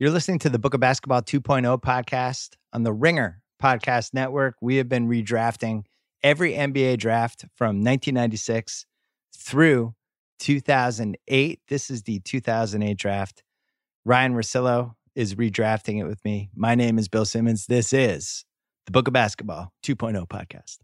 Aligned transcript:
You're 0.00 0.10
listening 0.10 0.38
to 0.38 0.48
the 0.48 0.58
Book 0.58 0.72
of 0.72 0.80
Basketball 0.80 1.20
2.0 1.20 1.78
podcast 1.82 2.56
on 2.72 2.84
the 2.84 2.92
Ringer 2.92 3.42
Podcast 3.62 4.14
Network. 4.14 4.54
We 4.62 4.76
have 4.76 4.88
been 4.88 5.08
redrafting 5.08 5.82
every 6.22 6.54
NBA 6.54 6.96
draft 6.96 7.44
from 7.54 7.84
1996 7.84 8.86
through 9.36 9.94
2008. 10.38 11.60
This 11.68 11.90
is 11.90 12.04
the 12.04 12.18
2008 12.20 12.96
draft. 12.96 13.42
Ryen 14.06 14.32
Russillo 14.32 14.94
is 15.14 15.34
redrafting 15.34 16.00
it 16.00 16.04
with 16.04 16.24
me. 16.24 16.48
My 16.54 16.74
name 16.74 16.98
is 16.98 17.08
Bill 17.08 17.26
Simmons. 17.26 17.66
This 17.66 17.92
is 17.92 18.46
the 18.86 18.92
Book 18.92 19.06
of 19.06 19.12
Basketball 19.12 19.70
2.0 19.84 20.26
podcast. 20.28 20.78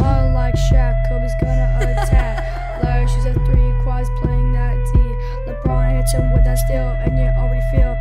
All 0.00 0.32
like 0.32 0.54
Shaq, 0.54 1.06
Kobe's 1.10 1.32
gonna 1.42 1.78
attack. 3.16 3.36
At 3.36 3.46
three, 3.46 3.72
Quads 3.82 4.10
playing 4.20 4.52
that 4.52 4.76
D. 4.92 4.98
LeBron 5.46 5.96
hits 5.96 6.12
him 6.12 6.32
with 6.32 6.44
that 6.44 6.58
steal, 6.58 6.88
and 7.04 7.18
you 7.18 7.24
already 7.24 7.62
feel. 7.70 7.96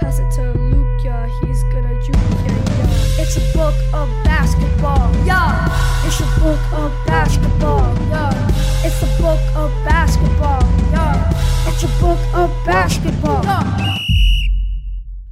Pass 0.00 0.18
it 0.18 0.30
to 0.32 0.52
Luke, 0.58 1.04
yeah, 1.04 1.28
he's 1.42 1.62
gonna 1.64 1.94
juke, 2.02 2.16
yeah, 2.16 2.54
yeah. 2.78 3.22
It's 3.22 3.36
a 3.36 3.52
book 3.56 3.74
of 3.94 4.08
basketball, 4.24 5.14
yeah. 5.24 5.68
It's 6.04 6.20
a 6.20 6.40
book 6.40 6.60
of 6.72 6.92
basketball, 7.06 7.94
yeah. 8.08 8.84
It's 8.84 9.02
a 9.02 9.22
book 9.22 9.40
of 9.54 9.70
basketball, 9.84 10.62
yeah. 10.90 11.68
It's 11.68 11.82
a 11.84 11.88
book 12.00 12.18
of 12.34 12.50
basketball, 12.64 13.44
yeah. 13.44 13.98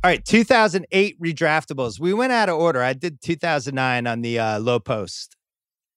All 0.02 0.10
right, 0.10 0.24
2008 0.24 1.20
redraftables. 1.20 2.00
We 2.00 2.14
went 2.14 2.32
out 2.32 2.48
of 2.48 2.56
order. 2.56 2.82
I 2.82 2.94
did 2.94 3.20
2009 3.20 4.06
on 4.06 4.22
the 4.22 4.38
uh, 4.38 4.58
low 4.58 4.80
post. 4.80 5.36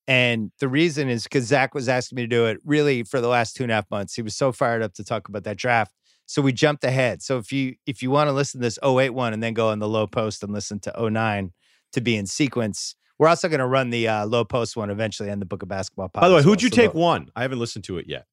And 0.07 0.51
the 0.59 0.67
reason 0.67 1.07
is 1.09 1.23
because 1.23 1.45
Zach 1.45 1.73
was 1.73 1.87
asking 1.87 2.17
me 2.17 2.23
to 2.23 2.27
do 2.27 2.45
it 2.45 2.57
really 2.65 3.03
for 3.03 3.21
the 3.21 3.29
last 3.29 3.55
two 3.55 3.63
and 3.63 3.71
a 3.71 3.75
half 3.75 3.89
months. 3.89 4.13
He 4.15 4.21
was 4.21 4.35
so 4.35 4.51
fired 4.51 4.81
up 4.81 4.93
to 4.95 5.03
talk 5.03 5.29
about 5.29 5.43
that 5.45 5.57
draft. 5.57 5.93
So 6.25 6.41
we 6.41 6.51
jumped 6.51 6.83
ahead. 6.83 7.21
So 7.21 7.37
if 7.37 7.51
you 7.51 7.75
if 7.85 8.01
you 8.01 8.09
want 8.11 8.27
to 8.27 8.31
listen 8.33 8.59
to 8.59 8.65
this 8.65 8.79
08 8.83 9.11
one 9.11 9.33
and 9.33 9.41
then 9.41 9.53
go 9.53 9.69
on 9.69 9.79
the 9.79 9.87
low 9.87 10.07
post 10.07 10.43
and 10.43 10.51
listen 10.51 10.79
to 10.81 11.09
09 11.09 11.51
to 11.93 12.01
be 12.01 12.15
in 12.17 12.25
sequence, 12.25 12.95
we're 13.19 13.27
also 13.27 13.47
going 13.47 13.59
to 13.59 13.67
run 13.67 13.89
the 13.91 14.07
uh, 14.07 14.25
low 14.25 14.43
post 14.43 14.75
one 14.75 14.89
eventually 14.89 15.29
on 15.29 15.39
the 15.39 15.45
Book 15.45 15.63
of 15.63 15.69
Basketball. 15.69 16.09
Pod 16.09 16.21
By 16.21 16.29
the 16.29 16.35
way, 16.35 16.43
who'd 16.43 16.61
you 16.61 16.69
So 16.69 16.75
take 16.75 16.93
one? 16.93 17.29
I 17.35 17.41
haven't 17.43 17.59
listened 17.59 17.83
to 17.85 17.97
it 17.97 18.05
yet. 18.07 18.25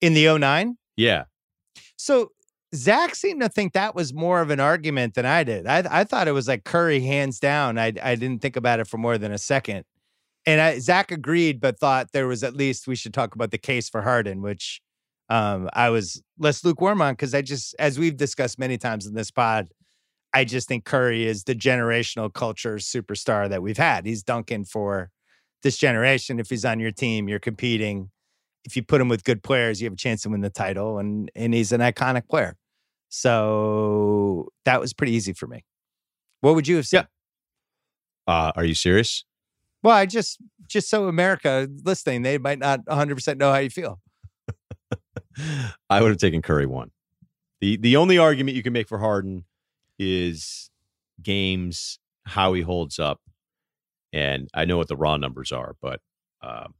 in 0.00 0.14
the 0.14 0.38
09? 0.38 0.76
Yeah. 0.96 1.24
So 1.96 2.32
Zach 2.74 3.14
seemed 3.14 3.40
to 3.42 3.48
think 3.48 3.72
that 3.72 3.94
was 3.94 4.12
more 4.12 4.40
of 4.40 4.50
an 4.50 4.60
argument 4.60 5.14
than 5.14 5.24
I 5.26 5.42
did. 5.44 5.66
I 5.66 5.84
I 6.00 6.04
thought 6.04 6.28
it 6.28 6.32
was 6.32 6.46
like 6.48 6.64
Curry 6.64 7.00
hands 7.00 7.40
down. 7.40 7.78
I 7.78 7.92
I 8.02 8.14
didn't 8.14 8.42
think 8.42 8.56
about 8.56 8.78
it 8.80 8.86
for 8.86 8.98
more 8.98 9.18
than 9.18 9.32
a 9.32 9.38
second. 9.38 9.84
And 10.48 10.62
I, 10.62 10.78
Zach 10.78 11.12
agreed, 11.12 11.60
but 11.60 11.78
thought 11.78 12.12
there 12.12 12.26
was 12.26 12.42
at 12.42 12.56
least 12.56 12.88
we 12.88 12.96
should 12.96 13.12
talk 13.12 13.34
about 13.34 13.50
the 13.50 13.58
case 13.58 13.90
for 13.90 14.00
Harden, 14.00 14.40
which 14.40 14.80
um, 15.28 15.68
I 15.74 15.90
was 15.90 16.22
less 16.38 16.64
lukewarm 16.64 17.02
on 17.02 17.12
because 17.12 17.34
I 17.34 17.42
just, 17.42 17.76
as 17.78 17.98
we've 17.98 18.16
discussed 18.16 18.58
many 18.58 18.78
times 18.78 19.04
in 19.04 19.12
this 19.12 19.30
pod, 19.30 19.68
I 20.32 20.46
just 20.46 20.66
think 20.66 20.86
Curry 20.86 21.26
is 21.26 21.44
the 21.44 21.54
generational 21.54 22.32
culture 22.32 22.76
superstar 22.76 23.50
that 23.50 23.60
we've 23.60 23.76
had. 23.76 24.06
He's 24.06 24.22
dunking 24.22 24.64
for 24.64 25.10
this 25.62 25.76
generation. 25.76 26.40
If 26.40 26.48
he's 26.48 26.64
on 26.64 26.80
your 26.80 26.92
team, 26.92 27.28
you're 27.28 27.38
competing. 27.38 28.08
If 28.64 28.74
you 28.74 28.82
put 28.82 29.02
him 29.02 29.10
with 29.10 29.24
good 29.24 29.42
players, 29.42 29.82
you 29.82 29.84
have 29.84 29.92
a 29.92 29.96
chance 29.96 30.22
to 30.22 30.30
win 30.30 30.40
the 30.40 30.48
title, 30.48 30.98
and 30.98 31.30
and 31.34 31.52
he's 31.52 31.72
an 31.72 31.82
iconic 31.82 32.26
player. 32.26 32.56
So 33.10 34.48
that 34.64 34.80
was 34.80 34.94
pretty 34.94 35.12
easy 35.12 35.34
for 35.34 35.46
me. 35.46 35.66
What 36.40 36.54
would 36.54 36.66
you 36.66 36.76
have 36.76 36.86
said? 36.86 37.06
Uh, 38.26 38.52
are 38.56 38.64
you 38.64 38.74
serious? 38.74 39.24
Well, 39.82 39.94
I 39.94 40.06
just 40.06 40.38
just 40.66 40.90
so 40.90 41.08
America 41.08 41.68
listening, 41.84 42.22
they 42.22 42.38
might 42.38 42.58
not 42.58 42.80
100 42.86 43.14
percent 43.14 43.38
know 43.38 43.52
how 43.52 43.58
you 43.58 43.70
feel. 43.70 44.00
I 45.90 46.00
would 46.00 46.08
have 46.10 46.18
taken 46.18 46.42
Curry 46.42 46.66
one. 46.66 46.90
The 47.60 47.76
the 47.76 47.96
only 47.96 48.18
argument 48.18 48.56
you 48.56 48.62
can 48.62 48.72
make 48.72 48.88
for 48.88 48.98
Harden 48.98 49.44
is 49.98 50.70
games, 51.22 51.98
how 52.24 52.52
he 52.52 52.62
holds 52.62 52.98
up. 52.98 53.20
And 54.12 54.48
I 54.54 54.64
know 54.64 54.78
what 54.78 54.88
the 54.88 54.96
raw 54.96 55.16
numbers 55.16 55.52
are, 55.52 55.74
but 55.80 56.00
um, 56.42 56.74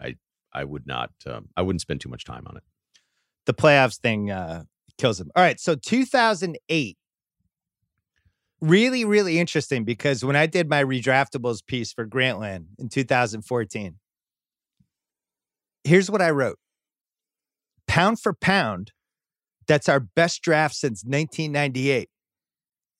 I 0.00 0.16
I 0.52 0.64
would 0.64 0.86
not 0.86 1.10
um, 1.26 1.48
I 1.56 1.62
wouldn't 1.62 1.82
spend 1.82 2.00
too 2.00 2.08
much 2.08 2.24
time 2.24 2.44
on 2.46 2.56
it. 2.56 2.62
The 3.46 3.54
playoffs 3.54 3.98
thing 3.98 4.30
uh, 4.30 4.64
kills 4.98 5.20
him. 5.20 5.30
All 5.36 5.42
right, 5.42 5.60
so 5.60 5.74
2008, 5.74 6.96
really 8.64 9.04
really 9.04 9.38
interesting 9.38 9.84
because 9.84 10.24
when 10.24 10.36
I 10.36 10.46
did 10.46 10.68
my 10.68 10.82
redraftables 10.82 11.64
piece 11.66 11.92
for 11.92 12.06
Grantland 12.06 12.66
in 12.78 12.88
2014, 12.88 13.96
here's 15.84 16.10
what 16.10 16.22
I 16.22 16.30
wrote: 16.30 16.58
pound 17.86 18.20
for 18.20 18.32
pound, 18.32 18.92
that's 19.66 19.88
our 19.88 20.00
best 20.00 20.42
draft 20.42 20.74
since 20.74 21.04
1998. 21.04 22.08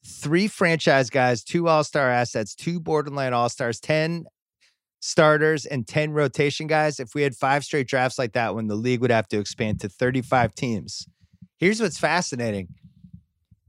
Three 0.07 0.49
franchise 0.49 1.09
guys, 1.09 1.43
two 1.43 1.67
all 1.67 1.83
star 1.83 2.11
assets, 2.11 2.55
two 2.55 2.79
borderline 2.79 3.33
all 3.33 3.49
stars, 3.49 3.81
10 3.81 4.27
starters, 5.01 5.65
and 5.65 5.87
10 5.87 6.13
rotation 6.13 6.67
guys. 6.67 7.01
If 7.01 7.15
we 7.15 7.23
had 7.23 7.35
five 7.35 7.65
straight 7.65 7.89
drafts 7.89 8.19
like 8.19 8.33
that 8.33 8.55
one, 8.55 8.67
the 8.67 8.75
league 8.75 9.01
would 9.01 9.11
have 9.11 9.29
to 9.29 9.39
expand 9.39 9.81
to 9.81 9.89
35 9.89 10.55
teams. 10.55 11.07
Here's 11.59 11.81
what's 11.81 11.99
fascinating. 11.99 12.69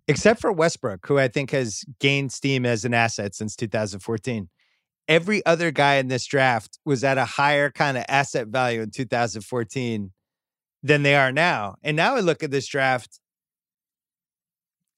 Except 0.07 0.39
for 0.39 0.51
Westbrook, 0.51 1.07
who 1.07 1.17
I 1.17 1.27
think 1.27 1.51
has 1.51 1.83
gained 1.99 2.31
steam 2.31 2.65
as 2.65 2.85
an 2.85 2.93
asset 2.93 3.33
since 3.33 3.55
2014, 3.55 4.49
every 5.07 5.45
other 5.45 5.71
guy 5.71 5.95
in 5.95 6.07
this 6.09 6.25
draft 6.25 6.79
was 6.85 7.03
at 7.03 7.17
a 7.17 7.25
higher 7.25 7.71
kind 7.71 7.97
of 7.97 8.05
asset 8.07 8.47
value 8.47 8.81
in 8.81 8.91
2014 8.91 10.11
than 10.83 11.03
they 11.03 11.15
are 11.15 11.31
now. 11.31 11.75
And 11.83 11.97
now 11.97 12.15
I 12.15 12.19
look 12.19 12.43
at 12.43 12.51
this 12.51 12.67
draft, 12.67 13.19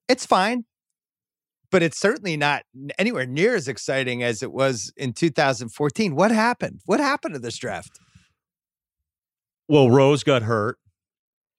it's 0.10 0.26
fine, 0.26 0.66
but 1.72 1.84
it's 1.84 1.98
certainly 1.98 2.36
not 2.36 2.64
anywhere 3.00 3.26
near 3.26 3.56
as 3.56 3.70
exciting 3.70 4.24
as 4.24 4.44
it 4.44 4.52
was 4.52 4.92
in 4.98 5.14
2014. 5.14 6.16
What 6.16 6.32
happened? 6.32 6.82
What 6.86 7.00
happened 7.00 7.36
to 7.36 7.40
this 7.40 7.58
draft? 7.58 7.98
Well, 9.70 9.90
Rose 9.90 10.24
got 10.24 10.44
hurt. 10.44 10.78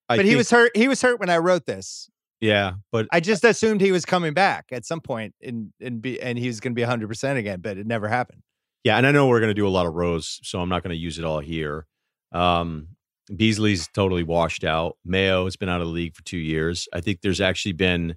I 0.08 0.16
but 0.16 0.24
he 0.26 0.32
think- 0.32 0.38
was 0.38 0.50
hurt. 0.50 0.76
He 0.76 0.88
was 0.88 1.00
hurt 1.00 1.18
when 1.20 1.30
I 1.30 1.38
wrote 1.38 1.64
this. 1.66 2.10
Yeah, 2.40 2.74
but 2.92 3.06
I 3.12 3.20
just 3.20 3.44
assumed 3.44 3.80
he 3.80 3.92
was 3.92 4.04
coming 4.04 4.34
back 4.34 4.66
at 4.72 4.84
some 4.84 5.00
point 5.00 5.34
and 5.42 5.72
and 5.80 6.00
be 6.00 6.20
and 6.20 6.38
he 6.38 6.46
was 6.46 6.60
going 6.60 6.72
to 6.72 6.76
be 6.76 6.82
100 6.82 7.08
percent 7.08 7.38
again, 7.38 7.60
but 7.60 7.78
it 7.78 7.86
never 7.86 8.08
happened. 8.08 8.42
Yeah, 8.84 8.96
and 8.96 9.06
I 9.06 9.10
know 9.10 9.26
we're 9.26 9.40
going 9.40 9.50
to 9.50 9.54
do 9.54 9.66
a 9.66 9.70
lot 9.70 9.86
of 9.86 9.94
Rose, 9.94 10.40
so 10.42 10.60
I'm 10.60 10.68
not 10.68 10.82
going 10.82 10.94
to 10.94 11.00
use 11.00 11.18
it 11.18 11.24
all 11.24 11.40
here. 11.40 11.86
Um, 12.32 12.88
Beasley's 13.34 13.88
totally 13.88 14.22
washed 14.22 14.64
out. 14.64 14.96
Mayo 15.04 15.44
has 15.44 15.56
been 15.56 15.68
out 15.68 15.80
of 15.80 15.88
the 15.88 15.92
league 15.92 16.14
for 16.14 16.22
two 16.22 16.38
years. 16.38 16.88
I 16.92 17.00
think 17.00 17.20
there's 17.20 17.40
actually 17.40 17.72
been 17.72 18.16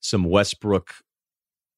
some 0.00 0.24
Westbrook, 0.24 0.92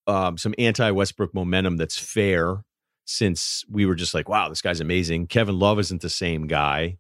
um, 0.06 0.38
some 0.38 0.54
anti-Westbrook 0.58 1.34
momentum 1.34 1.76
that's 1.76 1.98
fair 1.98 2.64
since 3.04 3.64
we 3.70 3.86
were 3.86 3.94
just 3.94 4.14
like, 4.14 4.28
wow, 4.28 4.48
this 4.48 4.62
guy's 4.62 4.80
amazing. 4.80 5.26
Kevin 5.26 5.58
Love 5.58 5.78
isn't 5.78 6.02
the 6.02 6.10
same 6.10 6.46
guy. 6.46 6.98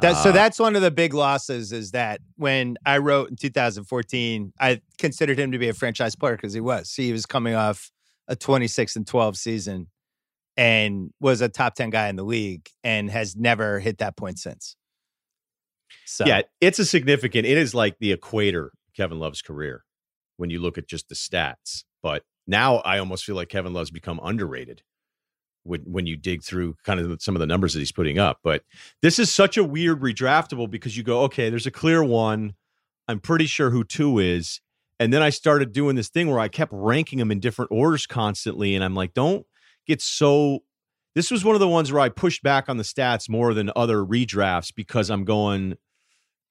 That, 0.00 0.22
so 0.22 0.30
Uh, 0.30 0.32
that's 0.32 0.58
one 0.58 0.74
of 0.74 0.82
the 0.82 0.90
big 0.90 1.14
losses 1.14 1.70
is 1.72 1.92
that 1.92 2.20
when 2.36 2.76
I 2.84 2.98
wrote 2.98 3.30
in 3.30 3.36
2014, 3.36 4.52
I 4.58 4.80
considered 4.98 5.38
him 5.38 5.52
to 5.52 5.58
be 5.58 5.68
a 5.68 5.74
franchise 5.74 6.16
player 6.16 6.36
because 6.36 6.52
he 6.52 6.60
was. 6.60 6.92
He 6.92 7.12
was 7.12 7.26
coming 7.26 7.54
off 7.54 7.92
a 8.26 8.34
26 8.34 8.96
and 8.96 9.06
12 9.06 9.36
season 9.36 9.88
and 10.56 11.10
was 11.20 11.40
a 11.40 11.48
top 11.48 11.74
10 11.74 11.90
guy 11.90 12.08
in 12.08 12.16
the 12.16 12.24
league 12.24 12.68
and 12.82 13.10
has 13.10 13.36
never 13.36 13.78
hit 13.78 13.98
that 13.98 14.16
point 14.16 14.38
since. 14.38 14.76
So 16.04 16.26
Yeah, 16.26 16.42
it's 16.60 16.78
a 16.78 16.84
significant. 16.84 17.46
It 17.46 17.58
is 17.58 17.74
like 17.74 17.98
the 17.98 18.12
equator 18.12 18.72
Kevin 18.96 19.18
Love's 19.18 19.42
career 19.42 19.84
when 20.36 20.50
you 20.50 20.60
look 20.60 20.76
at 20.76 20.88
just 20.88 21.08
the 21.08 21.14
stats. 21.14 21.84
But 22.02 22.24
now 22.46 22.76
I 22.78 22.98
almost 22.98 23.24
feel 23.24 23.36
like 23.36 23.48
Kevin 23.48 23.72
Love's 23.72 23.90
become 23.90 24.20
underrated 24.22 24.82
when 25.64 25.80
when 25.80 26.06
you 26.06 26.16
dig 26.16 26.42
through 26.42 26.76
kind 26.84 27.00
of 27.00 27.20
some 27.22 27.34
of 27.34 27.40
the 27.40 27.46
numbers 27.46 27.72
that 27.72 27.80
he's 27.80 27.92
putting 27.92 28.18
up. 28.18 28.38
But 28.42 28.62
this 29.02 29.18
is 29.18 29.34
such 29.34 29.56
a 29.56 29.64
weird 29.64 30.00
redraftable 30.00 30.70
because 30.70 30.96
you 30.96 31.02
go, 31.02 31.22
okay, 31.22 31.50
there's 31.50 31.66
a 31.66 31.70
clear 31.72 32.04
one. 32.04 32.54
I'm 33.08 33.20
pretty 33.20 33.46
sure 33.46 33.70
who 33.70 33.84
two 33.84 34.18
is. 34.18 34.60
And 35.00 35.12
then 35.12 35.22
I 35.22 35.30
started 35.30 35.72
doing 35.72 35.96
this 35.96 36.08
thing 36.08 36.30
where 36.30 36.38
I 36.38 36.48
kept 36.48 36.72
ranking 36.72 37.18
them 37.18 37.32
in 37.32 37.40
different 37.40 37.72
orders 37.72 38.06
constantly. 38.06 38.74
And 38.74 38.84
I'm 38.84 38.94
like, 38.94 39.12
don't 39.12 39.44
get 39.86 40.00
so. 40.00 40.60
This 41.14 41.30
was 41.30 41.44
one 41.44 41.54
of 41.54 41.60
the 41.60 41.68
ones 41.68 41.92
where 41.92 42.02
I 42.02 42.08
pushed 42.08 42.42
back 42.42 42.68
on 42.68 42.76
the 42.76 42.82
stats 42.82 43.28
more 43.28 43.54
than 43.54 43.70
other 43.76 43.98
redrafts 43.98 44.72
because 44.74 45.10
I'm 45.10 45.24
going, 45.24 45.76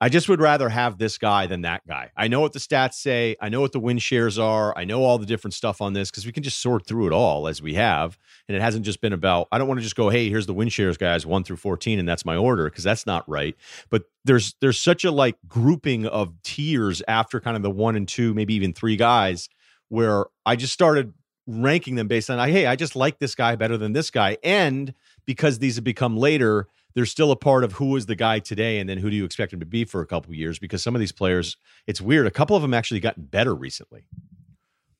I 0.03 0.09
just 0.09 0.27
would 0.27 0.41
rather 0.41 0.67
have 0.67 0.97
this 0.97 1.17
guy 1.17 1.47
than 1.47 1.61
that 1.61 1.87
guy. 1.87 2.11
I 2.17 2.27
know 2.27 2.41
what 2.41 2.51
the 2.51 2.59
stats 2.59 2.95
say. 2.95 3.37
I 3.39 3.47
know 3.47 3.61
what 3.61 3.71
the 3.71 3.79
win 3.79 3.99
shares 3.99 4.37
are. 4.37 4.77
I 4.77 4.83
know 4.83 5.01
all 5.01 5.17
the 5.17 5.25
different 5.25 5.53
stuff 5.53 5.79
on 5.79 5.93
this 5.93 6.11
because 6.11 6.25
we 6.25 6.33
can 6.33 6.43
just 6.43 6.59
sort 6.59 6.85
through 6.85 7.07
it 7.07 7.13
all 7.13 7.47
as 7.47 7.61
we 7.61 7.75
have. 7.75 8.19
And 8.49 8.57
it 8.57 8.59
hasn't 8.59 8.83
just 8.83 8.99
been 8.99 9.13
about, 9.13 9.47
I 9.49 9.57
don't 9.57 9.69
want 9.69 9.79
to 9.79 9.81
just 9.81 9.95
go, 9.95 10.09
hey, 10.09 10.27
here's 10.27 10.45
the 10.45 10.53
win 10.53 10.67
shares 10.67 10.97
guys, 10.97 11.25
one 11.25 11.45
through 11.45 11.55
14, 11.55 11.99
and 11.99 12.09
that's 12.09 12.25
my 12.25 12.35
order, 12.35 12.65
because 12.65 12.83
that's 12.83 13.05
not 13.05 13.23
right. 13.29 13.55
But 13.89 14.03
there's 14.25 14.55
there's 14.59 14.77
such 14.77 15.05
a 15.05 15.11
like 15.11 15.37
grouping 15.47 16.05
of 16.05 16.33
tiers 16.43 17.01
after 17.07 17.39
kind 17.39 17.55
of 17.55 17.63
the 17.63 17.71
one 17.71 17.95
and 17.95 18.05
two, 18.05 18.33
maybe 18.33 18.55
even 18.55 18.73
three 18.73 18.97
guys, 18.97 19.47
where 19.87 20.25
I 20.45 20.57
just 20.57 20.73
started 20.73 21.13
ranking 21.47 21.95
them 21.95 22.09
based 22.09 22.29
on, 22.29 22.45
hey, 22.49 22.65
I 22.65 22.75
just 22.75 22.97
like 22.97 23.19
this 23.19 23.35
guy 23.35 23.55
better 23.55 23.77
than 23.77 23.93
this 23.93 24.11
guy. 24.11 24.37
And 24.43 24.93
because 25.25 25.59
these 25.59 25.75
have 25.75 25.85
become 25.85 26.17
later, 26.17 26.67
they're 26.95 27.05
still 27.05 27.31
a 27.31 27.35
part 27.35 27.63
of 27.63 27.73
who 27.73 27.95
is 27.95 28.05
the 28.05 28.15
guy 28.15 28.39
today 28.39 28.79
and 28.79 28.89
then 28.89 28.97
who 28.97 29.09
do 29.09 29.15
you 29.15 29.25
expect 29.25 29.53
him 29.53 29.59
to 29.59 29.65
be 29.65 29.85
for 29.85 30.01
a 30.01 30.05
couple 30.05 30.31
of 30.31 30.35
years 30.35 30.59
because 30.59 30.83
some 30.83 30.95
of 30.95 30.99
these 30.99 31.11
players, 31.11 31.57
it's 31.87 32.01
weird. 32.01 32.27
A 32.27 32.31
couple 32.31 32.55
of 32.55 32.61
them 32.61 32.73
actually 32.73 32.99
gotten 32.99 33.23
better 33.23 33.55
recently. 33.55 34.05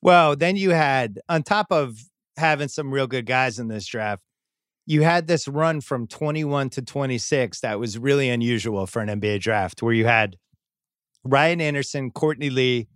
Well, 0.02 0.36
then 0.36 0.56
you 0.56 0.72
had, 0.72 1.20
on 1.30 1.44
top 1.44 1.68
of 1.72 1.98
having 2.36 2.68
some 2.68 2.92
real 2.92 3.08
good 3.08 3.26
guys 3.26 3.60
in 3.60 3.68
this 3.68 3.86
draft, 3.86 4.24
you 4.86 5.02
had 5.02 5.28
this 5.28 5.48
run 5.48 5.80
from 5.82 6.08
21 6.08 6.70
to 6.72 6.82
26 6.82 7.62
that 7.62 7.80
was 7.80 7.98
really 7.98 8.30
unusual 8.30 8.86
for 8.86 9.02
an 9.02 9.08
NBA 9.08 9.40
draft, 9.40 9.82
where 9.82 9.94
you 9.94 10.06
had 10.06 10.36
Ryan 11.24 11.62
Anderson, 11.62 12.12
Courtney 12.12 12.50
Lee, 12.50 12.90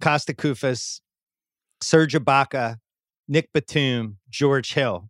Kosta 0.00 0.34
Koufos, 0.34 1.00
Serge 1.80 2.14
Ibaka, 2.14 2.78
Nick 3.28 3.52
Batum, 3.52 4.18
George 4.28 4.74
Hill. 4.74 5.08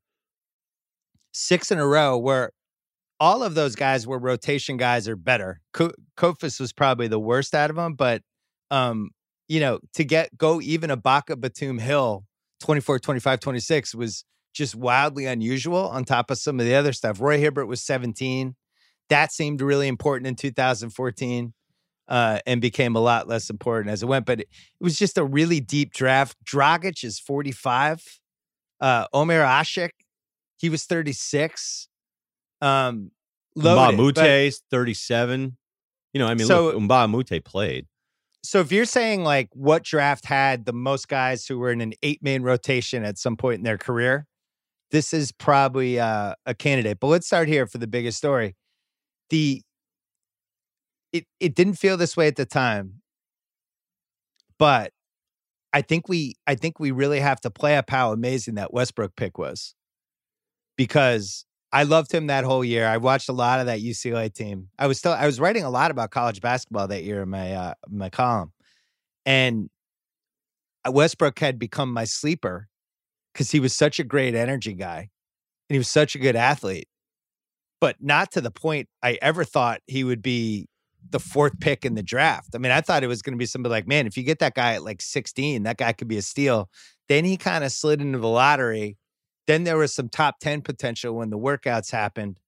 Six 1.32 1.70
in 1.70 1.78
a 1.78 1.86
row 1.86 2.16
where 2.18 2.50
all 3.18 3.42
of 3.42 3.54
those 3.54 3.74
guys 3.74 4.06
were 4.06 4.18
rotation 4.18 4.76
guys 4.76 5.08
or 5.08 5.16
better. 5.16 5.60
Koufos 5.74 6.60
was 6.60 6.72
probably 6.72 7.08
the 7.08 7.18
worst 7.18 7.54
out 7.54 7.70
of 7.70 7.76
them, 7.76 7.94
but 7.94 8.22
um, 8.70 9.10
you 9.48 9.60
know, 9.60 9.78
to 9.94 10.04
get 10.04 10.36
go 10.36 10.60
even 10.60 10.90
Ibaka, 10.90 11.40
Batum, 11.40 11.78
Hill, 11.78 12.24
24, 12.60 12.98
25, 12.98 13.40
26 13.40 13.94
was 13.94 14.24
just 14.54 14.74
wildly 14.74 15.26
unusual 15.26 15.88
on 15.88 16.04
top 16.04 16.30
of 16.30 16.38
some 16.38 16.58
of 16.58 16.66
the 16.66 16.74
other 16.74 16.92
stuff. 16.92 17.20
Roy 17.20 17.38
Hibbert 17.38 17.68
was 17.68 17.82
17. 17.82 18.56
That 19.10 19.32
seemed 19.32 19.60
really 19.60 19.86
important 19.86 20.26
in 20.26 20.34
2014 20.34 21.52
uh, 22.08 22.38
and 22.46 22.60
became 22.60 22.96
a 22.96 23.00
lot 23.00 23.28
less 23.28 23.50
important 23.50 23.92
as 23.92 24.02
it 24.02 24.06
went. 24.06 24.26
But 24.26 24.40
it, 24.40 24.48
it 24.80 24.84
was 24.84 24.98
just 24.98 25.18
a 25.18 25.24
really 25.24 25.60
deep 25.60 25.92
draft. 25.92 26.36
Dragic 26.44 27.04
is 27.04 27.20
45. 27.20 28.02
Uh, 28.80 29.06
Omer 29.12 29.42
Asik, 29.42 29.90
he 30.56 30.68
was 30.68 30.84
36. 30.84 31.88
Um, 32.60 33.10
is 34.46 34.62
37. 34.70 35.56
You 36.12 36.20
know, 36.20 36.26
I 36.26 36.34
mean, 36.34 36.46
so, 36.46 36.66
look, 36.66 36.74
played. 37.40 37.86
So 38.42 38.60
if 38.60 38.70
you're 38.70 38.84
saying 38.84 39.24
like 39.24 39.48
what 39.52 39.82
draft 39.82 40.24
had 40.24 40.66
the 40.66 40.72
most 40.72 41.08
guys 41.08 41.46
who 41.46 41.58
were 41.58 41.72
in 41.72 41.80
an 41.80 41.94
eight 42.02 42.22
man 42.22 42.42
rotation 42.42 43.04
at 43.04 43.18
some 43.18 43.36
point 43.36 43.58
in 43.58 43.64
their 43.64 43.76
career, 43.76 44.26
this 44.90 45.12
is 45.12 45.32
probably 45.32 45.98
uh, 45.98 46.34
a 46.46 46.54
candidate. 46.54 46.98
But 47.00 47.08
let's 47.08 47.26
start 47.26 47.48
here 47.48 47.66
for 47.66 47.78
the 47.78 47.86
biggest 47.86 48.18
story. 48.18 48.54
The 49.30 49.62
it 51.12 51.24
it 51.40 51.54
didn't 51.54 51.74
feel 51.74 51.96
this 51.96 52.16
way 52.16 52.28
at 52.28 52.36
the 52.36 52.46
time, 52.46 53.02
but 54.58 54.92
I 55.72 55.82
think 55.82 56.08
we 56.08 56.36
I 56.46 56.54
think 56.54 56.78
we 56.78 56.92
really 56.92 57.20
have 57.20 57.40
to 57.42 57.50
play 57.50 57.76
up 57.76 57.90
how 57.90 58.12
amazing 58.12 58.54
that 58.54 58.72
Westbrook 58.72 59.16
pick 59.16 59.38
was, 59.38 59.74
because 60.76 61.44
I 61.76 61.82
loved 61.82 62.10
him 62.10 62.28
that 62.28 62.44
whole 62.44 62.64
year. 62.64 62.86
I 62.86 62.96
watched 62.96 63.28
a 63.28 63.34
lot 63.34 63.60
of 63.60 63.66
that 63.66 63.80
UCLA 63.80 64.32
team. 64.32 64.68
I 64.78 64.86
was 64.86 64.98
still 64.98 65.12
I 65.12 65.26
was 65.26 65.38
writing 65.38 65.62
a 65.62 65.68
lot 65.68 65.90
about 65.90 66.10
college 66.10 66.40
basketball 66.40 66.88
that 66.88 67.04
year 67.04 67.22
in 67.22 67.28
my 67.28 67.52
uh, 67.52 67.74
my 67.90 68.08
column, 68.08 68.54
and 69.26 69.68
Westbrook 70.88 71.38
had 71.38 71.58
become 71.58 71.92
my 71.92 72.04
sleeper 72.04 72.68
because 73.34 73.50
he 73.50 73.60
was 73.60 73.76
such 73.76 73.98
a 73.98 74.04
great 74.04 74.34
energy 74.34 74.72
guy 74.72 75.10
and 75.68 75.74
he 75.74 75.76
was 75.76 75.88
such 75.88 76.14
a 76.14 76.18
good 76.18 76.34
athlete, 76.34 76.88
but 77.78 77.96
not 78.00 78.32
to 78.32 78.40
the 78.40 78.50
point 78.50 78.88
I 79.02 79.18
ever 79.20 79.44
thought 79.44 79.82
he 79.86 80.02
would 80.02 80.22
be 80.22 80.70
the 81.10 81.20
fourth 81.20 81.60
pick 81.60 81.84
in 81.84 81.94
the 81.94 82.02
draft. 82.02 82.54
I 82.54 82.58
mean, 82.58 82.72
I 82.72 82.80
thought 82.80 83.04
it 83.04 83.08
was 83.08 83.20
going 83.20 83.34
to 83.34 83.38
be 83.38 83.44
somebody 83.44 83.70
like, 83.70 83.86
man, 83.86 84.06
if 84.06 84.16
you 84.16 84.22
get 84.22 84.38
that 84.38 84.54
guy 84.54 84.76
at 84.76 84.82
like 84.82 85.02
16, 85.02 85.64
that 85.64 85.76
guy 85.76 85.92
could 85.92 86.08
be 86.08 86.16
a 86.16 86.22
steal. 86.22 86.70
Then 87.10 87.26
he 87.26 87.36
kind 87.36 87.64
of 87.64 87.70
slid 87.70 88.00
into 88.00 88.18
the 88.18 88.28
lottery. 88.28 88.96
Then 89.46 89.64
there 89.64 89.78
was 89.78 89.94
some 89.94 90.08
top 90.08 90.40
10 90.40 90.62
potential 90.62 91.14
when 91.14 91.30
the 91.30 91.38
workouts 91.38 91.90
happened. 91.90 92.40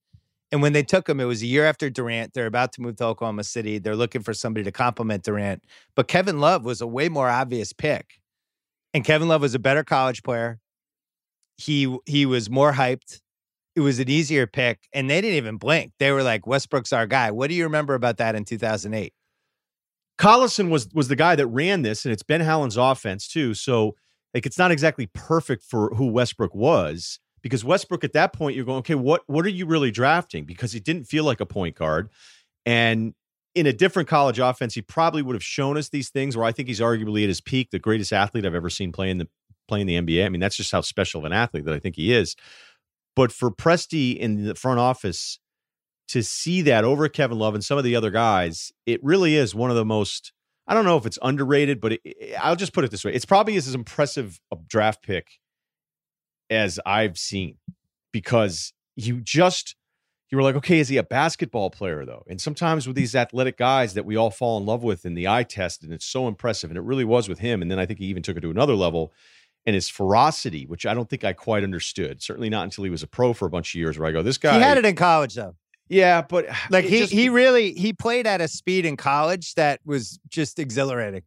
And 0.50 0.62
when 0.62 0.72
they 0.72 0.82
took 0.82 1.08
him, 1.08 1.20
it 1.20 1.24
was 1.24 1.42
a 1.42 1.46
year 1.46 1.64
after 1.66 1.90
Durant. 1.90 2.32
They're 2.32 2.46
about 2.46 2.72
to 2.74 2.80
move 2.80 2.96
to 2.96 3.04
Oklahoma 3.04 3.44
City. 3.44 3.78
They're 3.78 3.96
looking 3.96 4.22
for 4.22 4.32
somebody 4.32 4.64
to 4.64 4.72
complement 4.72 5.24
Durant. 5.24 5.62
But 5.94 6.08
Kevin 6.08 6.40
Love 6.40 6.64
was 6.64 6.80
a 6.80 6.86
way 6.86 7.08
more 7.08 7.28
obvious 7.28 7.72
pick. 7.72 8.20
And 8.94 9.04
Kevin 9.04 9.28
Love 9.28 9.42
was 9.42 9.54
a 9.54 9.58
better 9.58 9.84
college 9.84 10.22
player. 10.22 10.58
He 11.58 11.94
he 12.06 12.24
was 12.24 12.48
more 12.48 12.72
hyped 12.72 13.20
it 13.78 13.82
was 13.82 14.00
an 14.00 14.10
easier 14.10 14.48
pick, 14.48 14.88
and 14.92 15.08
they 15.08 15.20
didn't 15.20 15.36
even 15.36 15.56
blink. 15.56 15.92
They 16.00 16.10
were 16.10 16.24
like, 16.24 16.48
Westbrook's 16.48 16.92
our 16.92 17.06
guy. 17.06 17.30
What 17.30 17.48
do 17.48 17.54
you 17.54 17.62
remember 17.62 17.94
about 17.94 18.16
that 18.16 18.34
in 18.34 18.44
2008? 18.44 19.12
Collison 20.18 20.68
was 20.68 20.88
was 20.92 21.06
the 21.06 21.14
guy 21.14 21.36
that 21.36 21.46
ran 21.46 21.82
this, 21.82 22.04
and 22.04 22.12
it's 22.12 22.24
Ben 22.24 22.40
Howland's 22.40 22.76
offense 22.76 23.28
too. 23.28 23.54
So 23.54 23.94
like 24.34 24.46
it's 24.46 24.58
not 24.58 24.70
exactly 24.70 25.06
perfect 25.14 25.64
for 25.64 25.94
who 25.94 26.06
Westbrook 26.06 26.54
was 26.54 27.18
because 27.42 27.64
Westbrook 27.64 28.04
at 28.04 28.12
that 28.12 28.32
point 28.32 28.56
you're 28.56 28.64
going, 28.64 28.78
okay, 28.78 28.94
what 28.94 29.22
what 29.26 29.44
are 29.44 29.50
you 29.50 29.66
really 29.66 29.90
drafting? 29.90 30.44
Because 30.44 30.72
he 30.72 30.80
didn't 30.80 31.04
feel 31.04 31.24
like 31.24 31.40
a 31.40 31.46
point 31.46 31.76
guard, 31.76 32.10
and 32.66 33.14
in 33.54 33.66
a 33.66 33.72
different 33.72 34.08
college 34.08 34.38
offense, 34.38 34.74
he 34.74 34.82
probably 34.82 35.22
would 35.22 35.34
have 35.34 35.42
shown 35.42 35.76
us 35.76 35.88
these 35.88 36.10
things. 36.10 36.36
Where 36.36 36.46
I 36.46 36.52
think 36.52 36.68
he's 36.68 36.80
arguably 36.80 37.22
at 37.22 37.28
his 37.28 37.40
peak, 37.40 37.70
the 37.70 37.78
greatest 37.78 38.12
athlete 38.12 38.46
I've 38.46 38.54
ever 38.54 38.70
seen 38.70 38.92
playing 38.92 39.18
the 39.18 39.28
playing 39.66 39.86
the 39.86 40.00
NBA. 40.00 40.24
I 40.24 40.28
mean, 40.28 40.40
that's 40.40 40.56
just 40.56 40.72
how 40.72 40.80
special 40.80 41.20
of 41.20 41.24
an 41.24 41.32
athlete 41.32 41.64
that 41.64 41.74
I 41.74 41.78
think 41.78 41.96
he 41.96 42.12
is. 42.12 42.36
But 43.14 43.32
for 43.32 43.50
Presti 43.50 44.16
in 44.16 44.44
the 44.44 44.54
front 44.54 44.80
office 44.80 45.38
to 46.08 46.22
see 46.22 46.62
that 46.62 46.84
over 46.84 47.08
Kevin 47.08 47.38
Love 47.38 47.54
and 47.54 47.64
some 47.64 47.76
of 47.76 47.84
the 47.84 47.96
other 47.96 48.10
guys, 48.10 48.72
it 48.86 49.02
really 49.02 49.36
is 49.36 49.54
one 49.54 49.70
of 49.70 49.76
the 49.76 49.84
most. 49.84 50.32
I 50.68 50.74
don't 50.74 50.84
know 50.84 50.98
if 50.98 51.06
it's 51.06 51.18
underrated, 51.22 51.80
but 51.80 51.92
it, 51.92 52.36
I'll 52.38 52.54
just 52.54 52.72
put 52.72 52.84
it 52.84 52.90
this 52.90 53.04
way: 53.04 53.12
it's 53.12 53.24
probably 53.24 53.56
as 53.56 53.74
impressive 53.74 54.38
a 54.52 54.56
draft 54.68 55.02
pick 55.02 55.40
as 56.50 56.78
I've 56.86 57.18
seen 57.18 57.56
because 58.12 58.72
you 58.94 59.20
just 59.20 59.74
you 60.30 60.36
were 60.36 60.42
like, 60.42 60.56
okay, 60.56 60.78
is 60.78 60.88
he 60.88 60.98
a 60.98 61.02
basketball 61.02 61.70
player 61.70 62.04
though? 62.04 62.22
And 62.28 62.40
sometimes 62.40 62.86
with 62.86 62.96
these 62.96 63.14
athletic 63.14 63.56
guys 63.56 63.94
that 63.94 64.04
we 64.04 64.16
all 64.16 64.30
fall 64.30 64.58
in 64.58 64.66
love 64.66 64.82
with 64.82 65.06
in 65.06 65.14
the 65.14 65.26
eye 65.26 65.42
test, 65.42 65.82
and 65.82 65.92
it's 65.92 66.04
so 66.04 66.28
impressive, 66.28 66.70
and 66.70 66.76
it 66.76 66.82
really 66.82 67.04
was 67.04 67.28
with 67.28 67.38
him. 67.38 67.62
And 67.62 67.70
then 67.70 67.78
I 67.78 67.86
think 67.86 67.98
he 67.98 68.06
even 68.06 68.22
took 68.22 68.36
it 68.36 68.40
to 68.40 68.50
another 68.50 68.74
level 68.74 69.12
and 69.64 69.74
his 69.74 69.88
ferocity, 69.88 70.66
which 70.66 70.86
I 70.86 70.94
don't 70.94 71.08
think 71.08 71.24
I 71.24 71.32
quite 71.32 71.64
understood. 71.64 72.22
Certainly 72.22 72.50
not 72.50 72.64
until 72.64 72.84
he 72.84 72.90
was 72.90 73.02
a 73.02 73.06
pro 73.06 73.32
for 73.32 73.46
a 73.46 73.50
bunch 73.50 73.74
of 73.74 73.78
years, 73.78 73.98
where 73.98 74.08
I 74.08 74.12
go, 74.12 74.22
this 74.22 74.38
guy. 74.38 74.54
He 74.54 74.60
had 74.60 74.78
it 74.78 74.84
in 74.84 74.96
college 74.96 75.34
though. 75.34 75.56
Yeah, 75.88 76.22
but 76.22 76.46
like 76.70 76.84
he 76.84 77.00
just, 77.00 77.12
he 77.12 77.28
really 77.28 77.72
he 77.72 77.92
played 77.92 78.26
at 78.26 78.40
a 78.40 78.48
speed 78.48 78.84
in 78.84 78.96
college 78.96 79.54
that 79.54 79.80
was 79.84 80.18
just 80.28 80.58
exhilarating. 80.58 81.22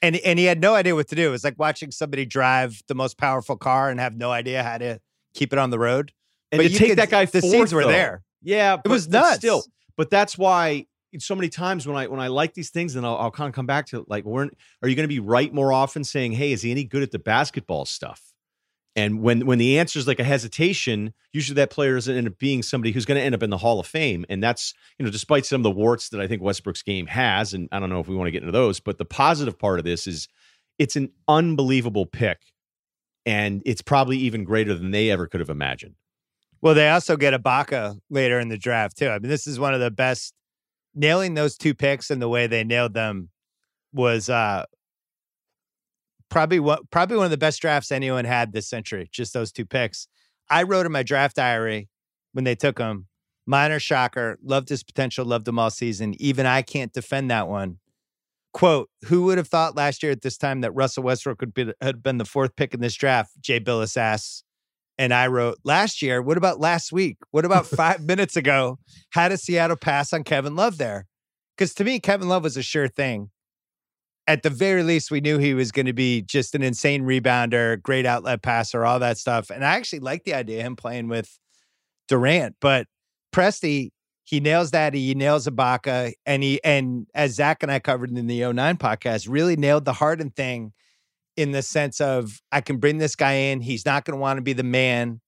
And 0.00 0.16
and 0.16 0.38
he 0.38 0.44
had 0.44 0.60
no 0.60 0.74
idea 0.74 0.94
what 0.94 1.08
to 1.08 1.14
do. 1.14 1.28
It 1.28 1.32
was 1.32 1.44
like 1.44 1.58
watching 1.58 1.90
somebody 1.90 2.24
drive 2.24 2.80
the 2.86 2.94
most 2.94 3.18
powerful 3.18 3.56
car 3.56 3.90
and 3.90 3.98
have 3.98 4.16
no 4.16 4.30
idea 4.30 4.62
how 4.62 4.78
to 4.78 5.00
keep 5.34 5.52
it 5.52 5.58
on 5.58 5.70
the 5.70 5.78
road. 5.78 6.12
And 6.52 6.60
but 6.60 6.68
to 6.68 6.68
take 6.70 6.90
could, 6.90 6.98
that 6.98 7.10
guy, 7.10 7.24
the 7.24 7.40
fourth, 7.40 7.52
scenes 7.52 7.74
were 7.74 7.82
though. 7.82 7.88
there. 7.88 8.22
Yeah, 8.42 8.78
it 8.84 8.88
was 8.88 9.08
nuts. 9.08 9.36
Still, 9.36 9.64
but 9.96 10.08
that's 10.08 10.38
why 10.38 10.86
so 11.18 11.34
many 11.34 11.48
times 11.48 11.86
when 11.86 11.96
I 11.96 12.06
when 12.06 12.20
I 12.20 12.28
like 12.28 12.54
these 12.54 12.70
things, 12.70 12.94
and 12.94 13.04
I'll, 13.04 13.16
I'll 13.16 13.30
kind 13.30 13.48
of 13.48 13.54
come 13.54 13.66
back 13.66 13.86
to 13.86 14.04
like, 14.08 14.24
we're 14.24 14.44
are 14.82 14.88
you 14.88 14.94
going 14.94 15.04
to 15.04 15.08
be 15.08 15.20
right 15.20 15.52
more 15.52 15.72
often 15.72 16.04
saying, 16.04 16.32
"Hey, 16.32 16.52
is 16.52 16.62
he 16.62 16.70
any 16.70 16.84
good 16.84 17.02
at 17.02 17.10
the 17.10 17.18
basketball 17.18 17.84
stuff?" 17.84 18.22
And 18.98 19.22
when 19.22 19.46
when 19.46 19.58
the 19.58 19.78
answer 19.78 20.00
is 20.00 20.08
like 20.08 20.18
a 20.18 20.24
hesitation, 20.24 21.14
usually 21.32 21.54
that 21.54 21.70
player 21.70 21.94
doesn't 21.94 22.16
end 22.16 22.26
up 22.26 22.36
being 22.38 22.64
somebody 22.64 22.90
who's 22.90 23.04
going 23.04 23.16
to 23.16 23.24
end 23.24 23.32
up 23.32 23.44
in 23.44 23.50
the 23.50 23.58
Hall 23.58 23.78
of 23.78 23.86
Fame. 23.86 24.26
And 24.28 24.42
that's 24.42 24.74
you 24.98 25.04
know, 25.04 25.10
despite 25.12 25.46
some 25.46 25.60
of 25.60 25.62
the 25.62 25.70
warts 25.70 26.08
that 26.08 26.20
I 26.20 26.26
think 26.26 26.42
Westbrook's 26.42 26.82
game 26.82 27.06
has, 27.06 27.54
and 27.54 27.68
I 27.70 27.78
don't 27.78 27.90
know 27.90 28.00
if 28.00 28.08
we 28.08 28.16
want 28.16 28.26
to 28.26 28.32
get 28.32 28.42
into 28.42 28.50
those, 28.50 28.80
but 28.80 28.98
the 28.98 29.04
positive 29.04 29.56
part 29.56 29.78
of 29.78 29.84
this 29.84 30.08
is 30.08 30.26
it's 30.80 30.96
an 30.96 31.10
unbelievable 31.28 32.06
pick, 32.06 32.40
and 33.24 33.62
it's 33.64 33.82
probably 33.82 34.16
even 34.16 34.42
greater 34.42 34.74
than 34.74 34.90
they 34.90 35.12
ever 35.12 35.28
could 35.28 35.38
have 35.38 35.50
imagined. 35.50 35.94
Well, 36.60 36.74
they 36.74 36.88
also 36.88 37.16
get 37.16 37.40
Ibaka 37.40 38.00
later 38.10 38.40
in 38.40 38.48
the 38.48 38.58
draft 38.58 38.98
too. 38.98 39.10
I 39.10 39.20
mean, 39.20 39.30
this 39.30 39.46
is 39.46 39.60
one 39.60 39.74
of 39.74 39.80
the 39.80 39.92
best 39.92 40.34
nailing 40.92 41.34
those 41.34 41.56
two 41.56 41.72
picks 41.72 42.10
and 42.10 42.20
the 42.20 42.28
way 42.28 42.48
they 42.48 42.64
nailed 42.64 42.94
them 42.94 43.28
was 43.92 44.28
uh 44.28 44.64
probably 46.28 46.60
what 46.60 46.90
probably 46.90 47.16
one 47.16 47.26
of 47.26 47.30
the 47.30 47.38
best 47.38 47.60
drafts 47.60 47.92
anyone 47.92 48.24
had 48.24 48.52
this 48.52 48.68
century. 48.68 49.08
Just 49.12 49.32
those 49.32 49.52
two 49.52 49.66
picks. 49.66 50.08
I 50.50 50.62
wrote 50.62 50.86
in 50.86 50.92
my 50.92 51.02
draft 51.02 51.36
diary 51.36 51.88
when 52.32 52.44
they 52.44 52.54
took 52.54 52.78
him. 52.78 53.06
Minor 53.46 53.80
shocker. 53.80 54.38
Loved 54.42 54.68
his 54.68 54.82
potential. 54.82 55.24
Loved 55.24 55.48
him 55.48 55.58
all 55.58 55.70
season. 55.70 56.14
Even 56.18 56.46
I 56.46 56.62
can't 56.62 56.92
defend 56.92 57.30
that 57.30 57.48
one. 57.48 57.78
Quote: 58.52 58.90
Who 59.06 59.24
would 59.24 59.38
have 59.38 59.48
thought 59.48 59.76
last 59.76 60.02
year 60.02 60.12
at 60.12 60.22
this 60.22 60.36
time 60.36 60.60
that 60.60 60.72
Russell 60.72 61.02
Westbrook 61.02 61.40
would 61.40 61.54
be 61.54 61.72
had 61.80 62.02
been 62.02 62.18
the 62.18 62.24
fourth 62.24 62.56
pick 62.56 62.74
in 62.74 62.80
this 62.80 62.94
draft? 62.94 63.32
Jay 63.40 63.60
Bilas 63.60 63.96
asks. 63.96 64.44
And 65.00 65.14
I 65.14 65.28
wrote 65.28 65.58
last 65.62 66.02
year. 66.02 66.20
What 66.20 66.36
about 66.36 66.58
last 66.58 66.92
week? 66.92 67.18
What 67.30 67.44
about 67.44 67.66
five 67.68 68.02
minutes 68.02 68.36
ago? 68.36 68.78
How 69.10 69.28
does 69.28 69.42
Seattle 69.42 69.76
pass 69.76 70.12
on 70.12 70.24
Kevin 70.24 70.56
Love 70.56 70.76
there? 70.76 71.06
Because 71.56 71.72
to 71.74 71.84
me, 71.84 72.00
Kevin 72.00 72.28
Love 72.28 72.42
was 72.42 72.56
a 72.56 72.62
sure 72.62 72.88
thing. 72.88 73.30
At 74.28 74.42
the 74.42 74.50
very 74.50 74.82
least, 74.82 75.10
we 75.10 75.20
knew 75.22 75.38
he 75.38 75.54
was 75.54 75.72
going 75.72 75.86
to 75.86 75.94
be 75.94 76.22
just 76.22 76.54
an 76.54 76.62
insane 76.62 77.02
rebounder, 77.04 77.82
great 77.82 78.04
outlet 78.04 78.42
passer, 78.42 78.84
all 78.84 79.00
that 79.00 79.18
stuff. 79.18 79.50
And 79.50 79.64
I 79.64 79.74
actually 79.76 80.00
like 80.00 80.24
the 80.24 80.34
idea 80.34 80.58
of 80.58 80.66
him 80.66 80.76
playing 80.76 81.08
with 81.08 81.38
Durant. 82.08 82.54
But 82.60 82.86
Presti, 83.32 83.88
he 84.24 84.40
nails 84.40 84.72
that. 84.72 84.92
He 84.92 85.14
nails 85.14 85.46
Ibaka. 85.46 86.12
And 86.26 86.42
he 86.42 86.62
and 86.62 87.06
as 87.14 87.36
Zach 87.36 87.62
and 87.62 87.72
I 87.72 87.78
covered 87.78 88.10
in 88.10 88.26
the 88.26 88.52
09 88.52 88.76
podcast, 88.76 89.26
really 89.28 89.56
nailed 89.56 89.86
the 89.86 89.94
Harden 89.94 90.30
thing 90.30 90.72
in 91.38 91.52
the 91.52 91.62
sense 91.62 91.98
of 91.98 92.40
I 92.52 92.60
can 92.60 92.76
bring 92.76 92.98
this 92.98 93.16
guy 93.16 93.32
in. 93.32 93.62
He's 93.62 93.86
not 93.86 94.04
going 94.04 94.16
to 94.16 94.20
want 94.20 94.36
to 94.36 94.42
be 94.42 94.52
the 94.52 94.62
man. 94.62 95.20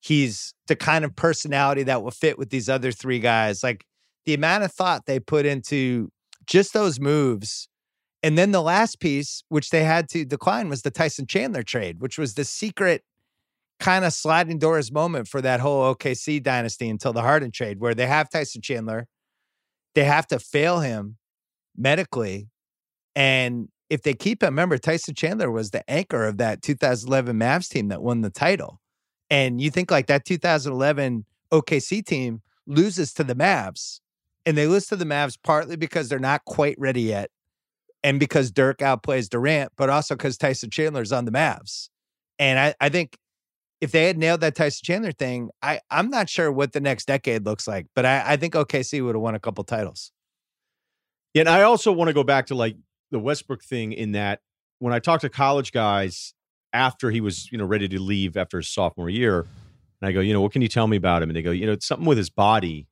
he's 0.00 0.54
the 0.68 0.76
kind 0.76 1.04
of 1.04 1.16
personality 1.16 1.82
that 1.82 2.02
will 2.02 2.12
fit 2.12 2.38
with 2.38 2.50
these 2.50 2.68
other 2.68 2.92
three 2.92 3.18
guys. 3.18 3.64
Like 3.64 3.84
the 4.24 4.34
amount 4.34 4.62
of 4.62 4.72
thought 4.72 5.06
they 5.06 5.18
put 5.18 5.46
into 5.46 6.10
just 6.46 6.72
those 6.72 7.00
moves. 7.00 7.68
And 8.26 8.36
then 8.36 8.50
the 8.50 8.60
last 8.60 8.98
piece, 8.98 9.44
which 9.50 9.70
they 9.70 9.84
had 9.84 10.08
to 10.08 10.24
decline, 10.24 10.68
was 10.68 10.82
the 10.82 10.90
Tyson 10.90 11.28
Chandler 11.28 11.62
trade, 11.62 12.00
which 12.00 12.18
was 12.18 12.34
the 12.34 12.42
secret 12.42 13.04
kind 13.78 14.04
of 14.04 14.12
sliding 14.12 14.58
doors 14.58 14.90
moment 14.90 15.28
for 15.28 15.40
that 15.42 15.60
whole 15.60 15.94
OKC 15.94 16.42
dynasty 16.42 16.88
until 16.88 17.12
the 17.12 17.22
Harden 17.22 17.52
trade, 17.52 17.78
where 17.78 17.94
they 17.94 18.08
have 18.08 18.28
Tyson 18.28 18.62
Chandler. 18.62 19.06
They 19.94 20.02
have 20.02 20.26
to 20.26 20.40
fail 20.40 20.80
him 20.80 21.18
medically. 21.76 22.48
And 23.14 23.68
if 23.90 24.02
they 24.02 24.14
keep 24.14 24.42
him, 24.42 24.48
remember, 24.48 24.76
Tyson 24.76 25.14
Chandler 25.14 25.48
was 25.48 25.70
the 25.70 25.88
anchor 25.88 26.26
of 26.26 26.38
that 26.38 26.62
2011 26.62 27.38
Mavs 27.38 27.68
team 27.68 27.86
that 27.90 28.02
won 28.02 28.22
the 28.22 28.30
title. 28.30 28.80
And 29.30 29.60
you 29.60 29.70
think 29.70 29.92
like 29.92 30.08
that 30.08 30.24
2011 30.24 31.26
OKC 31.52 32.04
team 32.04 32.42
loses 32.66 33.14
to 33.14 33.22
the 33.22 33.36
Mavs, 33.36 34.00
and 34.44 34.58
they 34.58 34.66
lose 34.66 34.88
to 34.88 34.96
the 34.96 35.04
Mavs 35.04 35.38
partly 35.40 35.76
because 35.76 36.08
they're 36.08 36.18
not 36.18 36.44
quite 36.44 36.74
ready 36.76 37.02
yet, 37.02 37.30
and 38.02 38.20
because 38.20 38.50
Dirk 38.50 38.78
outplays 38.78 39.28
Durant, 39.28 39.72
but 39.76 39.90
also 39.90 40.14
because 40.14 40.36
Tyson 40.36 40.70
Chandler's 40.70 41.12
on 41.12 41.24
the 41.24 41.32
Mavs. 41.32 41.88
And 42.38 42.58
I, 42.58 42.74
I 42.80 42.88
think 42.88 43.16
if 43.80 43.92
they 43.92 44.06
had 44.06 44.18
nailed 44.18 44.40
that 44.40 44.54
Tyson 44.54 44.82
Chandler 44.84 45.12
thing, 45.12 45.50
I, 45.62 45.80
I'm 45.90 46.08
not 46.08 46.28
sure 46.28 46.50
what 46.50 46.72
the 46.72 46.80
next 46.80 47.06
decade 47.06 47.44
looks 47.44 47.66
like, 47.66 47.86
but 47.94 48.06
I, 48.06 48.22
I 48.24 48.36
think 48.36 48.54
OKC 48.54 49.04
would 49.04 49.14
have 49.14 49.22
won 49.22 49.34
a 49.34 49.40
couple 49.40 49.64
titles. 49.64 50.12
Yeah, 51.34 51.40
and 51.40 51.48
I 51.48 51.62
also 51.62 51.92
want 51.92 52.08
to 52.08 52.14
go 52.14 52.24
back 52.24 52.46
to 52.46 52.54
like 52.54 52.76
the 53.10 53.18
Westbrook 53.18 53.62
thing 53.62 53.92
in 53.92 54.12
that 54.12 54.40
when 54.78 54.92
I 54.92 54.98
talk 54.98 55.20
to 55.20 55.28
college 55.28 55.72
guys 55.72 56.34
after 56.72 57.10
he 57.10 57.20
was, 57.20 57.50
you 57.50 57.58
know, 57.58 57.64
ready 57.64 57.88
to 57.88 58.00
leave 58.00 58.36
after 58.36 58.58
his 58.58 58.68
sophomore 58.68 59.10
year, 59.10 59.40
and 60.00 60.08
I 60.08 60.12
go, 60.12 60.20
you 60.20 60.32
know, 60.32 60.40
what 60.40 60.52
can 60.52 60.62
you 60.62 60.68
tell 60.68 60.86
me 60.86 60.96
about 60.96 61.22
him? 61.22 61.30
And 61.30 61.36
they 61.36 61.42
go, 61.42 61.50
you 61.50 61.66
know, 61.66 61.72
it's 61.72 61.86
something 61.86 62.06
with 62.06 62.18
his 62.18 62.30
body 62.30 62.86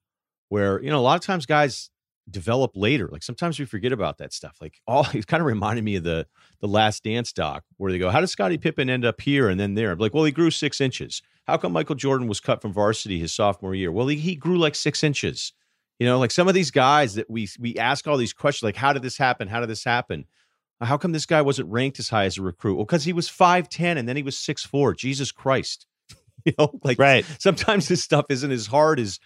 where, 0.48 0.82
you 0.82 0.90
know, 0.90 0.98
a 0.98 1.00
lot 1.00 1.16
of 1.16 1.20
times 1.22 1.46
guys 1.46 1.90
develop 2.30 2.72
later. 2.74 3.08
Like 3.10 3.22
sometimes 3.22 3.58
we 3.58 3.64
forget 3.64 3.92
about 3.92 4.18
that 4.18 4.32
stuff. 4.32 4.56
Like 4.60 4.80
all 4.86 5.04
he's 5.04 5.24
kind 5.24 5.40
of 5.40 5.46
reminded 5.46 5.84
me 5.84 5.96
of 5.96 6.04
the 6.04 6.26
the 6.60 6.68
last 6.68 7.04
dance 7.04 7.32
doc 7.32 7.64
where 7.76 7.92
they 7.92 7.98
go, 7.98 8.10
How 8.10 8.20
does 8.20 8.30
Scottie 8.30 8.58
Pippen 8.58 8.90
end 8.90 9.04
up 9.04 9.20
here 9.20 9.48
and 9.48 9.58
then 9.58 9.74
there? 9.74 9.92
I'm 9.92 9.98
like, 9.98 10.14
well, 10.14 10.24
he 10.24 10.32
grew 10.32 10.50
six 10.50 10.80
inches. 10.80 11.22
How 11.46 11.56
come 11.56 11.72
Michael 11.72 11.94
Jordan 11.94 12.26
was 12.26 12.40
cut 12.40 12.62
from 12.62 12.72
varsity 12.72 13.18
his 13.18 13.32
sophomore 13.32 13.74
year? 13.74 13.92
Well, 13.92 14.06
he, 14.06 14.16
he 14.16 14.34
grew 14.34 14.58
like 14.58 14.74
six 14.74 15.04
inches. 15.04 15.52
You 15.98 16.06
know, 16.06 16.18
like 16.18 16.30
some 16.30 16.48
of 16.48 16.54
these 16.54 16.70
guys 16.70 17.14
that 17.14 17.30
we 17.30 17.48
we 17.58 17.76
ask 17.76 18.06
all 18.06 18.16
these 18.16 18.32
questions, 18.32 18.66
like, 18.66 18.76
how 18.76 18.92
did 18.92 19.02
this 19.02 19.18
happen? 19.18 19.48
How 19.48 19.60
did 19.60 19.68
this 19.68 19.84
happen? 19.84 20.26
How 20.80 20.96
come 20.96 21.12
this 21.12 21.26
guy 21.26 21.40
wasn't 21.40 21.70
ranked 21.70 21.98
as 21.98 22.08
high 22.08 22.24
as 22.24 22.36
a 22.36 22.42
recruit? 22.42 22.74
Well, 22.74 22.84
because 22.84 23.04
he 23.04 23.12
was 23.12 23.28
5'10 23.28 23.96
and 23.96 24.08
then 24.08 24.16
he 24.16 24.22
was 24.22 24.36
six 24.36 24.64
four. 24.64 24.92
Jesus 24.92 25.30
Christ. 25.30 25.86
you 26.44 26.52
know, 26.58 26.78
like 26.82 26.98
right. 26.98 27.24
sometimes 27.38 27.88
this 27.88 28.02
stuff 28.02 28.26
isn't 28.28 28.50
as 28.50 28.66
hard 28.66 28.98
as 28.98 29.18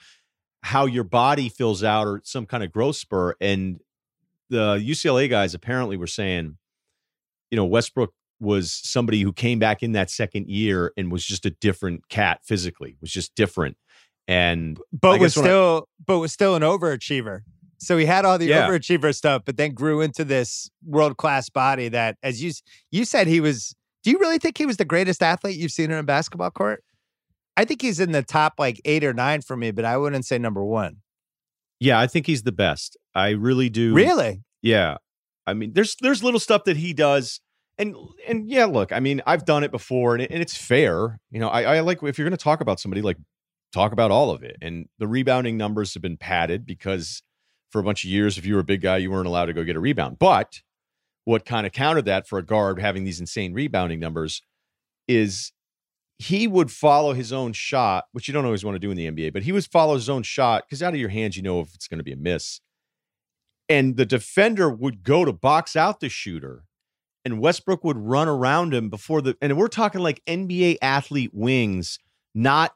how 0.62 0.86
your 0.86 1.04
body 1.04 1.48
fills 1.48 1.82
out 1.84 2.06
or 2.06 2.20
some 2.24 2.46
kind 2.46 2.62
of 2.62 2.72
growth 2.72 2.96
spur. 2.96 3.34
And 3.40 3.80
the 4.50 4.76
UCLA 4.76 5.28
guys 5.28 5.54
apparently 5.54 5.96
were 5.96 6.06
saying, 6.06 6.56
you 7.50 7.56
know, 7.56 7.64
Westbrook 7.64 8.12
was 8.40 8.72
somebody 8.72 9.22
who 9.22 9.32
came 9.32 9.58
back 9.58 9.82
in 9.82 9.92
that 9.92 10.10
second 10.10 10.48
year 10.48 10.92
and 10.96 11.10
was 11.10 11.24
just 11.24 11.44
a 11.46 11.50
different 11.50 12.08
cat 12.08 12.40
physically, 12.44 12.96
was 13.00 13.10
just 13.10 13.34
different. 13.34 13.76
And 14.26 14.78
but 14.92 15.20
was 15.20 15.32
still 15.32 15.86
I, 15.88 16.02
but 16.06 16.18
was 16.18 16.32
still 16.32 16.54
an 16.54 16.62
overachiever. 16.62 17.40
So 17.78 17.96
he 17.96 18.04
had 18.04 18.24
all 18.24 18.38
the 18.38 18.46
yeah. 18.46 18.68
overachiever 18.68 19.14
stuff, 19.14 19.42
but 19.44 19.56
then 19.56 19.72
grew 19.72 20.00
into 20.00 20.24
this 20.24 20.68
world 20.84 21.16
class 21.16 21.48
body 21.48 21.88
that, 21.88 22.16
as 22.22 22.42
you 22.42 22.52
you 22.90 23.04
said, 23.04 23.26
he 23.26 23.40
was. 23.40 23.74
Do 24.04 24.12
you 24.12 24.18
really 24.18 24.38
think 24.38 24.56
he 24.56 24.64
was 24.64 24.76
the 24.76 24.84
greatest 24.84 25.22
athlete 25.22 25.56
you've 25.56 25.72
seen 25.72 25.90
in 25.90 25.98
a 25.98 26.02
basketball 26.02 26.50
court? 26.50 26.84
I 27.58 27.64
think 27.64 27.82
he's 27.82 27.98
in 27.98 28.12
the 28.12 28.22
top 28.22 28.54
like 28.56 28.80
eight 28.84 29.02
or 29.02 29.12
nine 29.12 29.42
for 29.42 29.56
me, 29.56 29.72
but 29.72 29.84
I 29.84 29.96
wouldn't 29.96 30.24
say 30.24 30.38
number 30.38 30.64
one. 30.64 30.98
Yeah, 31.80 31.98
I 31.98 32.06
think 32.06 32.28
he's 32.28 32.44
the 32.44 32.52
best. 32.52 32.96
I 33.16 33.30
really 33.30 33.68
do. 33.68 33.94
Really? 33.94 34.42
Yeah. 34.62 34.98
I 35.44 35.54
mean, 35.54 35.72
there's 35.72 35.96
there's 36.00 36.22
little 36.22 36.38
stuff 36.38 36.62
that 36.64 36.76
he 36.76 36.92
does, 36.92 37.40
and 37.76 37.96
and 38.28 38.48
yeah, 38.48 38.66
look, 38.66 38.92
I 38.92 39.00
mean, 39.00 39.22
I've 39.26 39.44
done 39.44 39.64
it 39.64 39.72
before, 39.72 40.14
and, 40.14 40.22
it, 40.22 40.30
and 40.30 40.40
it's 40.40 40.56
fair. 40.56 41.18
You 41.32 41.40
know, 41.40 41.48
I, 41.48 41.78
I 41.78 41.80
like 41.80 42.00
if 42.04 42.16
you're 42.16 42.28
going 42.28 42.38
to 42.38 42.42
talk 42.42 42.60
about 42.60 42.78
somebody, 42.78 43.02
like 43.02 43.16
talk 43.72 43.90
about 43.90 44.12
all 44.12 44.30
of 44.30 44.44
it. 44.44 44.56
And 44.62 44.86
the 45.00 45.08
rebounding 45.08 45.56
numbers 45.56 45.94
have 45.94 46.02
been 46.02 46.16
padded 46.16 46.64
because 46.64 47.24
for 47.70 47.80
a 47.80 47.82
bunch 47.82 48.04
of 48.04 48.10
years, 48.10 48.38
if 48.38 48.46
you 48.46 48.54
were 48.54 48.60
a 48.60 48.64
big 48.64 48.82
guy, 48.82 48.98
you 48.98 49.10
weren't 49.10 49.26
allowed 49.26 49.46
to 49.46 49.52
go 49.52 49.64
get 49.64 49.74
a 49.74 49.80
rebound. 49.80 50.20
But 50.20 50.62
what 51.24 51.44
kind 51.44 51.66
of 51.66 51.72
countered 51.72 52.04
that 52.04 52.28
for 52.28 52.38
a 52.38 52.44
guard 52.44 52.80
having 52.80 53.02
these 53.02 53.18
insane 53.18 53.52
rebounding 53.52 53.98
numbers 53.98 54.42
is 55.08 55.50
he 56.18 56.48
would 56.48 56.70
follow 56.70 57.12
his 57.12 57.32
own 57.32 57.52
shot, 57.52 58.06
which 58.12 58.26
you 58.26 58.34
don't 58.34 58.44
always 58.44 58.64
want 58.64 58.74
to 58.74 58.80
do 58.80 58.90
in 58.90 58.96
the 58.96 59.08
NBA, 59.08 59.32
but 59.32 59.44
he 59.44 59.52
would 59.52 59.64
follow 59.64 59.94
his 59.94 60.08
own 60.08 60.24
shot 60.24 60.64
because 60.66 60.82
out 60.82 60.92
of 60.92 61.00
your 61.00 61.10
hands, 61.10 61.36
you 61.36 61.42
know 61.42 61.60
if 61.60 61.74
it's 61.74 61.86
going 61.86 61.98
to 61.98 62.04
be 62.04 62.12
a 62.12 62.16
miss. 62.16 62.60
And 63.68 63.96
the 63.96 64.06
defender 64.06 64.68
would 64.68 65.04
go 65.04 65.24
to 65.24 65.32
box 65.32 65.76
out 65.76 66.00
the 66.00 66.08
shooter, 66.08 66.64
and 67.24 67.40
Westbrook 67.40 67.84
would 67.84 67.98
run 67.98 68.26
around 68.26 68.74
him 68.74 68.88
before 68.88 69.20
the. 69.20 69.36
And 69.40 69.56
we're 69.56 69.68
talking 69.68 70.00
like 70.00 70.22
NBA 70.26 70.78
athlete 70.82 71.30
wings, 71.34 71.98
not 72.34 72.74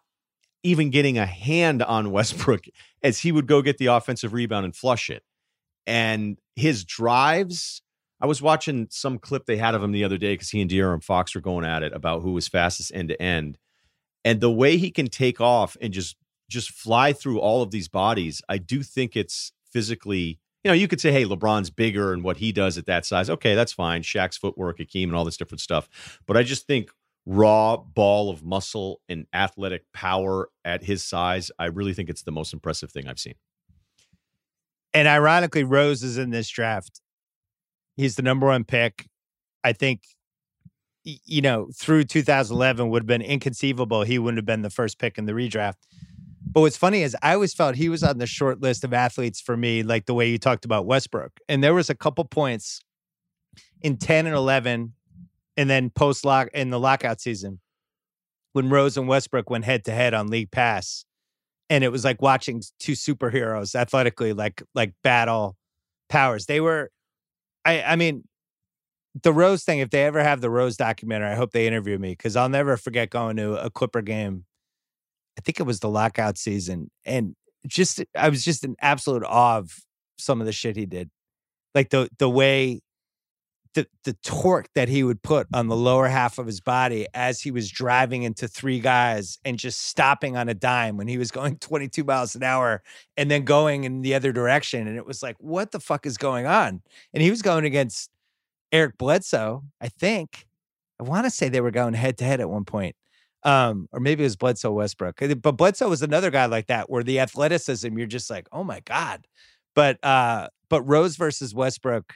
even 0.62 0.90
getting 0.90 1.18
a 1.18 1.26
hand 1.26 1.82
on 1.82 2.12
Westbrook 2.12 2.66
as 3.02 3.20
he 3.20 3.32
would 3.32 3.46
go 3.46 3.62
get 3.62 3.78
the 3.78 3.86
offensive 3.86 4.32
rebound 4.32 4.64
and 4.64 4.76
flush 4.76 5.10
it. 5.10 5.24
And 5.86 6.38
his 6.54 6.84
drives 6.84 7.82
I 8.22 8.26
was 8.26 8.40
watching 8.40 8.86
some 8.88 9.18
clip 9.18 9.46
they 9.46 9.56
had 9.56 9.74
of 9.74 9.82
him 9.82 9.90
the 9.90 10.04
other 10.04 10.16
day 10.16 10.34
because 10.34 10.50
he 10.50 10.60
and 10.60 10.70
De'Aaron 10.70 11.02
Fox 11.02 11.34
were 11.34 11.40
going 11.40 11.64
at 11.64 11.82
it 11.82 11.92
about 11.92 12.22
who 12.22 12.32
was 12.32 12.46
fastest 12.46 12.92
end 12.94 13.08
to 13.08 13.20
end, 13.20 13.58
and 14.24 14.40
the 14.40 14.50
way 14.50 14.76
he 14.76 14.92
can 14.92 15.08
take 15.08 15.40
off 15.40 15.76
and 15.82 15.92
just 15.92 16.16
just 16.48 16.70
fly 16.70 17.12
through 17.12 17.40
all 17.40 17.62
of 17.62 17.72
these 17.72 17.88
bodies. 17.88 18.40
I 18.48 18.58
do 18.58 18.82
think 18.84 19.16
it's 19.16 19.52
physically. 19.70 20.38
You 20.62 20.68
know, 20.68 20.74
you 20.74 20.86
could 20.86 21.00
say, 21.00 21.10
"Hey, 21.10 21.24
LeBron's 21.24 21.70
bigger 21.70 22.12
and 22.12 22.22
what 22.22 22.36
he 22.36 22.52
does 22.52 22.78
at 22.78 22.86
that 22.86 23.04
size." 23.04 23.28
Okay, 23.28 23.56
that's 23.56 23.72
fine. 23.72 24.02
Shaq's 24.02 24.36
footwork, 24.36 24.78
Hakeem, 24.78 25.08
and 25.08 25.16
all 25.16 25.24
this 25.24 25.36
different 25.36 25.60
stuff. 25.60 26.20
But 26.24 26.36
I 26.36 26.44
just 26.44 26.68
think 26.68 26.92
raw 27.26 27.76
ball 27.76 28.30
of 28.30 28.44
muscle 28.44 29.00
and 29.08 29.26
athletic 29.32 29.84
power 29.92 30.48
at 30.64 30.84
his 30.84 31.04
size, 31.04 31.50
I 31.58 31.66
really 31.66 31.94
think 31.94 32.08
it's 32.08 32.22
the 32.22 32.32
most 32.32 32.52
impressive 32.52 32.92
thing 32.92 33.08
I've 33.08 33.18
seen. 33.18 33.34
And 34.94 35.08
ironically, 35.08 35.64
Rose 35.64 36.02
is 36.02 36.18
in 36.18 36.30
this 36.30 36.48
draft 36.48 37.01
He's 37.96 38.16
the 38.16 38.22
number 38.22 38.46
one 38.46 38.64
pick. 38.64 39.06
I 39.64 39.72
think, 39.72 40.02
you 41.04 41.42
know, 41.42 41.68
through 41.74 42.04
2011 42.04 42.88
would 42.88 43.02
have 43.02 43.06
been 43.06 43.22
inconceivable. 43.22 44.02
He 44.02 44.18
wouldn't 44.18 44.38
have 44.38 44.46
been 44.46 44.62
the 44.62 44.70
first 44.70 44.98
pick 44.98 45.18
in 45.18 45.26
the 45.26 45.32
redraft. 45.32 45.76
But 46.52 46.60
what's 46.60 46.76
funny 46.76 47.02
is 47.02 47.16
I 47.22 47.34
always 47.34 47.54
felt 47.54 47.76
he 47.76 47.88
was 47.88 48.02
on 48.02 48.18
the 48.18 48.26
short 48.26 48.60
list 48.60 48.84
of 48.84 48.92
athletes 48.92 49.40
for 49.40 49.56
me, 49.56 49.82
like 49.82 50.06
the 50.06 50.14
way 50.14 50.28
you 50.28 50.38
talked 50.38 50.64
about 50.64 50.86
Westbrook. 50.86 51.32
And 51.48 51.62
there 51.62 51.74
was 51.74 51.88
a 51.88 51.94
couple 51.94 52.24
points 52.24 52.80
in 53.80 53.96
10 53.96 54.26
and 54.26 54.36
11, 54.36 54.92
and 55.56 55.70
then 55.70 55.90
post 55.90 56.24
lock 56.24 56.48
in 56.52 56.70
the 56.70 56.80
lockout 56.80 57.20
season 57.20 57.60
when 58.52 58.68
Rose 58.68 58.96
and 58.96 59.08
Westbrook 59.08 59.50
went 59.50 59.64
head 59.64 59.84
to 59.86 59.92
head 59.92 60.14
on 60.14 60.28
league 60.28 60.50
pass. 60.50 61.04
And 61.70 61.82
it 61.82 61.88
was 61.88 62.04
like 62.04 62.20
watching 62.20 62.62
two 62.78 62.92
superheroes 62.92 63.74
athletically, 63.74 64.34
like 64.34 64.62
like 64.74 64.92
battle 65.02 65.56
powers. 66.10 66.46
They 66.46 66.60
were 66.60 66.90
I 67.64 67.82
I 67.82 67.96
mean, 67.96 68.24
the 69.22 69.32
Rose 69.32 69.64
thing. 69.64 69.80
If 69.80 69.90
they 69.90 70.04
ever 70.04 70.22
have 70.22 70.40
the 70.40 70.50
Rose 70.50 70.76
documentary, 70.76 71.28
I 71.30 71.34
hope 71.34 71.52
they 71.52 71.66
interview 71.66 71.98
me 71.98 72.12
because 72.12 72.36
I'll 72.36 72.48
never 72.48 72.76
forget 72.76 73.10
going 73.10 73.36
to 73.36 73.54
a 73.54 73.70
Clipper 73.70 74.02
game. 74.02 74.44
I 75.38 75.40
think 75.42 75.60
it 75.60 75.64
was 75.64 75.80
the 75.80 75.88
lockout 75.88 76.38
season, 76.38 76.90
and 77.04 77.34
just 77.66 78.02
I 78.16 78.28
was 78.28 78.44
just 78.44 78.64
in 78.64 78.76
absolute 78.80 79.24
awe 79.24 79.58
of 79.58 79.72
some 80.18 80.40
of 80.40 80.46
the 80.46 80.52
shit 80.52 80.76
he 80.76 80.86
did, 80.86 81.10
like 81.74 81.90
the 81.90 82.08
the 82.18 82.30
way 82.30 82.80
the 83.74 83.86
the 84.04 84.12
torque 84.22 84.68
that 84.74 84.88
he 84.88 85.02
would 85.02 85.22
put 85.22 85.46
on 85.54 85.68
the 85.68 85.76
lower 85.76 86.08
half 86.08 86.38
of 86.38 86.46
his 86.46 86.60
body 86.60 87.06
as 87.14 87.40
he 87.40 87.50
was 87.50 87.70
driving 87.70 88.22
into 88.22 88.46
three 88.46 88.80
guys 88.80 89.38
and 89.44 89.58
just 89.58 89.86
stopping 89.86 90.36
on 90.36 90.48
a 90.48 90.54
dime 90.54 90.96
when 90.96 91.08
he 91.08 91.18
was 91.18 91.30
going 91.30 91.56
22 91.58 92.04
miles 92.04 92.34
an 92.34 92.42
hour 92.42 92.82
and 93.16 93.30
then 93.30 93.44
going 93.44 93.84
in 93.84 94.02
the 94.02 94.14
other 94.14 94.32
direction. 94.32 94.86
And 94.86 94.96
it 94.96 95.06
was 95.06 95.22
like 95.22 95.36
what 95.38 95.72
the 95.72 95.80
fuck 95.80 96.06
is 96.06 96.16
going 96.16 96.46
on? 96.46 96.82
And 97.14 97.22
he 97.22 97.30
was 97.30 97.42
going 97.42 97.64
against 97.64 98.10
Eric 98.70 98.98
Bledsoe 98.98 99.64
I 99.80 99.88
think. 99.88 100.46
I 101.00 101.04
want 101.04 101.24
to 101.24 101.30
say 101.30 101.48
they 101.48 101.60
were 101.60 101.70
going 101.70 101.94
head 101.94 102.18
to 102.18 102.24
head 102.24 102.40
at 102.40 102.50
one 102.50 102.64
point 102.64 102.96
um 103.44 103.88
or 103.92 104.00
maybe 104.00 104.22
it 104.22 104.26
was 104.26 104.36
Bledsoe 104.36 104.72
Westbrook. 104.72 105.20
But 105.40 105.52
Bledsoe 105.52 105.88
was 105.88 106.02
another 106.02 106.30
guy 106.30 106.46
like 106.46 106.66
that 106.66 106.90
where 106.90 107.02
the 107.02 107.20
athleticism 107.20 107.96
you're 107.96 108.06
just 108.06 108.30
like 108.30 108.48
oh 108.52 108.64
my 108.64 108.80
god. 108.80 109.26
But 109.74 110.02
uh 110.04 110.48
but 110.68 110.82
Rose 110.82 111.16
versus 111.16 111.54
Westbrook 111.54 112.14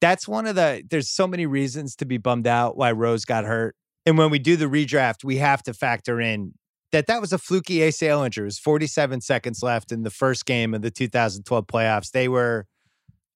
that's 0.00 0.28
one 0.28 0.46
of 0.46 0.54
the 0.54 0.82
there's 0.88 1.10
so 1.10 1.26
many 1.26 1.46
reasons 1.46 1.96
to 1.96 2.04
be 2.04 2.18
bummed 2.18 2.46
out 2.46 2.76
why 2.76 2.92
Rose 2.92 3.24
got 3.24 3.44
hurt. 3.44 3.76
And 4.06 4.18
when 4.18 4.30
we 4.30 4.38
do 4.38 4.56
the 4.56 4.66
redraft, 4.66 5.24
we 5.24 5.36
have 5.38 5.62
to 5.62 5.74
factor 5.74 6.20
in 6.20 6.54
that 6.92 7.06
that 7.06 7.20
was 7.20 7.32
a 7.32 7.38
fluky 7.38 7.78
ACL 7.78 8.24
injury. 8.24 8.44
It 8.44 8.46
was 8.46 8.58
47 8.58 9.20
seconds 9.20 9.62
left 9.62 9.90
in 9.90 10.02
the 10.02 10.10
first 10.10 10.46
game 10.46 10.74
of 10.74 10.82
the 10.82 10.90
2012 10.90 11.66
playoffs. 11.66 12.10
They 12.10 12.28
were 12.28 12.66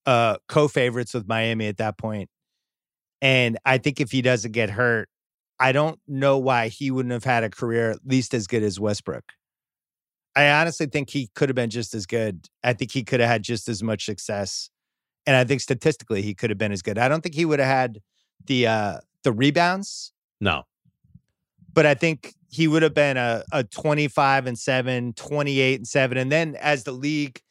uh, 0.07 0.37
co-favorites 0.49 1.15
with 1.15 1.27
Miami 1.27 1.67
at 1.67 1.79
that 1.79 1.99
point. 1.99 2.31
And 3.21 3.59
I 3.65 3.79
think 3.79 4.01
if 4.01 4.13
he 4.13 4.23
doesn't 4.23 4.53
get 4.53 4.71
hurt, 4.71 5.09
I 5.59 5.73
don't 5.73 5.99
know 6.07 6.39
why 6.39 6.69
he 6.69 6.91
wouldn't 6.91 7.13
have 7.13 7.25
had 7.25 7.43
a 7.43 7.51
career 7.51 7.91
at 7.91 7.99
least 8.05 8.33
as 8.33 8.47
good 8.47 8.63
as 8.63 8.79
Westbrook. 8.79 9.25
I 10.37 10.51
honestly 10.51 10.87
think 10.87 11.11
he 11.11 11.29
could 11.35 11.49
have 11.49 11.57
been 11.57 11.71
just 11.71 11.95
as 11.95 12.07
good. 12.07 12.47
I 12.63 12.75
think 12.75 12.93
he 12.93 13.03
could 13.03 13.19
have 13.19 13.29
had 13.29 13.43
just 13.43 13.69
as 13.69 13.83
much 13.83 14.05
success. 14.05 14.71
And 15.29 15.37
I 15.37 15.45
think 15.45 15.61
statistically 15.61 16.23
he 16.23 16.33
could 16.35 16.49
have 16.49 16.57
been 16.59 16.73
as 16.73 16.81
good. 16.81 16.97
I 16.97 17.07
don't 17.07 17.21
think 17.21 17.35
he 17.35 17.45
would 17.45 17.59
have 17.59 17.69
had 17.69 17.99
the 18.47 18.67
uh 18.67 18.99
the 19.25 19.33
rebounds, 19.33 20.13
No. 20.41 20.63
but 21.75 21.85
I 21.85 21.93
think 21.95 22.33
he 22.49 22.67
would 22.67 22.83
have 22.83 22.95
been 22.95 23.19
a, 23.19 23.45
a 23.53 23.63
25 23.63 24.47
and 24.47 24.59
7, 24.59 25.13
28 25.13 25.75
and 25.81 25.87
7. 25.87 26.17
And 26.17 26.33
then 26.33 26.57
as 26.59 26.85
the 26.85 26.93
league 26.93 27.43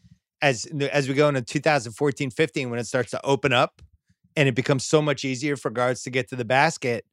as 0.42 0.66
as 0.92 1.08
we 1.08 1.14
go 1.14 1.28
into 1.30 1.44
2014 1.44 2.32
15 2.32 2.70
when 2.72 2.80
it 2.80 2.86
starts 2.88 3.12
to 3.12 3.24
open 3.24 3.54
up 3.54 3.80
and 4.36 4.50
it 4.50 4.56
becomes 4.56 4.84
so 4.84 5.00
much 5.00 5.24
easier 5.24 5.56
for 5.56 5.70
guards 5.70 6.02
to 6.04 6.10
get 6.10 6.28
to 6.30 6.36
the 6.36 6.46
basket, 6.46 7.06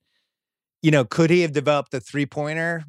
you 0.81 0.91
know, 0.91 1.05
could 1.05 1.29
he 1.29 1.43
have 1.43 1.53
developed 1.53 1.93
a 1.93 2.01
three 2.01 2.27
pointer? 2.27 2.85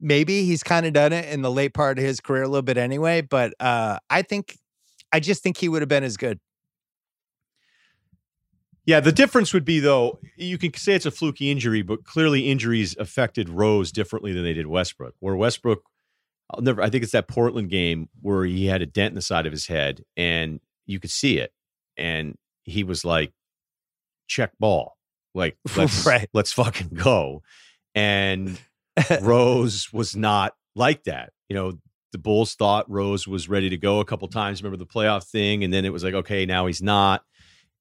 Maybe 0.00 0.44
he's 0.44 0.62
kind 0.62 0.86
of 0.86 0.94
done 0.94 1.12
it 1.12 1.26
in 1.30 1.42
the 1.42 1.50
late 1.50 1.74
part 1.74 1.98
of 1.98 2.04
his 2.04 2.20
career 2.20 2.44
a 2.44 2.48
little 2.48 2.62
bit 2.62 2.78
anyway, 2.78 3.20
but 3.20 3.52
uh 3.60 3.98
I 4.08 4.22
think 4.22 4.56
I 5.12 5.20
just 5.20 5.42
think 5.42 5.58
he 5.58 5.68
would 5.68 5.82
have 5.82 5.88
been 5.90 6.04
as 6.04 6.16
good. 6.16 6.40
Yeah, 8.88 9.00
the 9.00 9.12
difference 9.12 9.52
would 9.52 9.66
be 9.66 9.80
though, 9.80 10.18
you 10.36 10.56
can 10.56 10.72
say 10.72 10.94
it's 10.94 11.04
a 11.04 11.10
fluky 11.10 11.50
injury, 11.50 11.82
but 11.82 12.04
clearly 12.04 12.48
injuries 12.50 12.96
affected 12.96 13.50
Rose 13.50 13.92
differently 13.92 14.32
than 14.32 14.44
they 14.44 14.54
did 14.54 14.66
Westbrook. 14.66 15.14
Where 15.20 15.36
Westbrook, 15.36 15.82
I'll 16.50 16.62
never 16.62 16.80
I 16.80 16.88
think 16.88 17.02
it's 17.02 17.12
that 17.12 17.28
Portland 17.28 17.68
game 17.68 18.08
where 18.22 18.46
he 18.46 18.64
had 18.64 18.80
a 18.80 18.86
dent 18.86 19.10
in 19.10 19.14
the 19.14 19.20
side 19.20 19.44
of 19.44 19.52
his 19.52 19.66
head 19.66 20.04
and 20.16 20.58
you 20.86 21.00
could 21.00 21.10
see 21.10 21.36
it. 21.36 21.52
And 21.98 22.36
he 22.62 22.82
was 22.82 23.04
like, 23.04 23.34
check 24.26 24.52
ball. 24.58 24.96
Like 25.34 25.58
let's 25.76 26.06
Right. 26.06 26.26
let's 26.32 26.54
fucking 26.54 26.92
go. 26.94 27.42
And 27.94 28.58
Rose 29.20 29.92
was 29.92 30.16
not 30.16 30.54
like 30.74 31.04
that. 31.04 31.34
You 31.50 31.56
know, 31.56 31.72
the 32.12 32.18
Bulls 32.18 32.54
thought 32.54 32.90
Rose 32.90 33.28
was 33.28 33.50
ready 33.50 33.68
to 33.68 33.76
go 33.76 34.00
a 34.00 34.06
couple 34.06 34.28
times. 34.28 34.62
Remember 34.62 34.82
the 34.82 34.90
playoff 34.90 35.24
thing? 35.24 35.62
And 35.62 35.74
then 35.74 35.84
it 35.84 35.92
was 35.92 36.02
like, 36.04 36.14
okay, 36.14 36.46
now 36.46 36.64
he's 36.64 36.80
not. 36.80 37.22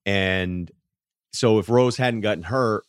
And 0.06 0.70
so 1.32 1.60
if 1.60 1.70
Rose 1.70 1.98
hadn't 1.98 2.22
gotten 2.22 2.44
hurt, 2.44 2.84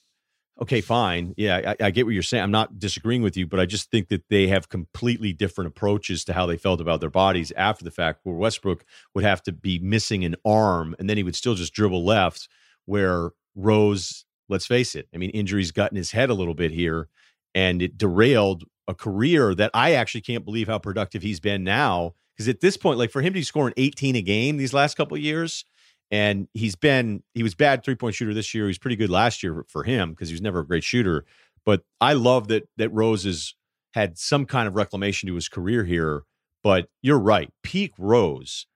okay, 0.61 0.80
fine. 0.80 1.35
Yeah, 1.37 1.75
I, 1.80 1.87
I 1.87 1.90
get 1.90 2.04
what 2.04 2.14
you're 2.14 2.23
saying. 2.23 2.42
I'm 2.42 2.50
not 2.50 2.78
disagreeing 2.78 3.23
with 3.23 3.37
you, 3.37 3.47
but 3.47 3.61
I 3.61 3.66
just 3.66 3.90
think 3.90 4.09
that 4.09 4.25
they 4.28 4.49
have 4.49 4.68
completely 4.68 5.33
different 5.33 5.68
approaches 5.68 6.25
to 6.25 6.33
how 6.33 6.47
they 6.47 6.57
felt 6.57 6.80
about 6.80 7.00
their 7.00 7.11
bodies 7.11 7.52
after 7.57 7.85
the 7.85 7.90
fact, 7.90 8.21
where 8.25 8.35
Westbrook 8.35 8.85
would 9.14 9.25
have 9.25 9.42
to 9.45 9.52
be 9.52 9.78
missing 9.78 10.25
an 10.25 10.37
arm 10.45 10.95
and 10.99 11.09
then 11.09 11.16
he 11.16 11.23
would 11.23 11.37
still 11.37 11.54
just 11.54 11.73
dribble 11.73 12.04
left, 12.04 12.49
where 12.87 13.30
Rose, 13.54 14.25
let's 14.49 14.66
face 14.66 14.95
it, 14.95 15.09
I 15.14 15.18
mean, 15.18 15.30
injuries 15.30 15.71
got 15.71 15.92
in 15.92 15.97
his 15.97 16.12
head 16.12 16.30
a 16.30 16.35
little 16.35 16.54
bit 16.54 16.73
here 16.73 17.09
and 17.54 17.83
it 17.83 17.99
derailed 17.99 18.64
a 18.87 18.95
career 18.95 19.54
that 19.54 19.71
I 19.75 19.92
actually 19.92 20.23
can't 20.23 20.45
believe 20.45 20.68
how 20.68 20.78
productive 20.78 21.23
he's 21.23 21.40
been 21.40 21.64
now. 21.64 22.14
Because 22.35 22.49
at 22.49 22.61
this 22.61 22.76
point, 22.76 22.99
like 22.99 23.11
for 23.11 23.21
him 23.21 23.33
to 23.33 23.40
be 23.40 23.42
scoring 23.42 23.75
18 23.76 24.14
a 24.16 24.23
game 24.23 24.57
these 24.57 24.73
last 24.73 24.97
couple 24.97 25.16
years, 25.16 25.64
and 26.10 26.48
he's 26.54 26.74
been 26.74 27.22
he 27.34 27.42
was 27.42 27.54
bad 27.54 27.84
three 27.84 27.94
point 27.94 28.14
shooter 28.14 28.34
this 28.34 28.54
year. 28.54 28.64
He 28.64 28.68
was 28.68 28.78
pretty 28.78 28.96
good 28.96 29.10
last 29.10 29.42
year 29.42 29.64
for 29.68 29.84
him 29.84 30.10
because 30.10 30.28
he 30.28 30.34
was 30.34 30.42
never 30.42 30.60
a 30.60 30.66
great 30.66 30.84
shooter. 30.84 31.24
But 31.64 31.82
I 32.00 32.14
love 32.14 32.48
that 32.48 32.68
that 32.76 32.90
Rose 32.90 33.24
has 33.24 33.54
had 33.94 34.18
some 34.18 34.46
kind 34.46 34.68
of 34.68 34.74
reclamation 34.74 35.28
to 35.28 35.34
his 35.34 35.48
career 35.48 35.84
here. 35.84 36.22
But 36.62 36.88
you're 37.02 37.18
right, 37.18 37.52
peak 37.62 37.92
Rose. 37.98 38.66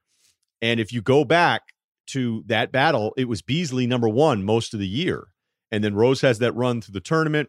And 0.60 0.78
if 0.78 0.92
you 0.92 1.02
go 1.02 1.24
back 1.24 1.62
to 2.08 2.44
that 2.46 2.70
battle, 2.70 3.12
it 3.16 3.28
was 3.28 3.42
Beasley 3.42 3.86
number 3.86 4.08
one 4.08 4.44
most 4.44 4.74
of 4.74 4.80
the 4.80 4.86
year. 4.86 5.28
And 5.70 5.82
then 5.82 5.94
Rose 5.94 6.20
has 6.20 6.38
that 6.38 6.52
run 6.52 6.80
through 6.80 6.92
the 6.92 7.00
tournament, 7.00 7.48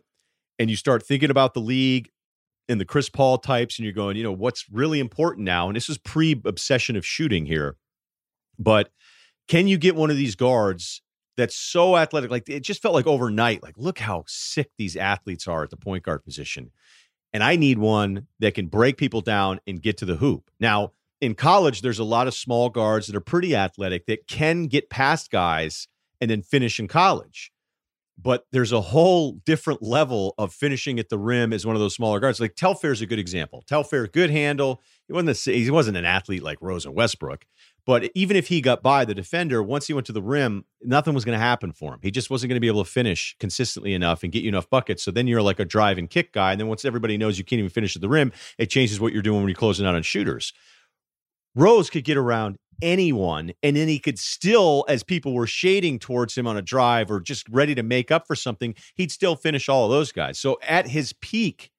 and 0.57 0.69
you 0.69 0.75
start 0.75 1.05
thinking 1.05 1.29
about 1.29 1.53
the 1.53 1.59
league 1.59 2.09
and 2.69 2.79
the 2.79 2.85
Chris 2.85 3.09
Paul 3.09 3.37
types, 3.37 3.77
and 3.77 3.83
you're 3.83 3.93
going, 3.93 4.15
you 4.15 4.23
know, 4.23 4.31
what's 4.31 4.65
really 4.71 4.99
important 4.99 5.45
now? 5.45 5.67
And 5.67 5.75
this 5.75 5.89
is 5.89 5.97
pre 5.97 6.41
obsession 6.45 6.95
of 6.95 7.05
shooting 7.05 7.45
here. 7.45 7.75
But 8.57 8.89
can 9.47 9.67
you 9.67 9.77
get 9.77 9.95
one 9.95 10.09
of 10.09 10.17
these 10.17 10.35
guards 10.35 11.01
that's 11.37 11.55
so 11.55 11.97
athletic? 11.97 12.31
Like 12.31 12.47
it 12.49 12.61
just 12.61 12.81
felt 12.81 12.93
like 12.95 13.07
overnight, 13.07 13.63
like, 13.63 13.77
look 13.77 13.99
how 13.99 14.23
sick 14.27 14.71
these 14.77 14.95
athletes 14.95 15.47
are 15.47 15.63
at 15.63 15.69
the 15.69 15.77
point 15.77 16.03
guard 16.03 16.23
position. 16.23 16.71
And 17.33 17.43
I 17.43 17.55
need 17.55 17.79
one 17.79 18.27
that 18.39 18.53
can 18.53 18.67
break 18.67 18.97
people 18.97 19.21
down 19.21 19.59
and 19.65 19.81
get 19.81 19.97
to 19.97 20.05
the 20.05 20.17
hoop. 20.17 20.51
Now, 20.59 20.91
in 21.19 21.35
college, 21.35 21.81
there's 21.81 21.99
a 21.99 22.03
lot 22.03 22.27
of 22.27 22.33
small 22.33 22.69
guards 22.69 23.07
that 23.07 23.15
are 23.15 23.21
pretty 23.21 23.55
athletic 23.55 24.05
that 24.05 24.27
can 24.27 24.65
get 24.67 24.89
past 24.89 25.31
guys 25.31 25.87
and 26.21 26.29
then 26.29 26.41
finish 26.41 26.79
in 26.79 26.87
college. 26.87 27.51
But 28.21 28.45
there's 28.51 28.71
a 28.71 28.81
whole 28.81 29.33
different 29.45 29.81
level 29.81 30.35
of 30.37 30.53
finishing 30.53 30.99
at 30.99 31.09
the 31.09 31.17
rim 31.17 31.51
as 31.51 31.65
one 31.65 31.75
of 31.75 31.81
those 31.81 31.95
smaller 31.95 32.19
guards. 32.19 32.39
Like 32.39 32.55
Telfair's 32.55 33.01
a 33.01 33.07
good 33.07 33.19
example. 33.19 33.63
Telfair, 33.65 34.05
good 34.07 34.29
handle. 34.29 34.81
He 35.07 35.13
wasn't 35.13 35.55
he 35.55 35.71
wasn't 35.71 35.97
an 35.97 36.05
athlete 36.05 36.43
like 36.43 36.61
Rose 36.61 36.85
and 36.85 36.93
Westbrook, 36.93 37.45
but 37.85 38.09
even 38.15 38.37
if 38.37 38.47
he 38.47 38.61
got 38.61 38.81
by 38.81 39.03
the 39.03 39.13
defender, 39.13 39.61
once 39.61 39.87
he 39.87 39.93
went 39.93 40.05
to 40.07 40.13
the 40.13 40.21
rim, 40.21 40.65
nothing 40.81 41.13
was 41.13 41.25
going 41.25 41.37
to 41.37 41.43
happen 41.43 41.73
for 41.73 41.93
him. 41.93 41.99
He 42.01 42.11
just 42.11 42.29
wasn't 42.29 42.49
going 42.49 42.55
to 42.55 42.61
be 42.61 42.67
able 42.67 42.83
to 42.83 42.89
finish 42.89 43.35
consistently 43.39 43.93
enough 43.93 44.23
and 44.23 44.31
get 44.31 44.43
you 44.43 44.49
enough 44.49 44.69
buckets. 44.69 45.03
So 45.03 45.11
then 45.11 45.27
you're 45.27 45.41
like 45.41 45.59
a 45.59 45.65
drive 45.65 45.97
and 45.97 46.09
kick 46.09 46.31
guy. 46.31 46.51
And 46.51 46.61
then 46.61 46.67
once 46.67 46.85
everybody 46.85 47.17
knows 47.17 47.37
you 47.37 47.43
can't 47.43 47.59
even 47.59 47.69
finish 47.69 47.95
at 47.95 48.01
the 48.01 48.07
rim, 48.07 48.31
it 48.57 48.67
changes 48.67 49.01
what 49.01 49.11
you're 49.11 49.21
doing 49.21 49.39
when 49.39 49.49
you're 49.49 49.55
closing 49.55 49.85
out 49.85 49.95
on 49.95 50.01
shooters. 50.03 50.53
Rose 51.55 51.89
could 51.89 52.05
get 52.05 52.17
around 52.17 52.57
anyone, 52.81 53.51
and 53.61 53.75
then 53.75 53.87
he 53.87 53.99
could 53.99 54.17
still, 54.17 54.85
as 54.87 55.03
people 55.03 55.33
were 55.33 55.45
shading 55.45 55.99
towards 55.99 56.37
him 56.37 56.47
on 56.47 56.57
a 56.57 56.61
drive 56.61 57.11
or 57.11 57.19
just 57.19 57.47
ready 57.49 57.75
to 57.75 57.83
make 57.83 58.11
up 58.11 58.25
for 58.25 58.35
something, 58.35 58.75
he'd 58.95 59.11
still 59.11 59.35
finish 59.35 59.69
all 59.69 59.85
of 59.85 59.91
those 59.91 60.11
guys. 60.11 60.39
So 60.39 60.57
at 60.67 60.87
his 60.87 61.13
peak, 61.13 61.71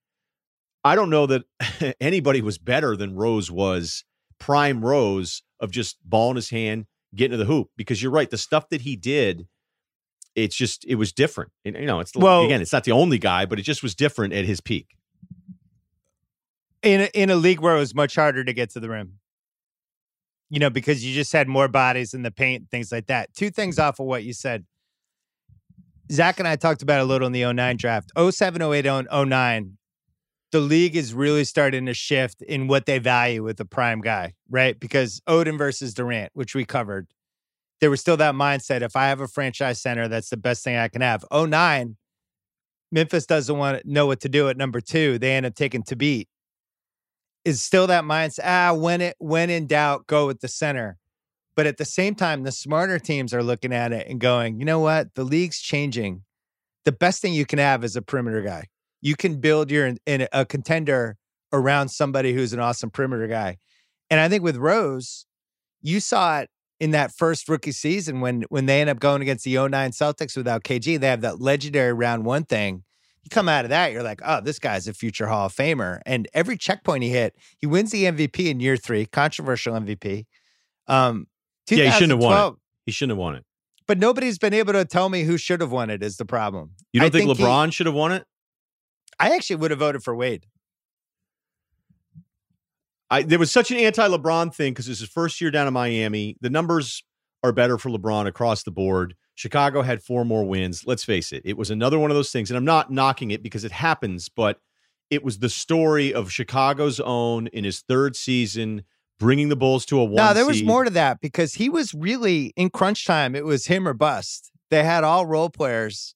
I 0.85 0.95
don't 0.95 1.11
know 1.11 1.27
that 1.27 1.45
anybody 2.01 2.43
was 2.43 2.59
better 2.59 2.95
than 2.95 3.17
Rose 3.17 3.51
was 3.51 4.05
prime 4.38 4.85
Rose 4.85 5.43
of 5.61 5.71
just 5.71 5.99
ball 6.09 6.31
in 6.31 6.37
his 6.37 6.51
hand, 6.51 6.87
getting 7.14 7.33
to 7.33 7.37
the 7.37 7.45
hoop. 7.45 7.71
Because 7.77 8.03
you're 8.03 8.12
right, 8.12 8.29
the 8.31 8.38
stuff 8.38 8.69
that 8.71 8.81
he 8.83 8.97
did, 8.97 9.47
it's 10.35 10.57
just 10.57 10.85
it 10.87 10.97
was 10.97 11.12
different. 11.12 11.53
And, 11.64 11.77
you 11.77 11.87
know, 11.87 12.01
it's 12.01 12.14
Well- 12.17 12.45
again, 12.45 12.61
it's 12.61 12.73
not 12.73 12.85
the 12.85 12.93
only 12.93 13.19
guy, 13.19 13.47
but 13.47 13.59
it 13.59 13.62
just 13.62 13.83
was 13.83 13.95
different 13.95 14.33
at 14.35 14.45
his 14.45 14.61
peak. 14.61 14.97
in 16.83 17.01
a, 17.01 17.05
in 17.14 17.31
a 17.31 17.37
league 17.37 17.61
where 17.61 17.75
it 17.77 17.79
was 17.79 17.95
much 17.95 18.14
harder 18.14 18.45
to 18.45 18.53
get 18.53 18.69
to 18.71 18.81
the 18.81 18.90
rim. 18.90 19.19
You 20.51 20.59
know, 20.59 20.69
because 20.69 21.03
you 21.05 21.14
just 21.14 21.33
had 21.33 21.49
more 21.49 21.67
bodies 21.67 22.12
in 22.12 22.21
the 22.23 22.31
paint, 22.31 22.69
things 22.71 22.93
like 22.93 23.07
that. 23.07 23.33
Two 23.35 23.49
things 23.51 23.79
off 23.79 23.99
of 24.01 24.07
what 24.07 24.23
you 24.23 24.35
said. 24.35 24.67
Zach 26.12 26.38
and 26.38 26.47
I 26.47 26.57
talked 26.57 26.83
about 26.83 27.01
a 27.01 27.05
little 27.05 27.27
in 27.27 27.33
the 27.33 27.51
09 27.51 27.79
draft. 27.79 28.12
07, 28.31 28.61
08, 28.61 28.85
09, 29.11 29.79
the 30.55 30.61
league 30.61 30.95
is 30.95 31.12
really 31.12 31.43
starting 31.43 31.85
to 31.87 31.95
shift 31.95 32.40
in 32.40 32.69
what 32.69 32.87
they 32.87 33.01
value 33.01 33.43
with 33.43 33.57
the 33.57 33.64
prime 33.64 34.01
guy, 34.01 34.35
right? 34.49 34.79
Because 34.79 35.21
Oden 35.29 35.59
versus 35.59 35.95
Durant, 35.95 36.31
which 36.33 36.55
we 36.55 36.64
covered, 36.64 37.09
there 37.81 37.90
was 37.90 38.01
still 38.01 38.17
that 38.19 38.37
mindset. 38.37 38.83
If 38.83 38.95
I 38.95 39.09
have 39.09 39.19
a 39.19 39.27
franchise 39.27 39.83
center, 39.83 40.07
that's 40.07 40.31
the 40.31 40.37
best 40.37 40.62
thing 40.62 40.77
I 40.77 40.87
can 40.87 41.03
have. 41.03 41.25
09, 41.33 41.97
Memphis 42.93 43.27
doesn't 43.27 43.59
want 43.59 43.83
to 43.83 43.93
know 43.93 44.07
what 44.07 44.21
to 44.21 44.29
do 44.29 44.49
at 44.49 44.57
number 44.57 44.81
two. 44.81 45.19
They 45.19 45.33
end 45.33 45.45
up 45.45 45.57
taking 45.57 45.83
Thabeet 45.83 46.27
is 47.45 47.61
still 47.61 47.88
that 47.88 48.05
mindset. 48.05 48.45
Ah, 48.45 48.75
when 48.75 49.01
it 49.01 49.17
when 49.19 49.51
in 49.51 49.67
doubt, 49.67 50.07
go 50.07 50.29
with 50.29 50.38
the 50.38 50.47
center. 50.47 50.99
But 51.57 51.67
at 51.67 51.79
the 51.79 51.85
same 51.85 52.14
time, 52.14 52.45
the 52.45 52.53
smarter 52.53 53.01
teams 53.01 53.35
are 53.35 53.43
looking 53.43 53.73
at 53.73 53.93
it 53.93 54.07
and 54.09 54.21
going, 54.21 54.61
you 54.61 54.64
know 54.64 54.79
what? 54.79 55.17
The 55.17 55.25
league's 55.25 55.59
changing. 55.59 56.23
The 56.85 56.93
best 56.93 57.21
thing 57.21 57.35
you 57.35 57.45
can 57.45 57.59
have 57.59 57.83
is 57.83 57.97
a 57.97 58.03
perimeter 58.03 58.40
guy. 58.40 58.69
You 59.05 59.14
can 59.14 59.37
build 59.37 59.71
your 59.71 59.95
in 60.05 60.27
a 60.33 60.45
contender 60.45 61.17
around 61.53 61.90
somebody 61.90 62.33
who's 62.33 62.53
an 62.53 62.59
awesome 62.59 62.90
perimeter 62.90 63.29
guy. 63.29 63.59
And 64.11 64.19
I 64.19 64.29
think 64.29 64.43
with 64.43 64.57
Rose, 64.57 65.27
you 65.81 66.01
saw 66.01 66.40
it 66.40 66.51
in 66.81 66.90
that 66.90 67.12
first 67.12 67.49
rookie 67.49 67.71
season 67.71 68.21
when 68.21 68.43
when 68.49 68.67
they 68.67 68.81
end 68.81 68.90
up 68.90 68.99
going 68.99 69.23
against 69.23 69.45
the 69.45 69.55
09 69.55 69.93
Celtics 69.93 70.37
without 70.37 70.64
KG. 70.64 70.99
They 70.99 71.07
have 71.07 71.21
that 71.21 71.40
legendary 71.40 71.93
round 71.93 72.25
one 72.25 72.45
thing 72.45 72.83
you 73.25 73.31
come 73.31 73.49
out 73.49 73.64
of 73.64 73.71
that, 73.71 73.90
you're 73.90 74.03
like, 74.03 74.21
oh, 74.25 74.40
this 74.43 74.59
guy's 74.59 74.87
a 74.87 74.93
future 74.93 75.27
Hall 75.27 75.47
of 75.47 75.55
Famer. 75.55 76.01
And 76.05 76.29
every 76.35 76.59
checkpoint 76.59 77.03
he 77.03 77.11
hit, 77.11 77.35
he 77.57 77.67
wins 77.67 77.90
the 77.90 78.05
MVP 78.05 78.51
in 78.51 78.61
year 78.61 78.77
three, 78.77 79.07
controversial 79.07 79.75
MVP. 79.75 80.27
Um, 80.87 81.27
Yeah, 81.71 81.85
he 81.85 81.90
shouldn't 81.93 82.11
have 82.11 82.21
won 82.21 82.53
it. 82.53 82.59
He 82.85 82.93
shouldn't 82.93 83.12
have 83.12 83.19
won 83.19 83.37
it. 83.37 83.45
But 83.87 83.99
nobody's 83.99 84.38
been 84.38 84.53
able 84.53 84.75
to 84.75 84.85
tell 84.85 85.09
me 85.09 85.23
who 85.23 85.38
should 85.38 85.62
have 85.62 85.73
won 85.73 85.88
it. 85.88 86.03
Is 86.03 86.19
the 86.19 86.27
problem? 86.27 86.73
You 86.93 87.01
don't 87.01 87.07
I 87.07 87.11
think, 87.11 87.29
think 87.29 87.38
he- 87.38 87.45
LeBron 87.45 87.73
should 87.73 87.87
have 87.87 87.95
won 87.95 88.12
it? 88.12 88.25
I 89.18 89.35
actually 89.35 89.57
would 89.57 89.70
have 89.70 89.81
voted 89.81 90.03
for 90.03 90.14
Wade. 90.14 90.46
I 93.11 93.22
there 93.22 93.38
was 93.38 93.53
such 93.53 93.70
an 93.70 93.77
anti-LeBron 93.77 94.55
thing 94.55 94.72
because 94.72 94.88
it's 94.88 95.00
his 95.00 95.09
first 95.09 95.40
year 95.40 95.50
down 95.50 95.66
in 95.66 95.74
Miami. 95.74 96.37
The 96.40 96.50
numbers 96.50 97.05
are 97.42 97.53
better 97.53 97.79
for 97.79 97.90
LeBron 97.90 98.27
across 98.27 98.62
the 98.62 98.70
board. 98.70 99.14
Chicago 99.35 99.83
had 99.83 100.03
four 100.03 100.24
more 100.24 100.44
wins. 100.44 100.87
Let's 100.87 101.05
face 101.05 101.33
it, 101.33 101.42
it 101.44 101.57
was 101.57 101.70
another 101.70 101.98
one 101.98 102.11
of 102.11 102.16
those 102.16 102.31
things, 102.31 102.50
and 102.50 102.57
I'm 102.57 102.64
not 102.64 102.90
knocking 102.90 103.31
it 103.31 103.42
because 103.42 103.64
it 103.64 103.72
happens, 103.72 104.29
but 104.29 104.61
it 105.11 105.22
was 105.22 105.38
the 105.38 105.48
story 105.48 106.14
of 106.14 106.33
Chicago's 106.33 107.00
own 107.00 107.48
in 107.48 107.64
his 107.64 107.81
third 107.83 108.16
season, 108.16 108.85
bringing 109.18 109.48
the 109.48 109.57
Bulls 109.57 109.85
to 109.87 109.98
a 109.98 110.05
one. 110.05 110.14
No, 110.14 110.35
there 110.35 110.46
was 110.46 110.59
seed. 110.59 110.66
more 110.66 110.85
to 110.85 110.90
that 110.90 111.20
because 111.20 111.55
he 111.55 111.68
was 111.68 111.92
really 111.94 112.53
in 112.57 112.70
crunch 112.70 113.05
time. 113.07 113.35
It 113.35 113.44
was 113.44 113.66
him 113.66 113.87
or 113.87 113.92
bust. 113.92 114.50
They 114.70 114.83
had 114.83 115.05
all 115.05 115.27
role 115.27 115.50
players. 115.50 116.14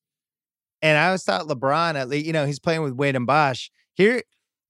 And 0.82 0.96
I 0.96 1.06
always 1.06 1.24
thought 1.24 1.48
LeBron, 1.48 1.96
at 1.96 2.08
least, 2.08 2.26
you 2.26 2.32
know, 2.32 2.46
he's 2.46 2.60
playing 2.60 2.82
with 2.82 2.92
Wade 2.92 3.16
and 3.16 3.26
Bosh. 3.26 3.70
Here, 3.94 4.22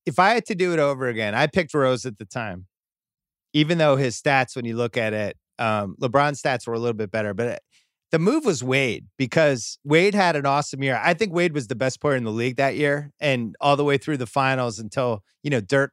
if 0.07 0.19
I 0.19 0.31
had 0.31 0.47
to 0.47 0.55
do 0.55 0.73
it 0.73 0.79
over 0.79 1.07
again, 1.07 1.35
I 1.35 1.47
picked 1.47 1.75
Rose 1.75 2.07
at 2.07 2.19
the 2.19 2.25
time, 2.25 2.67
even 3.53 3.79
though 3.79 3.97
his 3.97 4.21
stats, 4.21 4.57
when 4.57 4.65
you 4.65 4.77
look 4.77 4.97
at 4.97 5.13
it, 5.13 5.37
um, 5.59 5.97
LeBron's 6.01 6.41
stats 6.41 6.67
were 6.67 6.75
a 6.75 6.79
little 6.79 6.95
bit 6.95 7.11
better. 7.11 7.35
But 7.35 7.61
the 8.11 8.19
move 8.19 8.45
was 8.45 8.65
Wade 8.65 9.07
because 9.19 9.79
Wade 9.85 10.15
had 10.15 10.35
an 10.35 10.47
awesome 10.47 10.83
year. 10.83 10.99
I 11.03 11.13
think 11.13 11.35
Wade 11.35 11.53
was 11.53 11.67
the 11.67 11.75
best 11.75 12.01
player 12.01 12.17
in 12.17 12.25
the 12.25 12.31
league 12.31 12.57
that 12.57 12.77
year 12.77 13.13
and 13.21 13.55
all 13.61 13.77
the 13.77 13.85
way 13.85 13.99
through 13.99 14.17
the 14.17 14.27
finals 14.27 14.79
until, 14.79 15.23
you 15.43 15.51
know, 15.51 15.61
Dirk 15.61 15.93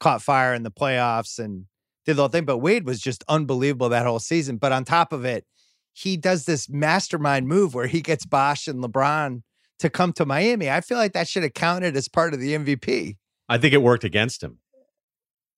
caught 0.00 0.22
fire 0.22 0.54
in 0.54 0.62
the 0.62 0.70
playoffs 0.70 1.38
and 1.38 1.66
did 2.06 2.16
the 2.16 2.22
whole 2.22 2.28
thing. 2.28 2.46
But 2.46 2.58
Wade 2.58 2.86
was 2.86 3.00
just 3.00 3.22
unbelievable 3.28 3.90
that 3.90 4.06
whole 4.06 4.18
season. 4.18 4.56
But 4.56 4.72
on 4.72 4.84
top 4.84 5.12
of 5.12 5.26
it, 5.26 5.44
he 5.92 6.16
does 6.16 6.44
this 6.44 6.68
mastermind 6.68 7.46
move 7.46 7.74
where 7.74 7.86
he 7.86 8.00
gets 8.00 8.24
Bosh 8.24 8.66
and 8.66 8.82
LeBron 8.82 9.42
to 9.78 9.90
come 9.90 10.12
to 10.14 10.24
Miami. 10.24 10.70
I 10.70 10.80
feel 10.80 10.98
like 10.98 11.12
that 11.12 11.28
should 11.28 11.42
have 11.42 11.54
counted 11.54 11.96
as 11.96 12.08
part 12.08 12.34
of 12.34 12.40
the 12.40 12.54
MVP. 12.54 13.16
I 13.48 13.58
think 13.58 13.74
it 13.74 13.82
worked 13.82 14.04
against 14.04 14.42
him. 14.42 14.58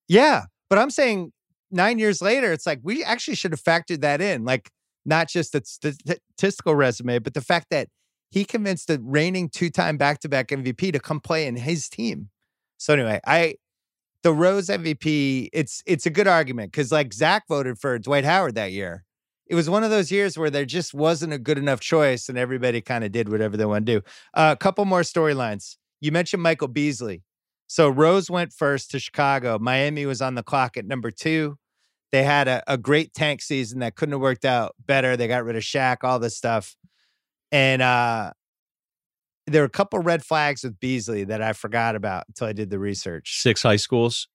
Yeah. 0.09 0.45
But 0.69 0.79
I'm 0.79 0.91
saying 0.91 1.33
nine 1.71 1.99
years 1.99 2.21
later, 2.23 2.53
it's 2.53 2.67
like 2.67 2.81
we 2.83 3.05
actually 3.05 3.35
should 3.35 3.53
have 3.53 3.63
factored 3.63 4.01
that 4.01 4.21
in. 4.21 4.45
Like, 4.45 4.71
not 5.05 5.29
just 5.29 5.53
the 5.53 5.63
statistical 5.65 6.75
resume, 6.75 7.19
but 7.19 7.35
the 7.35 7.43
fact 7.43 7.67
that 7.71 7.89
he 8.31 8.45
convinced 8.45 8.89
the 8.89 8.99
reigning 9.03 9.51
two 9.51 9.69
time 9.69 9.99
back 9.99 10.19
to 10.21 10.29
back 10.29 10.49
MVP 10.49 10.93
to 10.93 10.99
come 10.99 11.21
play 11.21 11.47
in 11.47 11.57
his 11.57 11.89
team. 11.89 12.31
So, 12.79 12.95
anyway, 12.95 13.21
I, 13.27 13.57
the 14.23 14.33
Rose 14.33 14.69
MVP, 14.69 15.51
it's 15.53 15.83
it's 15.87 16.07
a 16.07 16.11
good 16.11 16.27
argument 16.27 16.73
because 16.73 16.91
like 16.91 17.13
Zach 17.13 17.45
voted 17.49 17.79
for 17.79 17.99
Dwight 17.99 18.25
Howard 18.25 18.55
that 18.55 18.73
year. 18.73 19.05
It 19.47 19.55
was 19.55 19.69
one 19.69 19.85
of 19.85 19.91
those 19.91 20.11
years 20.11 20.39
where 20.39 20.51
there 20.51 20.65
just 20.65 20.95
wasn't 20.95 21.33
a 21.33 21.39
good 21.39 21.59
enough 21.59 21.81
choice, 21.81 22.29
and 22.29 22.39
everybody 22.39 22.81
kind 22.81 23.05
of 23.05 23.13
did 23.13 23.29
whatever 23.29 23.57
they 23.57 23.67
want 23.67 23.85
to 23.87 24.01
do. 24.01 24.05
Uh, 24.33 24.55
a 24.55 24.57
couple 24.57 24.85
more 24.85 25.03
storylines. 25.03 25.77
You 26.01 26.13
mentioned 26.13 26.43
Michael 26.43 26.69
Beasley. 26.69 27.23
So 27.67 27.89
Rose 27.89 28.31
went 28.31 28.53
first 28.53 28.91
to 28.91 28.99
Chicago. 28.99 29.59
Miami 29.59 30.07
was 30.07 30.23
on 30.23 30.35
the 30.35 30.43
clock 30.43 30.77
at 30.77 30.87
number 30.87 31.11
two. 31.11 31.59
They 32.13 32.23
had 32.23 32.47
a, 32.47 32.63
a 32.69 32.79
great 32.79 33.13
tank 33.13 33.43
season 33.43 33.81
that 33.81 33.97
couldn't 33.97 34.13
have 34.13 34.21
worked 34.21 34.45
out 34.45 34.75
better. 34.85 35.17
They 35.17 35.27
got 35.27 35.45
rid 35.45 35.57
of 35.57 35.63
Shaq, 35.63 35.99
all 36.05 36.19
this 36.19 36.37
stuff. 36.37 36.77
And 37.51 37.83
uh, 37.83 38.33
there 39.47 39.63
were 39.63 39.67
a 39.67 39.71
couple 39.71 39.99
red 39.99 40.25
flags 40.25 40.63
with 40.63 40.79
Beasley 40.79 41.25
that 41.25 41.43
I 41.43 41.53
forgot 41.53 41.97
about 41.97 42.25
until 42.29 42.47
I 42.47 42.53
did 42.53 42.71
the 42.71 42.79
research. 42.79 43.41
Six 43.43 43.63
high 43.63 43.77
schools. 43.77 44.29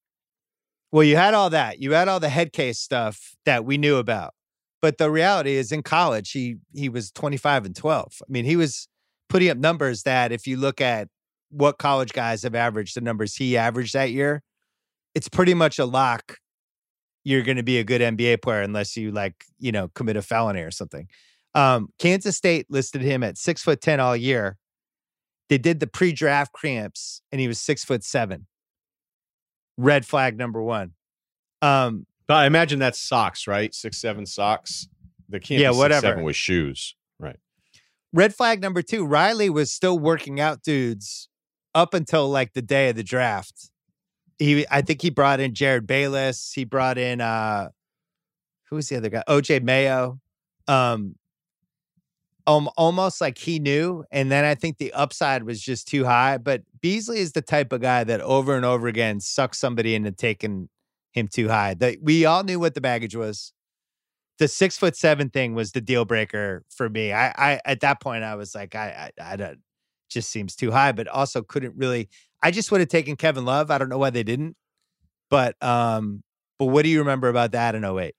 Well, 0.91 1.03
you 1.03 1.15
had 1.15 1.33
all 1.33 1.51
that. 1.51 1.79
You 1.79 1.93
had 1.93 2.07
all 2.07 2.19
the 2.19 2.29
head 2.29 2.51
case 2.51 2.79
stuff 2.79 3.35
that 3.45 3.63
we 3.63 3.77
knew 3.77 3.97
about. 3.97 4.33
But 4.81 4.97
the 4.97 5.11
reality 5.11 5.55
is 5.55 5.71
in 5.71 5.83
college, 5.83 6.31
he 6.31 6.57
he 6.73 6.89
was 6.89 7.11
25 7.11 7.65
and 7.65 7.75
12. 7.75 8.21
I 8.21 8.31
mean, 8.31 8.45
he 8.45 8.55
was 8.55 8.87
putting 9.27 9.49
up 9.49 9.57
numbers 9.57 10.03
that 10.03 10.31
if 10.31 10.47
you 10.47 10.57
look 10.57 10.81
at 10.81 11.09
what 11.49 11.77
college 11.77 12.13
guys 12.13 12.43
have 12.43 12.55
averaged, 12.55 12.95
the 12.95 13.01
numbers 13.01 13.35
he 13.35 13.57
averaged 13.57 13.93
that 13.93 14.11
year, 14.11 14.41
it's 15.15 15.29
pretty 15.29 15.53
much 15.53 15.79
a 15.79 15.85
lock. 15.85 16.37
You're 17.23 17.43
going 17.43 17.57
to 17.57 17.63
be 17.63 17.77
a 17.77 17.83
good 17.83 18.01
NBA 18.01 18.41
player 18.41 18.61
unless 18.61 18.95
you 18.95 19.11
like, 19.11 19.43
you 19.59 19.71
know, 19.71 19.89
commit 19.89 20.15
a 20.15 20.21
felony 20.21 20.61
or 20.61 20.71
something. 20.71 21.07
Um, 21.53 21.89
Kansas 21.99 22.37
State 22.37 22.67
listed 22.69 23.01
him 23.01 23.23
at 23.23 23.37
six 23.37 23.61
foot 23.61 23.81
10 23.81 23.99
all 23.99 24.15
year. 24.15 24.57
They 25.49 25.57
did 25.57 25.79
the 25.79 25.87
pre 25.87 26.11
draft 26.11 26.53
cramps 26.53 27.21
and 27.31 27.41
he 27.41 27.47
was 27.47 27.59
six 27.59 27.83
foot 27.83 28.03
seven. 28.03 28.47
Red 29.77 30.05
flag 30.05 30.37
number 30.37 30.61
one. 30.61 30.93
Um, 31.61 32.05
but 32.29 32.37
I 32.37 32.45
imagine 32.45 32.77
that's 32.77 32.99
socks, 32.99 33.47
right? 33.47 33.73
Six, 33.73 33.97
seven 33.97 34.27
socks. 34.27 34.87
The 35.29 35.39
can't 35.39 35.61
yeah, 35.61 35.71
whatever. 35.71 36.01
seven 36.01 36.23
with 36.23 36.35
shoes, 36.35 36.95
right? 37.17 37.37
Red 38.13 38.35
flag 38.35 38.61
number 38.61 38.83
two. 38.83 39.03
Riley 39.03 39.49
was 39.49 39.71
still 39.71 39.97
working 39.97 40.39
out 40.39 40.61
dudes 40.61 41.27
up 41.73 41.95
until 41.95 42.29
like 42.29 42.53
the 42.53 42.61
day 42.61 42.89
of 42.89 42.95
the 42.95 43.03
draft. 43.03 43.71
He, 44.37 44.63
I 44.69 44.83
think 44.83 45.01
he 45.01 45.09
brought 45.09 45.39
in 45.39 45.53
Jerryd 45.53 45.87
Bayless. 45.87 46.53
He 46.53 46.65
brought 46.65 46.99
in 46.99 47.19
uh, 47.19 47.69
who 48.69 48.75
was 48.75 48.89
the 48.89 48.97
other 48.97 49.09
guy? 49.09 49.23
OJ 49.27 49.63
Mayo. 49.63 50.19
Um, 50.67 51.15
um, 52.45 52.69
almost 52.77 53.21
like 53.21 53.39
he 53.39 53.57
knew, 53.57 54.05
and 54.11 54.31
then 54.31 54.45
I 54.45 54.53
think 54.53 54.77
the 54.77 54.93
upside 54.93 55.43
was 55.43 55.59
just 55.59 55.87
too 55.87 56.05
high. 56.05 56.37
But 56.37 56.61
Beasley 56.79 57.19
is 57.21 57.31
the 57.31 57.41
type 57.41 57.73
of 57.73 57.81
guy 57.81 58.03
that 58.03 58.21
over 58.21 58.55
and 58.55 58.65
over 58.65 58.87
again 58.87 59.19
sucks 59.19 59.57
somebody 59.57 59.95
into 59.95 60.11
taking 60.11 60.69
him 61.11 61.27
too 61.27 61.47
high. 61.49 61.73
That 61.73 61.97
we 62.01 62.25
all 62.25 62.43
knew 62.43 62.59
what 62.59 62.75
the 62.75 62.81
baggage 62.81 63.15
was. 63.15 63.53
The 64.37 64.47
six 64.47 64.77
foot 64.77 64.95
seven 64.95 65.29
thing 65.29 65.53
was 65.53 65.71
the 65.71 65.81
deal 65.81 66.05
breaker 66.05 66.63
for 66.69 66.89
me. 66.89 67.11
I, 67.11 67.27
I 67.29 67.61
at 67.65 67.81
that 67.81 68.01
point 68.01 68.23
I 68.23 68.35
was 68.35 68.55
like, 68.55 68.75
I, 68.75 69.11
I, 69.19 69.33
I 69.33 69.35
don't. 69.35 69.59
Just 70.09 70.31
seems 70.31 70.55
too 70.55 70.71
high, 70.71 70.91
but 70.91 71.07
also 71.07 71.43
couldn't 71.43 71.75
really. 71.77 72.09
I 72.41 72.51
just 72.51 72.71
would 72.71 72.79
have 72.79 72.89
taken 72.89 73.15
Kevin 73.15 73.45
Love. 73.45 73.69
I 73.69 73.77
don't 73.77 73.89
know 73.89 73.97
why 73.97 74.09
they 74.09 74.23
didn't, 74.23 74.55
but 75.29 75.61
um, 75.61 76.23
but 76.57 76.65
what 76.65 76.83
do 76.83 76.89
you 76.89 76.99
remember 76.99 77.29
about 77.29 77.51
that 77.51 77.75
in 77.75 77.85
08? 77.85 78.15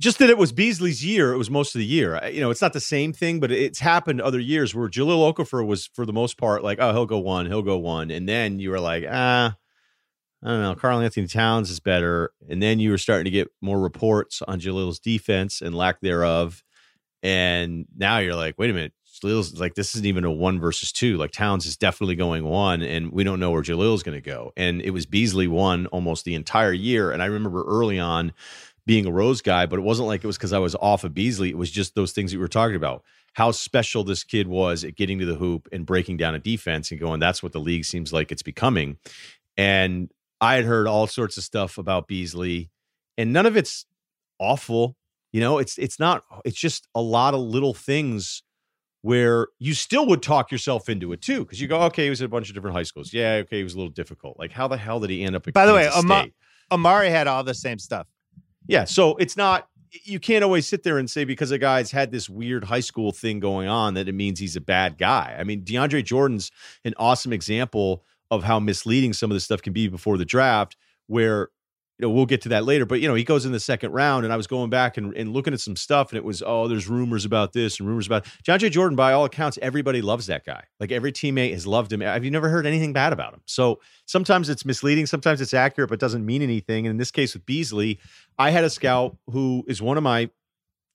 just 0.00 0.18
that 0.18 0.30
it 0.30 0.38
was 0.38 0.52
Beasley's 0.52 1.04
year. 1.04 1.32
It 1.32 1.38
was 1.38 1.50
most 1.50 1.74
of 1.74 1.78
the 1.78 1.86
year. 1.86 2.20
You 2.28 2.40
know, 2.40 2.50
it's 2.50 2.60
not 2.60 2.72
the 2.72 2.80
same 2.80 3.12
thing, 3.12 3.40
but 3.40 3.50
it's 3.50 3.78
happened 3.78 4.20
other 4.20 4.40
years 4.40 4.74
where 4.74 4.88
Jahlil 4.88 5.32
Okafor 5.32 5.66
was, 5.66 5.86
for 5.94 6.04
the 6.04 6.12
most 6.12 6.36
part, 6.36 6.62
like, 6.62 6.78
oh, 6.80 6.92
he'll 6.92 7.06
go 7.06 7.18
one, 7.18 7.46
he'll 7.46 7.62
go 7.62 7.78
one, 7.78 8.10
and 8.10 8.28
then 8.28 8.58
you 8.58 8.70
were 8.70 8.80
like, 8.80 9.04
ah, 9.08 9.56
I 10.44 10.48
don't 10.50 10.62
know, 10.62 10.74
Karl-Anthony 10.74 11.26
Towns 11.26 11.70
is 11.70 11.80
better. 11.80 12.30
And 12.50 12.62
then 12.62 12.78
you 12.78 12.90
were 12.90 12.98
starting 12.98 13.24
to 13.24 13.30
get 13.30 13.48
more 13.62 13.80
reports 13.80 14.42
on 14.42 14.60
Jahlil's 14.60 14.98
defense 14.98 15.62
and 15.62 15.74
lack 15.74 16.00
thereof. 16.00 16.62
And 17.22 17.86
now 17.96 18.18
you're 18.18 18.34
like, 18.34 18.58
wait 18.58 18.68
a 18.68 18.74
minute, 18.74 18.92
Jahlil's 19.22 19.58
like, 19.58 19.74
this 19.74 19.94
isn't 19.94 20.06
even 20.06 20.24
a 20.24 20.30
one 20.30 20.60
versus 20.60 20.92
two. 20.92 21.16
Like 21.16 21.30
Towns 21.30 21.64
is 21.64 21.78
definitely 21.78 22.16
going 22.16 22.44
one, 22.44 22.82
and 22.82 23.10
we 23.10 23.24
don't 23.24 23.40
know 23.40 23.50
where 23.50 23.62
Jahlil's 23.62 24.02
going 24.02 24.18
to 24.18 24.20
go. 24.20 24.52
And 24.56 24.82
it 24.82 24.90
was 24.90 25.06
Beasley 25.06 25.48
one 25.48 25.86
almost 25.86 26.26
the 26.26 26.34
entire 26.34 26.72
year. 26.72 27.10
And 27.10 27.22
I 27.22 27.26
remember 27.26 27.64
early 27.64 27.98
on 27.98 28.32
being 28.84 29.06
a 29.06 29.10
Rose 29.10 29.40
guy, 29.40 29.64
but 29.64 29.78
it 29.78 29.82
wasn't 29.82 30.08
like 30.08 30.22
it 30.22 30.26
was 30.26 30.36
because 30.36 30.52
I 30.52 30.58
was 30.58 30.74
off 30.74 31.04
of 31.04 31.14
Beasley. 31.14 31.48
It 31.48 31.56
was 31.56 31.70
just 31.70 31.94
those 31.94 32.12
things 32.12 32.32
that 32.32 32.36
we 32.36 32.42
were 32.42 32.48
talking 32.48 32.76
about. 32.76 33.02
How 33.32 33.50
special 33.50 34.04
this 34.04 34.24
kid 34.24 34.46
was 34.46 34.84
at 34.84 34.94
getting 34.94 35.18
to 35.20 35.24
the 35.24 35.36
hoop 35.36 35.68
and 35.72 35.86
breaking 35.86 36.18
down 36.18 36.34
a 36.34 36.38
defense 36.38 36.90
and 36.90 37.00
going, 37.00 37.18
that's 37.18 37.42
what 37.42 37.52
the 37.52 37.60
league 37.60 37.86
seems 37.86 38.12
like 38.12 38.30
it's 38.30 38.42
becoming. 38.42 38.98
And 39.56 40.10
I 40.40 40.56
had 40.56 40.64
heard 40.64 40.86
all 40.86 41.06
sorts 41.06 41.36
of 41.36 41.44
stuff 41.44 41.78
about 41.78 42.06
Beasley, 42.06 42.70
and 43.16 43.32
none 43.32 43.46
of 43.46 43.56
it's 43.56 43.86
awful. 44.38 44.96
You 45.32 45.40
know, 45.40 45.58
it's 45.58 45.78
it's 45.78 45.98
not. 45.98 46.22
It's 46.44 46.58
just 46.58 46.88
a 46.94 47.00
lot 47.00 47.34
of 47.34 47.40
little 47.40 47.74
things 47.74 48.42
where 49.02 49.48
you 49.58 49.74
still 49.74 50.06
would 50.06 50.22
talk 50.22 50.50
yourself 50.50 50.88
into 50.88 51.12
it 51.12 51.20
too, 51.20 51.40
because 51.40 51.60
you 51.60 51.68
go, 51.68 51.82
okay, 51.82 52.04
he 52.04 52.10
was 52.10 52.22
at 52.22 52.24
a 52.24 52.28
bunch 52.28 52.48
of 52.48 52.54
different 52.54 52.74
high 52.74 52.82
schools. 52.82 53.12
Yeah, 53.12 53.42
okay, 53.42 53.58
he 53.58 53.62
was 53.62 53.74
a 53.74 53.76
little 53.76 53.92
difficult. 53.92 54.38
Like, 54.38 54.50
how 54.50 54.66
the 54.66 54.78
hell 54.78 54.98
did 55.00 55.10
he 55.10 55.22
end 55.22 55.36
up? 55.36 55.44
By 55.52 55.66
the 55.66 55.74
way, 55.74 55.88
Ama- 55.88 56.28
Amar'e 56.70 57.10
had 57.10 57.26
all 57.26 57.44
the 57.44 57.52
same 57.52 57.78
stuff. 57.78 58.06
Yeah, 58.66 58.84
so 58.84 59.16
it's 59.16 59.36
not. 59.36 59.68
You 60.04 60.18
can't 60.18 60.42
always 60.42 60.66
sit 60.66 60.84
there 60.84 60.98
and 60.98 61.08
say 61.08 61.24
because 61.24 61.50
a 61.50 61.58
guy's 61.58 61.90
had 61.90 62.10
this 62.10 62.30
weird 62.30 62.64
high 62.64 62.80
school 62.80 63.12
thing 63.12 63.40
going 63.40 63.68
on 63.68 63.94
that 63.94 64.08
it 64.08 64.14
means 64.14 64.40
he's 64.40 64.56
a 64.56 64.60
bad 64.60 64.96
guy. 64.98 65.36
I 65.38 65.44
mean, 65.44 65.62
DeAndre 65.62 66.02
Jordan's 66.02 66.50
an 66.84 66.94
awesome 66.96 67.32
example 67.32 68.04
of 68.30 68.44
how 68.44 68.58
misleading 68.60 69.12
some 69.12 69.30
of 69.30 69.34
this 69.34 69.44
stuff 69.44 69.62
can 69.62 69.72
be 69.72 69.88
before 69.88 70.18
the 70.18 70.24
draft, 70.24 70.76
where 71.06 71.50
you 71.98 72.08
know, 72.08 72.10
we'll 72.10 72.26
get 72.26 72.42
to 72.42 72.48
that 72.48 72.64
later. 72.64 72.84
But 72.84 73.00
you 73.00 73.06
know, 73.06 73.14
he 73.14 73.22
goes 73.22 73.46
in 73.46 73.52
the 73.52 73.60
second 73.60 73.92
round, 73.92 74.24
and 74.24 74.32
I 74.32 74.36
was 74.36 74.48
going 74.48 74.68
back 74.68 74.96
and, 74.96 75.16
and 75.16 75.32
looking 75.32 75.52
at 75.54 75.60
some 75.60 75.76
stuff, 75.76 76.10
and 76.10 76.16
it 76.16 76.24
was 76.24 76.42
oh, 76.44 76.66
there's 76.66 76.88
rumors 76.88 77.24
about 77.24 77.52
this 77.52 77.78
and 77.78 77.88
rumors 77.88 78.06
about 78.06 78.24
DeAndre 78.46 78.70
Jordan. 78.70 78.96
By 78.96 79.12
all 79.12 79.24
accounts, 79.24 79.58
everybody 79.62 80.02
loves 80.02 80.26
that 80.26 80.44
guy. 80.44 80.64
Like 80.80 80.90
every 80.90 81.12
teammate 81.12 81.52
has 81.52 81.66
loved 81.66 81.92
him. 81.92 82.00
Have 82.00 82.24
you 82.24 82.32
never 82.32 82.48
heard 82.48 82.66
anything 82.66 82.92
bad 82.92 83.12
about 83.12 83.32
him? 83.32 83.42
So 83.46 83.80
sometimes 84.06 84.48
it's 84.48 84.64
misleading, 84.64 85.06
sometimes 85.06 85.40
it's 85.40 85.54
accurate, 85.54 85.88
but 85.88 86.00
doesn't 86.00 86.26
mean 86.26 86.42
anything. 86.42 86.86
And 86.86 86.90
in 86.90 86.96
this 86.96 87.12
case 87.12 87.34
with 87.34 87.46
Beasley, 87.46 88.00
I 88.38 88.50
had 88.50 88.64
a 88.64 88.70
scout 88.70 89.16
who 89.30 89.64
is 89.68 89.80
one 89.80 89.96
of 89.96 90.02
my, 90.02 90.30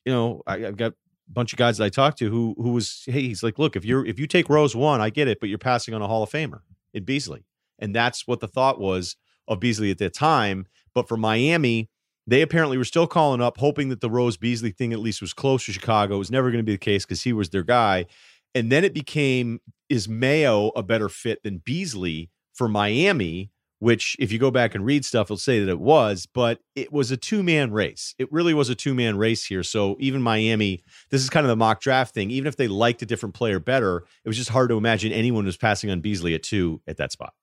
you 0.03 0.13
know, 0.13 0.41
I, 0.45 0.65
I've 0.65 0.77
got 0.77 0.91
a 0.91 1.31
bunch 1.31 1.53
of 1.53 1.57
guys 1.57 1.77
that 1.77 1.85
I 1.85 1.89
talked 1.89 2.17
to 2.19 2.29
who 2.29 2.55
who 2.57 2.73
was 2.73 3.03
hey, 3.05 3.21
he's 3.21 3.41
like, 3.41 3.57
look, 3.57 3.77
if 3.77 3.85
you're 3.85 4.05
if 4.05 4.19
you 4.19 4.27
take 4.27 4.49
Rose 4.49 4.75
one, 4.75 4.99
I 4.99 5.11
get 5.11 5.29
it, 5.29 5.39
but 5.39 5.47
you're 5.47 5.57
passing 5.57 5.93
on 5.93 6.01
a 6.01 6.07
Hall 6.07 6.23
of 6.23 6.29
Famer 6.29 6.59
in 6.93 7.03
Beasley. 7.03 7.45
And 7.79 7.95
that's 7.95 8.27
what 8.27 8.39
the 8.39 8.47
thought 8.47 8.79
was 8.79 9.15
of 9.47 9.59
Beasley 9.59 9.91
at 9.91 9.97
that 9.99 10.13
time. 10.13 10.67
But 10.93 11.07
for 11.07 11.17
Miami, 11.17 11.89
they 12.27 12.41
apparently 12.41 12.77
were 12.77 12.85
still 12.85 13.07
calling 13.07 13.41
up, 13.41 13.57
hoping 13.57 13.89
that 13.89 14.01
the 14.01 14.09
Rose 14.09 14.37
Beasley 14.37 14.71
thing 14.71 14.93
at 14.93 14.99
least 14.99 15.21
was 15.21 15.33
close 15.33 15.65
to 15.65 15.73
Chicago. 15.73 16.15
It 16.15 16.19
was 16.19 16.31
never 16.31 16.51
going 16.51 16.63
to 16.63 16.65
be 16.65 16.73
the 16.73 16.77
case 16.77 17.05
because 17.05 17.23
he 17.23 17.33
was 17.33 17.49
their 17.49 17.63
guy. 17.63 18.05
And 18.53 18.71
then 18.71 18.83
it 18.83 18.93
became 18.93 19.59
is 19.89 20.07
Mayo 20.07 20.69
a 20.75 20.83
better 20.83 21.09
fit 21.09 21.41
than 21.43 21.59
Beasley 21.59 22.29
for 22.53 22.67
Miami? 22.67 23.51
Which, 23.79 24.17
if 24.19 24.31
you 24.31 24.39
go 24.39 24.51
back 24.51 24.75
and 24.75 24.85
read 24.85 25.05
stuff, 25.05 25.27
it'll 25.27 25.37
say 25.37 25.61
that 25.61 25.69
it 25.69 25.79
was, 25.79 26.25
but 26.25 26.59
it 26.75 26.91
was 26.91 27.11
a 27.11 27.17
two 27.17 27.43
man 27.43 27.71
race. 27.71 28.13
It 28.17 28.29
really 28.31 28.53
was 28.53 28.69
a 28.69 28.75
two 28.75 28.93
man 28.93 29.17
race 29.17 29.45
here. 29.45 29.63
So 29.63 29.95
even 29.99 30.21
Miami, 30.21 30.83
this 31.09 31.21
is 31.21 31.29
kind 31.29 31.45
of 31.45 31.49
the 31.49 31.55
mock 31.55 31.79
draft 31.79 32.13
thing. 32.13 32.29
Even 32.29 32.47
if 32.47 32.57
they 32.57 32.67
liked 32.67 33.01
a 33.01 33.05
different 33.05 33.35
player 33.35 33.57
better, 33.57 34.05
it 34.25 34.27
was 34.27 34.35
just 34.35 34.49
hard 34.49 34.69
to 34.69 34.77
imagine 34.77 35.13
anyone 35.13 35.45
was 35.45 35.55
passing 35.55 35.89
on 35.89 36.01
Beasley 36.01 36.35
at 36.35 36.43
two 36.43 36.81
at 36.87 36.97
that 36.97 37.13
spot. 37.13 37.33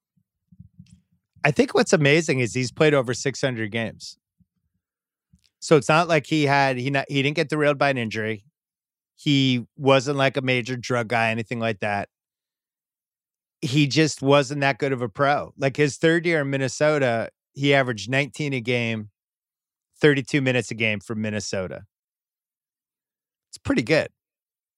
I 1.42 1.52
think 1.52 1.74
what's 1.74 1.92
amazing 1.92 2.40
is 2.40 2.52
he's 2.52 2.72
played 2.72 2.92
over 2.92 3.14
600 3.14 3.70
games. 3.70 4.18
So 5.60 5.76
it's 5.76 5.88
not 5.88 6.08
like 6.08 6.26
he 6.26 6.44
had 6.44 6.76
he 6.76 6.90
not 6.90 7.06
he 7.08 7.22
didn't 7.22 7.36
get 7.36 7.48
derailed 7.48 7.78
by 7.78 7.90
an 7.90 7.98
injury. 7.98 8.44
He 9.14 9.66
wasn't 9.76 10.18
like 10.18 10.36
a 10.36 10.42
major 10.42 10.76
drug 10.76 11.08
guy, 11.08 11.30
anything 11.30 11.58
like 11.58 11.80
that. 11.80 12.08
He 13.60 13.86
just 13.86 14.22
wasn't 14.22 14.60
that 14.60 14.78
good 14.78 14.92
of 14.92 15.02
a 15.02 15.08
pro. 15.08 15.52
Like 15.56 15.76
his 15.76 15.96
third 15.96 16.26
year 16.26 16.42
in 16.42 16.50
Minnesota, 16.50 17.30
he 17.54 17.74
averaged 17.74 18.10
19 18.10 18.52
a 18.52 18.60
game, 18.60 19.10
32 20.00 20.40
minutes 20.40 20.70
a 20.70 20.74
game 20.74 21.00
for 21.00 21.14
Minnesota. 21.14 21.84
It's 23.50 23.58
pretty 23.58 23.82
good. 23.82 24.08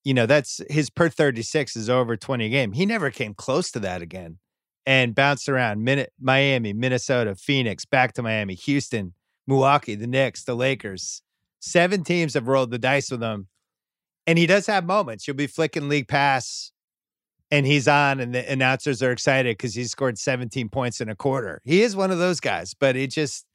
You 0.05 0.13
know, 0.13 0.25
that's 0.25 0.61
his 0.69 0.89
per 0.89 1.09
36 1.09 1.75
is 1.75 1.89
over 1.89 2.15
20 2.15 2.45
a 2.45 2.49
game. 2.49 2.71
He 2.71 2.85
never 2.85 3.11
came 3.11 3.33
close 3.33 3.69
to 3.71 3.79
that 3.81 4.01
again 4.01 4.37
and 4.85 5.13
bounced 5.13 5.49
around 5.49 5.83
Min- 5.83 6.07
Miami, 6.19 6.73
Minnesota, 6.73 7.35
Phoenix, 7.35 7.85
back 7.85 8.13
to 8.13 8.23
Miami, 8.23 8.55
Houston, 8.55 9.13
Milwaukee, 9.45 9.95
the 9.95 10.07
Knicks, 10.07 10.43
the 10.43 10.55
Lakers. 10.55 11.21
Seven 11.59 12.03
teams 12.03 12.33
have 12.33 12.47
rolled 12.47 12.71
the 12.71 12.79
dice 12.79 13.11
with 13.11 13.21
him. 13.21 13.49
And 14.25 14.37
he 14.37 14.45
does 14.45 14.67
have 14.67 14.85
moments. 14.85 15.27
You'll 15.27 15.35
be 15.35 15.47
flicking 15.47 15.89
league 15.89 16.07
pass 16.07 16.71
and 17.51 17.65
he's 17.65 17.87
on, 17.87 18.19
and 18.19 18.33
the 18.33 18.49
announcers 18.51 19.01
are 19.01 19.11
excited 19.11 19.57
because 19.57 19.73
he 19.73 19.83
scored 19.85 20.17
17 20.17 20.69
points 20.69 21.01
in 21.01 21.09
a 21.09 21.15
quarter. 21.15 21.61
He 21.63 21.81
is 21.81 21.95
one 21.95 22.11
of 22.11 22.19
those 22.19 22.39
guys, 22.39 22.73
but 22.73 22.95
it 22.95 23.11
just 23.11 23.45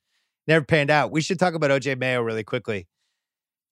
never 0.47 0.65
panned 0.65 0.91
out. 0.91 1.11
We 1.11 1.21
should 1.21 1.39
talk 1.39 1.55
about 1.55 1.71
OJ 1.71 1.99
Mayo 1.99 2.23
really 2.23 2.45
quickly. 2.45 2.87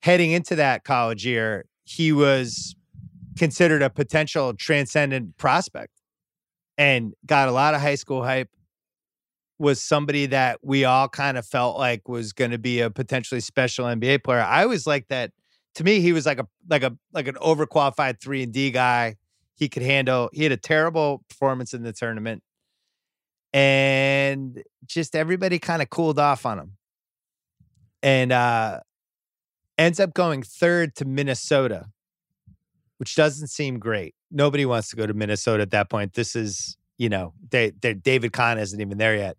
Heading 0.03 0.33
into 0.33 0.57
that 0.57 0.85
college 0.85 1.27
year, 1.27 1.67
he 1.85 2.13
was 2.13 2.75
considered 3.37 3.83
a 3.83 3.91
potential 3.91 4.55
transcendent 4.55 5.37
prospect 5.39 5.93
and 6.79 7.15
got 7.27 7.49
a 7.49 7.53
lot 7.53 7.75
of 7.75 7.81
high 7.81 7.95
school 7.95 8.23
hype 8.25 8.49
was 9.59 9.81
somebody 9.81 10.27
that 10.27 10.59
we 10.63 10.85
all 10.85 11.09
kind 11.09 11.39
of 11.39 11.47
felt 11.47 11.79
like 11.79 12.09
was 12.09 12.33
going 12.33 12.51
to 12.51 12.59
be 12.59 12.81
a 12.81 12.91
potentially 12.91 13.41
special 13.41 13.87
NBA 13.87 14.25
player. 14.25 14.41
I 14.41 14.67
was 14.67 14.87
like 14.87 15.09
that. 15.09 15.31
To 15.77 15.85
me, 15.85 16.01
he 16.01 16.13
was 16.13 16.27
like 16.27 16.39
a 16.39 16.47
like 16.69 16.83
a 16.83 16.97
like 17.13 17.29
an 17.29 17.37
overqualified 17.37 18.21
three 18.21 18.43
and 18.43 18.53
D 18.53 18.71
guy. 18.71 19.17
He 19.62 19.68
could 19.68 19.85
handle. 19.85 20.29
He 20.33 20.42
had 20.42 20.51
a 20.51 20.57
terrible 20.57 21.22
performance 21.29 21.72
in 21.72 21.85
the 21.85 21.92
tournament, 21.92 22.42
and 23.53 24.61
just 24.85 25.14
everybody 25.14 25.61
kind 25.61 25.81
of 25.81 25.88
cooled 25.88 26.18
off 26.18 26.44
on 26.44 26.59
him, 26.59 26.72
and 28.03 28.33
uh 28.33 28.81
ends 29.79 30.01
up 30.01 30.14
going 30.14 30.42
third 30.42 30.96
to 30.96 31.05
Minnesota, 31.05 31.87
which 32.96 33.14
doesn't 33.14 33.46
seem 33.46 33.79
great. 33.79 34.16
Nobody 34.33 34.66
wants 34.66 34.90
to 34.90 34.96
go 34.96 35.07
to 35.07 35.14
Minnesota 35.14 35.62
at 35.62 35.70
that 35.70 35.88
point. 35.88 36.14
This 36.14 36.35
is 36.35 36.77
you 36.98 37.09
know, 37.09 37.33
they, 37.51 37.70
they 37.70 37.94
David 37.94 38.33
Kahn 38.33 38.59
isn't 38.59 38.81
even 38.81 38.98
there 38.98 39.14
yet. 39.14 39.37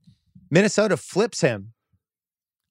Minnesota 0.49 0.95
flips 0.95 1.41
him 1.41 1.73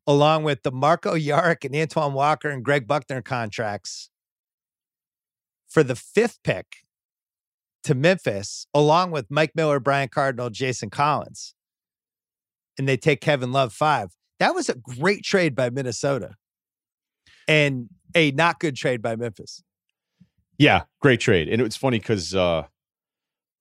along 0.07 0.45
with 0.45 0.63
the 0.63 0.73
Marko 0.73 1.17
Jaric 1.17 1.67
and 1.67 1.77
Antoine 1.77 2.15
Walker 2.15 2.49
and 2.49 2.65
Greg 2.65 2.87
Buckner 2.89 3.21
contracts 3.21 4.09
for 5.69 5.83
the 5.83 5.95
fifth 5.95 6.39
pick 6.43 6.82
to 7.85 7.95
Memphis, 7.95 8.67
along 8.75 9.11
with 9.11 9.31
Mike 9.31 9.53
Miller, 9.55 9.81
Brian 9.81 10.09
Cardinal, 10.09 10.51
Jason 10.51 10.91
Collins. 10.91 11.55
And 12.79 12.89
they 12.89 12.97
take 12.97 13.21
Kevin 13.21 13.53
Love 13.53 13.73
five. 13.73 14.11
That 14.39 14.55
was 14.55 14.69
a 14.69 14.75
great 14.75 15.23
trade 15.25 15.55
by 15.55 15.71
Minnesota 15.71 16.35
and 17.47 17.89
a 18.15 18.31
not 18.33 18.61
good 18.61 18.77
trade 18.77 19.03
by 19.03 19.17
Memphis. 19.17 19.63
Yeah, 20.59 20.83
great 21.01 21.21
trade. 21.21 21.49
And 21.49 21.61
it's 21.63 21.77
funny 21.77 21.99
because 21.99 22.35
uh, 22.35 22.65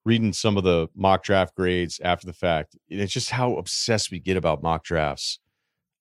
reading 0.04 0.32
some 0.32 0.56
of 0.56 0.64
the 0.64 0.88
mock 0.94 1.22
draft 1.22 1.54
grades 1.54 2.00
after 2.02 2.26
the 2.26 2.32
fact. 2.32 2.76
It's 2.88 3.12
just 3.12 3.30
how 3.30 3.56
obsessed 3.56 4.10
we 4.10 4.18
get 4.18 4.36
about 4.36 4.62
mock 4.62 4.84
drafts. 4.84 5.38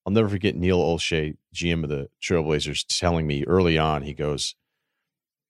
I'll 0.06 0.14
never 0.14 0.30
forget 0.30 0.56
Neil 0.56 0.80
Olshey, 0.80 1.38
GM 1.54 1.84
of 1.84 1.90
the 1.90 2.10
Trailblazers, 2.22 2.86
telling 2.88 3.28
me 3.28 3.44
early 3.46 3.78
on, 3.78 4.02
he 4.02 4.14
goes, 4.14 4.56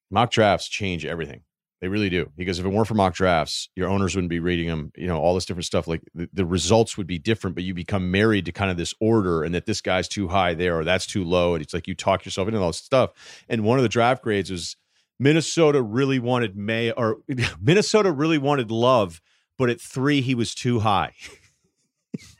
mock 0.10 0.32
drafts 0.32 0.68
change 0.68 1.06
everything. 1.06 1.44
They 1.82 1.88
really 1.88 2.10
do. 2.12 2.32
Because 2.38 2.60
if 2.60 2.66
it 2.66 2.70
weren't 2.70 2.88
for 2.88 2.94
mock 2.94 3.16
drafts, 3.16 3.68
your 3.76 3.90
owners 3.90 4.16
wouldn't 4.16 4.30
be 4.30 4.40
reading 4.40 4.68
them, 4.68 4.92
you 4.96 5.08
know, 5.08 5.18
all 5.18 5.34
this 5.34 5.46
different 5.46 5.66
stuff. 5.66 5.88
Like 5.88 6.04
the, 6.14 6.30
the 6.32 6.46
results 6.46 6.96
would 6.96 7.08
be 7.08 7.18
different, 7.18 7.56
but 7.56 7.64
you 7.64 7.74
become 7.74 8.12
married 8.12 8.46
to 8.46 8.52
kind 8.52 8.70
of 8.70 8.78
this 8.78 8.94
order 9.00 9.44
and 9.44 9.54
that 9.56 9.66
this 9.66 9.82
guy's 9.82 10.08
too 10.08 10.28
high 10.28 10.54
there 10.54 10.78
or 10.78 10.84
that's 10.84 11.08
too 11.08 11.24
low. 11.24 11.56
And 11.56 11.64
it's 11.64 11.74
like 11.74 11.88
you 11.88 11.96
talk 11.96 12.24
yourself 12.24 12.48
into 12.48 12.60
all 12.60 12.68
this 12.68 12.78
stuff. 12.78 13.12
And 13.50 13.64
one 13.64 13.80
of 13.80 13.84
the 13.84 13.90
draft 13.90 14.24
grades 14.24 14.52
was 14.52 14.78
Minnesota 15.20 15.82
really 15.82 16.20
wanted 16.20 16.56
Mayo 16.56 17.24
Minnesota 17.62 18.12
really 18.12 18.38
wanted 18.38 18.70
Love, 18.70 19.20
but 19.58 19.70
at 19.70 19.82
three 19.82 20.22
he 20.22 20.36
was 20.36 20.54
too 20.54 20.80
high. 20.80 21.14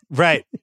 right. 0.10 0.46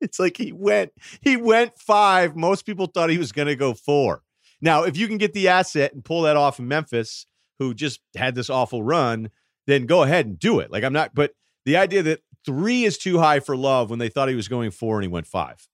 It's 0.00 0.18
like 0.18 0.36
he 0.36 0.50
went 0.50 0.90
he 1.20 1.36
went 1.36 1.78
five. 1.78 2.34
Most 2.34 2.66
people 2.66 2.86
thought 2.86 3.08
he 3.08 3.18
was 3.18 3.30
going 3.30 3.46
to 3.46 3.54
go 3.54 3.72
four. 3.72 4.24
Now, 4.60 4.82
if 4.82 4.96
you 4.96 5.06
can 5.06 5.16
get 5.16 5.32
the 5.32 5.46
asset 5.46 5.92
and 5.92 6.04
pull 6.04 6.22
that 6.22 6.36
off 6.36 6.58
in 6.58 6.66
Memphis, 6.66 7.24
who 7.62 7.74
just 7.74 8.00
had 8.16 8.34
this 8.34 8.50
awful 8.50 8.82
run, 8.82 9.30
then 9.66 9.86
go 9.86 10.02
ahead 10.02 10.26
and 10.26 10.38
do 10.38 10.58
it. 10.58 10.70
Like 10.70 10.84
I'm 10.84 10.92
not, 10.92 11.14
but 11.14 11.32
the 11.64 11.76
idea 11.76 12.02
that 12.02 12.20
three 12.44 12.84
is 12.84 12.98
too 12.98 13.18
high 13.18 13.40
for 13.40 13.56
Love 13.56 13.90
when 13.90 13.98
they 13.98 14.08
thought 14.08 14.28
he 14.28 14.34
was 14.34 14.48
going 14.48 14.70
four 14.70 14.96
and 14.96 15.04
he 15.04 15.08
went 15.08 15.26
five. 15.26 15.68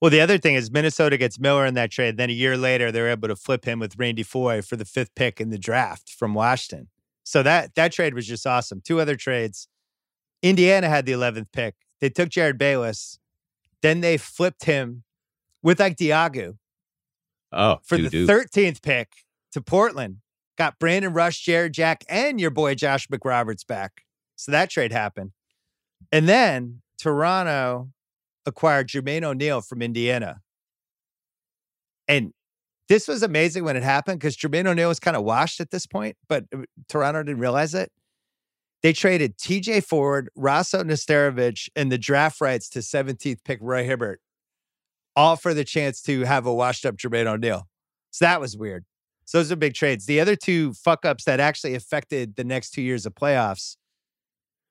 Well, 0.00 0.10
the 0.10 0.20
other 0.20 0.38
thing 0.38 0.54
is 0.54 0.70
Minnesota 0.70 1.16
gets 1.16 1.38
Miller 1.38 1.64
in 1.64 1.74
that 1.74 1.90
trade. 1.90 2.16
Then 2.16 2.28
a 2.28 2.34
year 2.34 2.56
later, 2.56 2.92
they're 2.92 3.08
able 3.08 3.28
to 3.28 3.36
flip 3.36 3.64
him 3.64 3.78
with 3.78 3.98
Randy 3.98 4.22
Foye 4.22 4.60
for 4.60 4.76
the 4.76 4.84
fifth 4.84 5.14
pick 5.14 5.40
in 5.40 5.50
the 5.50 5.56
draft 5.56 6.10
from 6.10 6.34
Washington. 6.34 6.88
So 7.22 7.42
that 7.42 7.74
that 7.76 7.92
trade 7.92 8.12
was 8.12 8.26
just 8.26 8.46
awesome. 8.46 8.82
Two 8.84 9.00
other 9.00 9.16
trades. 9.16 9.68
Indiana 10.42 10.88
had 10.90 11.06
the 11.06 11.12
11th 11.12 11.46
pick. 11.52 11.76
They 12.00 12.10
took 12.10 12.28
Jerryd 12.28 12.58
Bayless. 12.58 13.18
Then 13.80 14.02
they 14.02 14.18
flipped 14.18 14.64
him 14.64 15.04
with 15.62 15.80
like 15.80 15.96
Diogu. 15.96 16.58
Oh, 17.50 17.78
for 17.82 17.96
the 17.96 18.10
13th 18.10 18.82
pick 18.82 19.12
to 19.52 19.62
Portland. 19.62 20.18
Got 20.56 20.78
Brandon 20.78 21.12
Rush, 21.12 21.40
Jarrett 21.40 21.72
Jack, 21.72 22.04
and 22.08 22.40
your 22.40 22.50
boy 22.50 22.74
Josh 22.74 23.08
McRoberts 23.08 23.66
back. 23.66 24.02
So 24.36 24.52
that 24.52 24.70
trade 24.70 24.92
happened. 24.92 25.32
And 26.12 26.28
then 26.28 26.82
Toronto 26.98 27.90
acquired 28.46 28.88
Jermaine 28.88 29.24
O'Neal 29.24 29.60
from 29.60 29.82
Indiana. 29.82 30.40
And 32.06 32.32
this 32.88 33.08
was 33.08 33.22
amazing 33.22 33.64
when 33.64 33.76
it 33.76 33.82
happened 33.82 34.20
because 34.20 34.36
Jermaine 34.36 34.66
O'Neal 34.66 34.88
was 34.88 35.00
kind 35.00 35.16
of 35.16 35.24
washed 35.24 35.60
at 35.60 35.70
this 35.70 35.86
point, 35.86 36.16
but 36.28 36.44
uh, 36.54 36.62
Toronto 36.88 37.22
didn't 37.22 37.40
realize 37.40 37.74
it. 37.74 37.90
They 38.82 38.92
traded 38.92 39.38
TJ 39.38 39.84
Ford, 39.84 40.28
Rasho 40.36 40.82
Nesterovic, 40.82 41.70
and 41.74 41.90
the 41.90 41.96
draft 41.96 42.40
rights 42.42 42.68
to 42.70 42.80
17th 42.80 43.38
pick 43.42 43.58
Roy 43.62 43.84
Hibbert, 43.84 44.20
all 45.16 45.36
for 45.36 45.54
the 45.54 45.64
chance 45.64 46.02
to 46.02 46.24
have 46.24 46.44
a 46.44 46.52
washed 46.52 46.84
up 46.84 46.96
Jermaine 46.96 47.26
O'Neal. 47.26 47.66
So 48.10 48.26
that 48.26 48.40
was 48.40 48.58
weird. 48.58 48.84
So 49.24 49.38
those 49.38 49.50
are 49.50 49.56
big 49.56 49.74
trades. 49.74 50.06
The 50.06 50.20
other 50.20 50.36
two 50.36 50.72
fuck 50.74 51.04
ups 51.04 51.24
that 51.24 51.40
actually 51.40 51.74
affected 51.74 52.36
the 52.36 52.44
next 52.44 52.70
two 52.70 52.82
years 52.82 53.06
of 53.06 53.14
playoffs 53.14 53.76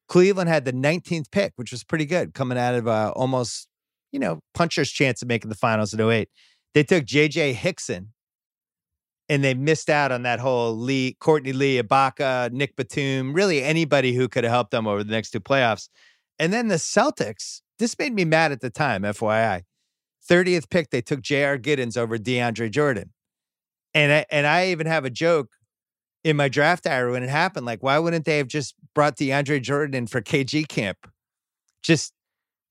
Cleveland 0.08 0.50
had 0.50 0.66
the 0.66 0.74
19th 0.74 1.32
pick, 1.32 1.54
which 1.56 1.72
was 1.72 1.84
pretty 1.84 2.06
good 2.06 2.34
coming 2.34 2.58
out 2.58 2.76
of 2.76 2.88
uh, 2.88 3.12
almost, 3.16 3.68
you 4.12 4.20
know, 4.20 4.40
puncher's 4.54 4.92
chance 4.92 5.22
of 5.22 5.28
making 5.28 5.50
the 5.50 5.56
finals 5.56 5.94
in 5.94 6.00
08. 6.00 6.30
They 6.74 6.84
took 6.84 7.06
JJ 7.06 7.54
Hickson 7.54 8.10
and 9.30 9.44
they 9.44 9.54
missed 9.54 9.90
out 9.90 10.12
on 10.12 10.24
that 10.24 10.40
whole 10.40 10.76
Lee, 10.76 11.16
Courtney 11.20 11.54
Lee, 11.54 11.82
Ibaka, 11.82 12.52
Nick 12.52 12.76
Batum, 12.76 13.34
really 13.34 13.64
anybody 13.64 14.14
who 14.14 14.28
could 14.28 14.44
have 14.44 14.52
helped 14.52 14.72
them 14.72 14.88
over 14.88 15.04
the 15.04 15.12
next 15.12 15.32
two 15.32 15.40
playoffs. 15.40 15.90
And 16.38 16.52
then 16.52 16.68
the 16.68 16.76
Celtics, 16.76 17.62
this 17.80 17.98
made 17.98 18.14
me 18.14 18.26
mad 18.26 18.52
at 18.52 18.62
the 18.62 18.70
time, 18.70 19.04
FYI. 19.04 19.62
30th 20.30 20.70
pick, 20.70 20.90
they 20.90 21.02
took 21.02 21.22
J.R. 21.22 21.58
Giddens 21.58 21.98
over 21.98 22.18
DeAndre 22.18 22.72
Jordan. 22.72 23.13
And 23.94 24.12
I, 24.12 24.26
and 24.32 24.48
I 24.48 24.68
even 24.68 24.88
have 24.88 25.06
a 25.06 25.10
joke 25.10 25.50
in 26.24 26.38
my 26.38 26.50
draft 26.50 26.86
diary 26.86 27.12
when 27.12 27.24
it 27.24 27.30
happened. 27.30 27.66
Like, 27.66 27.84
why 27.84 28.00
wouldn't 28.00 28.26
they 28.26 28.38
have 28.38 28.48
just 28.48 28.76
brought 28.96 29.18
DeAndre 29.18 29.62
Jordan 29.62 29.96
in 29.96 30.08
for 30.08 30.22
KG 30.22 30.68
camp? 30.68 30.98
Just, 31.84 32.14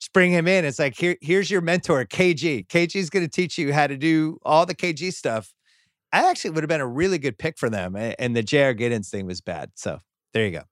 just 0.00 0.12
bring 0.12 0.32
him 0.32 0.48
in. 0.48 0.64
It's 0.64 0.78
like, 0.78 0.96
here, 0.98 1.16
here's 1.20 1.50
your 1.50 1.60
mentor, 1.60 2.04
KG. 2.04 2.66
KG 2.66 2.96
is 2.96 3.10
going 3.10 3.24
to 3.24 3.30
teach 3.30 3.58
you 3.58 3.72
how 3.72 3.86
to 3.86 3.96
do 3.96 4.38
all 4.42 4.66
the 4.66 4.74
KG 4.74 5.12
stuff. 5.12 5.52
I 6.12 6.28
actually 6.28 6.50
would 6.50 6.62
have 6.62 6.68
been 6.68 6.80
a 6.80 6.86
really 6.86 7.18
good 7.18 7.38
pick 7.38 7.58
for 7.58 7.70
them. 7.70 7.96
And 7.96 8.36
the 8.36 8.42
J.R. 8.42 8.74
Giddens 8.74 9.08
thing 9.08 9.26
was 9.26 9.40
bad. 9.40 9.70
So 9.76 9.98
there 10.34 10.44
you 10.44 10.52
go. 10.52 10.62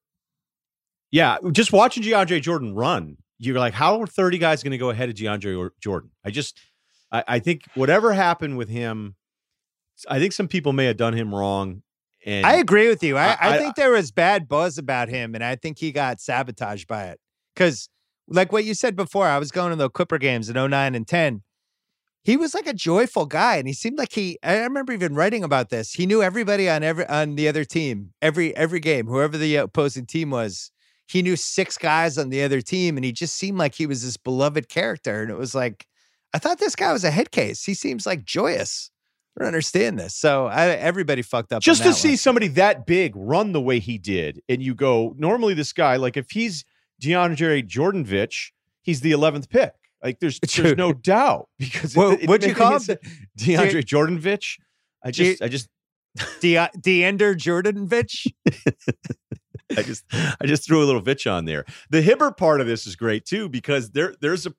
Yeah. 1.11 1.39
Just 1.53 1.73
watching 1.73 2.03
DeAndre 2.03 2.41
Jordan 2.41 2.75
run, 2.75 3.17
you're 3.39 3.59
like, 3.59 3.75
how 3.75 4.01
are 4.01 4.07
30 4.07 4.39
guys 4.39 4.63
going 4.63 4.73
to 4.73 4.79
go 4.79 4.91
ahead 4.91 5.09
of 5.09 5.15
DeAndre 5.15 5.71
Jordan? 5.81 6.11
I 6.25 6.31
just, 6.31 6.59
I, 7.11 7.25
I 7.27 7.39
think 7.39 7.63
whatever 7.75 8.13
happened 8.13 8.59
with 8.59 8.69
him, 8.69 9.17
I 10.09 10.19
think 10.19 10.33
some 10.33 10.49
people 10.49 10.73
may 10.73 10.87
have 10.87 10.97
done 10.97 11.15
him 11.15 11.35
wrong. 11.35 11.83
And 12.25 12.45
I 12.45 12.57
agree 12.57 12.89
with 12.89 13.03
you. 13.03 13.17
I, 13.17 13.31
I, 13.31 13.55
I, 13.55 13.59
think 13.59 13.77
there 13.77 13.93
was 13.93 14.13
bad 14.13 14.47
buzz 14.47 14.77
about 14.77 15.09
him, 15.09 15.35
and 15.35 15.43
I 15.43 15.57
think 15.57 15.79
he 15.79 15.91
got 15.91 16.21
sabotaged 16.21 16.87
by 16.87 17.05
it. 17.05 17.21
Because, 17.55 17.89
like 18.29 18.53
what 18.53 18.65
you 18.65 18.75
said 18.75 18.95
before, 18.95 19.27
I 19.27 19.39
was 19.39 19.51
going 19.51 19.71
to 19.71 19.77
the 19.77 19.89
Clipper 19.89 20.19
games 20.19 20.51
in 20.51 20.55
09 20.55 20.95
and 20.95 21.09
10. 21.09 21.43
He 22.23 22.37
was 22.37 22.53
like 22.53 22.67
a 22.67 22.75
joyful 22.75 23.25
guy, 23.25 23.57
and 23.57 23.67
he 23.67 23.73
seemed 23.73 23.97
like 23.97 24.13
he. 24.13 24.39
I 24.43 24.59
remember 24.59 24.93
even 24.93 25.15
writing 25.15 25.43
about 25.43 25.71
this. 25.71 25.95
He 25.95 26.05
knew 26.05 26.23
everybody 26.23 26.69
on 26.69 26.83
every 26.83 27.07
on 27.07 27.37
the 27.37 27.49
other 27.49 27.65
team, 27.65 28.13
every 28.21 28.55
every 28.55 28.81
game, 28.81 29.07
whoever 29.07 29.39
the 29.39 29.57
opposing 29.57 30.05
team 30.05 30.31
was. 30.31 30.71
He 31.07 31.23
knew 31.23 31.35
six 31.35 31.79
guys 31.79 32.19
on 32.19 32.29
the 32.29 32.43
other 32.43 32.61
team, 32.61 32.97
and 32.97 33.05
he 33.05 33.13
just 33.13 33.35
seemed 33.35 33.59
like 33.59 33.75
he 33.75 33.87
was 33.87 34.05
this 34.05 34.19
beloved 34.19 34.69
character. 34.69 35.23
And 35.23 35.31
it 35.31 35.39
was 35.39 35.55
like, 35.55 35.87
I 36.35 36.39
thought 36.39 36.59
this 36.59 36.77
guy 36.77 36.93
was 36.93 37.03
a 37.03 37.11
head 37.11 37.31
case. 37.31 37.65
He 37.65 37.75
seems 37.75 38.07
like 38.07 38.25
joyous. 38.25 38.91
I 39.37 39.45
don't 39.45 39.49
understand 39.49 39.99
this. 39.99 40.17
So 40.17 40.47
I, 40.47 40.69
everybody 40.69 41.23
fucked 41.23 41.53
up. 41.53 41.63
Just 41.63 41.83
to 41.85 41.93
see 41.93 42.11
one. 42.11 42.17
somebody 42.17 42.49
that 42.49 42.87
big 42.87 43.13
run 43.15 43.53
the 43.53 43.61
way 43.61 43.79
he 43.79 43.97
did, 43.97 44.43
and 44.49 44.63
you 44.63 44.75
go, 44.75 45.15
normally 45.19 45.55
this 45.55 45.73
guy, 45.73 45.97
like 45.97 46.17
if 46.17 46.31
he's 46.31 46.65
DeAndre 47.01 47.67
Jordanvich, 47.67 48.51
he's 48.83 49.01
the 49.01 49.13
11th 49.13 49.49
pick. 49.49 49.73
Like 50.03 50.19
there's 50.21 50.41
True. 50.41 50.65
there's 50.65 50.77
no 50.77 50.93
doubt 50.93 51.49
because 51.59 51.95
Well, 51.95 52.13
it, 52.13 52.23
it 52.23 52.29
what'd 52.29 52.49
you 52.49 52.55
call 52.55 52.79
him? 52.79 52.81
DeAndre 53.39 53.85
Jordanvich. 53.85 54.59
I 55.03 55.11
just 55.11 55.43
I 55.43 55.49
just 55.49 55.69
De- 56.41 56.57
Deander 56.57 57.37
Jordanovich. 57.37 58.27
I 59.77 59.83
just 59.83 60.05
I 60.13 60.47
just 60.47 60.67
threw 60.67 60.83
a 60.83 60.87
little 60.87 61.03
bitch 61.03 61.31
on 61.31 61.45
there. 61.45 61.65
The 61.91 62.03
Hibbert 62.03 62.37
part 62.37 62.61
of 62.61 62.67
this 62.67 62.87
is 62.87 62.97
great 62.97 63.25
too 63.25 63.49
because 63.49 63.91
there 63.91 64.15
there's 64.21 64.47
a 64.47 64.55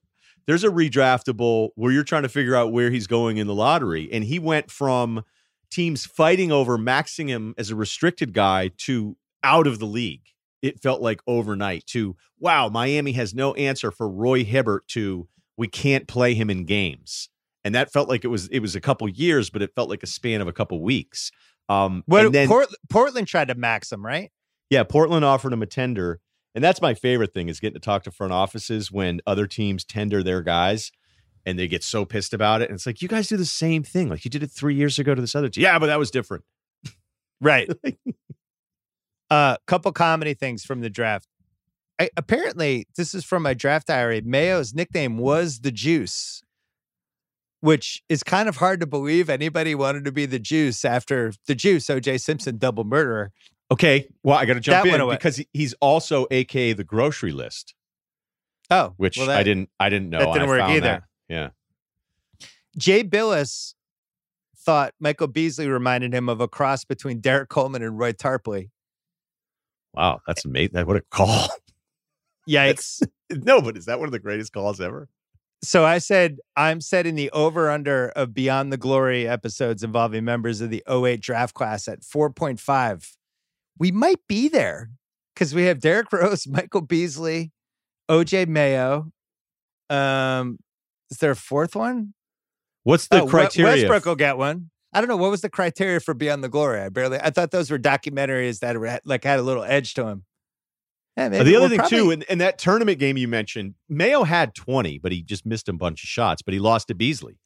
there's 0.45 0.63
a 0.63 0.69
redraftable 0.69 1.69
where 1.75 1.91
you're 1.91 2.03
trying 2.03 2.23
to 2.23 2.29
figure 2.29 2.55
out 2.55 2.71
where 2.71 2.91
he's 2.91 3.07
going 3.07 3.37
in 3.37 3.47
the 3.47 3.55
lottery, 3.55 4.09
and 4.11 4.23
he 4.23 4.39
went 4.39 4.71
from 4.71 5.23
teams 5.69 6.05
fighting 6.05 6.51
over 6.51 6.77
maxing 6.77 7.27
him 7.27 7.53
as 7.57 7.69
a 7.69 7.75
restricted 7.75 8.33
guy 8.33 8.71
to 8.77 9.15
out 9.43 9.67
of 9.67 9.79
the 9.79 9.85
league. 9.85 10.21
It 10.61 10.79
felt 10.79 11.01
like 11.01 11.21
overnight 11.25 11.85
to 11.87 12.15
wow, 12.39 12.69
Miami 12.69 13.13
has 13.13 13.33
no 13.33 13.53
answer 13.53 13.91
for 13.91 14.09
Roy 14.09 14.43
Hibbert 14.43 14.87
to 14.89 15.27
we 15.57 15.67
can't 15.67 16.07
play 16.07 16.33
him 16.33 16.49
in 16.49 16.65
games. 16.65 17.29
And 17.63 17.75
that 17.75 17.91
felt 17.91 18.09
like 18.09 18.25
it 18.25 18.29
was 18.29 18.47
it 18.47 18.59
was 18.59 18.75
a 18.75 18.81
couple 18.81 19.07
years, 19.07 19.49
but 19.49 19.61
it 19.61 19.73
felt 19.75 19.89
like 19.89 20.03
a 20.03 20.07
span 20.07 20.41
of 20.41 20.47
a 20.47 20.53
couple 20.53 20.81
weeks. 20.81 21.31
Um, 21.69 22.03
and 22.25 22.35
then, 22.35 22.47
Port- 22.47 22.73
Portland 22.89 23.27
tried 23.27 23.47
to 23.47 23.55
max 23.55 23.91
him, 23.91 24.05
right? 24.05 24.31
yeah, 24.71 24.83
Portland 24.83 25.23
offered 25.23 25.53
him 25.53 25.61
a 25.61 25.67
tender. 25.67 26.19
And 26.53 26.63
that's 26.63 26.81
my 26.81 26.93
favorite 26.93 27.33
thing 27.33 27.47
is 27.47 27.59
getting 27.59 27.79
to 27.79 27.85
talk 27.85 28.03
to 28.03 28.11
front 28.11 28.33
offices 28.33 28.91
when 28.91 29.21
other 29.25 29.47
teams 29.47 29.85
tender 29.85 30.21
their 30.21 30.41
guys 30.41 30.91
and 31.45 31.57
they 31.57 31.67
get 31.67 31.83
so 31.83 32.05
pissed 32.05 32.33
about 32.33 32.61
it. 32.61 32.69
And 32.69 32.75
it's 32.75 32.85
like, 32.85 33.01
you 33.01 33.07
guys 33.07 33.27
do 33.27 33.37
the 33.37 33.45
same 33.45 33.83
thing. 33.83 34.09
Like 34.09 34.25
you 34.25 34.31
did 34.31 34.43
it 34.43 34.51
three 34.51 34.75
years 34.75 34.99
ago 34.99 35.15
to 35.15 35.21
this 35.21 35.35
other 35.35 35.49
team. 35.49 35.63
Yeah, 35.63 35.79
but 35.79 35.87
that 35.87 35.99
was 35.99 36.11
different. 36.11 36.43
Right. 37.39 37.69
uh, 39.29 39.57
couple 39.65 39.91
comedy 39.91 40.33
things 40.33 40.63
from 40.63 40.81
the 40.81 40.89
draft. 40.89 41.27
I, 41.99 42.09
apparently, 42.17 42.87
this 42.95 43.13
is 43.13 43.23
from 43.25 43.43
my 43.43 43.53
draft 43.53 43.87
diary. 43.87 44.21
Mayo's 44.21 44.73
nickname 44.73 45.17
was 45.17 45.59
the 45.59 45.71
Juice, 45.71 46.41
which 47.59 48.03
is 48.09 48.23
kind 48.23 48.49
of 48.49 48.57
hard 48.57 48.79
to 48.79 48.87
believe 48.87 49.29
anybody 49.29 49.75
wanted 49.75 50.05
to 50.05 50.11
be 50.11 50.25
the 50.25 50.39
Juice 50.39 50.83
after 50.83 51.33
the 51.47 51.55
Juice, 51.55 51.89
O.J. 51.89 52.17
Simpson, 52.19 52.57
double 52.57 52.83
murderer. 52.83 53.31
Okay. 53.71 54.07
Well, 54.23 54.37
I 54.37 54.45
got 54.45 54.55
to 54.55 54.59
jump 54.59 54.85
That 54.85 54.99
in 55.01 55.09
because 55.09 55.41
he's 55.53 55.73
also 55.75 56.27
AKA 56.29 56.73
the 56.73 56.83
grocery 56.83 57.31
list, 57.31 57.73
Oh, 58.69 58.93
which 58.97 59.17
well, 59.17 59.29
I 59.29 59.43
didn't, 59.43 59.69
I 59.79 59.89
didn't 59.89 60.09
know. 60.09 60.19
that 60.19 60.33
didn't 60.33 60.49
work 60.49 60.61
either. 60.61 60.81
that. 60.81 61.03
Yeah. 61.27 61.49
Jay 62.77 63.03
Bilas 63.03 63.73
thought 64.57 64.93
Michael 64.99 65.27
Beasley 65.27 65.67
reminded 65.67 66.13
him 66.13 66.29
of 66.29 66.39
a 66.41 66.47
cross 66.47 66.85
between 66.85 67.19
Derrick 67.19 67.49
Coleman 67.49 67.81
and 67.81 67.97
Roy 67.97 68.11
Tarpley. 68.13 68.69
Wow. 69.93 70.21
That's 70.27 70.45
amazing. 70.45 70.73
That, 70.73 70.87
what 70.87 70.97
a 70.97 71.01
call. 71.09 71.47
Yikes. 72.49 73.03
no, 73.29 73.61
but 73.61 73.77
is 73.77 73.85
that 73.85 73.99
one 73.99 74.07
of 74.07 74.11
the 74.11 74.19
greatest 74.19 74.53
calls 74.53 74.79
ever? 74.81 75.09
So 75.63 75.85
I 75.85 75.99
said 75.99 76.39
I'm 76.55 76.81
setting 76.81 77.15
the 77.15 77.29
over 77.31 77.69
under 77.69 78.09
of 78.09 78.33
Beyond 78.33 78.71
the 78.73 78.77
Glory 78.77 79.27
episodes 79.27 79.83
involving 79.83 80.25
members 80.25 80.59
of 80.59 80.69
the 80.69 80.83
08 80.89 81.21
draft 81.21 81.53
class 81.53 81.87
at 81.87 82.01
4.5. 82.01 83.15
We 83.81 83.91
might 83.91 84.19
be 84.29 84.47
there 84.47 84.91
because 85.33 85.55
we 85.55 85.63
have 85.63 85.79
Derrick 85.79 86.13
Rose, 86.13 86.45
Michael 86.45 86.81
Beasley, 86.81 87.51
OJ 88.11 88.47
Mayo. 88.47 89.11
Um, 89.89 90.59
is 91.09 91.17
there 91.17 91.31
a 91.31 91.35
fourth 91.35 91.75
one? 91.75 92.13
What's 92.83 93.07
the 93.07 93.23
Oh, 93.23 93.27
criteria? 93.27 93.71
Westbrook 93.73 94.05
will 94.05 94.15
get 94.15 94.37
one. 94.37 94.69
I 94.93 95.01
don't 95.01 95.07
know 95.07 95.17
what 95.17 95.31
was 95.31 95.41
the 95.41 95.49
criteria 95.49 95.99
for 95.99 96.13
Beyond 96.13 96.43
the 96.43 96.49
Glory. 96.49 96.79
I 96.79 96.89
barely. 96.89 97.17
I 97.19 97.31
thought 97.31 97.49
those 97.49 97.71
were 97.71 97.79
documentaries 97.79 98.59
that 98.59 98.77
were, 98.77 98.99
like 99.03 99.23
had 99.23 99.39
a 99.39 99.41
little 99.41 99.63
edge 99.63 99.95
to 99.95 100.03
them. 100.03 100.25
Yeah, 101.17 101.25
Uh, 101.25 101.43
the 101.43 101.55
other 101.55 101.67
thing 101.67 101.79
probably- 101.79 101.97
too, 101.97 102.11
in, 102.11 102.21
in 102.29 102.37
that 102.37 102.59
tournament 102.59 102.99
game 102.99 103.17
you 103.17 103.27
mentioned, 103.27 103.73
Mayo 103.89 104.21
had 104.25 104.53
20, 104.53 104.99
but 104.99 105.11
he 105.11 105.23
just 105.23 105.43
missed 105.43 105.67
a 105.67 105.73
bunch 105.73 106.03
of 106.03 106.07
shots, 106.07 106.43
but 106.43 106.53
he 106.53 106.59
lost 106.59 106.89
to 106.89 106.93
Beasley. 106.93 107.39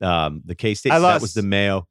Um, 0.00 0.40
the 0.46 0.54
K 0.54 0.72
State. 0.72 0.92
So 0.92 1.02
that 1.02 1.20
was 1.20 1.34
the 1.34 1.42
Mayo. 1.42 1.86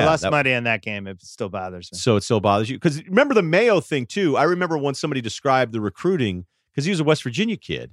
I 0.00 0.06
lost 0.06 0.22
that- 0.22 0.30
money 0.30 0.52
in 0.52 0.64
that 0.64 0.82
game. 0.82 1.06
It 1.06 1.20
still 1.22 1.48
bothers 1.48 1.90
me. 1.92 1.98
so 1.98 2.16
it 2.16 2.22
still 2.22 2.40
bothers 2.40 2.70
you. 2.70 2.76
Because 2.76 3.04
remember 3.04 3.34
the 3.34 3.42
Mayo 3.42 3.80
thing 3.80 4.06
too. 4.06 4.36
I 4.36 4.44
remember 4.44 4.78
when 4.78 4.94
somebody 4.94 5.20
described 5.20 5.72
the 5.72 5.80
recruiting, 5.80 6.46
because 6.72 6.84
he 6.84 6.90
was 6.90 7.00
a 7.00 7.04
West 7.04 7.22
Virginia 7.22 7.56
kid. 7.56 7.92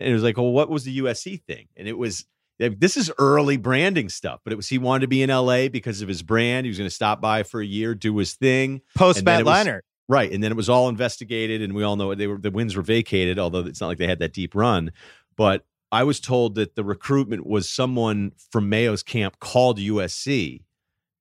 And 0.00 0.08
it 0.08 0.12
was 0.12 0.22
like, 0.22 0.36
well, 0.36 0.52
what 0.52 0.68
was 0.70 0.84
the 0.84 0.98
USC 0.98 1.42
thing? 1.42 1.66
And 1.76 1.88
it 1.88 1.98
was 1.98 2.24
this 2.58 2.96
is 2.96 3.10
early 3.18 3.56
branding 3.56 4.08
stuff, 4.08 4.40
but 4.42 4.52
it 4.52 4.56
was 4.56 4.68
he 4.68 4.78
wanted 4.78 5.02
to 5.02 5.08
be 5.08 5.22
in 5.22 5.30
LA 5.30 5.68
because 5.68 6.02
of 6.02 6.08
his 6.08 6.22
brand. 6.22 6.66
He 6.66 6.70
was 6.70 6.78
going 6.78 6.88
to 6.90 6.94
stop 6.94 7.20
by 7.20 7.44
for 7.44 7.60
a 7.60 7.66
year, 7.66 7.94
do 7.94 8.16
his 8.16 8.34
thing. 8.34 8.80
Post 8.96 9.24
Matt 9.24 9.44
Leinart. 9.44 9.80
Right. 10.08 10.32
And 10.32 10.42
then 10.42 10.50
it 10.50 10.56
was 10.56 10.68
all 10.68 10.88
investigated, 10.88 11.62
and 11.62 11.74
we 11.74 11.82
all 11.82 11.96
know 11.96 12.14
they 12.14 12.26
were 12.26 12.38
the 12.38 12.50
wins 12.50 12.74
were 12.74 12.82
vacated, 12.82 13.38
although 13.38 13.60
it's 13.60 13.80
not 13.80 13.88
like 13.88 13.98
they 13.98 14.06
had 14.06 14.18
that 14.20 14.32
deep 14.32 14.54
run. 14.54 14.90
But 15.36 15.64
I 15.92 16.04
was 16.04 16.18
told 16.18 16.56
that 16.56 16.74
the 16.74 16.84
recruitment 16.84 17.46
was 17.46 17.70
someone 17.70 18.32
from 18.50 18.68
Mayo's 18.68 19.02
camp 19.02 19.38
called 19.38 19.78
USC 19.78 20.62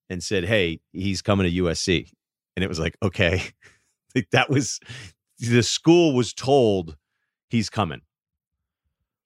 and 0.10 0.24
said, 0.24 0.46
Hey, 0.46 0.80
he's 0.94 1.22
coming 1.22 1.50
to 1.52 1.64
USC. 1.64 2.10
And 2.56 2.64
it 2.64 2.68
was 2.68 2.80
like, 2.80 2.96
okay. 3.04 3.42
Like, 4.16 4.30
that 4.32 4.50
was 4.50 4.80
the 5.38 5.62
school 5.62 6.16
was 6.16 6.34
told 6.34 6.96
he's 7.52 7.70
coming. 7.70 8.02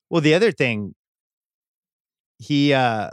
Well, 0.10 0.20
the 0.22 0.34
other 0.34 0.52
thing, 0.52 0.96
he, 2.40 2.74
uh 2.74 3.12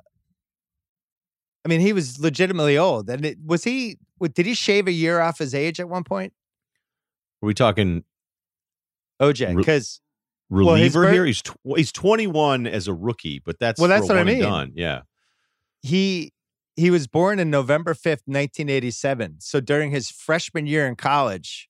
I 1.64 1.68
mean, 1.68 1.80
he 1.80 1.92
was 1.92 2.18
legitimately 2.18 2.78
old. 2.78 3.08
And 3.10 3.24
it, 3.24 3.38
was 3.44 3.62
he, 3.62 3.98
did 4.34 4.46
he 4.46 4.54
shave 4.54 4.88
a 4.88 4.92
year 4.92 5.20
off 5.20 5.38
his 5.38 5.54
age 5.54 5.78
at 5.78 5.88
one 5.88 6.02
point? 6.02 6.32
Are 7.42 7.46
we 7.46 7.54
talking 7.54 8.02
OJ, 9.20 9.48
Re- 9.48 9.54
because 9.54 10.00
reliever 10.50 11.00
Well, 11.00 11.08
birth- 11.08 11.14
here? 11.14 11.26
He's 11.26 11.42
tw- 11.42 11.54
he's 11.76 11.92
21 11.92 12.66
as 12.66 12.88
a 12.88 12.94
rookie, 12.94 13.40
but 13.44 13.60
that's 13.60 13.78
Well, 13.78 13.88
that's 13.88 14.08
what 14.08 14.16
I 14.16 14.20
one 14.20 14.26
mean. 14.26 14.40
Done. 14.42 14.72
Yeah. 14.74 15.02
he, 15.82 16.32
he 16.78 16.90
was 16.90 17.08
born 17.08 17.40
in 17.40 17.50
November 17.50 17.92
5th, 17.92 18.22
1987. 18.26 19.40
So 19.40 19.58
during 19.58 19.90
his 19.90 20.10
freshman 20.10 20.64
year 20.66 20.86
in 20.86 20.94
college, 20.94 21.68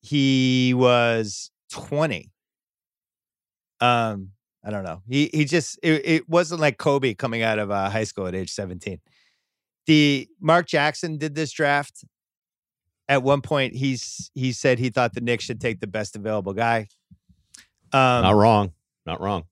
he 0.00 0.72
was 0.74 1.50
20. 1.72 2.30
Um, 3.80 4.30
I 4.64 4.70
don't 4.70 4.84
know. 4.84 5.02
He 5.08 5.28
he 5.32 5.44
just 5.44 5.78
it, 5.82 6.02
it 6.04 6.28
wasn't 6.28 6.60
like 6.60 6.78
Kobe 6.78 7.14
coming 7.14 7.42
out 7.42 7.58
of 7.58 7.70
uh, 7.70 7.90
high 7.90 8.04
school 8.04 8.26
at 8.28 8.34
age 8.34 8.50
17. 8.50 9.00
The 9.86 10.28
Mark 10.40 10.68
Jackson 10.68 11.18
did 11.18 11.34
this 11.34 11.50
draft. 11.50 12.04
At 13.08 13.24
one 13.24 13.40
point, 13.40 13.74
he's 13.74 14.30
he 14.34 14.52
said 14.52 14.78
he 14.78 14.90
thought 14.90 15.14
the 15.14 15.20
Knicks 15.20 15.44
should 15.44 15.60
take 15.60 15.80
the 15.80 15.88
best 15.88 16.14
available 16.14 16.52
guy. 16.52 16.86
Um, 17.92 18.22
Not 18.22 18.36
wrong. 18.36 18.72
Not 19.04 19.20
wrong. 19.20 19.44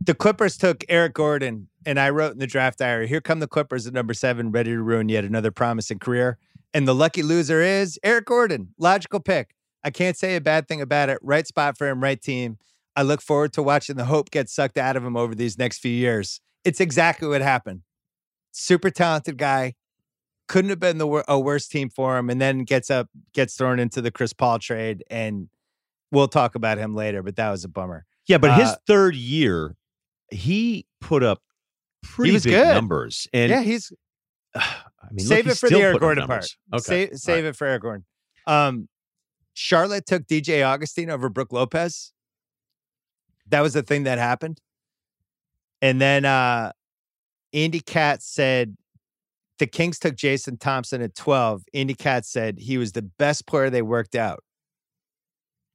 the 0.00 0.14
Clippers 0.14 0.56
took 0.56 0.84
Eric 0.88 1.14
Gordon, 1.14 1.68
and 1.86 1.98
I 1.98 2.10
wrote 2.10 2.32
in 2.32 2.38
the 2.38 2.46
draft 2.46 2.78
diary, 2.80 3.06
"Here 3.08 3.22
come 3.22 3.40
the 3.40 3.46
Clippers 3.46 3.86
at 3.86 3.94
number 3.94 4.12
seven, 4.12 4.50
ready 4.52 4.72
to 4.72 4.82
ruin 4.82 5.08
yet 5.08 5.24
another 5.24 5.50
promising 5.50 5.98
career." 5.98 6.36
And 6.74 6.86
the 6.86 6.94
lucky 6.94 7.22
loser 7.22 7.62
is 7.62 7.98
Eric 8.02 8.26
Gordon. 8.26 8.74
Logical 8.78 9.20
pick. 9.20 9.54
I 9.82 9.90
can't 9.90 10.16
say 10.16 10.36
a 10.36 10.40
bad 10.40 10.68
thing 10.68 10.82
about 10.82 11.08
it. 11.08 11.18
Right 11.22 11.46
spot 11.46 11.78
for 11.78 11.88
him, 11.88 12.02
right 12.02 12.20
team. 12.20 12.58
I 12.96 13.02
look 13.02 13.22
forward 13.22 13.52
to 13.54 13.62
watching 13.62 13.96
the 13.96 14.06
hope 14.06 14.30
get 14.30 14.50
sucked 14.50 14.76
out 14.76 14.96
of 14.96 15.04
him 15.04 15.16
over 15.16 15.34
these 15.34 15.56
next 15.56 15.78
few 15.78 15.92
years. 15.92 16.40
It's 16.64 16.80
exactly 16.80 17.28
what 17.28 17.40
happened. 17.40 17.82
Super 18.52 18.90
talented 18.90 19.38
guy. 19.38 19.74
Couldn't 20.48 20.70
have 20.70 20.80
been 20.80 20.98
the 20.98 21.06
wor- 21.06 21.24
a 21.28 21.38
worse 21.38 21.68
team 21.68 21.90
for 21.90 22.18
him, 22.18 22.30
and 22.30 22.40
then 22.40 22.64
gets 22.64 22.90
up, 22.90 23.08
gets 23.32 23.54
thrown 23.56 23.78
into 23.78 24.00
the 24.00 24.10
Chris 24.10 24.32
Paul 24.32 24.58
trade, 24.58 25.04
and 25.10 25.48
we'll 26.10 26.28
talk 26.28 26.54
about 26.54 26.78
him 26.78 26.94
later. 26.94 27.22
But 27.22 27.36
that 27.36 27.50
was 27.50 27.64
a 27.64 27.68
bummer. 27.68 28.06
Yeah, 28.26 28.38
but 28.38 28.58
his 28.58 28.70
Uh, 28.70 28.76
third 28.86 29.14
year, 29.14 29.76
he 30.30 30.86
put 31.00 31.22
up 31.22 31.42
pretty 32.06 32.32
was 32.32 32.44
big 32.44 32.54
good. 32.54 32.74
numbers. 32.74 33.28
And 33.32 33.50
yeah, 33.50 33.62
he's 33.62 33.92
I 34.54 35.12
mean, 35.12 35.26
save 35.26 35.46
look, 35.46 35.54
it 35.54 35.58
for 35.58 35.68
the 35.68 35.76
still 35.76 35.82
Eric 35.82 36.00
putting 36.00 36.22
up 36.22 36.28
Gordon 36.28 36.28
part. 36.28 36.56
Okay. 36.74 37.06
Save, 37.08 37.18
save 37.18 37.44
right. 37.44 37.48
it 37.50 37.56
for 37.56 37.66
Eric 37.66 37.82
Gordon. 37.82 38.04
Um, 38.46 38.88
Charlotte 39.54 40.06
took 40.06 40.26
DJ 40.26 40.66
Augustin 40.66 41.10
over 41.10 41.28
Brooke 41.28 41.52
Lopez. 41.52 42.12
That 43.48 43.60
was 43.60 43.74
the 43.74 43.82
thing 43.82 44.04
that 44.04 44.18
happened. 44.18 44.60
And 45.80 46.00
then 46.00 46.24
uh, 46.24 46.72
Andy 47.52 47.80
Katz 47.80 48.26
said 48.26 48.76
the 49.58 49.66
Kings 49.66 49.98
took 49.98 50.16
Jason 50.16 50.58
Thompson 50.58 51.00
at 51.00 51.14
12. 51.14 51.62
Andy 51.72 51.94
Katz 51.94 52.30
said 52.30 52.58
he 52.58 52.76
was 52.78 52.92
the 52.92 53.02
best 53.02 53.46
player 53.46 53.70
they 53.70 53.82
worked 53.82 54.14
out. 54.14 54.42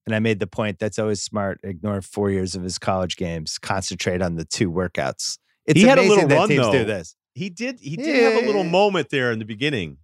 And 0.06 0.16
I 0.16 0.20
made 0.20 0.40
the 0.40 0.48
point 0.48 0.80
that's 0.80 1.00
always 1.00 1.22
smart. 1.22 1.60
Ignore 1.64 2.02
four 2.02 2.32
years 2.32 2.56
of 2.56 2.64
his 2.64 2.80
college 2.80 3.18
games. 3.18 3.58
Concentrate 3.58 4.22
on 4.22 4.36
the 4.36 4.46
two 4.46 4.72
workouts. 4.72 5.38
It's 5.66 5.80
He 5.80 5.86
had 5.86 6.00
a 6.00 6.02
little 6.04 6.28
run, 6.28 6.48
teams 6.50 6.66
though. 6.66 6.72
do 6.72 6.86
this. 6.86 7.16
He 7.34 7.50
did. 7.50 7.80
He 7.80 7.96
did 7.96 8.24
have 8.34 8.44
a 8.44 8.46
little 8.46 8.64
moment 8.64 9.10
there 9.10 9.32
in 9.32 9.40
the 9.40 9.46
beginning, 9.46 9.98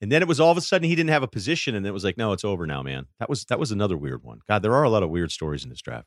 and 0.00 0.10
then 0.12 0.20
it 0.22 0.28
was 0.28 0.40
all 0.40 0.50
of 0.50 0.58
a 0.58 0.60
sudden 0.60 0.88
he 0.88 0.94
didn't 0.94 1.10
have 1.10 1.22
a 1.22 1.28
position, 1.28 1.74
and 1.74 1.86
it 1.86 1.92
was 1.92 2.04
like, 2.04 2.18
no, 2.18 2.32
it's 2.32 2.44
over 2.44 2.66
now, 2.66 2.82
man. 2.82 3.06
That 3.18 3.28
was 3.30 3.44
that 3.46 3.58
was 3.58 3.70
another 3.70 3.96
weird 3.96 4.22
one. 4.22 4.40
God, 4.48 4.62
there 4.62 4.74
are 4.74 4.82
a 4.82 4.90
lot 4.90 5.02
of 5.02 5.10
weird 5.10 5.30
stories 5.30 5.64
in 5.64 5.70
this 5.70 5.80
draft. 5.80 6.06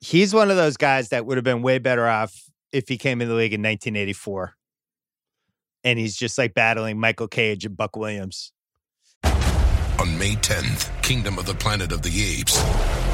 he's 0.00 0.34
one 0.34 0.50
of 0.50 0.56
those 0.56 0.76
guys 0.76 1.10
that 1.10 1.26
would 1.26 1.36
have 1.36 1.44
been 1.44 1.62
way 1.62 1.78
better 1.78 2.06
off 2.08 2.42
if 2.72 2.88
he 2.88 2.98
came 2.98 3.20
in 3.22 3.28
the 3.28 3.34
league 3.34 3.52
in 3.52 3.60
1984. 3.62 4.54
and 5.84 5.98
he's 5.98 6.16
just 6.16 6.38
like 6.38 6.54
battling 6.54 6.98
Michael 6.98 7.28
Cage 7.28 7.64
and 7.64 7.76
Buck 7.76 7.94
Williams. 7.96 8.52
On 9.22 10.18
May 10.18 10.34
10th, 10.34 10.90
Kingdom 11.02 11.38
of 11.38 11.46
the 11.46 11.54
Planet 11.54 11.92
of 11.92 12.02
the 12.02 12.10
Apes 12.40 12.58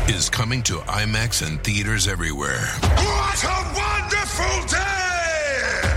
is 0.08 0.30
coming 0.30 0.62
to 0.62 0.78
IMAX 0.86 1.46
and 1.46 1.62
theaters 1.62 2.08
everywhere. 2.08 2.64
What 2.80 3.44
a 3.44 3.72
wonderful 3.76 4.66
day! 4.78 4.99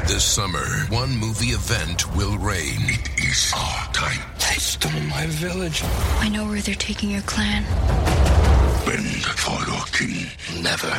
This 0.07 0.23
summer, 0.23 0.65
one 0.89 1.15
movie 1.15 1.47
event 1.47 2.15
will 2.15 2.37
reign. 2.37 2.79
It 2.81 3.09
is 3.19 3.53
our 3.55 3.91
time. 3.93 4.21
They 4.39 4.55
stole 4.55 4.91
my 5.09 5.25
village. 5.27 5.81
I 6.19 6.29
know 6.29 6.45
where 6.45 6.61
they're 6.61 6.75
taking 6.75 7.11
your 7.11 7.21
clan. 7.21 7.63
Bend 8.85 9.23
for 9.23 9.59
your 9.69 9.83
king. 9.87 10.27
Never. 10.61 10.91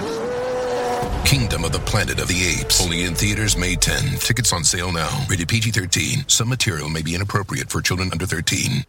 Kingdom 1.25 1.65
of 1.65 1.73
the 1.73 1.83
Planet 1.87 2.21
of 2.21 2.29
the 2.29 2.59
Apes. 2.61 2.83
Only 2.83 3.05
in 3.05 3.15
theaters 3.15 3.57
May 3.57 3.77
10. 3.77 4.19
Tickets 4.19 4.53
on 4.53 4.65
sale 4.65 4.93
now. 4.93 5.25
Rated 5.29 5.49
PG 5.49 5.71
13. 5.71 6.25
Some 6.29 6.49
material 6.49 6.89
may 6.89 7.03
be 7.03 7.15
inappropriate 7.15 7.71
for 7.71 7.81
children 7.81 8.11
under 8.13 8.27
13. 8.27 8.85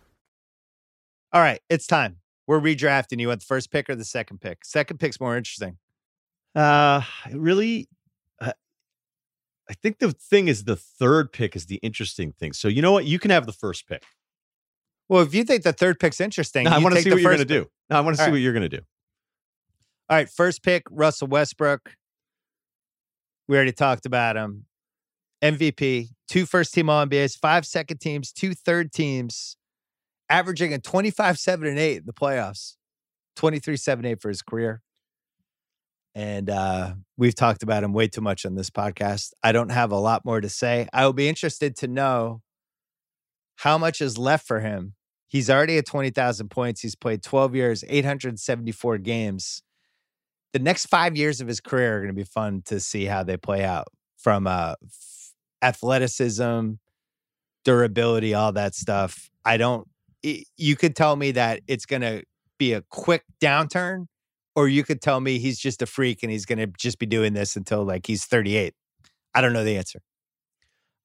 All 1.33 1.41
right, 1.41 1.61
it's 1.69 1.87
time. 1.87 2.17
We're 2.47 2.59
redrafting. 2.59 3.19
You 3.19 3.29
want 3.29 3.41
the 3.41 3.45
first 3.45 3.71
pick 3.71 3.89
or 3.89 3.95
the 3.95 4.05
second 4.05 4.41
pick? 4.41 4.63
Second 4.63 4.99
pick's 4.99 5.19
more 5.19 5.35
interesting. 5.35 5.77
Uh, 6.53 7.01
really, 7.31 7.89
I 9.69 9.73
think 9.73 9.99
the 9.99 10.11
thing 10.11 10.47
is 10.47 10.65
the 10.65 10.75
third 10.75 11.31
pick 11.31 11.55
is 11.55 11.65
the 11.65 11.77
interesting 11.77 12.31
thing. 12.31 12.53
So 12.53 12.67
you 12.67 12.81
know 12.81 12.91
what? 12.91 13.05
You 13.05 13.19
can 13.19 13.31
have 13.31 13.45
the 13.45 13.53
first 13.53 13.87
pick. 13.87 14.03
Well, 15.09 15.21
if 15.21 15.33
you 15.33 15.43
think 15.43 15.63
the 15.63 15.73
third 15.73 15.99
pick's 15.99 16.19
interesting, 16.19 16.65
No, 16.65 16.71
I 16.71 16.79
want 16.79 16.95
to 16.95 17.01
see 17.01 17.11
what 17.11 17.21
you're 17.21 17.31
going 17.31 17.39
to 17.39 17.45
do. 17.45 17.67
No, 17.89 17.97
I 17.97 18.01
want 18.01 18.15
to 18.15 18.17
see 18.17 18.25
right. 18.25 18.31
what 18.31 18.41
you're 18.41 18.53
going 18.53 18.69
to 18.69 18.77
do. 18.77 18.81
All 20.09 20.17
right, 20.17 20.29
first 20.29 20.63
pick, 20.63 20.83
Russell 20.89 21.27
Westbrook. 21.27 21.91
We 23.47 23.55
already 23.55 23.71
talked 23.71 24.05
about 24.05 24.35
him. 24.35 24.65
MVP, 25.43 26.09
two 26.27 26.45
first 26.45 26.73
team 26.73 26.89
All 26.89 27.05
NBAs, 27.05 27.37
five 27.37 27.65
second 27.65 27.99
teams, 27.99 28.31
two 28.31 28.53
third 28.53 28.91
teams, 28.91 29.57
averaging 30.29 30.73
a 30.73 30.79
25 30.79 31.37
7 31.37 31.67
and 31.67 31.77
8 31.77 31.97
in 31.97 32.05
the 32.05 32.13
playoffs, 32.13 32.75
23 33.35 33.77
7 33.77 34.05
8 34.05 34.21
for 34.21 34.29
his 34.29 34.41
career. 34.41 34.81
And 36.15 36.49
uh, 36.49 36.93
we've 37.17 37.35
talked 37.35 37.61
about 37.61 37.83
him 37.83 37.91
way 37.91 38.07
too 38.07 38.21
much 38.21 38.45
on 38.45 38.55
this 38.55 38.69
podcast. 38.69 39.31
I 39.43 39.51
don't 39.51 39.69
have 39.69 39.91
a 39.91 39.97
lot 39.99 40.23
more 40.23 40.39
to 40.39 40.47
say. 40.49 40.87
I 40.93 41.05
will 41.05 41.13
be 41.13 41.27
interested 41.27 41.75
to 41.77 41.87
know 41.87 42.41
how 43.57 43.77
much 43.77 43.99
is 44.01 44.17
left 44.17 44.47
for 44.47 44.61
him. 44.61 44.93
He's 45.27 45.49
already 45.49 45.77
at 45.77 45.85
20,000 45.85 46.49
points. 46.49 46.81
He's 46.81 46.95
played 46.95 47.21
12 47.21 47.53
years, 47.55 47.83
874 47.87 48.97
games 48.99 49.61
the 50.53 50.59
next 50.59 50.85
five 50.85 51.17
years 51.17 51.41
of 51.41 51.49
his 51.49 51.59
career 51.59 51.97
are 51.97 51.99
going 51.99 52.07
to 52.07 52.13
be 52.13 52.23
fun 52.23 52.61
to 52.63 52.79
see 52.79 53.03
how 53.03 53.23
they 53.23 53.35
play 53.35 53.65
out 53.65 53.87
from 54.15 54.47
uh, 54.47 54.75
athleticism, 55.61 56.71
durability, 57.65 58.33
all 58.33 58.53
that 58.53 58.73
stuff. 58.73 59.29
I 59.43 59.57
don't, 59.57 59.85
i- 60.25 60.43
you 60.55 60.77
could 60.77 60.95
tell 60.95 61.17
me 61.17 61.31
that 61.31 61.59
it's 61.67 61.85
going 61.85 62.03
to 62.03 62.23
be 62.57 62.71
a 62.71 62.81
quick 62.83 63.23
downturn, 63.41 64.05
or 64.55 64.67
you 64.67 64.83
could 64.83 65.01
tell 65.01 65.19
me 65.19 65.37
he's 65.37 65.59
just 65.59 65.81
a 65.81 65.85
freak 65.85 66.23
and 66.23 66.31
he's 66.31 66.45
going 66.45 66.59
to 66.59 66.67
just 66.67 66.97
be 66.97 67.05
doing 67.05 67.33
this 67.33 67.55
until 67.55 67.83
like 67.83 68.07
he's 68.07 68.25
38. 68.25 68.73
I 69.33 69.41
don't 69.41 69.53
know 69.53 69.63
the 69.63 69.77
answer. 69.77 70.01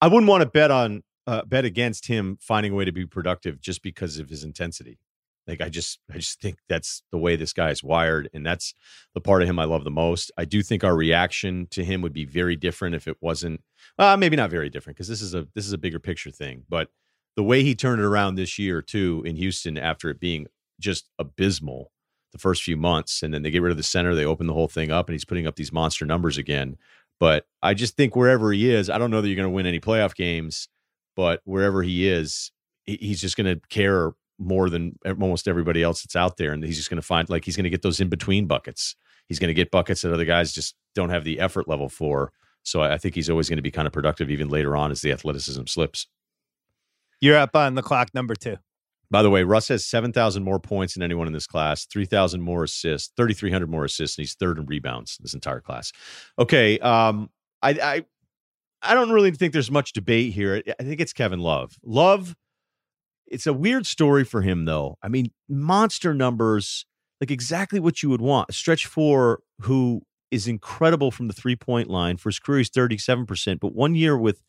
I 0.01 0.07
wouldn't 0.07 0.29
want 0.29 0.43
to 0.43 0.49
bet 0.49 0.71
on 0.71 1.03
uh, 1.27 1.43
bet 1.45 1.65
against 1.65 2.07
him 2.07 2.39
finding 2.41 2.73
a 2.73 2.75
way 2.75 2.85
to 2.85 2.93
be 2.93 3.07
productive 3.07 3.61
just 3.61 3.83
because 3.83 4.19
of 4.19 4.29
his 4.31 4.45
intensity. 4.45 4.99
Like 5.47 5.61
I 5.61 5.69
just 5.69 5.99
I 6.11 6.17
just 6.17 6.41
think 6.41 6.59
that's 6.69 7.03
the 7.11 7.19
way 7.19 7.35
this 7.37 7.53
guy 7.53 7.71
is 7.71 7.83
wired, 7.83 8.31
and 8.33 8.47
that's 8.47 8.73
the 9.15 9.21
part 9.21 9.43
of 9.43 9.49
him 9.49 9.59
I 9.59 9.65
love 9.65 9.85
the 9.85 9.91
most. 9.91 10.31
I 10.39 10.45
do 10.45 10.63
think 10.63 10.85
our 10.85 10.95
reaction 10.95 11.67
to 11.71 11.85
him 11.85 12.03
would 12.03 12.13
be 12.13 12.25
very 12.25 12.57
different 12.57 12.95
if 12.95 13.09
it 13.09 13.17
wasn't 13.21 13.63
uh, 13.99 14.17
maybe 14.17 14.37
not 14.37 14.51
very 14.51 14.71
different 14.71 14.97
because 14.97 15.09
this 15.09 15.21
is 15.21 15.35
a 15.35 15.49
this 15.55 15.67
is 15.67 15.73
a 15.73 15.79
bigger 15.79 15.99
picture 15.99 16.31
thing. 16.31 16.65
But 16.69 16.89
the 17.37 17.43
way 17.43 17.63
he 17.63 17.75
turned 17.75 18.01
it 18.01 18.05
around 18.05 18.35
this 18.35 18.59
year 18.59 18.81
too 18.81 19.23
in 19.27 19.37
Houston 19.37 19.77
after 19.77 20.09
it 20.11 20.21
being 20.21 20.47
just 20.79 21.09
abysmal 21.19 21.91
the 22.33 22.39
first 22.39 22.63
few 22.63 22.77
months, 22.77 23.23
and 23.23 23.33
then 23.35 23.43
they 23.43 23.51
get 23.51 23.63
rid 23.63 23.71
of 23.71 23.77
the 23.77 23.83
center, 23.83 24.15
they 24.15 24.25
open 24.25 24.47
the 24.47 24.55
whole 24.55 24.69
thing 24.69 24.91
up, 24.91 25.09
and 25.09 25.15
he's 25.15 25.25
putting 25.25 25.47
up 25.47 25.57
these 25.57 25.73
monster 25.73 26.05
numbers 26.05 26.39
again. 26.39 26.77
But 27.19 27.47
I 27.63 27.75
just 27.75 27.97
think 27.97 28.17
wherever 28.17 28.53
he 28.53 28.71
is, 28.71 28.89
I 28.89 28.99
don't 28.99 29.11
know 29.11 29.21
that 29.21 29.29
you're 29.29 29.37
going 29.37 29.49
to 29.49 29.51
win 29.51 29.67
any 29.67 29.81
playoff 29.81 30.15
games, 30.15 30.69
but 31.15 31.41
wherever 31.45 31.83
he 31.83 32.09
is, 32.09 32.51
he's 32.87 33.21
just 33.21 33.37
going 33.37 33.55
to 33.55 33.61
care 33.69 34.13
more 34.39 34.71
than 34.71 34.99
almost 35.05 35.47
everybody 35.47 35.83
else 35.83 36.03
that's 36.03 36.17
out 36.17 36.39
there. 36.39 36.53
And 36.53 36.65
he's 36.65 36.79
just 36.79 36.89
going 36.89 37.01
to 37.01 37.07
find 37.07 37.29
like 37.29 37.45
he's 37.45 37.57
going 37.57 37.65
to 37.65 37.71
get 37.71 37.83
those 37.83 38.01
in 38.01 38.09
between 38.09 38.47
buckets. 38.47 38.97
He's 39.29 39.39
going 39.39 39.49
to 39.49 39.55
get 39.55 39.71
buckets 39.71 40.01
that 40.01 40.15
other 40.15 40.25
guys 40.25 40.53
just 40.53 40.75
don't 40.95 41.11
have 41.11 41.25
the 41.25 41.39
effort 41.41 41.69
level 41.69 41.89
for. 41.91 42.33
So 42.63 42.83
I 42.83 42.97
think 42.97 43.15
he's 43.15 43.29
always 43.31 43.49
going 43.49 43.59
to 43.59 43.63
be 43.63 43.71
kind 43.71 43.87
of 43.87 43.93
productive 43.93 44.31
even 44.31 44.49
later 44.49 44.77
on 44.77 44.91
as 44.91 45.03
the 45.03 45.13
athleticism 45.13 45.65
slips. 45.67 46.07
You're 47.21 47.37
up 47.37 47.55
on 47.55 47.75
the 47.75 47.83
clock, 47.83 48.15
number 48.15 48.35
two. 48.35 48.57
By 49.11 49.23
the 49.23 49.31
way, 49.31 49.43
Russ 49.43 49.69
has 49.69 49.85
7,000 49.85 50.45
more 50.45 50.61
points 50.61 50.95
than 50.95 51.03
anyone 51.03 51.27
in 51.27 51.33
this 51.33 51.47
class, 51.47 51.85
3,000 51.87 52.41
more 52.41 52.65
assists, 52.65 53.13
3,300 53.17 53.69
more 53.69 53.85
assists, 53.85 54.17
and 54.17 54.23
he's 54.23 54.35
third 54.35 54.59
in 54.59 54.67
rebounds 54.67 55.17
in 55.19 55.25
this 55.25 55.35
entire 55.35 55.61
class. 55.61 55.93
Okay. 56.39 56.79
Um, 56.79 57.29
I, 57.61 57.71
I, 57.71 58.05
I 58.83 58.95
don't 58.95 59.11
really 59.11 59.33
think 59.33 59.53
there's 59.53 59.71
much 59.71 59.93
debate 59.93 60.33
here. 60.33 60.63
I 60.79 60.83
think 60.83 61.01
it's 61.01 61.13
Kevin 61.13 61.41
Love. 61.41 61.77
Love, 61.83 62.37
it's 63.27 63.47
a 63.47 63.53
weird 63.53 63.87
story 63.87 64.25
for 64.25 64.43
him, 64.43 64.65
though. 64.65 64.97
I 65.03 65.09
mean, 65.09 65.33
monster 65.49 66.15
numbers, 66.15 66.87
like 67.21 67.31
exactly 67.31 67.81
what 67.81 68.03
you 68.03 68.11
would 68.11 68.21
want. 68.21 68.55
Stretch 68.55 68.87
four, 68.87 69.41
who 69.63 70.03
is 70.31 70.47
incredible 70.47 71.11
from 71.11 71.29
the 71.29 71.35
three 71.35 71.57
point 71.57 71.89
line. 71.91 72.17
For 72.17 72.29
his 72.29 72.39
career, 72.39 72.59
he's 72.59 72.71
37%, 72.71 73.61
but 73.61 73.75
one 73.75 73.95
year 73.95 74.17
with 74.17 74.43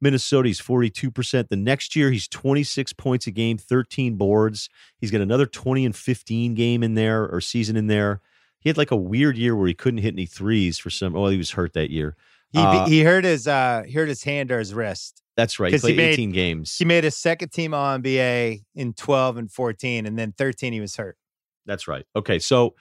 Minnesota, 0.00 0.48
he's 0.48 0.60
42%. 0.60 1.48
The 1.48 1.56
next 1.56 1.96
year, 1.96 2.10
he's 2.10 2.28
26 2.28 2.92
points 2.94 3.26
a 3.26 3.30
game, 3.30 3.58
13 3.58 4.16
boards. 4.16 4.68
He's 4.98 5.10
got 5.10 5.20
another 5.20 5.46
20 5.46 5.84
and 5.84 5.96
15 5.96 6.54
game 6.54 6.82
in 6.82 6.94
there 6.94 7.26
or 7.28 7.40
season 7.40 7.76
in 7.76 7.86
there. 7.88 8.20
He 8.60 8.68
had 8.68 8.76
like 8.76 8.90
a 8.90 8.96
weird 8.96 9.36
year 9.36 9.54
where 9.56 9.68
he 9.68 9.74
couldn't 9.74 9.98
hit 10.02 10.14
any 10.14 10.26
threes 10.26 10.78
for 10.78 10.90
some. 10.90 11.12
Well, 11.12 11.28
he 11.28 11.38
was 11.38 11.52
hurt 11.52 11.72
that 11.74 11.90
year. 11.90 12.16
He, 12.52 12.58
Uh, 12.60 12.86
he 12.86 13.02
hurt 13.02 13.24
his 13.24 13.46
uh 13.46 13.82
he 13.86 13.92
hurt 13.92 14.08
his 14.08 14.22
hand 14.24 14.50
or 14.50 14.58
his 14.58 14.72
wrist. 14.72 15.22
That's 15.36 15.60
right. 15.60 15.72
He 15.72 15.78
played 15.78 15.96
made- 15.96 16.12
18 16.14 16.32
games. 16.32 16.76
He 16.76 16.84
made 16.84 17.04
a 17.04 17.10
second 17.10 17.50
team 17.50 17.74
All 17.74 17.98
NBA 17.98 18.64
in 18.74 18.94
12 18.94 19.36
and 19.36 19.52
14, 19.52 20.06
and 20.06 20.18
then 20.18 20.32
13 20.32 20.72
he 20.72 20.80
was 20.80 20.96
hurt. 20.96 21.16
That's 21.66 21.86
right. 21.86 22.04
Okay. 22.16 22.38
So 22.38 22.74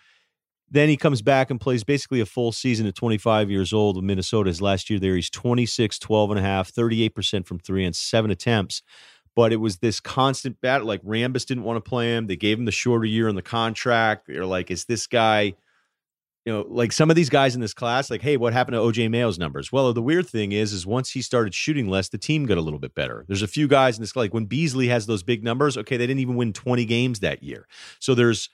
then 0.70 0.89
he 0.89 0.97
comes 0.97 1.22
back 1.22 1.49
and 1.49 1.61
plays 1.61 1.84
basically 1.84 2.20
a 2.20 2.26
full 2.26 2.51
season 2.51 2.88
at 2.88 2.95
25 2.95 3.49
years 3.49 3.72
old 3.72 3.95
with 3.95 4.03
Minnesota. 4.03 4.49
His 4.49 4.61
last 4.61 4.89
year 4.89 4.99
there, 4.99 5.15
he's 5.15 5.30
26, 5.30 5.97
12 5.99 6.32
and 6.32 6.39
a 6.39 6.43
half, 6.43 6.72
38% 6.72 7.45
from 7.45 7.59
three 7.59 7.86
and 7.86 7.95
seven 7.95 8.32
attempts. 8.32 8.82
But 9.36 9.53
it 9.53 9.57
was 9.57 9.78
this 9.78 9.99
constant 9.99 10.59
battle. 10.59 10.88
Like 10.88 11.03
Rambis 11.03 11.45
didn't 11.45 11.63
want 11.63 11.84
to 11.84 11.89
play 11.89 12.15
him. 12.15 12.28
They 12.28 12.36
gave 12.36 12.57
him 12.57 12.65
the 12.65 12.72
shorter 12.72 13.05
year 13.05 13.30
on 13.30 13.36
the 13.36 13.41
contract. 13.41 14.28
They're 14.28 14.45
like, 14.45 14.72
is 14.72 14.86
this 14.86 15.07
guy, 15.07 15.53
you 16.45 16.51
know, 16.51 16.65
like 16.68 16.91
some 16.91 17.09
of 17.09 17.15
these 17.15 17.30
guys 17.30 17.53
in 17.53 17.61
this 17.61 17.74
class, 17.74 18.09
like, 18.09 18.22
hey, 18.22 18.36
what 18.36 18.51
happened 18.51 18.74
to 18.74 18.82
OJ 18.82 19.09
Mayo's 19.09 19.38
numbers? 19.38 19.72
Well, 19.72 19.93
the 19.93 20.01
weird 20.01 20.28
thing 20.28 20.53
is, 20.53 20.74
is 20.74 20.88
once 20.88 21.11
he 21.11 21.22
started 21.22 21.53
shooting 21.53 21.88
less, 21.88 22.09
the 22.09 22.18
team 22.18 22.45
got 22.45 22.57
a 22.57 22.61
little 22.61 22.80
bit 22.80 22.95
better. 22.95 23.26
There's 23.28 23.43
a 23.43 23.47
few 23.47 23.68
guys 23.68 23.97
in 23.97 24.01
this, 24.01 24.15
like 24.15 24.34
when 24.34 24.45
Beasley 24.45 24.88
has 24.88 25.05
those 25.05 25.24
big 25.24 25.43
numbers, 25.43 25.78
okay, 25.78 25.97
they 25.97 26.07
didn't 26.07 26.22
even 26.22 26.36
win 26.36 26.51
20 26.51 26.84
games 26.86 27.20
that 27.20 27.43
year. 27.43 27.68
So 27.99 28.15
there's, 28.15 28.49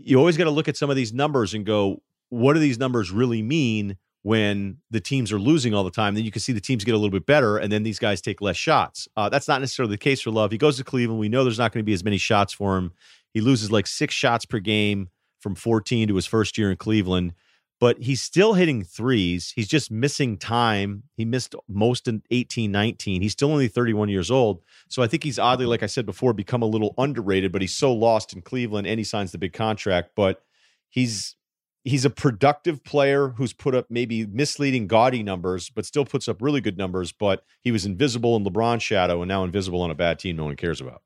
you 0.00 0.18
always 0.18 0.36
got 0.36 0.44
to 0.44 0.50
look 0.50 0.68
at 0.68 0.76
some 0.76 0.90
of 0.90 0.96
these 0.96 1.12
numbers 1.12 1.54
and 1.54 1.64
go, 1.64 2.02
what 2.30 2.54
do 2.54 2.60
these 2.60 2.78
numbers 2.78 3.10
really 3.10 3.42
mean 3.42 3.96
when 4.22 4.78
the 4.90 5.00
teams 5.00 5.32
are 5.32 5.38
losing 5.38 5.74
all 5.74 5.84
the 5.84 5.90
time? 5.90 6.14
Then 6.14 6.24
you 6.24 6.30
can 6.30 6.40
see 6.40 6.52
the 6.52 6.60
teams 6.60 6.84
get 6.84 6.94
a 6.94 6.98
little 6.98 7.10
bit 7.10 7.26
better, 7.26 7.58
and 7.58 7.70
then 7.70 7.82
these 7.82 7.98
guys 7.98 8.20
take 8.20 8.40
less 8.40 8.56
shots. 8.56 9.08
Uh, 9.16 9.28
that's 9.28 9.48
not 9.48 9.60
necessarily 9.60 9.94
the 9.94 9.98
case 9.98 10.20
for 10.20 10.30
Love. 10.30 10.50
He 10.50 10.58
goes 10.58 10.76
to 10.78 10.84
Cleveland. 10.84 11.20
We 11.20 11.28
know 11.28 11.44
there's 11.44 11.58
not 11.58 11.72
going 11.72 11.82
to 11.82 11.86
be 11.86 11.92
as 11.92 12.04
many 12.04 12.18
shots 12.18 12.52
for 12.52 12.76
him. 12.76 12.92
He 13.32 13.40
loses 13.40 13.70
like 13.70 13.86
six 13.86 14.14
shots 14.14 14.44
per 14.44 14.58
game 14.58 15.10
from 15.40 15.54
14 15.54 16.08
to 16.08 16.14
his 16.16 16.26
first 16.26 16.56
year 16.56 16.70
in 16.70 16.76
Cleveland, 16.76 17.34
but 17.80 18.00
he's 18.00 18.22
still 18.22 18.54
hitting 18.54 18.84
threes. 18.84 19.52
He's 19.54 19.68
just 19.68 19.90
missing 19.90 20.38
time. 20.38 21.02
He 21.16 21.24
missed 21.24 21.54
most 21.68 22.08
in 22.08 22.22
18, 22.30 22.70
19. 22.70 23.22
He's 23.22 23.32
still 23.32 23.50
only 23.50 23.68
31 23.68 24.08
years 24.08 24.30
old. 24.30 24.62
So 24.88 25.02
I 25.02 25.06
think 25.06 25.24
he's 25.24 25.38
oddly, 25.38 25.66
like 25.66 25.82
I 25.82 25.86
said 25.86 26.06
before, 26.06 26.32
become 26.32 26.62
a 26.62 26.66
little 26.66 26.94
underrated, 26.98 27.52
but 27.52 27.62
he's 27.62 27.74
so 27.74 27.92
lost 27.92 28.32
in 28.32 28.42
Cleveland 28.42 28.86
and 28.86 28.98
he 28.98 29.04
signs 29.04 29.32
the 29.32 29.38
big 29.38 29.52
contract. 29.52 30.10
But 30.14 30.42
he's 30.88 31.36
he's 31.82 32.04
a 32.04 32.10
productive 32.10 32.82
player 32.84 33.28
who's 33.28 33.52
put 33.52 33.74
up 33.74 33.86
maybe 33.90 34.24
misleading 34.26 34.86
gaudy 34.86 35.22
numbers, 35.22 35.68
but 35.68 35.84
still 35.84 36.04
puts 36.04 36.28
up 36.28 36.40
really 36.40 36.60
good 36.60 36.78
numbers. 36.78 37.12
But 37.12 37.44
he 37.60 37.72
was 37.72 37.84
invisible 37.84 38.36
in 38.36 38.44
LeBron's 38.44 38.82
shadow 38.82 39.20
and 39.20 39.28
now 39.28 39.44
invisible 39.44 39.82
on 39.82 39.90
a 39.90 39.94
bad 39.94 40.18
team 40.18 40.36
no 40.36 40.44
one 40.44 40.56
cares 40.56 40.80
about. 40.80 41.02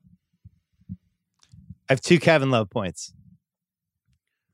I 1.89 1.93
have 1.93 2.01
two 2.01 2.19
Kevin 2.19 2.51
Love 2.51 2.69
points. 2.69 3.13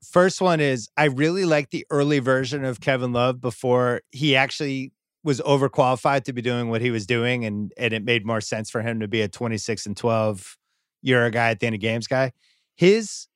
First 0.02 0.40
one 0.40 0.60
is 0.60 0.88
I 0.96 1.04
really 1.06 1.44
like 1.44 1.70
the 1.70 1.86
early 1.90 2.18
version 2.20 2.64
of 2.64 2.80
Kevin 2.80 3.12
Love 3.12 3.40
before 3.40 4.02
he 4.12 4.36
actually 4.36 4.92
was 5.24 5.40
overqualified 5.40 6.22
to 6.24 6.32
be 6.32 6.40
doing 6.42 6.68
what 6.70 6.80
he 6.80 6.90
was 6.90 7.06
doing, 7.06 7.44
and 7.44 7.72
and 7.76 7.92
it 7.92 8.04
made 8.04 8.24
more 8.24 8.40
sense 8.40 8.70
for 8.70 8.82
him 8.82 9.00
to 9.00 9.08
be 9.08 9.20
a 9.22 9.28
26 9.28 9.86
and 9.86 9.96
12 9.96 10.56
year 11.02 11.24
a 11.24 11.30
guy 11.30 11.50
at 11.50 11.60
the 11.60 11.66
end 11.66 11.74
of 11.74 11.80
games 11.80 12.06
guy. 12.06 12.32
His 12.76 13.26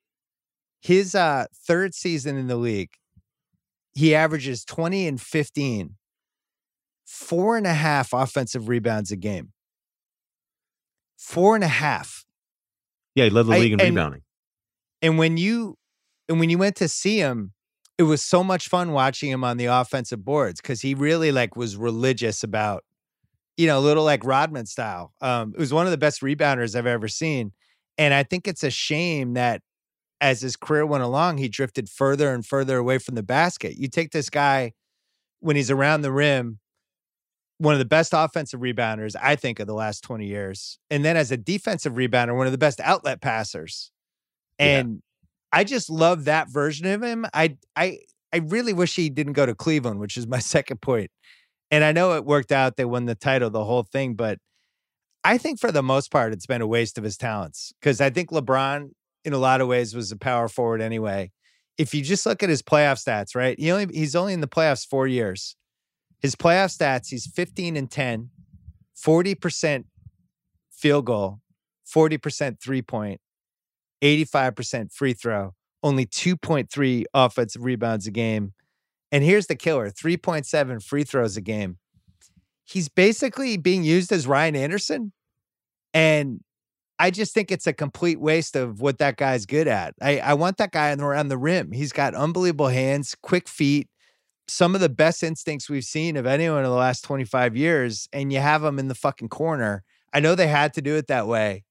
his 0.81 1.15
uh 1.15 1.47
third 1.67 1.95
season 1.95 2.37
in 2.37 2.47
the 2.47 2.57
league, 2.57 2.91
he 3.95 4.15
averages 4.15 4.65
20 4.65 5.07
and 5.09 5.21
15, 5.21 5.97
four 7.05 7.57
and 7.57 7.67
a 7.67 7.75
half 7.75 8.13
offensive 8.13 8.69
rebounds 8.69 9.11
a 9.11 9.17
game. 9.17 9.53
Four 11.17 11.55
and 11.55 11.65
a 11.65 11.69
half. 11.69 12.25
Yeah, 13.15 13.25
he 13.25 13.31
led 13.31 13.47
the 13.47 13.53
I- 13.55 13.59
league 13.59 13.73
in 13.73 13.81
and- 13.81 13.91
rebounding. 13.91 14.23
And 15.03 15.19
when 15.19 15.37
you 15.39 15.77
and 16.31 16.39
when 16.39 16.49
you 16.49 16.59
went 16.59 16.77
to 16.77 16.89
see 16.89 17.19
him, 17.19 17.53
it 17.99 18.05
was 18.05 18.23
so 18.23 18.45
much 18.45 18.69
fun 18.69 18.93
watching 18.93 19.31
him 19.31 19.43
on 19.43 19.57
the 19.57 19.67
offensive 19.67 20.25
boards 20.25 20.61
because 20.61 20.81
he 20.81 20.95
really 20.95 21.33
like 21.33 21.57
was 21.57 21.77
religious 21.77 22.45
about, 22.45 22.85
you 23.57 23.67
know, 23.67 23.79
a 23.79 23.83
little 23.83 24.05
like 24.05 24.25
Rodman 24.25 24.67
style. 24.67 25.13
Um, 25.21 25.53
it 25.55 25.59
was 25.59 25.75
one 25.75 25.87
of 25.87 25.91
the 25.91 25.99
best 25.99 26.23
rebounders 26.23 26.77
I've 26.77 26.87
ever 26.87 27.09
seen. 27.09 27.51
And 27.99 28.15
I 28.15 28.23
think 28.23 28.47
it's 28.47 28.63
a 28.63 28.71
shame 28.71 29.35
that 29.35 29.63
as 30.21 30.41
his 30.41 30.55
career 30.55 30.87
went 30.87 31.03
along, 31.03 31.39
he 31.39 31.49
drifted 31.49 31.89
further 31.89 32.33
and 32.33 32.47
further 32.47 32.79
away 32.79 32.99
from 32.99 33.17
the 33.17 33.25
basket. 33.25 33.77
You 33.77 33.89
take 33.89 34.13
this 34.13 34.31
guy 34.31 34.73
when 35.41 35.57
he's 35.57 35.71
around 35.71 36.03
the 36.03 36.13
rim, 36.13 36.61
one 37.59 37.75
of 37.75 37.81
the 37.81 37.85
best 37.85 38.13
offensive 38.15 38.61
rebounders, 38.61 39.17
I 39.21 39.35
think, 39.35 39.59
of 39.59 39.67
the 39.67 39.75
last 39.75 40.05
20 40.05 40.27
years. 40.27 40.79
And 40.91 41.05
then 41.05 41.17
as 41.17 41.33
a 41.33 41.37
defensive 41.37 41.95
rebounder, 41.95 42.37
one 42.37 42.47
of 42.47 42.53
the 42.53 42.59
best 42.59 42.81
outlet 42.81 43.21
passers. 43.21 43.91
And 44.61 45.03
I 45.53 45.65
just 45.65 45.91
love 45.91 46.25
that 46.25 46.49
version 46.49 46.87
of 46.87 47.03
him. 47.03 47.27
I 47.35 47.57
I 47.77 47.99
I 48.33 48.39
really 48.39 48.73
wish 48.73 48.97
he 48.97 49.11
didn't 49.11 49.33
go 49.33 49.47
to 49.47 49.55
Cleveland, 49.55 50.01
which 50.01 50.17
is 50.17 50.27
my 50.27 50.39
second 50.55 50.81
point. 50.81 51.11
And 51.71 51.85
I 51.85 51.93
know 51.93 52.15
it 52.15 52.25
worked 52.25 52.53
out. 52.53 52.77
They 52.77 52.85
won 52.85 53.07
the 53.07 53.15
title, 53.15 53.51
the 53.51 53.65
whole 53.65 53.85
thing, 53.85 54.15
but 54.15 54.39
I 55.23 55.39
think 55.39 55.61
for 55.61 55.71
the 55.71 55.83
most 55.83 56.11
part, 56.11 56.33
it's 56.33 56.47
been 56.47 56.63
a 56.63 56.67
waste 56.67 56.99
of 56.99 57.05
his 57.05 57.17
talents. 57.17 57.73
Because 57.81 58.01
I 58.01 58.11
think 58.11 58.31
LeBron, 58.31 58.91
in 59.25 59.33
a 59.33 59.39
lot 59.39 59.61
of 59.61 59.69
ways, 59.69 59.95
was 59.95 60.11
a 60.11 60.17
power 60.17 60.49
forward 60.49 60.81
anyway. 60.81 61.31
If 61.79 61.95
you 61.95 62.03
just 62.03 62.27
look 62.27 62.43
at 62.43 62.49
his 62.49 62.63
playoff 62.63 63.03
stats, 63.03 63.35
right? 63.35 63.59
He 63.59 63.71
only 63.71 63.87
he's 63.93 64.17
only 64.17 64.33
in 64.33 64.41
the 64.41 64.49
playoffs 64.49 64.87
four 64.87 65.07
years. 65.07 65.57
His 66.21 66.37
playoff 66.37 66.77
stats, 66.77 67.09
he's 67.09 67.27
15 67.27 67.77
and 67.77 67.91
10, 67.91 68.29
40% 68.95 69.85
field 70.71 71.07
goal, 71.07 71.41
40% 71.87 72.61
three 72.63 72.83
point, 72.83 73.21
85% 74.03 74.93
free 74.93 75.13
throw, 75.13 75.55
only 75.83 76.07
2.3 76.07 77.05
offensive 77.15 77.65
rebounds 77.65 78.07
a 78.07 78.11
game. 78.11 78.55
And 79.13 79.25
here's 79.25 79.47
the 79.47 79.57
killer 79.57 79.91
3.7 79.91 80.83
free 80.83 81.05
throws 81.05 81.37
a 81.37 81.41
game. 81.41 81.79
He's 82.65 82.89
basically 82.89 83.57
being 83.57 83.83
used 83.83 84.13
as 84.13 84.27
Ryan 84.27 84.55
Anderson. 84.55 85.13
And 85.93 86.41
I 87.01 87.11
just 87.11 87.35
think 87.35 87.51
it's 87.51 87.67
a 87.67 87.73
complete 87.73 88.21
waste 88.21 88.55
of 88.55 88.81
what 88.81 88.99
that 88.99 89.17
guy's 89.17 89.47
good 89.47 89.67
at. 89.67 89.95
I, 90.01 90.19
I 90.19 90.35
want 90.35 90.59
that 90.59 90.71
guy 90.71 90.93
around 90.93 91.29
the 91.29 91.39
rim. 91.39 91.73
He's 91.73 91.93
got 91.93 92.15
unbelievable 92.15 92.69
hands, 92.69 93.17
quick 93.23 93.49
feet, 93.49 93.89
some 94.47 94.75
of 94.75 94.81
the 94.81 94.89
best 94.89 95.23
instincts 95.23 95.71
we've 95.71 95.83
seen 95.83 96.17
of 96.17 96.27
anyone 96.27 96.59
in 96.59 96.65
the 96.65 96.77
last 96.77 97.03
25 97.03 97.57
years. 97.57 98.09
And 98.13 98.33
you 98.33 98.39
have 98.39 98.63
him 98.63 98.79
in 98.79 98.89
the 98.89 98.95
fucking 98.95 99.31
corner. 99.31 99.83
I 100.13 100.21
know 100.21 100.35
they 100.35 100.49
had 100.49 100.75
to 100.75 100.83
do 100.83 100.95
it 100.97 101.07
that 101.07 101.27
way, 101.27 101.65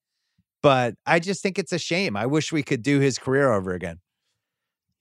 but 0.62 0.96
I 1.06 1.20
just 1.20 1.42
think 1.42 1.58
it's 1.60 1.72
a 1.72 1.80
shame. 1.80 2.16
I 2.16 2.26
wish 2.26 2.52
we 2.52 2.64
could 2.64 2.82
do 2.84 3.00
his 3.00 3.18
career 3.18 3.52
over 3.52 3.74
again. 3.74 4.00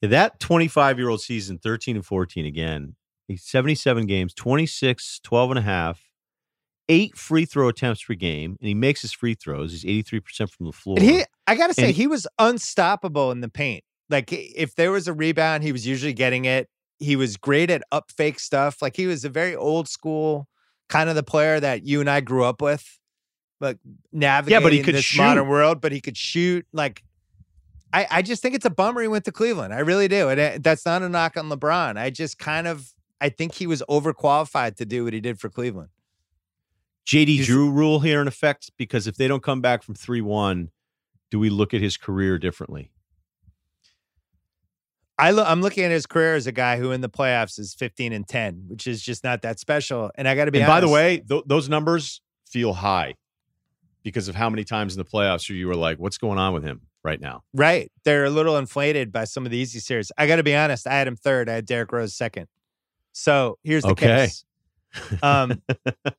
That 0.03 0.39
25 0.39 0.99
year 0.99 1.09
old 1.09 1.21
season, 1.21 1.59
13 1.59 1.97
and 1.97 2.07
14 2.07 2.47
again. 2.47 2.95
He's 3.27 3.45
77 3.45 4.07
games, 4.07 4.33
26, 4.33 5.21
12 5.23 5.51
and 5.51 5.59
a 5.59 5.63
half, 5.63 6.09
eight 6.89 7.17
free 7.17 7.45
throw 7.45 7.69
attempts 7.69 8.03
per 8.03 8.15
game, 8.15 8.57
and 8.61 8.69
he 8.69 8.75
makes 8.75 9.03
his 9.03 9.13
free 9.13 9.35
throws. 9.35 9.73
He's 9.73 9.85
83% 10.05 10.51
from 10.51 10.67
the 10.67 10.73
floor. 10.73 10.97
And 10.99 11.05
he, 11.07 11.25
I 11.47 11.55
gotta 11.57 11.75
say, 11.75 11.89
And- 11.89 11.95
he 11.95 12.07
was 12.07 12.27
unstoppable 12.39 13.31
in 13.33 13.41
the 13.41 13.49
paint. 13.49 13.85
Like 14.09 14.33
if 14.33 14.75
there 14.77 14.91
was 14.91 15.07
a 15.07 15.13
rebound, 15.13 15.63
he 15.65 15.73
was 15.73 15.87
usually 15.87 16.15
getting 16.15 16.47
it. 16.47 16.69
He 16.99 17.15
was 17.15 17.37
great 17.37 17.71
at 17.71 17.83
up 17.93 18.11
fake 18.11 18.41
stuff. 18.41 18.81
Like 18.81 18.97
he 18.97 19.07
was 19.07 19.25
a 19.25 19.29
very 19.29 19.55
old 19.55 19.89
school 19.89 20.49
kind 20.89 21.11
of 21.11 21.15
the 21.15 21.23
player 21.23 21.61
that 21.61 21.85
you 21.85 22.01
and 22.01 22.09
I 22.09 22.21
grew 22.21 22.45
up 22.45 22.63
with. 22.63 22.98
Like 23.61 23.79
navigating 24.13 24.85
could 24.85 24.95
this 24.95 25.05
shoot. 25.05 25.23
modern 25.23 25.49
world, 25.49 25.81
but 25.81 25.93
he 25.93 26.01
could 26.01 26.17
shoot. 26.17 26.67
Like 26.73 27.03
I, 27.93 28.07
I 28.11 28.23
just 28.23 28.43
think 28.43 28.55
it's 28.55 28.65
a 28.67 28.71
bummer 28.71 29.03
he 29.03 29.09
went 29.09 29.25
to 29.25 29.33
Cleveland. 29.33 29.73
I 29.75 29.79
really 29.81 30.09
do. 30.09 30.29
And 30.29 30.39
uh, 30.41 30.59
that's 30.61 30.85
not 30.85 31.03
a 31.03 31.09
knock 31.09 31.37
on 31.37 31.49
LeBron. 31.49 31.97
I 31.99 32.11
just 32.11 32.39
kind 32.39 32.67
of 32.67 32.93
I 33.21 33.29
think 33.31 33.55
he 33.55 33.67
was 33.67 33.83
overqualified 33.89 34.77
to 34.77 34.85
do 34.87 35.05
what 35.05 35.13
he 35.13 35.21
did 35.21 35.41
for 35.41 35.49
Cleveland. 35.49 35.89
JD 37.07 37.27
He's- 37.27 37.47
Drew 37.47 37.71
rule 37.71 38.01
here 38.01 38.21
in 38.21 38.29
effect 38.29 38.71
because 38.77 39.07
if 39.07 39.17
they 39.17 39.27
don't 39.27 39.43
come 39.43 39.61
back 39.61 39.83
from 39.83 39.95
3 39.95 40.21
1, 40.21 40.71
do 41.31 41.39
we 41.39 41.51
look 41.51 41.73
at 41.75 41.81
his 41.81 41.97
career 41.97 42.39
differently? 42.39 42.91
I 45.19 45.33
lo- 45.33 45.45
I'm 45.45 45.61
looking 45.63 45.83
at 45.85 45.91
his 45.91 46.07
career 46.07 46.37
as 46.37 46.47
a 46.47 46.53
guy 46.53 46.77
who 46.77 46.93
in 46.93 47.01
the 47.01 47.09
playoffs 47.09 47.59
is 47.59 47.75
15 47.75 48.13
and 48.13 48.29
10, 48.29 48.67
which 48.69 48.87
is 48.87 49.03
just 49.03 49.25
not 49.25 49.43
that 49.43 49.59
special. 49.59 50.11
And 50.15 50.29
I 50.29 50.37
got 50.37 50.45
to 50.45 50.53
be 50.53 50.61
And 50.61 50.69
by 50.69 50.81
the 50.81 50.89
way, 50.89 51.19
th- 51.29 51.43
those 51.47 51.69
numbers 51.69 52.21
feel 52.47 52.73
high 52.73 53.15
because 54.09 54.29
of 54.29 54.35
how 54.35 54.49
many 54.51 54.65
times 54.65 54.95
in 54.95 54.99
the 54.99 55.05
playoffs 55.09 55.49
you 55.49 55.67
were 55.69 55.77
like, 55.77 55.99
what's 55.99 56.19
going 56.19 56.39
on 56.39 56.53
with 56.55 56.65
him 56.65 56.83
right 57.05 57.21
now? 57.21 57.43
right? 57.55 57.91
They're 58.05 58.25
a 58.25 58.31
little 58.31 58.57
inflated 58.57 59.13
by 59.13 59.25
some 59.25 59.45
of 59.45 59.51
the 59.53 59.59
easy 59.59 59.79
series. 59.81 60.11
I 60.19 60.27
got 60.27 60.37
to 60.37 60.43
be 60.43 60.55
honest. 60.55 60.87
I 60.87 60.95
had 60.95 61.07
him 61.07 61.17
third. 61.17 61.49
I 61.49 61.55
had 61.55 61.67
Derrick 61.67 61.93
Rose 61.93 62.15
second. 62.17 62.49
So 63.13 63.59
here's 63.63 63.83
the 63.85 63.91
Okay. 63.91 64.07
case. 64.07 64.45
Um, 65.23 65.63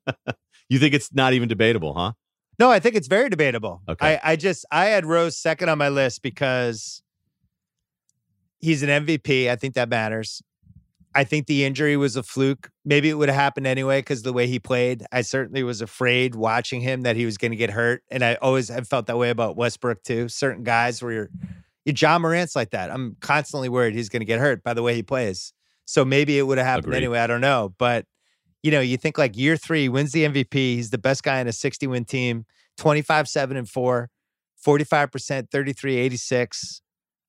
you 0.69 0.79
think 0.79 0.93
it's 0.93 1.13
not 1.13 1.33
even 1.33 1.47
debatable, 1.49 1.93
huh? 1.93 2.13
no, 2.59 2.69
I 2.69 2.79
think 2.79 2.95
it's 2.95 3.07
very 3.07 3.29
debatable. 3.29 3.81
Okay. 3.87 4.19
I, 4.23 4.31
I 4.33 4.35
just 4.35 4.65
I 4.71 4.85
had 4.87 5.05
Rose 5.05 5.37
second 5.37 5.69
on 5.69 5.77
my 5.77 5.89
list 5.89 6.21
because 6.21 7.01
he's 8.59 8.83
an 8.83 8.89
MVP. 9.05 9.49
I 9.49 9.55
think 9.55 9.75
that 9.75 9.89
matters. 9.89 10.41
I 11.19 11.25
think 11.25 11.47
the 11.47 11.65
injury 11.65 11.97
was 11.97 12.15
a 12.15 12.23
fluke. 12.23 12.71
Maybe 12.85 13.09
it 13.09 13.15
would 13.15 13.27
have 13.27 13.35
happened 13.35 13.67
anyway 13.67 13.99
because 13.99 14.21
the 14.21 14.31
way 14.31 14.47
he 14.47 14.57
played. 14.57 15.05
I 15.11 15.19
certainly 15.19 15.63
was 15.63 15.81
afraid 15.81 16.33
watching 16.33 16.79
him 16.79 17.01
that 17.01 17.17
he 17.17 17.25
was 17.25 17.37
going 17.37 17.51
to 17.51 17.57
get 17.57 17.71
hurt, 17.71 18.03
and 18.09 18.23
I 18.23 18.35
always 18.35 18.69
have 18.69 18.87
felt 18.87 19.07
that 19.07 19.17
way 19.17 19.29
about 19.29 19.57
Westbrook 19.57 20.01
too. 20.03 20.29
Certain 20.29 20.63
guys 20.63 21.03
where 21.03 21.11
you're, 21.11 21.29
you 21.83 21.91
Ja 21.93 22.17
Morant's 22.19 22.55
like 22.55 22.69
that. 22.69 22.89
I'm 22.89 23.17
constantly 23.19 23.67
worried 23.67 23.95
he's 23.95 24.07
going 24.07 24.21
to 24.21 24.25
get 24.25 24.39
hurt 24.39 24.63
by 24.63 24.73
the 24.73 24.81
way 24.81 24.95
he 24.95 25.03
plays. 25.03 25.51
So 25.83 26.05
maybe 26.05 26.39
it 26.39 26.43
would 26.43 26.57
have 26.57 26.65
happened 26.65 26.85
Agreed. 26.85 26.97
anyway. 26.99 27.19
I 27.19 27.27
don't 27.27 27.41
know, 27.41 27.75
but 27.77 28.05
you 28.63 28.71
know, 28.71 28.79
you 28.79 28.95
think 28.95 29.17
like 29.17 29.35
year 29.35 29.57
three 29.57 29.89
wins 29.89 30.13
the 30.13 30.23
MVP. 30.23 30.53
He's 30.53 30.89
the 30.89 30.97
best 30.97 31.23
guy 31.23 31.41
in 31.41 31.49
a 31.49 31.53
60 31.53 31.85
win 31.87 32.05
team. 32.05 32.45
25, 32.77 33.27
7 33.27 33.57
and 33.57 33.67
4, 33.67 34.09
45%, 34.65 35.51
33, 35.51 35.97
86 35.97 36.81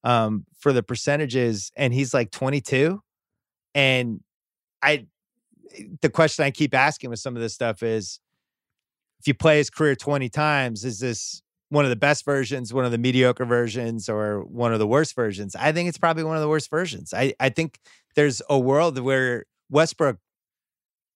um, 0.04 0.46
for 0.56 0.72
the 0.72 0.84
percentages. 0.84 1.72
And 1.74 1.92
he's 1.92 2.14
like 2.14 2.30
22. 2.30 3.02
And 3.74 4.20
I, 4.82 5.06
the 6.00 6.10
question 6.10 6.44
I 6.44 6.50
keep 6.50 6.74
asking 6.74 7.10
with 7.10 7.18
some 7.18 7.36
of 7.36 7.42
this 7.42 7.54
stuff 7.54 7.82
is 7.82 8.20
if 9.20 9.28
you 9.28 9.34
play 9.34 9.58
his 9.58 9.70
career 9.70 9.94
20 9.94 10.28
times, 10.28 10.84
is 10.84 10.98
this 10.98 11.42
one 11.68 11.84
of 11.84 11.90
the 11.90 11.96
best 11.96 12.24
versions, 12.24 12.72
one 12.72 12.84
of 12.84 12.90
the 12.90 12.98
mediocre 12.98 13.44
versions, 13.44 14.08
or 14.08 14.40
one 14.44 14.72
of 14.72 14.78
the 14.78 14.86
worst 14.86 15.14
versions? 15.14 15.54
I 15.54 15.72
think 15.72 15.88
it's 15.88 15.98
probably 15.98 16.24
one 16.24 16.36
of 16.36 16.42
the 16.42 16.48
worst 16.48 16.70
versions. 16.70 17.14
I, 17.14 17.34
I 17.38 17.50
think 17.50 17.78
there's 18.16 18.42
a 18.48 18.58
world 18.58 18.98
where 18.98 19.44
Westbrook 19.68 20.18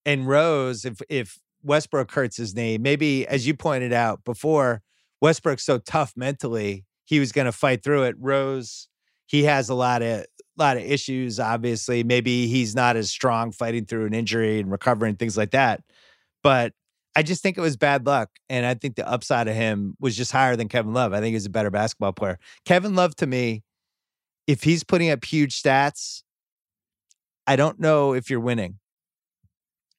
and 0.07 0.29
Rose, 0.29 0.85
if 0.85 1.01
if 1.09 1.39
Westbrook 1.63 2.13
hurts 2.13 2.37
his 2.37 2.55
knee, 2.55 2.79
maybe 2.79 3.27
as 3.27 3.47
you 3.47 3.55
pointed 3.55 3.93
out 3.93 4.23
before, 4.25 4.83
Westbrook's 5.21 5.65
so 5.65 5.79
tough 5.79 6.13
mentally, 6.15 6.85
he 7.05 7.19
was 7.19 7.33
going 7.33 7.47
to 7.47 7.53
fight 7.53 7.83
through 7.83 8.05
it. 8.05 8.17
Rose, 8.19 8.89
he 9.27 9.45
has 9.45 9.69
a 9.71 9.75
lot 9.75 10.03
of 10.03 10.27
lot 10.59 10.77
of 10.77 10.83
issues. 10.85 11.41
Obviously, 11.41 12.05
maybe 12.05 12.47
he's 12.47 12.75
not 12.75 12.97
as 12.97 13.11
strong 13.11 13.53
fighting 13.53 13.87
through 13.87 14.07
an 14.07 14.15
injury 14.15 14.61
and 14.61 14.71
recovering 14.71 15.17
things 15.17 15.37
like 15.37 15.51
that. 15.53 15.83
But 16.43 16.73
I 17.17 17.23
just 17.23 17.43
think 17.43 17.57
it 17.57 17.61
was 17.61 17.77
bad 17.77 18.07
luck, 18.07 18.31
and 18.49 18.67
I 18.67 18.75
think 18.75 18.97
the 18.97 19.09
upside 19.09 19.49
of 19.49 19.55
him 19.55 19.95
was 20.01 20.17
just 20.17 20.33
higher 20.33 20.57
than 20.57 20.69
Kevin 20.69 20.93
Love. 20.93 21.13
I 21.13 21.21
think 21.21 21.35
he's 21.35 21.47
a 21.47 21.51
better 21.51 21.71
basketball 21.71 22.13
player. 22.13 22.39
Kevin 22.65 22.95
Love, 22.95 23.15
to 23.17 23.27
me, 23.27 23.63
if 24.47 24.65
he's 24.65 24.85
putting 24.85 25.11
up 25.11 25.25
huge 25.25 25.61
stats, 25.63 26.23
I 27.47 27.57
don't 27.57 27.79
know 27.79 28.15
if 28.15 28.31
you're 28.31 28.41
winning 28.41 28.79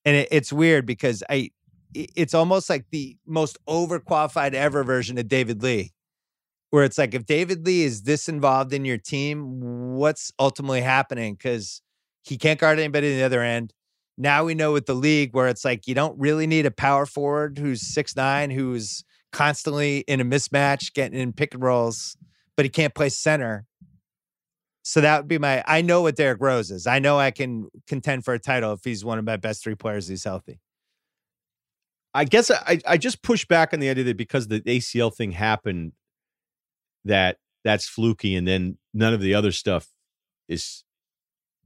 and 0.06 0.16
it, 0.16 0.28
it's 0.32 0.54
weird 0.54 0.86
because 0.86 1.24
i- 1.30 1.52
it's 1.94 2.34
almost 2.34 2.70
like 2.70 2.86
the 2.92 3.18
most 3.26 3.58
overqualified 3.68 4.54
ever 4.54 4.84
version 4.84 5.18
of 5.18 5.28
David 5.30 5.64
Lee, 5.64 5.94
where 6.76 6.84
it's 6.84 6.98
like 6.98 7.14
if 7.14 7.26
David 7.26 7.66
Lee 7.66 7.84
is 7.84 8.02
this 8.02 8.28
involved 8.28 8.74
in 8.74 8.84
your 8.84 8.98
team, 8.98 9.96
what's 9.96 10.34
ultimately 10.38 10.82
happening? 10.82 11.36
Because 11.36 11.82
he 12.22 12.38
can't 12.38 12.60
guard 12.60 12.80
anybody 12.80 13.14
on 13.14 13.18
the 13.18 13.24
other 13.24 13.42
end. 13.42 13.74
Now 14.18 14.44
we 14.44 14.56
know 14.56 14.74
with 14.74 14.86
the 14.86 14.94
league 14.94 15.34
where 15.34 15.48
it's 15.48 15.64
like 15.64 15.88
you 15.88 15.96
don't 15.96 16.20
really 16.20 16.46
need 16.46 16.66
a 16.66 16.72
power 16.72 17.06
forward 17.06 17.58
who's 17.58 17.82
six 17.82 18.14
nine, 18.18 18.52
who's 18.52 19.06
constantly 19.32 20.00
in 20.00 20.20
a 20.20 20.26
mismatch, 20.26 20.94
getting 20.94 21.18
in 21.18 21.32
pick 21.32 21.54
and 21.54 21.64
rolls, 21.64 22.18
but 22.58 22.66
he 22.66 22.70
can't 22.70 22.94
play 22.94 23.08
center. 23.08 23.66
So 24.84 25.00
that 25.00 25.20
would 25.20 25.30
be 25.30 25.38
my. 25.38 25.64
I 25.66 25.82
know 25.82 26.02
what 26.02 26.18
Derrick 26.18 26.42
Rose 26.42 26.72
is. 26.72 26.88
I 26.88 27.00
know 27.00 27.18
I 27.18 27.32
can 27.32 27.70
contend 27.88 28.26
for 28.26 28.34
a 28.34 28.40
title 28.40 28.74
if 28.74 28.82
he's 28.84 29.06
one 29.06 29.18
of 29.18 29.24
my 29.24 29.38
best 29.38 29.64
three 29.64 29.76
players. 29.76 30.10
He's 30.10 30.26
healthy. 30.26 30.60
I 32.14 32.26
guess 32.26 32.52
I, 32.52 32.82
I 32.86 32.98
just 32.98 33.24
push 33.24 33.46
back 33.46 33.74
on 33.74 33.80
the 33.80 33.88
idea 33.88 34.04
that 34.04 34.18
because 34.18 34.50
the 34.50 34.60
ACL 34.60 35.16
thing 35.16 35.32
happened, 35.32 35.94
that 37.06 37.38
that's 37.64 37.88
fluky, 37.88 38.36
and 38.36 38.48
then 38.48 38.78
none 38.94 39.14
of 39.14 39.22
the 39.22 39.34
other 39.34 39.52
stuff 39.52 39.88
is 40.48 40.84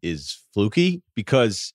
is 0.01 0.43
fluky 0.53 1.01
because 1.15 1.73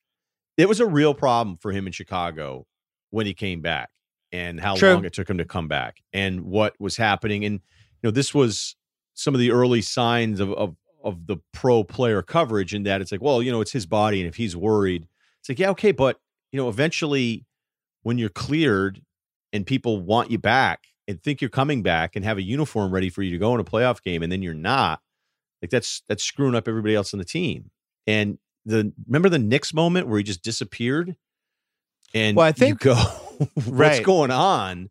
it 0.57 0.69
was 0.69 0.81
a 0.81 0.87
real 0.87 1.15
problem 1.15 1.57
for 1.59 1.73
him 1.73 1.87
in 1.87 1.93
Chicago 1.93 2.67
when 3.11 3.27
he 3.27 3.35
came 3.35 3.61
back, 3.61 3.91
and 4.33 4.61
how 4.61 4.77
True. 4.77 4.95
long 4.95 5.05
it 5.05 5.13
took 5.13 5.29
him 5.29 5.39
to 5.39 5.45
come 5.45 5.69
back 5.69 6.03
and 6.13 6.43
what 6.43 6.75
was 6.79 6.97
happening. 6.97 7.45
And 7.45 7.55
you 7.55 8.09
know, 8.09 8.11
this 8.11 8.33
was 8.33 8.77
some 9.15 9.35
of 9.35 9.41
the 9.41 9.51
early 9.51 9.83
signs 9.83 10.41
of 10.41 10.53
of 10.53 10.77
of 11.03 11.27
the 11.27 11.37
pro 11.53 11.85
player 11.85 12.23
coverage 12.23 12.75
in 12.75 12.85
that 12.85 13.01
it's 13.01 13.13
like, 13.13 13.23
well, 13.23 13.43
you 13.43 13.53
know, 13.53 13.61
it's 13.61 13.73
his 13.73 13.87
body, 13.87 14.21
and 14.21 14.29
if 14.29 14.37
he's 14.37 14.57
worried, 14.57 15.07
it's 15.41 15.49
like, 15.49 15.59
yeah, 15.59 15.71
okay, 15.71 15.93
but 15.93 16.19
you 16.53 16.59
know, 16.59 16.69
eventually 16.69 17.45
when 18.03 18.19
you're 18.19 18.29
cleared 18.29 19.03
and 19.53 19.67
people 19.67 20.01
want 20.01 20.31
you 20.31 20.39
back 20.39 20.85
and 21.09 21.23
think 21.23 21.41
you're 21.41 21.51
coming 21.51 21.83
back 21.83 22.17
and 22.17 22.25
have 22.25 22.39
a 22.39 22.43
uniform 22.43 22.93
ready 22.93 23.11
for 23.11 23.23
you 23.23 23.31
to 23.33 23.39
go 23.39 23.55
in 23.55 23.61
a 23.61 23.65
playoff 23.65 24.03
game 24.03 24.23
and 24.23 24.31
then 24.33 24.43
you're 24.43 24.55
not, 24.55 25.01
like 25.63 25.71
that's 25.71 26.03
that's 26.09 26.23
screwing 26.25 26.55
up 26.55 26.67
everybody 26.69 26.95
else 26.95 27.13
on 27.15 27.19
the 27.19 27.25
team. 27.25 27.71
And 28.07 28.39
the 28.67 28.93
remember 29.07 29.29
the 29.29 29.39
Knicks 29.39 29.75
moment 29.75 30.09
where 30.09 30.19
he 30.19 30.25
just 30.25 30.43
disappeared? 30.43 31.17
And 32.15 32.37
Well, 32.37 32.47
I 32.47 32.49
you 32.51 32.53
think- 32.55 32.81
go, 32.81 32.95
what's 33.55 33.67
Right. 33.69 34.05
going 34.05 34.31
on? 34.31 34.91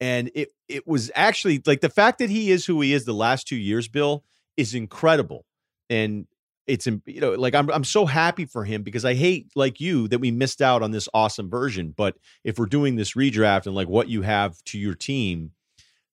And 0.00 0.30
it 0.34 0.50
it 0.68 0.86
was 0.86 1.10
actually 1.14 1.62
like 1.66 1.80
the 1.80 1.88
fact 1.88 2.18
that 2.18 2.28
he 2.30 2.50
is 2.50 2.66
who 2.66 2.80
he 2.80 2.92
is 2.92 3.04
the 3.04 3.12
last 3.14 3.46
two 3.46 3.56
years, 3.56 3.86
Bill, 3.88 4.24
is 4.56 4.74
incredible. 4.74 5.46
And 5.88 6.26
it's 6.66 6.86
you 6.86 7.20
know 7.20 7.32
like 7.32 7.54
I'm 7.54 7.70
I'm 7.70 7.84
so 7.84 8.06
happy 8.06 8.46
for 8.46 8.64
him 8.64 8.82
because 8.82 9.04
I 9.04 9.14
hate 9.14 9.50
like 9.54 9.80
you 9.80 10.08
that 10.08 10.18
we 10.18 10.30
missed 10.30 10.62
out 10.62 10.82
on 10.82 10.90
this 10.90 11.08
awesome 11.12 11.50
version. 11.50 11.92
But 11.96 12.16
if 12.42 12.58
we're 12.58 12.66
doing 12.66 12.96
this 12.96 13.12
redraft 13.12 13.66
and 13.66 13.74
like 13.74 13.88
what 13.88 14.08
you 14.08 14.22
have 14.22 14.62
to 14.64 14.78
your 14.78 14.94
team, 14.94 15.52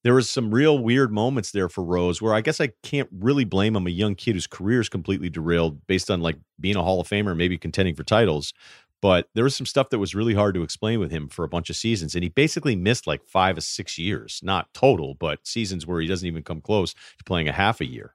there 0.04 0.14
was 0.14 0.30
some 0.30 0.54
real 0.54 0.80
weird 0.80 1.12
moments 1.12 1.52
there 1.52 1.70
for 1.70 1.84
Rose 1.84 2.22
where 2.22 2.34
I 2.34 2.42
guess 2.42 2.60
I 2.60 2.72
can't 2.84 3.10
really 3.12 3.46
blame 3.46 3.76
him. 3.76 3.88
A 3.88 3.92
young 3.92 4.16
kid 4.16 4.34
whose 4.34 4.48
career 4.48 4.82
is 4.82 4.90
completely 4.90 5.30
derailed 5.30 5.86
based 5.88 6.10
on 6.12 6.22
like 6.22 6.38
being 6.60 6.76
a 6.76 6.84
Hall 6.84 7.00
of 7.00 7.08
Famer, 7.08 7.36
maybe 7.36 7.58
contending 7.58 7.96
for 7.96 8.04
titles. 8.04 8.54
But 9.02 9.30
there 9.34 9.44
was 9.44 9.56
some 9.56 9.66
stuff 9.66 9.90
that 9.90 10.00
was 10.00 10.14
really 10.14 10.36
hard 10.36 10.54
to 10.54 10.62
explain 10.62 11.00
with 11.00 11.12
him 11.12 11.28
for 11.28 11.44
a 11.44 11.50
bunch 11.50 11.72
of 11.72 11.76
seasons. 11.76 12.14
And 12.14 12.24
he 12.24 12.30
basically 12.30 12.76
missed 12.76 13.08
like 13.08 13.26
five 13.26 13.58
or 13.58 13.62
six 13.62 13.98
years, 13.98 14.40
not 14.44 14.72
total, 14.76 15.16
but 15.16 15.46
seasons 15.48 15.88
where 15.88 16.00
he 16.00 16.08
doesn't 16.08 16.28
even 16.28 16.44
come 16.44 16.62
close 16.62 16.94
to 16.94 17.24
playing 17.26 17.48
a 17.48 17.52
half 17.52 17.82
a 17.82 17.86
year. 17.86 18.14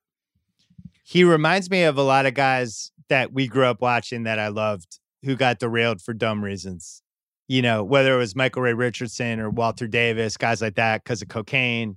He 1.08 1.22
reminds 1.22 1.70
me 1.70 1.84
of 1.84 1.96
a 1.96 2.02
lot 2.02 2.26
of 2.26 2.34
guys 2.34 2.90
that 3.08 3.32
we 3.32 3.46
grew 3.46 3.64
up 3.64 3.80
watching 3.80 4.24
that 4.24 4.40
I 4.40 4.48
loved 4.48 4.98
who 5.24 5.36
got 5.36 5.60
derailed 5.60 6.02
for 6.02 6.12
dumb 6.12 6.42
reasons. 6.42 7.00
You 7.46 7.62
know, 7.62 7.84
whether 7.84 8.12
it 8.12 8.18
was 8.18 8.34
Michael 8.34 8.62
Ray 8.62 8.72
Richardson 8.72 9.38
or 9.38 9.48
Walter 9.48 9.86
Davis, 9.86 10.36
guys 10.36 10.60
like 10.60 10.74
that 10.74 11.04
because 11.04 11.22
of 11.22 11.28
cocaine, 11.28 11.96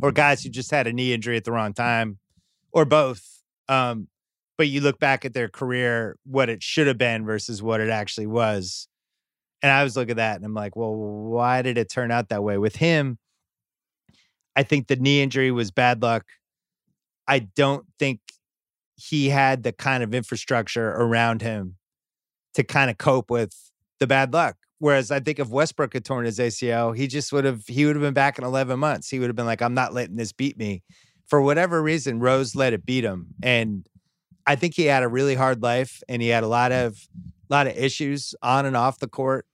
or 0.00 0.12
guys 0.12 0.42
who 0.42 0.48
just 0.48 0.70
had 0.70 0.86
a 0.86 0.94
knee 0.94 1.12
injury 1.12 1.36
at 1.36 1.44
the 1.44 1.52
wrong 1.52 1.74
time, 1.74 2.20
or 2.72 2.86
both. 2.86 3.22
Um, 3.68 4.08
but 4.56 4.66
you 4.68 4.80
look 4.80 4.98
back 4.98 5.26
at 5.26 5.34
their 5.34 5.50
career, 5.50 6.16
what 6.24 6.48
it 6.48 6.62
should 6.62 6.86
have 6.86 6.96
been 6.96 7.26
versus 7.26 7.62
what 7.62 7.82
it 7.82 7.90
actually 7.90 8.26
was. 8.26 8.88
And 9.60 9.70
I 9.70 9.84
was 9.84 9.94
looking 9.94 10.12
at 10.12 10.16
that 10.16 10.36
and 10.36 10.44
I'm 10.46 10.54
like, 10.54 10.74
well, 10.74 10.94
why 10.94 11.60
did 11.60 11.76
it 11.76 11.90
turn 11.90 12.10
out 12.10 12.30
that 12.30 12.42
way? 12.42 12.56
With 12.56 12.76
him, 12.76 13.18
I 14.56 14.62
think 14.62 14.86
the 14.86 14.96
knee 14.96 15.20
injury 15.20 15.50
was 15.50 15.70
bad 15.70 16.00
luck. 16.00 16.24
I 17.26 17.40
don't 17.40 17.86
think 17.98 18.20
he 18.96 19.28
had 19.28 19.62
the 19.62 19.72
kind 19.72 20.02
of 20.02 20.14
infrastructure 20.14 20.90
around 20.90 21.42
him 21.42 21.76
to 22.54 22.62
kind 22.62 22.90
of 22.90 22.98
cope 22.98 23.30
with 23.30 23.70
the 23.98 24.06
bad 24.06 24.32
luck. 24.32 24.56
Whereas 24.78 25.10
I 25.10 25.20
think 25.20 25.38
if 25.38 25.48
Westbrook 25.48 25.94
had 25.94 26.04
torn 26.04 26.24
his 26.24 26.38
ACL, 26.38 26.96
he 26.96 27.06
just 27.06 27.32
would 27.32 27.44
have 27.44 27.66
he 27.68 27.86
would 27.86 27.94
have 27.94 28.02
been 28.02 28.14
back 28.14 28.38
in 28.38 28.44
11 28.44 28.78
months. 28.78 29.08
He 29.08 29.20
would 29.20 29.28
have 29.28 29.36
been 29.36 29.46
like, 29.46 29.62
I'm 29.62 29.74
not 29.74 29.94
letting 29.94 30.16
this 30.16 30.32
beat 30.32 30.58
me. 30.58 30.82
For 31.26 31.40
whatever 31.40 31.80
reason, 31.80 32.18
Rose 32.18 32.56
let 32.56 32.72
it 32.72 32.84
beat 32.84 33.04
him. 33.04 33.28
And 33.42 33.86
I 34.44 34.56
think 34.56 34.74
he 34.74 34.86
had 34.86 35.04
a 35.04 35.08
really 35.08 35.36
hard 35.36 35.62
life 35.62 36.02
and 36.08 36.20
he 36.20 36.28
had 36.28 36.42
a 36.42 36.48
lot 36.48 36.72
of 36.72 36.98
lot 37.48 37.68
of 37.68 37.76
issues 37.76 38.34
on 38.42 38.66
and 38.66 38.76
off 38.76 38.98
the 38.98 39.06
court. 39.06 39.46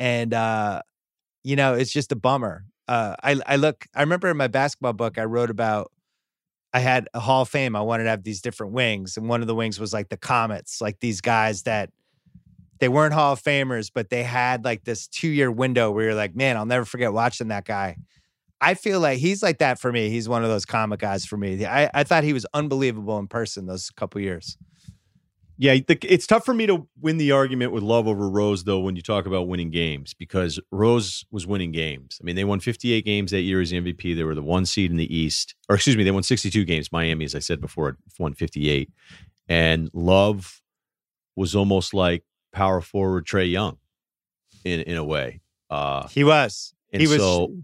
And 0.00 0.34
uh, 0.34 0.82
you 1.44 1.54
know, 1.54 1.74
it's 1.74 1.92
just 1.92 2.10
a 2.10 2.16
bummer. 2.16 2.64
Uh 2.88 3.14
I 3.22 3.40
I 3.46 3.56
look, 3.56 3.86
I 3.94 4.00
remember 4.00 4.28
in 4.28 4.36
my 4.36 4.48
basketball 4.48 4.94
book 4.94 5.16
I 5.16 5.24
wrote 5.24 5.50
about 5.50 5.92
I 6.76 6.80
had 6.80 7.08
a 7.14 7.20
Hall 7.20 7.40
of 7.40 7.48
Fame. 7.48 7.74
I 7.74 7.80
wanted 7.80 8.04
to 8.04 8.10
have 8.10 8.22
these 8.22 8.42
different 8.42 8.74
wings. 8.74 9.16
And 9.16 9.30
one 9.30 9.40
of 9.40 9.46
the 9.46 9.54
wings 9.54 9.80
was 9.80 9.94
like 9.94 10.10
the 10.10 10.18
Comets, 10.18 10.82
like 10.82 11.00
these 11.00 11.22
guys 11.22 11.62
that 11.62 11.88
they 12.80 12.88
weren't 12.90 13.14
Hall 13.14 13.32
of 13.32 13.42
Famers, 13.42 13.90
but 13.92 14.10
they 14.10 14.22
had 14.22 14.62
like 14.62 14.84
this 14.84 15.06
two 15.06 15.28
year 15.28 15.50
window 15.50 15.90
where 15.90 16.04
you're 16.04 16.14
like, 16.14 16.36
man, 16.36 16.54
I'll 16.54 16.66
never 16.66 16.84
forget 16.84 17.14
watching 17.14 17.48
that 17.48 17.64
guy. 17.64 17.96
I 18.60 18.74
feel 18.74 19.00
like 19.00 19.20
he's 19.20 19.42
like 19.42 19.56
that 19.60 19.78
for 19.78 19.90
me. 19.90 20.10
He's 20.10 20.28
one 20.28 20.44
of 20.44 20.50
those 20.50 20.66
comic 20.66 21.00
guys 21.00 21.24
for 21.24 21.38
me. 21.38 21.64
I, 21.64 21.90
I 21.94 22.04
thought 22.04 22.24
he 22.24 22.34
was 22.34 22.44
unbelievable 22.52 23.18
in 23.18 23.26
person 23.26 23.64
those 23.64 23.88
couple 23.88 24.20
years. 24.20 24.58
Yeah, 25.58 25.74
the, 25.86 25.98
it's 26.02 26.26
tough 26.26 26.44
for 26.44 26.52
me 26.52 26.66
to 26.66 26.86
win 27.00 27.16
the 27.16 27.32
argument 27.32 27.72
with 27.72 27.82
Love 27.82 28.06
over 28.06 28.28
Rose, 28.28 28.64
though, 28.64 28.80
when 28.80 28.94
you 28.94 29.00
talk 29.02 29.24
about 29.26 29.48
winning 29.48 29.70
games, 29.70 30.12
because 30.12 30.60
Rose 30.70 31.24
was 31.30 31.46
winning 31.46 31.72
games. 31.72 32.18
I 32.20 32.24
mean, 32.24 32.36
they 32.36 32.44
won 32.44 32.60
58 32.60 33.04
games 33.04 33.30
that 33.30 33.40
year 33.40 33.60
as 33.62 33.70
the 33.70 33.80
MVP. 33.80 34.14
They 34.14 34.22
were 34.22 34.34
the 34.34 34.42
one 34.42 34.66
seed 34.66 34.90
in 34.90 34.98
the 34.98 35.14
East, 35.16 35.54
or 35.68 35.76
excuse 35.76 35.96
me, 35.96 36.04
they 36.04 36.10
won 36.10 36.22
62 36.22 36.64
games. 36.64 36.92
Miami, 36.92 37.24
as 37.24 37.34
I 37.34 37.38
said 37.38 37.60
before, 37.60 37.96
won 38.18 38.34
58. 38.34 38.90
And 39.48 39.88
Love 39.94 40.60
was 41.36 41.54
almost 41.56 41.94
like 41.94 42.24
power 42.52 42.80
forward 42.82 43.26
Trae 43.26 43.50
Young 43.50 43.78
in, 44.64 44.80
in 44.80 44.96
a 44.96 45.04
way. 45.04 45.40
Uh, 45.70 46.06
He 46.08 46.22
was. 46.24 46.74
he 46.92 47.06
was 47.06 47.16
so, 47.18 47.54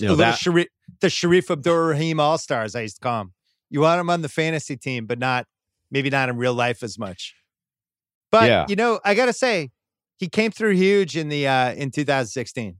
you 0.00 0.08
know, 0.08 0.16
that- 0.16 0.38
Shareef, 0.38 0.66
the 1.00 1.06
Shareef 1.08 1.50
Abdur 1.50 1.86
Rahim 1.88 2.18
All 2.18 2.38
Stars, 2.38 2.74
I 2.74 2.80
used 2.80 2.96
to 2.96 3.00
call 3.00 3.20
him. 3.22 3.32
You 3.70 3.80
want 3.82 4.00
him 4.00 4.10
on 4.10 4.22
the 4.22 4.28
fantasy 4.28 4.76
team, 4.76 5.06
but 5.06 5.18
not 5.18 5.46
maybe 5.90 6.10
not 6.10 6.28
in 6.28 6.36
real 6.36 6.54
life 6.54 6.82
as 6.82 6.98
much. 6.98 7.34
But 8.30 8.48
Yeah. 8.48 8.66
you 8.68 8.76
know, 8.76 9.00
I 9.04 9.14
gotta 9.14 9.32
say, 9.32 9.70
he 10.18 10.28
came 10.28 10.50
through 10.50 10.72
huge 10.74 11.16
in 11.16 11.28
the 11.28 11.46
uh 11.46 11.72
in 11.74 11.90
2016. 11.90 12.78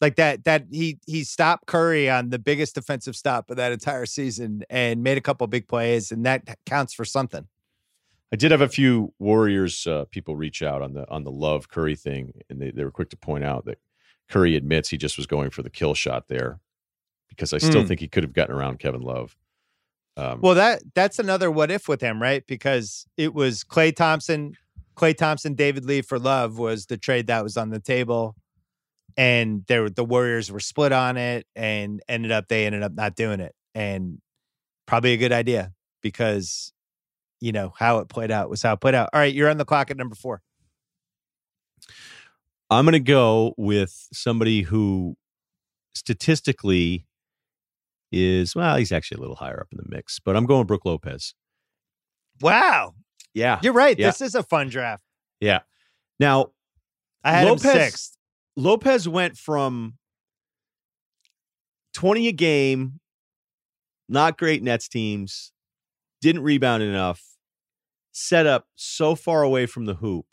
Like 0.00 0.16
that, 0.16 0.44
that 0.44 0.66
he 0.70 0.98
he 1.06 1.24
stopped 1.24 1.66
Curry 1.66 2.10
on 2.10 2.28
the 2.28 2.38
biggest 2.38 2.74
defensive 2.74 3.16
stop 3.16 3.50
of 3.50 3.56
that 3.56 3.72
entire 3.72 4.04
season 4.04 4.62
and 4.68 5.02
made 5.02 5.16
a 5.16 5.22
couple 5.22 5.46
big 5.46 5.66
plays, 5.68 6.12
and 6.12 6.26
that 6.26 6.42
counts 6.66 6.92
for 6.92 7.04
something. 7.06 7.48
I 8.30 8.36
did 8.36 8.50
have 8.50 8.60
a 8.60 8.68
few 8.68 9.14
Warriors 9.18 9.86
uh, 9.86 10.04
people 10.10 10.36
reach 10.36 10.62
out 10.62 10.82
on 10.82 10.92
the 10.92 11.08
on 11.10 11.24
the 11.24 11.30
Love 11.30 11.70
Curry 11.70 11.96
thing, 11.96 12.34
and 12.50 12.60
they, 12.60 12.70
they 12.70 12.84
were 12.84 12.90
quick 12.90 13.08
to 13.10 13.16
point 13.16 13.44
out 13.44 13.64
that 13.64 13.78
Curry 14.28 14.54
admits 14.54 14.90
he 14.90 14.98
just 14.98 15.16
was 15.16 15.26
going 15.26 15.48
for 15.48 15.62
the 15.62 15.70
kill 15.70 15.94
shot 15.94 16.28
there 16.28 16.60
because 17.30 17.54
I 17.54 17.58
still 17.58 17.82
Mm. 17.82 17.88
think 17.88 18.00
he 18.00 18.08
could 18.08 18.22
have 18.22 18.34
gotten 18.34 18.54
around 18.54 18.78
Kevin 18.78 19.00
Love. 19.00 19.34
Um, 20.16 20.40
Well, 20.40 20.54
that 20.54 20.82
that's 20.94 21.18
another 21.18 21.50
what 21.50 21.70
if 21.70 21.88
with 21.88 22.00
him, 22.00 22.20
right? 22.20 22.44
Because 22.46 23.06
it 23.16 23.34
was 23.34 23.64
Klay 23.64 23.94
Thompson, 23.94 24.54
Klay 24.96 25.16
Thompson, 25.16 25.54
David 25.54 25.84
Lee 25.84 26.02
for 26.02 26.18
Love 26.18 26.58
was 26.58 26.86
the 26.86 26.96
trade 26.96 27.26
that 27.26 27.42
was 27.42 27.56
on 27.56 27.70
the 27.70 27.80
table, 27.80 28.34
and 29.16 29.64
there 29.68 29.90
the 29.90 30.04
Warriors 30.04 30.50
were 30.50 30.60
split 30.60 30.92
on 30.92 31.16
it, 31.16 31.46
and 31.54 32.02
ended 32.08 32.32
up 32.32 32.48
they 32.48 32.66
ended 32.66 32.82
up 32.82 32.92
not 32.94 33.14
doing 33.14 33.40
it, 33.40 33.54
and 33.74 34.20
probably 34.86 35.12
a 35.12 35.16
good 35.16 35.32
idea 35.32 35.72
because 36.02 36.72
you 37.40 37.52
know 37.52 37.72
how 37.76 37.98
it 37.98 38.08
played 38.08 38.30
out 38.30 38.48
was 38.48 38.62
how 38.62 38.72
it 38.72 38.80
played 38.80 38.94
out. 38.94 39.10
All 39.12 39.20
right, 39.20 39.34
you're 39.34 39.50
on 39.50 39.58
the 39.58 39.64
clock 39.64 39.90
at 39.90 39.96
number 39.96 40.14
four. 40.14 40.40
I'm 42.70 42.84
going 42.84 42.94
to 42.94 43.00
go 43.00 43.54
with 43.56 44.08
somebody 44.12 44.62
who 44.62 45.16
statistically 45.94 47.05
is 48.12 48.54
well, 48.54 48.76
he's 48.76 48.92
actually 48.92 49.18
a 49.18 49.20
little 49.20 49.36
higher 49.36 49.60
up 49.60 49.68
in 49.72 49.78
the 49.78 49.84
mix, 49.88 50.18
but 50.18 50.36
I'm 50.36 50.46
going 50.46 50.66
Brooke 50.66 50.84
Lopez. 50.84 51.34
Wow, 52.40 52.94
Yeah, 53.34 53.58
you're 53.62 53.72
right. 53.72 53.98
Yeah. 53.98 54.08
This 54.08 54.20
is 54.20 54.34
a 54.34 54.42
fun 54.42 54.68
draft. 54.68 55.02
yeah. 55.40 55.60
Now 56.20 56.52
I 57.24 57.32
had 57.32 57.46
Lopez- 57.46 57.64
him 57.64 57.72
sixth. 57.72 58.16
Lopez 58.56 59.08
went 59.08 59.36
from 59.36 59.94
20 61.94 62.28
a 62.28 62.32
game, 62.32 63.00
not 64.08 64.38
great 64.38 64.62
Nets 64.62 64.88
teams, 64.88 65.52
didn't 66.20 66.42
rebound 66.42 66.82
enough, 66.82 67.22
set 68.12 68.46
up 68.46 68.66
so 68.74 69.14
far 69.14 69.42
away 69.42 69.66
from 69.66 69.86
the 69.86 69.94
hoop. 69.94 70.26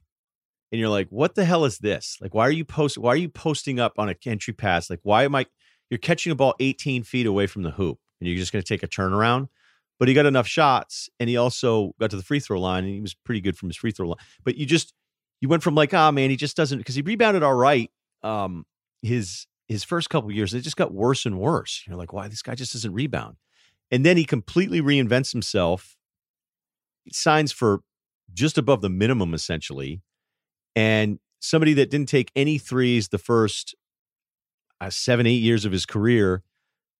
And 0.71 0.79
you're 0.79 0.89
like, 0.89 1.07
what 1.09 1.35
the 1.35 1.45
hell 1.45 1.65
is 1.65 1.77
this? 1.79 2.17
Like, 2.19 2.33
why 2.33 2.47
are 2.47 2.51
you 2.51 2.65
post 2.65 2.97
why 2.97 3.11
are 3.13 3.17
you 3.17 3.29
posting 3.29 3.79
up 3.79 3.93
on 3.99 4.09
a 4.09 4.15
entry 4.25 4.53
pass? 4.53 4.89
Like, 4.89 5.01
why 5.03 5.23
am 5.23 5.35
I 5.35 5.45
you're 5.93 5.99
catching 5.99 6.31
a 6.31 6.35
ball 6.35 6.55
18 6.59 7.03
feet 7.03 7.25
away 7.25 7.47
from 7.47 7.61
the 7.63 7.71
hoop 7.71 7.99
and 8.19 8.27
you're 8.27 8.37
just 8.37 8.51
gonna 8.51 8.63
take 8.63 8.83
a 8.83 8.87
turnaround? 8.87 9.47
But 9.99 10.07
he 10.07 10.13
got 10.13 10.25
enough 10.25 10.47
shots 10.47 11.09
and 11.19 11.29
he 11.29 11.37
also 11.37 11.93
got 11.99 12.09
to 12.09 12.17
the 12.17 12.23
free 12.23 12.39
throw 12.39 12.59
line 12.59 12.83
and 12.83 12.93
he 12.93 13.01
was 13.01 13.13
pretty 13.13 13.41
good 13.41 13.57
from 13.57 13.69
his 13.69 13.77
free 13.77 13.91
throw 13.91 14.07
line. 14.07 14.17
But 14.43 14.57
you 14.57 14.65
just 14.65 14.93
you 15.39 15.49
went 15.49 15.61
from 15.61 15.75
like, 15.75 15.93
ah 15.93 16.11
man, 16.11 16.29
he 16.29 16.35
just 16.35 16.57
doesn't 16.57 16.79
because 16.79 16.95
he 16.95 17.01
rebounded 17.01 17.43
all 17.43 17.53
right 17.53 17.91
um 18.23 18.65
his 19.01 19.45
his 19.67 19.83
first 19.83 20.09
couple 20.09 20.31
years 20.31 20.53
it 20.53 20.61
just 20.61 20.77
got 20.77 20.93
worse 20.93 21.25
and 21.25 21.39
worse 21.39 21.83
you're 21.87 21.97
like 21.97 22.13
why 22.13 22.27
this 22.27 22.41
guy 22.41 22.55
just 22.55 22.73
doesn't 22.73 22.93
rebound 22.93 23.35
and 23.91 24.05
then 24.05 24.17
he 24.17 24.25
completely 24.25 24.81
reinvents 24.81 25.31
himself 25.31 25.97
signs 27.11 27.51
for 27.51 27.81
just 28.33 28.57
above 28.57 28.81
the 28.81 28.89
minimum 28.89 29.33
essentially 29.33 30.01
and 30.75 31.19
somebody 31.39 31.73
that 31.73 31.91
didn't 31.91 32.09
take 32.09 32.31
any 32.35 32.57
threes 32.57 33.09
the 33.09 33.17
first 33.17 33.75
uh, 34.83 34.89
seven 34.89 35.25
eight 35.25 35.41
years 35.41 35.65
of 35.65 35.71
his 35.71 35.85
career 35.85 36.43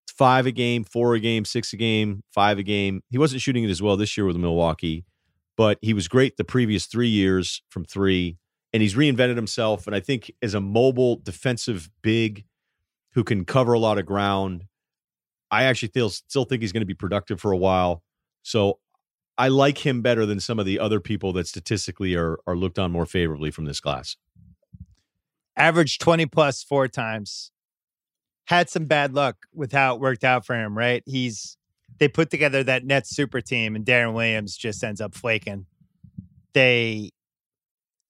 five 0.08 0.46
a 0.46 0.52
game 0.52 0.84
four 0.84 1.14
a 1.14 1.20
game 1.20 1.44
six 1.44 1.72
a 1.72 1.76
game 1.76 2.22
five 2.32 2.58
a 2.58 2.62
game 2.62 3.02
he 3.10 3.18
wasn't 3.18 3.40
shooting 3.40 3.64
it 3.64 3.70
as 3.70 3.82
well 3.82 3.96
this 3.96 4.16
year 4.16 4.26
with 4.26 4.36
milwaukee 4.36 5.04
but 5.56 5.78
he 5.82 5.92
was 5.92 6.08
great 6.08 6.36
the 6.36 6.44
previous 6.44 6.86
three 6.86 7.08
years 7.08 7.62
from 7.68 7.84
three 7.84 8.36
and 8.74 8.82
he's 8.82 8.94
reinvented 8.94 9.36
himself. 9.36 9.86
And 9.86 9.94
I 9.94 10.00
think 10.00 10.32
as 10.42 10.52
a 10.52 10.60
mobile 10.60 11.20
defensive 11.22 11.88
big 12.02 12.44
who 13.12 13.22
can 13.22 13.44
cover 13.44 13.72
a 13.72 13.78
lot 13.78 13.98
of 13.98 14.04
ground, 14.04 14.64
I 15.48 15.62
actually 15.62 15.90
feel 15.94 16.10
still 16.10 16.44
think 16.44 16.60
he's 16.60 16.72
going 16.72 16.80
to 16.80 16.86
be 16.86 16.92
productive 16.92 17.40
for 17.40 17.52
a 17.52 17.56
while. 17.56 18.02
So 18.42 18.80
I 19.38 19.46
like 19.46 19.86
him 19.86 20.02
better 20.02 20.26
than 20.26 20.40
some 20.40 20.58
of 20.58 20.66
the 20.66 20.80
other 20.80 20.98
people 20.98 21.32
that 21.34 21.46
statistically 21.46 22.16
are 22.16 22.38
are 22.48 22.56
looked 22.56 22.80
on 22.80 22.90
more 22.90 23.06
favorably 23.06 23.52
from 23.52 23.64
this 23.64 23.78
class. 23.78 24.16
Averaged 25.56 26.00
20 26.00 26.26
plus 26.26 26.64
four 26.64 26.88
times. 26.88 27.52
Had 28.46 28.68
some 28.68 28.84
bad 28.86 29.14
luck 29.14 29.36
with 29.54 29.72
how 29.72 29.94
it 29.94 30.00
worked 30.00 30.24
out 30.24 30.44
for 30.44 30.54
him, 30.54 30.76
right? 30.76 31.02
He's 31.06 31.56
they 31.98 32.08
put 32.08 32.30
together 32.30 32.64
that 32.64 32.84
Nets 32.84 33.10
super 33.10 33.40
team 33.40 33.76
and 33.76 33.84
Deron 33.84 34.14
Williams 34.14 34.56
just 34.56 34.82
ends 34.82 35.00
up 35.00 35.14
flaking. 35.14 35.66
They 36.52 37.10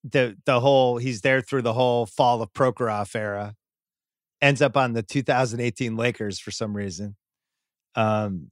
the 0.03 0.37
the 0.45 0.61
whole 0.61 0.99
he's 0.99 1.23
there 1.23 1.41
through 1.41 1.63
the 1.63 1.73
whole 1.73 2.07
fall 2.07 2.43
of 2.43 2.53
Prokhorov 2.53 3.15
era. 3.15 3.55
Ends 4.43 4.61
up 4.61 4.77
on 4.77 4.93
the 4.93 5.03
2018 5.03 5.97
Lakers 5.97 6.39
for 6.39 6.51
some 6.51 6.77
reason. 6.77 7.17
Um 7.95 8.51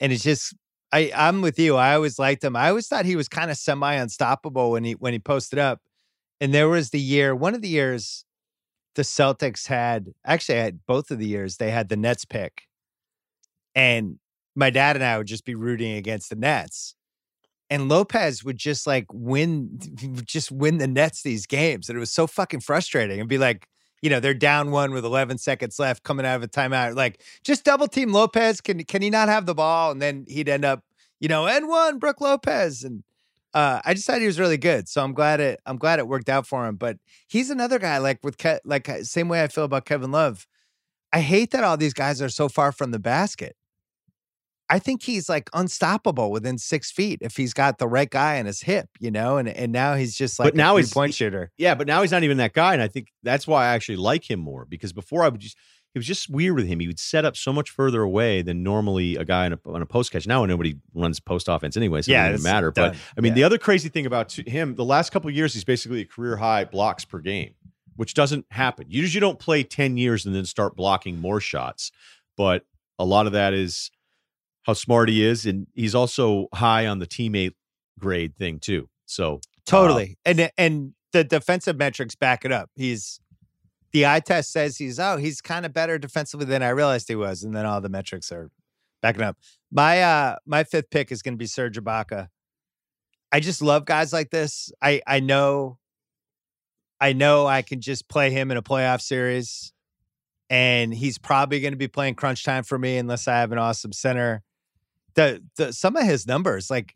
and 0.00 0.12
it's 0.12 0.22
just 0.22 0.54
I 0.92 1.10
I'm 1.14 1.40
with 1.40 1.58
you. 1.58 1.76
I 1.76 1.94
always 1.94 2.18
liked 2.18 2.44
him. 2.44 2.56
I 2.56 2.68
always 2.68 2.86
thought 2.86 3.04
he 3.04 3.16
was 3.16 3.28
kind 3.28 3.50
of 3.50 3.56
semi 3.56 3.94
unstoppable 3.94 4.70
when 4.70 4.84
he 4.84 4.92
when 4.92 5.12
he 5.12 5.18
posted 5.18 5.58
up. 5.58 5.80
And 6.40 6.52
there 6.52 6.68
was 6.68 6.90
the 6.90 7.00
year, 7.00 7.34
one 7.34 7.54
of 7.54 7.62
the 7.62 7.68
years 7.68 8.24
the 8.94 9.02
Celtics 9.02 9.66
had 9.66 10.14
actually 10.24 10.58
had 10.58 10.86
both 10.86 11.10
of 11.10 11.18
the 11.18 11.26
years 11.26 11.56
they 11.56 11.70
had 11.70 11.88
the 11.88 11.96
Nets 11.96 12.24
pick. 12.24 12.68
And 13.74 14.18
my 14.54 14.70
dad 14.70 14.96
and 14.96 15.04
I 15.04 15.18
would 15.18 15.26
just 15.26 15.44
be 15.44 15.54
rooting 15.54 15.96
against 15.96 16.30
the 16.30 16.36
Nets. 16.36 16.94
And 17.70 17.88
Lopez 17.88 18.44
would 18.44 18.58
just 18.58 18.86
like 18.86 19.06
win, 19.12 19.78
just 20.24 20.52
win 20.52 20.78
the 20.78 20.86
Nets 20.86 21.22
these 21.22 21.46
games. 21.46 21.88
And 21.88 21.96
it 21.96 22.00
was 22.00 22.12
so 22.12 22.26
fucking 22.26 22.60
frustrating. 22.60 23.20
And 23.20 23.28
be 23.28 23.38
like, 23.38 23.66
you 24.00 24.10
know, 24.10 24.20
they're 24.20 24.34
down 24.34 24.70
one 24.70 24.92
with 24.92 25.04
11 25.04 25.38
seconds 25.38 25.78
left 25.78 26.02
coming 26.02 26.26
out 26.26 26.36
of 26.36 26.42
a 26.42 26.48
timeout. 26.48 26.94
Like, 26.94 27.22
just 27.42 27.64
double 27.64 27.88
team 27.88 28.12
Lopez. 28.12 28.60
Can 28.60 28.84
can 28.84 29.00
he 29.00 29.08
not 29.08 29.28
have 29.28 29.46
the 29.46 29.54
ball? 29.54 29.90
And 29.90 30.02
then 30.02 30.26
he'd 30.28 30.48
end 30.48 30.64
up, 30.64 30.84
you 31.20 31.28
know, 31.28 31.46
and 31.46 31.68
one 31.68 31.98
Brooke 31.98 32.20
Lopez. 32.20 32.84
And 32.84 33.02
uh, 33.54 33.80
I 33.84 33.94
just 33.94 34.06
thought 34.06 34.20
he 34.20 34.26
was 34.26 34.38
really 34.40 34.56
good. 34.58 34.88
So 34.88 35.02
I'm 35.02 35.14
glad 35.14 35.40
it 35.40 35.60
I'm 35.64 35.76
glad 35.78 35.98
it 36.00 36.08
worked 36.08 36.28
out 36.28 36.46
for 36.46 36.66
him. 36.66 36.76
But 36.76 36.98
he's 37.28 37.50
another 37.50 37.78
guy 37.78 37.98
like 37.98 38.18
with 38.22 38.36
Ke- 38.36 38.60
like 38.64 38.88
uh, 38.88 39.04
same 39.04 39.28
way 39.28 39.42
I 39.42 39.46
feel 39.48 39.64
about 39.64 39.84
Kevin 39.86 40.10
Love. 40.10 40.46
I 41.12 41.20
hate 41.20 41.52
that 41.52 41.62
all 41.64 41.76
these 41.76 41.94
guys 41.94 42.20
are 42.20 42.28
so 42.28 42.48
far 42.48 42.72
from 42.72 42.90
the 42.90 42.98
basket. 42.98 43.54
I 44.70 44.78
think 44.78 45.02
he's 45.02 45.28
like 45.28 45.50
unstoppable 45.52 46.30
within 46.32 46.56
six 46.58 46.90
feet 46.90 47.18
if 47.20 47.36
he's 47.36 47.52
got 47.52 47.78
the 47.78 47.86
right 47.86 48.08
guy 48.08 48.36
in 48.36 48.46
his 48.46 48.62
hip, 48.62 48.88
you 48.98 49.10
know. 49.10 49.36
And 49.36 49.48
and 49.48 49.70
now 49.72 49.94
he's 49.94 50.16
just 50.16 50.38
like 50.38 50.46
But 50.48 50.56
now 50.56 50.76
a 50.76 50.80
he's- 50.80 50.92
point 50.92 51.14
shooter. 51.14 51.52
Yeah, 51.58 51.74
but 51.74 51.86
now 51.86 52.00
he's 52.02 52.10
not 52.12 52.22
even 52.24 52.38
that 52.38 52.54
guy, 52.54 52.72
and 52.72 52.82
I 52.82 52.88
think 52.88 53.08
that's 53.22 53.46
why 53.46 53.66
I 53.66 53.74
actually 53.74 53.96
like 53.98 54.28
him 54.28 54.40
more 54.40 54.64
because 54.64 54.92
before 54.92 55.22
I 55.22 55.28
would 55.28 55.40
just 55.40 55.56
it 55.94 55.98
was 55.98 56.06
just 56.06 56.28
weird 56.28 56.56
with 56.56 56.66
him. 56.66 56.80
He 56.80 56.86
would 56.86 56.98
set 56.98 57.24
up 57.24 57.36
so 57.36 57.52
much 57.52 57.70
further 57.70 58.02
away 58.02 58.42
than 58.42 58.62
normally 58.62 59.16
a 59.16 59.24
guy 59.24 59.46
on 59.46 59.52
a, 59.52 59.58
on 59.66 59.80
a 59.82 59.86
post 59.86 60.10
catch. 60.10 60.26
Now 60.26 60.44
nobody 60.44 60.76
runs 60.94 61.20
post 61.20 61.48
offense 61.48 61.76
anyway, 61.76 62.02
so 62.02 62.10
Yeah, 62.12 62.28
it 62.28 62.32
doesn't 62.32 62.50
matter. 62.50 62.70
But. 62.72 62.96
I 63.16 63.20
mean, 63.20 63.30
Yeah. 63.30 63.34
the 63.36 63.44
other 63.44 63.58
crazy 63.58 63.88
thing 63.88 64.04
about 64.06 64.32
him, 64.32 64.74
the 64.74 64.84
last 64.84 65.10
couple 65.10 65.28
of 65.30 65.36
years, 65.36 65.54
he's 65.54 65.64
basically 65.64 66.00
a 66.00 66.04
career 66.04 66.36
high 66.36 66.64
blocks 66.64 67.04
per 67.04 67.20
game, 67.20 67.54
which 67.96 68.14
doesn't 68.14 68.44
happen. 68.50 68.86
Usually, 68.88 68.96
You 68.98 69.02
usually 69.02 69.20
don't 69.20 69.38
play 69.38 69.62
ten 69.62 69.96
years 69.96 70.26
and 70.26 70.34
then 70.34 70.44
start 70.46 70.74
blocking 70.76 71.20
more 71.20 71.40
shots, 71.40 71.92
but 72.36 72.64
a 72.98 73.04
lot 73.04 73.26
of 73.26 73.32
that 73.32 73.54
is 73.54 73.90
how 74.64 74.72
smart 74.72 75.08
he 75.10 75.24
is, 75.24 75.46
and 75.46 75.66
he's 75.74 75.94
also 75.94 76.48
high 76.54 76.86
on 76.86 76.98
the 76.98 77.06
teammate 77.06 77.52
grade 77.98 78.34
thing 78.36 78.58
too. 78.58 78.88
So 79.06 79.36
uh, 79.36 79.38
Totally. 79.66 80.18
and 80.24 80.50
and 80.58 80.94
the 81.12 81.22
defensive 81.22 81.76
metrics 81.76 82.14
back 82.16 82.44
it 82.44 82.50
up. 82.50 82.70
He's 82.74 83.20
the 83.94 84.06
eye 84.06 84.20
test 84.20 84.52
says 84.52 84.76
he's 84.76 84.98
oh, 84.98 85.16
he's 85.16 85.40
kind 85.40 85.64
of 85.64 85.72
better 85.72 85.98
defensively 85.98 86.44
than 86.44 86.62
I 86.62 86.70
realized 86.70 87.08
he 87.08 87.14
was. 87.14 87.44
And 87.44 87.54
then 87.54 87.64
all 87.64 87.80
the 87.80 87.88
metrics 87.88 88.30
are 88.32 88.50
backing 89.00 89.22
up. 89.22 89.38
My 89.70 90.02
uh 90.02 90.36
my 90.44 90.64
fifth 90.64 90.90
pick 90.90 91.10
is 91.10 91.22
gonna 91.22 91.38
be 91.38 91.46
Serge 91.46 91.78
Ibaka. 91.78 92.28
I 93.32 93.40
just 93.40 93.62
love 93.62 93.86
guys 93.86 94.12
like 94.12 94.30
this. 94.30 94.70
I 94.82 95.00
I 95.06 95.20
know 95.20 95.78
I 97.00 97.12
know 97.12 97.46
I 97.46 97.62
can 97.62 97.80
just 97.80 98.08
play 98.08 98.30
him 98.30 98.50
in 98.50 98.56
a 98.56 98.62
playoff 98.62 99.00
series. 99.00 99.72
And 100.50 100.92
he's 100.92 101.16
probably 101.16 101.60
going 101.60 101.72
to 101.72 101.78
be 101.78 101.88
playing 101.88 102.16
crunch 102.16 102.44
time 102.44 102.64
for 102.64 102.78
me 102.78 102.98
unless 102.98 103.26
I 103.26 103.40
have 103.40 103.50
an 103.50 103.58
awesome 103.58 103.92
center. 103.92 104.42
The 105.14 105.42
the 105.56 105.72
some 105.72 105.96
of 105.96 106.04
his 106.04 106.26
numbers, 106.26 106.70
like 106.70 106.94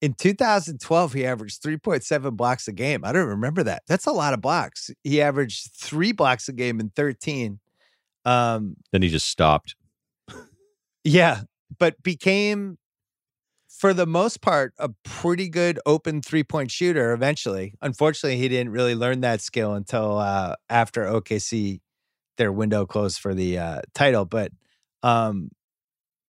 in 0.00 0.14
2012, 0.14 1.12
he 1.12 1.26
averaged 1.26 1.62
3.7 1.62 2.36
blocks 2.36 2.68
a 2.68 2.72
game. 2.72 3.04
I 3.04 3.12
don't 3.12 3.26
remember 3.26 3.62
that. 3.64 3.82
That's 3.88 4.06
a 4.06 4.12
lot 4.12 4.32
of 4.32 4.40
blocks. 4.40 4.90
He 5.02 5.20
averaged 5.20 5.72
three 5.74 6.12
blocks 6.12 6.48
a 6.48 6.52
game 6.52 6.78
in 6.78 6.90
13. 6.90 7.58
Um, 8.24 8.76
then 8.92 9.02
he 9.02 9.08
just 9.08 9.28
stopped. 9.28 9.74
yeah, 11.04 11.42
but 11.78 12.00
became, 12.02 12.78
for 13.68 13.92
the 13.92 14.06
most 14.06 14.40
part, 14.40 14.72
a 14.78 14.90
pretty 15.04 15.48
good 15.48 15.80
open 15.84 16.22
three 16.22 16.44
point 16.44 16.70
shooter 16.70 17.12
eventually. 17.12 17.74
Unfortunately, 17.82 18.38
he 18.38 18.48
didn't 18.48 18.72
really 18.72 18.94
learn 18.94 19.20
that 19.22 19.40
skill 19.40 19.74
until 19.74 20.18
uh, 20.18 20.54
after 20.68 21.04
OKC, 21.04 21.80
their 22.36 22.52
window 22.52 22.86
closed 22.86 23.18
for 23.18 23.34
the 23.34 23.58
uh, 23.58 23.80
title. 23.94 24.24
But 24.24 24.52
um, 25.02 25.50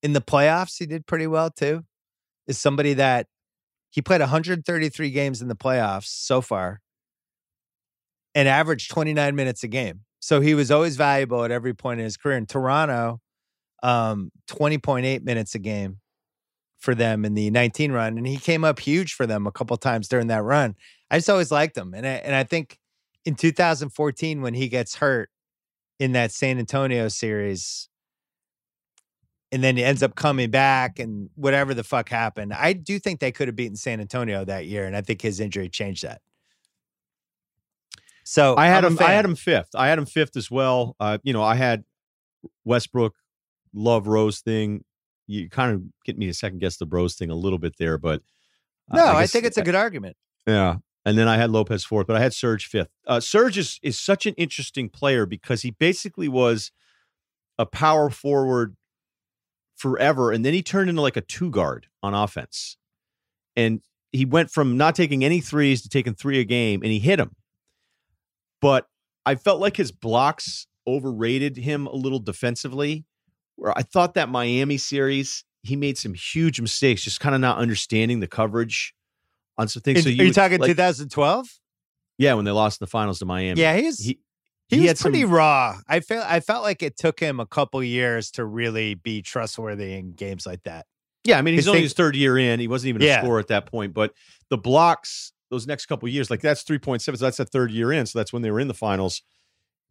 in 0.01 0.13
the 0.13 0.21
playoffs, 0.21 0.79
he 0.79 0.87
did 0.87 1.05
pretty 1.05 1.27
well 1.27 1.51
too. 1.51 1.83
Is 2.47 2.57
somebody 2.57 2.95
that 2.95 3.27
he 3.89 4.01
played 4.01 4.21
133 4.21 5.11
games 5.11 5.41
in 5.41 5.47
the 5.47 5.55
playoffs 5.55 6.07
so 6.07 6.41
far 6.41 6.81
and 8.35 8.47
averaged 8.47 8.91
29 8.91 9.35
minutes 9.35 9.63
a 9.63 9.67
game. 9.67 10.01
So 10.19 10.41
he 10.41 10.53
was 10.53 10.69
always 10.69 10.95
valuable 10.95 11.43
at 11.43 11.51
every 11.51 11.73
point 11.73 11.99
in 11.99 12.03
his 12.03 12.17
career. 12.17 12.37
In 12.37 12.45
Toronto, 12.45 13.21
um, 13.81 14.31
20.8 14.47 15.23
minutes 15.23 15.55
a 15.55 15.59
game 15.59 15.99
for 16.77 16.95
them 16.95 17.25
in 17.25 17.33
the 17.33 17.49
19 17.49 17.91
run. 17.91 18.17
And 18.17 18.27
he 18.27 18.37
came 18.37 18.63
up 18.63 18.79
huge 18.79 19.13
for 19.13 19.25
them 19.25 19.47
a 19.47 19.51
couple 19.51 19.75
times 19.77 20.07
during 20.07 20.27
that 20.27 20.43
run. 20.43 20.75
I 21.11 21.17
just 21.17 21.29
always 21.29 21.51
liked 21.51 21.77
him. 21.77 21.93
And 21.93 22.05
I, 22.05 22.11
and 22.11 22.35
I 22.35 22.43
think 22.43 22.77
in 23.25 23.35
2014, 23.35 24.41
when 24.41 24.53
he 24.53 24.67
gets 24.67 24.95
hurt 24.95 25.29
in 25.99 26.13
that 26.13 26.31
San 26.31 26.57
Antonio 26.57 27.07
series, 27.07 27.89
and 29.51 29.63
then 29.63 29.77
he 29.77 29.83
ends 29.83 30.03
up 30.03 30.15
coming 30.15 30.51
back 30.51 30.99
and 30.99 31.29
whatever 31.35 31.73
the 31.73 31.83
fuck 31.83 32.09
happened. 32.09 32.53
I 32.53 32.73
do 32.73 32.99
think 32.99 33.19
they 33.19 33.31
could 33.31 33.47
have 33.47 33.55
beaten 33.55 33.75
San 33.75 33.99
Antonio 33.99 34.45
that 34.45 34.67
year. 34.67 34.85
And 34.85 34.95
I 34.95 35.01
think 35.01 35.21
his 35.21 35.39
injury 35.39 35.69
changed 35.69 36.03
that. 36.03 36.21
So 38.23 38.55
I 38.57 38.67
had 38.67 38.85
I'm 38.85 38.95
him. 38.95 39.03
I 39.03 39.11
had 39.11 39.25
him 39.25 39.35
fifth. 39.35 39.69
I 39.73 39.87
had 39.87 39.97
him 39.97 40.05
fifth 40.05 40.37
as 40.37 40.51
well. 40.51 40.95
Uh, 40.99 41.17
you 41.23 41.33
know, 41.33 41.41
I 41.41 41.55
had 41.55 41.83
Westbrook, 42.63 43.15
Love 43.73 44.07
Rose 44.07 44.41
thing. 44.41 44.83
You 45.25 45.49
kind 45.49 45.73
of 45.73 45.81
get 46.05 46.17
me 46.17 46.27
to 46.27 46.33
second 46.33 46.59
guess 46.59 46.77
the 46.77 46.85
Rose 46.85 47.15
thing 47.15 47.31
a 47.31 47.35
little 47.35 47.57
bit 47.57 47.77
there, 47.79 47.97
but 47.97 48.21
uh, 48.91 48.97
No, 48.97 49.05
I, 49.05 49.21
guess- 49.21 49.31
think 49.31 49.45
it's 49.45 49.57
a 49.57 49.63
good 49.63 49.75
argument. 49.75 50.15
Yeah. 50.45 50.77
And 51.05 51.17
then 51.17 51.27
I 51.27 51.37
had 51.37 51.49
Lopez 51.49 51.83
fourth, 51.83 52.05
but 52.05 52.17
I 52.17 52.19
had 52.19 52.33
Serge 52.33 52.67
fifth. 52.67 52.89
Uh, 53.07 53.19
Serge 53.19 53.57
is, 53.57 53.79
is 53.81 53.99
such 53.99 54.27
an 54.27 54.35
interesting 54.35 54.89
player 54.89 55.25
because 55.25 55.63
he 55.63 55.71
basically 55.71 56.27
was 56.27 56.71
a 57.57 57.65
power 57.65 58.11
forward 58.11 58.75
forever. 59.79 60.31
And 60.31 60.45
then 60.45 60.53
he 60.53 60.61
turned 60.61 60.89
into 60.89 61.01
like 61.01 61.17
a 61.17 61.21
two 61.21 61.49
guard 61.49 61.87
on 62.03 62.13
offense. 62.13 62.77
And 63.55 63.81
he 64.11 64.25
went 64.25 64.51
from 64.51 64.77
not 64.77 64.93
taking 64.95 65.23
any 65.23 65.39
threes 65.39 65.81
to 65.83 65.89
taking 65.89 66.13
three 66.13 66.39
a 66.39 66.43
game 66.43 66.81
and 66.83 66.91
he 66.91 66.99
hit 66.99 67.15
them. 67.17 67.35
But 68.61 68.87
I 69.25 69.35
felt 69.35 69.59
like 69.61 69.77
his 69.77 69.91
blocks 69.91 70.67
overrated 70.85 71.55
him 71.57 71.87
a 71.87 71.95
little 71.95 72.19
defensively. 72.19 73.05
Where 73.55 73.77
I 73.77 73.81
thought 73.81 74.13
that 74.13 74.29
Miami 74.29 74.77
series, 74.77 75.43
he 75.63 75.75
made 75.75 75.97
some 75.97 76.13
huge 76.13 76.61
mistakes, 76.61 77.03
just 77.03 77.19
kind 77.19 77.35
of 77.35 77.41
not 77.41 77.57
understanding 77.57 78.19
the 78.21 78.27
coverage 78.27 78.93
on 79.57 79.67
some 79.67 79.81
things. 79.81 79.99
Is- 79.99 80.03
so 80.05 80.09
are 80.09 80.25
you 80.25 80.33
talking 80.33 80.59
like- 80.59 80.69
2012? 80.69 81.47
yeah, 82.17 82.33
when 82.33 82.43
they 82.45 82.51
lost 82.51 82.81
in 82.81 82.85
the 82.85 82.89
finals 82.89 83.19
to 83.19 83.25
Miami. 83.25 83.59
Yeah, 83.61 83.75
he's 83.77 83.99
he, 84.03 84.19
he, 84.69 84.77
he 84.77 84.81
was 84.83 84.87
had 84.89 84.97
some- 84.99 85.11
pretty 85.11 85.25
raw. 85.25 85.77
I 85.87 85.99
felt 85.99 86.25
I 86.25 86.39
felt 86.39 86.63
like 86.63 86.81
it 86.83 86.95
took 86.97 87.19
him 87.19 87.39
a 87.39 87.45
couple 87.45 87.83
years 87.83 88.31
to 88.31 88.45
really 88.45 88.93
be 88.95 89.21
trustworthy 89.21 89.93
in 89.93 90.13
games 90.13 90.45
like 90.45 90.63
that. 90.63 90.85
yeah. 91.25 91.37
I 91.37 91.41
mean, 91.41 91.55
he's 91.55 91.67
only 91.67 91.81
his 91.81 91.93
third 91.93 92.15
year 92.15 92.37
in. 92.37 92.59
He 92.59 92.67
wasn't 92.67 92.89
even 92.89 93.01
a 93.01 93.05
Yeah. 93.05 93.21
scorer 93.21 93.39
at 93.39 93.47
that 93.47 93.65
point. 93.65 93.93
But 93.93 94.13
the 94.49 94.57
blocks, 94.57 95.33
those 95.49 95.67
next 95.67 95.87
couple 95.87 96.07
of 96.07 96.13
years, 96.13 96.29
like 96.29 96.41
that's 96.41 96.61
three 96.63 96.79
point 96.79 97.01
seven. 97.01 97.17
So 97.17 97.25
that's 97.25 97.39
a 97.39 97.45
third 97.45 97.71
year 97.71 97.91
in. 97.91 98.05
So 98.05 98.17
that's 98.19 98.31
when 98.31 98.41
they 98.41 98.51
were 98.51 98.59
in 98.59 98.67
the 98.69 98.73
finals. 98.73 99.21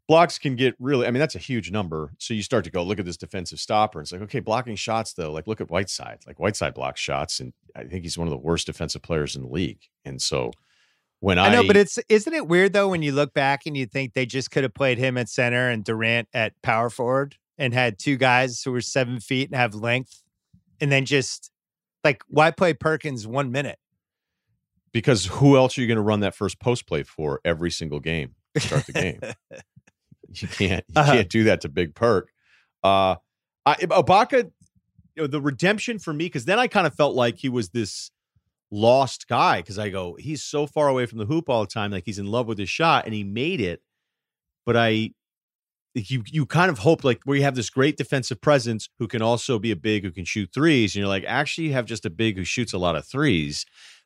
Blocks 0.06 0.38
can 0.38 0.56
get 0.56 0.74
really. 0.78 1.06
I 1.06 1.10
mean, 1.10 1.20
that's 1.20 1.34
a 1.34 1.38
huge 1.40 1.70
number. 1.70 2.14
So 2.18 2.32
you 2.32 2.42
start 2.42 2.64
to 2.64 2.70
go 2.70 2.82
look 2.82 2.98
at 2.98 3.04
this 3.04 3.18
defensive 3.18 3.60
stopper. 3.60 4.00
It's 4.00 4.10
like 4.10 4.22
okay, 4.22 4.40
blocking 4.40 4.74
shots 4.74 5.12
though. 5.12 5.30
Like 5.30 5.46
look 5.46 5.60
at 5.60 5.68
Whiteside. 5.70 6.20
Like 6.26 6.38
Whiteside 6.40 6.72
blocks 6.72 6.98
shots, 7.00 7.40
and 7.40 7.52
I 7.76 7.84
think 7.84 8.04
he's 8.04 8.16
one 8.16 8.26
of 8.26 8.30
the 8.30 8.38
worst 8.38 8.66
defensive 8.66 9.02
players 9.02 9.36
in 9.36 9.42
the 9.42 9.48
league. 9.48 9.80
And 10.06 10.22
so 10.22 10.50
when 11.20 11.38
I, 11.38 11.46
I 11.46 11.52
know, 11.52 11.66
but 11.66 11.76
it's 11.76 11.98
isn't 12.08 12.32
it 12.32 12.46
weird 12.48 12.72
though 12.72 12.88
when 12.88 13.02
you 13.02 13.12
look 13.12 13.34
back 13.34 13.62
and 13.66 13.76
you 13.76 13.86
think 13.86 14.14
they 14.14 14.26
just 14.26 14.50
could 14.50 14.62
have 14.62 14.74
played 14.74 14.98
him 14.98 15.16
at 15.18 15.28
center 15.28 15.68
and 15.68 15.84
Durant 15.84 16.28
at 16.32 16.52
power 16.62 16.90
forward 16.90 17.36
and 17.56 17.74
had 17.74 17.98
two 17.98 18.16
guys 18.16 18.62
who 18.62 18.70
were 18.72 18.80
seven 18.80 19.18
feet 19.20 19.48
and 19.50 19.56
have 19.56 19.74
length, 19.74 20.22
and 20.80 20.92
then 20.92 21.04
just 21.04 21.50
like 22.04 22.22
why 22.28 22.50
play 22.50 22.72
Perkins 22.74 23.26
one 23.26 23.50
minute? 23.52 23.78
because 24.90 25.26
who 25.26 25.54
else 25.56 25.76
are 25.76 25.82
you 25.82 25.86
going 25.86 25.96
to 25.96 26.02
run 26.02 26.20
that 26.20 26.34
first 26.34 26.58
post 26.58 26.86
play 26.86 27.02
for 27.02 27.40
every 27.44 27.70
single 27.70 28.00
game? 28.00 28.34
Start 28.56 28.86
the 28.86 28.92
game. 28.92 29.20
you 30.32 30.48
can't. 30.48 30.82
You 30.88 30.94
Uh-huh. 31.00 31.12
can't 31.12 31.28
do 31.28 31.44
that 31.44 31.60
to 31.60 31.68
Big 31.68 31.94
Perk. 31.94 32.30
Uh, 32.82 33.16
I, 33.66 33.74
Ibaka, 33.74 34.44
you 35.14 35.22
know, 35.22 35.26
the 35.26 35.42
redemption 35.42 35.98
for 35.98 36.14
me 36.14 36.24
because 36.24 36.46
then 36.46 36.58
I 36.58 36.68
kind 36.68 36.86
of 36.86 36.94
felt 36.94 37.14
like 37.14 37.36
he 37.36 37.50
was 37.50 37.68
this 37.68 38.10
lost 38.70 39.28
guy 39.28 39.60
because 39.60 39.78
I 39.78 39.88
go, 39.88 40.16
he's 40.18 40.42
so 40.42 40.66
far 40.66 40.88
away 40.88 41.06
from 41.06 41.18
the 41.18 41.26
hoop 41.26 41.48
all 41.48 41.62
the 41.62 41.66
time, 41.66 41.90
like 41.90 42.04
he's 42.04 42.18
in 42.18 42.26
love 42.26 42.46
with 42.46 42.58
his 42.58 42.68
shot, 42.68 43.04
and 43.04 43.14
he 43.14 43.24
made 43.24 43.60
it. 43.60 43.82
But 44.66 44.76
I, 44.76 45.10
you 45.94 46.22
you 46.26 46.46
kind 46.46 46.70
of 46.70 46.78
hope 46.78 47.04
like 47.04 47.20
where 47.24 47.36
you 47.36 47.42
have 47.42 47.54
this 47.54 47.70
great 47.70 47.96
defensive 47.96 48.40
presence 48.40 48.88
who 48.98 49.08
can 49.08 49.22
also 49.22 49.58
be 49.58 49.70
a 49.70 49.76
big 49.76 50.04
who 50.04 50.10
can 50.10 50.24
shoot 50.24 50.50
threes, 50.52 50.94
and 50.94 51.00
you're 51.00 51.08
like, 51.08 51.24
actually, 51.26 51.68
you 51.68 51.72
have 51.72 51.86
just 51.86 52.04
a 52.04 52.10
big 52.10 52.36
who 52.36 52.44
shoots 52.44 52.72
a 52.72 52.78
lot 52.78 52.96
of 52.96 53.06
threes. 53.06 53.64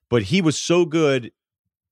But 0.09 0.25
he 0.25 0.43
was 0.43 0.59
so 0.59 0.85
good 0.85 1.33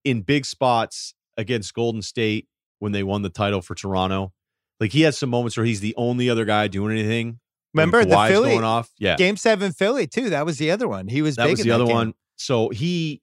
in 0.05 0.23
big 0.23 0.45
spots 0.45 1.14
against 1.37 1.75
Golden 1.75 2.03
State 2.03 2.49
when 2.79 2.93
they 2.93 3.03
won 3.03 3.23
the 3.23 3.31
title 3.31 3.62
for 3.62 3.75
Toronto. 3.75 4.33
Like 4.79 4.93
he 4.93 5.03
had 5.03 5.14
some 5.14 5.31
moments 5.31 5.57
where 5.57 5.66
he's 5.66 5.81
the 5.81 5.95
only 5.97 6.31
other 6.31 6.45
guy 6.45 6.68
doing 6.68 6.97
anything. 6.97 7.39
Remember 7.75 8.05
the 8.05 8.16
Philly 8.29 8.51
going 8.51 8.64
off? 8.64 8.91
Yeah, 8.99 9.16
game 9.16 9.37
seven 9.37 9.73
Philly 9.73 10.07
too. 10.07 10.31
That 10.31 10.47
was 10.47 10.59
the 10.59 10.71
other 10.71 10.89
one. 10.89 11.09
He 11.09 11.23
was 11.23 11.37
that 11.37 11.45
big 11.45 11.53
was 11.53 11.61
in 11.61 11.68
the 11.68 11.75
other 11.75 11.87
game. 11.87 11.95
one. 11.95 12.14
So 12.41 12.70
he 12.70 13.20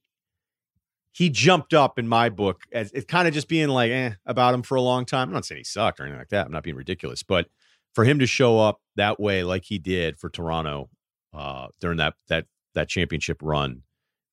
he 1.11 1.30
jumped 1.30 1.74
up 1.74 1.97
in 1.97 2.07
my 2.07 2.30
book 2.30 2.61
as 2.72 2.91
it's 2.91 3.05
kind 3.05 3.28
of 3.28 3.34
just 3.34 3.47
being 3.47 3.70
like 3.70 3.89
eh, 3.89 4.11
about 4.28 4.53
him 4.53 4.61
for 4.61 4.76
a 4.76 4.82
long 4.82 5.05
time. 5.05 5.30
I'm 5.30 5.34
not 5.34 5.45
saying 5.45 5.57
he 5.57 5.63
sucked 5.63 5.99
or 5.99 6.03
anything 6.03 6.20
like 6.20 6.30
that. 6.30 6.45
I'm 6.45 6.51
not 6.51 6.61
being 6.61 6.76
ridiculous, 6.76 7.24
but 7.24 7.47
for 7.95 8.03
him 8.03 8.20
to 8.20 8.28
show 8.28 8.59
up 8.59 8.80
that 8.95 9.20
way, 9.20 9.43
like 9.43 9.63
he 9.65 9.80
did 9.80 10.20
for 10.20 10.30
Toronto 10.30 10.91
uh, 11.34 11.70
during 11.80 11.97
that 11.97 12.13
that 12.28 12.45
that 12.76 12.89
championship 12.89 13.39
run, 13.41 13.82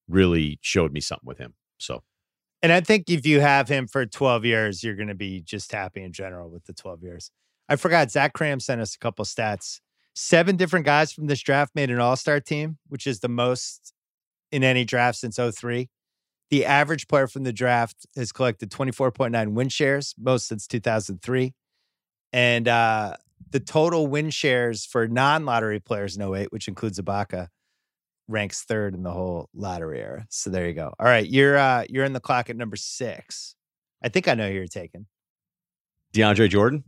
really 0.07 0.59
showed 0.61 0.93
me 0.93 1.01
something 1.01 1.26
with 1.26 1.39
him. 1.39 1.55
So 1.78 2.03
And 2.62 2.70
I 2.70 2.82
think 2.82 3.09
if 3.09 3.24
you 3.24 3.41
have 3.41 3.68
him 3.68 3.87
for 3.87 4.05
12 4.05 4.45
years, 4.45 4.85
you're 4.85 4.97
going 4.97 5.09
to 5.09 5.14
be 5.14 5.41
just 5.41 5.72
happy 5.72 6.03
in 6.03 6.12
general 6.12 6.51
with 6.51 6.66
the 6.66 6.74
12 6.74 7.03
years. 7.03 7.30
I 7.70 7.76
forgot 7.76 8.11
Zach 8.11 8.35
Kram 8.35 8.61
sent 8.61 8.82
us 8.82 8.95
a 8.95 8.99
couple 8.99 9.24
stats. 9.24 9.80
Seven 10.14 10.57
different 10.57 10.85
guys 10.85 11.11
from 11.11 11.26
this 11.26 11.41
draft 11.41 11.74
made 11.74 11.91
an 11.91 12.01
all 12.01 12.16
star 12.16 12.39
team, 12.39 12.76
which 12.89 13.07
is 13.07 13.20
the 13.20 13.28
most 13.30 13.93
in 14.53 14.64
any 14.64 14.84
draft 14.84 15.18
since 15.18 15.38
03. 15.38 15.88
The 16.51 16.66
average 16.66 17.09
player 17.09 17.26
from 17.26 17.42
the 17.45 17.53
draft 17.53 18.07
has 18.16 18.30
collected 18.30 18.70
24.9 18.70 19.53
win 19.53 19.68
shares, 19.68 20.14
most 20.18 20.47
since 20.47 20.66
2003. 20.66 21.55
And 22.32 22.68
uh, 22.68 23.16
the 23.51 23.61
total 23.61 24.07
win 24.07 24.30
shares 24.30 24.84
for 24.84 25.09
non 25.09 25.45
lottery 25.45 25.80
players 25.80 26.16
in 26.16 26.22
08, 26.22 26.53
which 26.53 26.68
includes 26.68 27.01
Ibaka, 27.01 27.49
ranks 28.28 28.62
third 28.64 28.95
in 28.95 29.03
the 29.03 29.12
whole 29.12 29.49
lottery 29.55 30.01
era. 30.01 30.26
So 30.30 30.51
there 30.51 30.66
you 30.66 30.74
go. 30.74 30.92
All 30.99 31.07
right, 31.07 31.28
you're 31.28 31.57
uh 31.57 31.84
you're 31.88 32.05
in 32.05 32.12
the 32.12 32.20
clock 32.20 32.51
at 32.51 32.57
number 32.57 32.76
six. 32.76 33.55
I 34.03 34.09
think 34.09 34.28
I 34.28 34.34
know 34.34 34.49
who 34.49 34.55
you're 34.55 34.66
taking. 34.66 35.07
DeAndre 36.14 36.49
Jordan? 36.49 36.84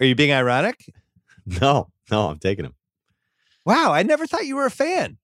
Are 0.00 0.06
you 0.06 0.14
being 0.14 0.32
ironic? 0.32 0.84
No, 1.62 1.88
no, 2.10 2.28
I'm 2.28 2.38
taking 2.38 2.66
him. 2.66 2.74
Wow, 3.64 3.92
I 3.92 4.02
never 4.02 4.26
thought 4.26 4.46
you 4.46 4.56
were 4.56 4.66
a 4.66 4.70
fan. 4.70 5.18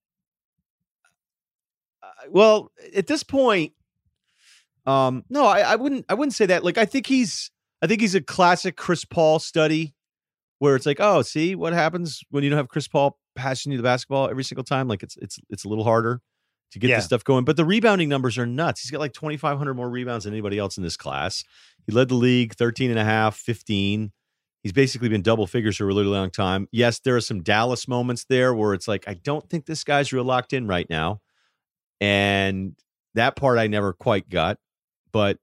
Uh, 2.03 2.07
well, 2.31 2.71
at 2.95 3.07
this 3.07 3.23
point, 3.23 3.73
um, 4.87 5.25
no, 5.31 5.47
I, 5.47 5.61
I 5.61 5.77
wouldn't. 5.77 6.05
I 6.09 6.15
wouldn't 6.15 6.35
say 6.35 6.47
that. 6.47 6.65
Like, 6.65 6.79
I 6.79 6.85
think 6.85 7.07
he's. 7.07 7.51
I 7.83 7.87
think 7.87 8.01
he's 8.01 8.15
a 8.15 8.21
classic 8.21 8.77
Chris 8.77 9.05
Paul 9.05 9.39
study, 9.39 9.95
where 10.59 10.77
it's 10.77 10.87
like, 10.87 11.01
oh, 11.01 11.23
see 11.23 11.55
what 11.55 11.73
happens 11.73 12.23
when 12.31 12.45
you 12.45 12.51
don't 12.51 12.57
have 12.57 12.69
Chris 12.69 12.89
Paul 12.89 13.19
passing 13.35 13.73
you 13.73 13.79
the 13.79 13.83
basketball 13.85 14.29
every 14.29 14.45
single 14.45 14.65
time. 14.65 14.89
Like, 14.89 15.03
it's 15.03 15.17
it's 15.19 15.39
it's 15.51 15.65
a 15.65 15.69
little 15.69 15.85
harder 15.85 16.21
to 16.73 16.79
get 16.79 16.91
Yeah. 16.91 16.97
this 16.97 17.05
stuff 17.07 17.25
going. 17.25 17.45
But 17.45 17.57
the 17.57 17.65
rebounding 17.65 18.09
numbers 18.09 18.37
are 18.39 18.47
nuts. 18.47 18.83
He's 18.83 18.91
got 18.91 19.01
like 19.01 19.13
2,500 19.13 19.75
more 19.75 19.89
rebounds 19.89 20.25
than 20.25 20.35
anybody 20.35 20.59
else 20.59 20.77
in 20.77 20.83
this 20.83 20.97
class. 20.97 21.45
He 21.87 21.93
led 21.93 22.09
the 22.09 22.15
league 22.15 22.55
13 22.55 22.91
and 22.91 22.99
a 22.99 23.05
half, 23.05 23.37
15. 23.37 24.13
He's 24.65 24.73
basically 24.73 25.11
been 25.11 25.21
double 25.21 25.47
figures 25.47 25.77
for 25.77 25.85
a 25.85 25.87
really 25.87 26.05
long 26.05 26.31
time. 26.31 26.69
Yes, 26.73 26.99
there 26.99 27.15
are 27.15 27.21
some 27.21 27.43
Dallas 27.43 27.87
moments 27.87 28.25
there 28.25 28.55
where 28.55 28.73
it's 28.73 28.89
like, 28.89 29.05
I 29.07 29.13
don't 29.13 29.47
think 29.49 29.67
this 29.67 29.85
guy's 29.85 30.11
real 30.11 30.25
locked 30.25 30.55
in 30.55 30.67
right 30.67 30.89
now. 30.89 31.21
And 32.01 32.75
that 33.15 33.37
part 33.37 33.59
I 33.59 33.67
never 33.67 33.93
quite 33.93 34.31
got, 34.31 34.57
but 35.13 35.37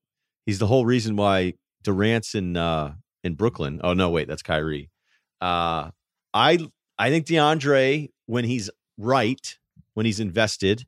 he's 0.48 0.58
the 0.58 0.66
whole 0.66 0.88
reason 0.88 1.16
why 1.16 1.54
Durant's 1.84 2.34
in 2.34 2.58
uh 2.58 2.96
in 3.24 3.36
Brooklyn. 3.36 3.80
Oh 3.84 3.94
no, 3.94 4.10
wait, 4.10 4.28
that's 4.28 4.42
Kyrie. 4.42 4.90
Uh 5.40 5.92
I 6.34 6.68
I 6.98 7.12
think 7.12 7.28
DeAndre, 7.28 8.10
when 8.26 8.44
he's 8.44 8.72
right, 8.98 9.58
when 9.94 10.08
he's 10.08 10.20
invested, 10.20 10.86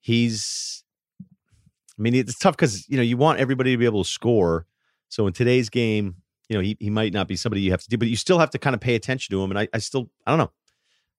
he's 0.00 0.82
I 1.20 2.02
mean, 2.02 2.16
it's 2.16 2.36
tough 2.36 2.56
because 2.56 2.88
you 2.88 2.96
know 2.96 3.02
you 3.04 3.16
want 3.16 3.38
everybody 3.38 3.70
to 3.70 3.76
be 3.78 3.84
able 3.84 4.02
to 4.02 4.10
score. 4.10 4.66
So 5.08 5.28
in 5.28 5.32
today's 5.32 5.70
game, 5.70 6.16
you 6.54 6.60
know, 6.60 6.62
he, 6.62 6.76
he 6.78 6.90
might 6.90 7.12
not 7.12 7.26
be 7.26 7.34
somebody 7.34 7.62
you 7.62 7.72
have 7.72 7.82
to 7.82 7.88
do, 7.88 7.98
but 7.98 8.06
you 8.06 8.14
still 8.14 8.38
have 8.38 8.50
to 8.50 8.58
kind 8.58 8.74
of 8.74 8.80
pay 8.80 8.94
attention 8.94 9.34
to 9.34 9.42
him. 9.42 9.50
And 9.50 9.58
I, 9.58 9.68
I 9.74 9.78
still 9.78 10.08
I 10.24 10.30
don't 10.30 10.38
know. 10.38 10.52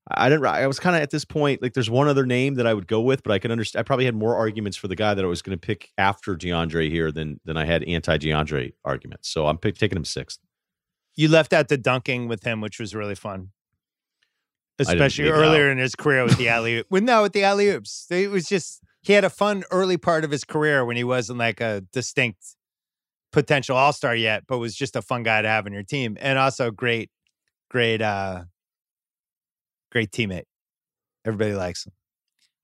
I 0.08 0.30
didn't. 0.30 0.46
I 0.46 0.66
was 0.68 0.80
kind 0.80 0.96
of 0.96 1.02
at 1.02 1.10
this 1.10 1.26
point 1.26 1.62
like 1.62 1.74
there's 1.74 1.90
one 1.90 2.08
other 2.08 2.26
name 2.26 2.56
that 2.56 2.68
I 2.68 2.74
would 2.74 2.88
go 2.88 3.02
with, 3.02 3.22
but 3.22 3.34
I 3.34 3.40
can 3.40 3.52
understand. 3.52 3.82
I 3.82 3.84
probably 3.84 4.06
had 4.06 4.16
more 4.16 4.36
arguments 4.36 4.78
for 4.78 4.88
the 4.88 4.96
guy 4.96 5.14
that 5.14 5.26
I 5.26 5.28
was 5.28 5.42
going 5.42 5.58
to 5.58 5.62
pick 5.62 5.92
after 5.98 6.36
DeAndre 6.36 6.90
here 6.90 7.12
than 7.12 7.42
than 7.44 7.58
I 7.58 7.66
had 7.66 7.84
anti 7.84 8.18
DeAndre 8.18 8.74
arguments. 8.86 9.30
So 9.30 9.48
I'm 9.48 9.58
pick, 9.58 9.78
taking 9.78 9.98
him 9.98 10.06
sixth. 10.06 10.40
You 11.16 11.28
left 11.28 11.52
out 11.52 11.68
the 11.68 11.78
dunking 11.78 12.30
with 12.30 12.44
him, 12.44 12.62
which 12.62 12.80
was 12.80 12.96
really 12.96 13.16
fun. 13.16 13.50
Especially 14.78 15.30
earlier 15.30 15.72
in 15.72 15.78
his 15.78 15.96
career 15.96 16.26
with 16.26 16.38
the 16.38 16.50
alley 16.50 16.84
well, 16.90 17.02
no, 17.02 17.24
with 17.24 17.34
the 17.34 17.44
alley 17.44 17.70
oops. 17.70 18.08
It 18.10 18.30
was 18.30 18.46
just 18.46 18.82
he 19.02 19.14
had 19.14 19.26
a 19.26 19.30
fun 19.30 19.64
early 19.72 19.98
part 19.98 20.24
of 20.24 20.32
his 20.32 20.44
career 20.44 20.86
when 20.86 20.98
he 20.98 21.04
wasn't 21.04 21.40
like 21.40 21.62
a 21.62 21.84
distinct 21.92 22.56
potential 23.36 23.76
all 23.76 23.92
star 23.92 24.16
yet, 24.16 24.44
but 24.48 24.60
was 24.60 24.74
just 24.74 24.96
a 24.96 25.02
fun 25.02 25.22
guy 25.22 25.42
to 25.42 25.48
have 25.48 25.66
on 25.66 25.74
your 25.74 25.84
team. 25.84 26.18
And 26.22 26.40
also 26.40 26.72
great, 26.72 27.12
great 27.70 28.02
uh 28.02 28.46
great 29.92 30.10
teammate. 30.12 30.46
Everybody 31.26 31.54
likes 31.54 31.86
him. 31.86 31.92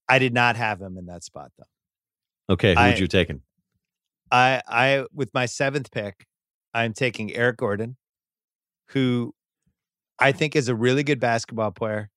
I 0.08 0.18
did 0.18 0.34
not 0.34 0.56
have 0.56 0.82
him 0.82 0.98
in 0.98 1.08
that 1.08 1.24
spot 1.24 1.52
though. 1.58 2.54
Okay, 2.54 2.74
who 2.74 2.82
would 2.82 3.00
you 3.00 3.08
taken? 3.08 3.42
I 4.32 4.62
I 4.66 5.06
with 5.14 5.34
my 5.34 5.46
seventh 5.46 5.92
pick, 5.92 6.26
I'm 6.74 6.94
taking 6.94 7.36
Eric 7.36 7.58
Gordon, 7.58 7.98
who 8.92 9.36
I 10.20 10.32
think 10.32 10.56
is 10.56 10.70
a 10.70 10.76
really 10.76 11.04
good 11.04 11.20
basketball 11.20 11.72
player. 11.72 12.10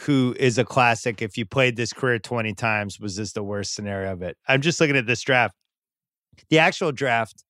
Who 0.00 0.36
is 0.38 0.58
a 0.58 0.64
classic. 0.66 1.22
If 1.22 1.38
you 1.38 1.46
played 1.46 1.76
this 1.76 1.94
career 1.94 2.18
20 2.18 2.52
times, 2.52 3.00
was 3.00 3.16
this 3.16 3.32
the 3.32 3.42
worst 3.42 3.74
scenario 3.74 4.12
of 4.12 4.20
it? 4.20 4.36
I'm 4.46 4.60
just 4.60 4.78
looking 4.78 4.96
at 4.96 5.06
this 5.06 5.22
draft. 5.22 5.54
The 6.48 6.58
actual 6.58 6.92
draft, 6.92 7.44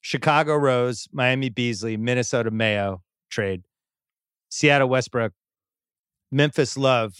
Chicago 0.00 0.56
Rose, 0.56 1.08
Miami 1.12 1.48
Beasley, 1.48 1.96
Minnesota 1.96 2.50
Mayo 2.50 3.02
trade, 3.30 3.64
Seattle 4.48 4.88
Westbrook, 4.88 5.32
Memphis 6.30 6.76
Love, 6.76 7.14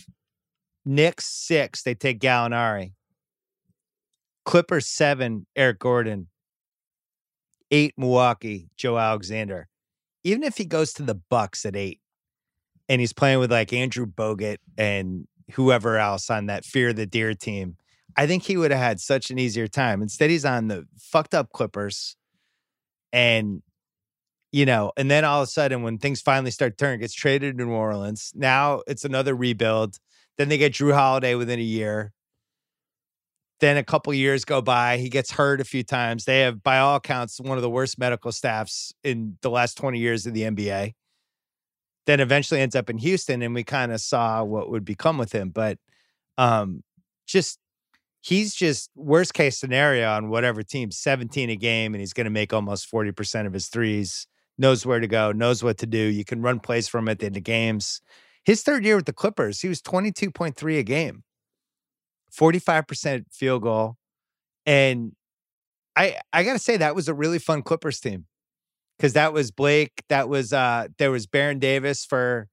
Knicks 0.84 1.26
six, 1.26 1.82
they 1.82 1.94
take 1.94 2.20
Gallinari. 2.20 2.92
Clippers 4.44 4.86
seven, 4.86 5.46
Eric 5.56 5.78
Gordon. 5.78 6.28
Eight, 7.70 7.94
Milwaukee, 7.96 8.68
Joe 8.76 8.98
Alexander. 8.98 9.68
Even 10.22 10.42
if 10.42 10.58
he 10.58 10.64
goes 10.64 10.92
to 10.94 11.02
the 11.02 11.14
Bucks 11.14 11.64
at 11.64 11.74
eight, 11.74 12.00
and 12.88 13.00
he's 13.00 13.12
playing 13.12 13.38
with 13.38 13.50
like 13.50 13.72
Andrew 13.72 14.06
Bogut 14.06 14.58
and 14.76 15.26
whoever 15.52 15.98
else 15.98 16.28
on 16.30 16.46
that 16.46 16.64
Fear 16.64 16.92
the 16.92 17.06
Deer 17.06 17.34
team, 17.34 17.76
I 18.16 18.26
think 18.26 18.44
he 18.44 18.56
would 18.56 18.70
have 18.70 18.80
had 18.80 19.00
such 19.00 19.30
an 19.30 19.38
easier 19.38 19.66
time. 19.66 20.02
Instead, 20.02 20.30
he's 20.30 20.44
on 20.44 20.68
the 20.68 20.86
fucked 20.98 21.34
up 21.34 21.50
Clippers, 21.52 22.16
and 23.12 23.62
you 24.52 24.64
know, 24.66 24.92
and 24.96 25.10
then 25.10 25.24
all 25.24 25.42
of 25.42 25.48
a 25.48 25.50
sudden, 25.50 25.82
when 25.82 25.98
things 25.98 26.20
finally 26.20 26.52
start 26.52 26.78
turning, 26.78 27.00
gets 27.00 27.12
traded 27.12 27.58
to 27.58 27.64
New 27.64 27.72
Orleans. 27.72 28.32
Now 28.36 28.82
it's 28.86 29.04
another 29.04 29.34
rebuild. 29.34 29.98
Then 30.38 30.48
they 30.48 30.58
get 30.58 30.74
Jrue 30.74 30.94
Holiday 30.94 31.34
within 31.34 31.58
a 31.58 31.62
year. 31.62 32.12
Then 33.60 33.76
a 33.76 33.82
couple 33.82 34.12
years 34.14 34.44
go 34.44 34.60
by. 34.60 34.98
He 34.98 35.08
gets 35.08 35.32
hurt 35.32 35.60
a 35.60 35.64
few 35.64 35.82
times. 35.82 36.24
They 36.24 36.40
have, 36.40 36.62
by 36.62 36.78
all 36.78 36.96
accounts, 36.96 37.40
one 37.40 37.58
of 37.58 37.62
the 37.62 37.70
worst 37.70 37.98
medical 37.98 38.30
staffs 38.30 38.92
in 39.02 39.38
the 39.42 39.50
last 39.50 39.76
20 39.76 39.98
years 39.98 40.26
of 40.26 40.34
the 40.34 40.42
NBA. 40.42 40.92
Then 42.06 42.20
eventually 42.20 42.60
ends 42.60 42.76
up 42.76 42.90
in 42.90 42.98
Houston, 42.98 43.42
and 43.42 43.54
we 43.54 43.64
kind 43.64 43.90
of 43.90 44.00
saw 44.00 44.44
what 44.44 44.70
would 44.70 44.84
become 44.84 45.18
with 45.18 45.32
him. 45.32 45.50
But 45.50 45.78
um, 46.36 46.82
just 47.26 47.58
he's 48.24 48.54
just 48.54 48.90
worst 48.96 49.34
case 49.34 49.58
scenario 49.58 50.10
on 50.10 50.30
whatever 50.30 50.62
team, 50.62 50.90
17 50.90 51.50
a 51.50 51.56
game, 51.56 51.92
and 51.92 52.00
he's 52.00 52.14
going 52.14 52.24
to 52.24 52.30
make 52.30 52.54
almost 52.54 52.90
40% 52.90 53.46
of 53.46 53.52
his 53.52 53.68
threes, 53.68 54.26
knows 54.56 54.86
where 54.86 54.98
to 54.98 55.06
go, 55.06 55.30
knows 55.30 55.62
what 55.62 55.76
to 55.78 55.86
do. 55.86 55.98
You 55.98 56.24
can 56.24 56.40
run 56.40 56.58
plays 56.58 56.88
from 56.88 57.06
at 57.08 57.18
the 57.18 57.26
end 57.26 57.36
of 57.36 57.42
games. 57.42 58.00
His 58.42 58.62
third 58.62 58.84
year 58.84 58.96
with 58.96 59.04
the 59.04 59.12
Clippers, 59.12 59.60
he 59.60 59.68
was 59.68 59.82
22.3 59.82 60.78
a 60.78 60.82
game. 60.82 61.22
45% 62.34 63.26
field 63.30 63.62
goal. 63.62 63.96
And 64.64 65.12
I 65.94 66.16
I 66.32 66.42
gotta 66.42 66.58
say 66.58 66.78
that 66.78 66.94
was 66.94 67.08
a 67.08 67.14
really 67.14 67.38
fun 67.38 67.62
Clippers 67.62 68.00
team. 68.00 68.24
Cause 68.98 69.12
that 69.12 69.32
was 69.32 69.50
Blake, 69.50 70.02
that 70.08 70.28
was 70.28 70.52
uh 70.52 70.88
there 70.98 71.10
was 71.10 71.26
Baron 71.26 71.58
Davis 71.58 72.04
for 72.04 72.48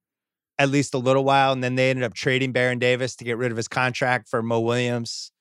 at 0.58 0.68
least 0.68 0.94
a 0.94 0.98
little 0.98 1.24
while, 1.24 1.52
and 1.52 1.64
then 1.64 1.74
they 1.76 1.90
ended 1.90 2.04
up 2.04 2.14
trading 2.14 2.52
Baron 2.52 2.78
Davis 2.78 3.16
to 3.16 3.24
get 3.24 3.38
rid 3.38 3.50
of 3.50 3.56
his 3.56 3.68
contract 3.68 4.28
for 4.28 4.42
Mo 4.42 4.60
Williams. 4.60 5.31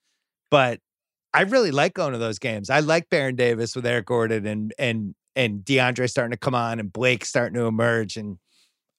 But 0.51 0.79
I 1.33 1.41
really 1.41 1.71
like 1.71 1.95
going 1.95 2.11
to 2.11 2.19
those 2.19 2.37
games. 2.37 2.69
I 2.69 2.81
like 2.81 3.09
Baron 3.09 3.35
Davis 3.35 3.75
with 3.75 3.85
Eric 3.85 4.05
Gordon 4.05 4.45
and 4.45 4.73
and 4.77 5.15
and 5.35 5.61
DeAndre 5.61 6.09
starting 6.09 6.31
to 6.31 6.37
come 6.37 6.53
on 6.53 6.79
and 6.79 6.93
Blake 6.93 7.25
starting 7.25 7.55
to 7.55 7.65
emerge 7.65 8.17
and 8.17 8.37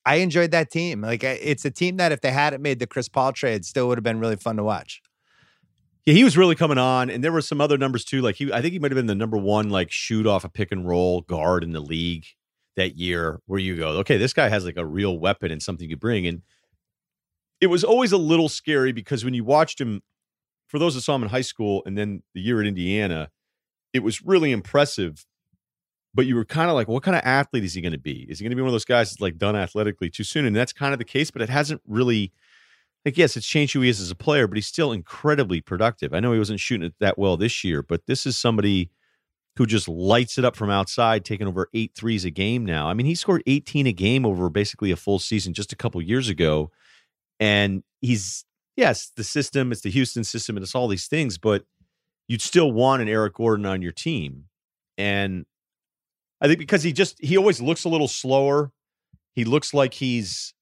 I 0.05 0.17
enjoyed 0.17 0.51
that 0.51 0.71
team. 0.71 1.01
Like 1.01 1.23
it's 1.23 1.65
a 1.65 1.71
team 1.71 1.97
that 1.99 2.13
if 2.13 2.21
they 2.21 2.33
hadn't 2.33 2.63
made 2.63 2.79
the 2.79 2.87
Chris 2.87 3.09
Paul 3.09 3.33
trade, 3.33 3.65
still 3.65 3.89
would 3.89 3.99
have 3.99 4.05
been 4.05 4.19
really 4.19 4.37
fun 4.37 4.57
to 4.57 4.65
watch. 4.65 5.01
Yeah, 6.05 6.15
he 6.15 6.25
was 6.25 6.37
really 6.37 6.57
coming 6.57 6.79
on, 6.79 7.11
and 7.11 7.23
there 7.23 7.31
were 7.31 7.41
some 7.41 7.61
other 7.61 7.79
numbers 7.79 8.05
too. 8.05 8.21
Like 8.23 8.35
he, 8.35 8.53
I 8.53 8.61
think 8.61 8.73
he 8.73 8.81
might 8.81 8.91
have 8.91 8.97
been 8.97 9.07
the 9.07 9.15
number 9.15 9.37
one 9.37 9.71
like 9.71 9.93
shoot 9.93 10.27
off 10.27 10.45
a 10.45 10.49
pick 10.49 10.73
and 10.73 10.87
roll 10.87 11.21
guard 11.21 11.63
in 11.63 11.73
the 11.73 11.81
league 11.81 12.27
that 12.77 12.99
year. 12.99 13.41
Where 13.47 13.61
you 13.61 13.77
go, 13.77 13.91
okay, 13.99 14.17
this 14.17 14.33
guy 14.33 14.49
has 14.49 14.65
like 14.65 14.77
a 14.77 14.85
real 14.85 15.17
weapon 15.19 15.53
and 15.53 15.63
something 15.63 15.89
you 15.89 15.97
bring. 15.97 16.27
And 16.27 16.43
it 17.61 17.69
was 17.69 17.85
always 17.85 18.11
a 18.11 18.19
little 18.19 18.49
scary 18.49 18.91
because 18.91 19.25
when 19.25 19.35
you 19.35 19.45
watched 19.45 19.81
him, 19.81 20.03
for 20.73 20.79
those 20.79 20.95
that 20.95 21.03
saw 21.03 21.15
him 21.15 21.23
in 21.23 21.29
high 21.29 21.43
school 21.43 21.83
and 21.85 21.99
then 21.99 22.23
the 22.35 22.41
year 22.41 22.59
at 22.59 22.67
Indiana, 22.67 23.31
it 23.93 24.03
was 24.03 24.23
really 24.23 24.53
impressive. 24.53 25.27
But 26.15 26.25
you 26.25 26.35
were 26.35 26.47
kind 26.47 26.71
of 26.71 26.75
like, 26.75 26.89
what 26.89 27.03
kind 27.03 27.15
of 27.15 27.23
athlete 27.25 27.63
is 27.63 27.75
he 27.75 27.83
going 27.83 27.93
to 27.93 27.99
be? 27.99 28.27
Is 28.29 28.39
he 28.39 28.45
going 28.45 28.51
to 28.51 28.57
be 28.57 28.63
one 28.63 28.69
of 28.69 28.73
those 28.73 28.87
guys 28.87 29.11
that's 29.11 29.21
like 29.21 29.37
done 29.37 29.55
athletically 29.55 30.09
too 30.09 30.25
soon? 30.25 30.47
And 30.47 30.57
that's 30.57 30.73
kind 30.73 30.95
of 30.95 30.99
the 30.99 31.05
case, 31.05 31.31
but 31.31 31.43
it 31.43 31.51
hasn't 31.51 31.83
really 31.87 32.33
like 33.05 33.19
yes, 33.19 33.37
it's 33.37 33.47
changed 33.47 33.75
who 33.75 33.83
he 33.83 33.91
is 33.91 34.01
as 34.01 34.11
a 34.11 34.15
player, 34.15 34.47
but 34.47 34.57
he's 34.57 34.67
still 34.67 34.93
incredibly 34.93 35.61
productive. 35.61 36.15
I 36.15 36.21
know 36.21 36.33
he 36.33 36.39
wasn't 36.39 36.61
shooting 36.61 36.87
it 36.87 36.95
that 37.01 37.19
well 37.19 37.37
this 37.37 37.65
year, 37.65 37.83
but 37.83 38.07
this 38.07 38.25
is 38.25 38.39
somebody 38.39 38.91
who 39.57 39.67
just 39.67 39.89
lights 39.89 40.39
it 40.39 40.45
up 40.47 40.57
from 40.57 40.71
outside, 40.71 41.23
taking 41.23 41.47
over 41.47 41.69
eight 41.75 41.93
threes 41.95 42.25
a 42.25 42.31
game 42.31 42.65
now. 42.65 42.89
I 42.89 42.95
mean, 42.95 43.05
he 43.05 43.15
scored 43.15 43.43
18 43.47 43.87
a 43.87 43.93
game 43.93 44.25
over 44.25 44.49
basically 44.49 44.91
a 44.91 44.97
full 44.97 45.19
season 45.19 45.53
just 45.53 45.73
a 45.73 45.77
couple 45.77 46.01
years 46.01 46.31
ago. 46.31 46.71
And 47.39 47.83
he's 48.01 48.47
yes, 48.77 49.11
the 49.17 49.25
system, 49.25 49.73
it's 49.73 49.83
the 49.83 49.91
Houston 49.91 50.25
system, 50.25 50.57
and 50.57 50.63
it's 50.63 50.75
all 50.75 50.89
these 50.89 51.07
things, 51.07 51.39
but 51.39 51.65
you'd 52.29 52.43
still 52.43 52.73
want 52.73 53.03
an 53.03 53.09
Eric 53.09 53.35
Gordon 53.35 53.67
on 53.67 53.83
your 53.83 53.93
team. 53.93 54.45
And 54.99 55.47
I 56.41 56.47
think 56.47 56.59
because 56.59 56.83
he 56.83 56.93
just 56.93 57.17
he 57.23 57.37
always 57.37 57.61
looks 57.61 57.85
a 57.85 57.89
little 57.89 58.09
slower. 58.09 58.73
He 59.35 59.45
looks 59.45 59.73
like 59.73 59.95
he's 59.95 60.55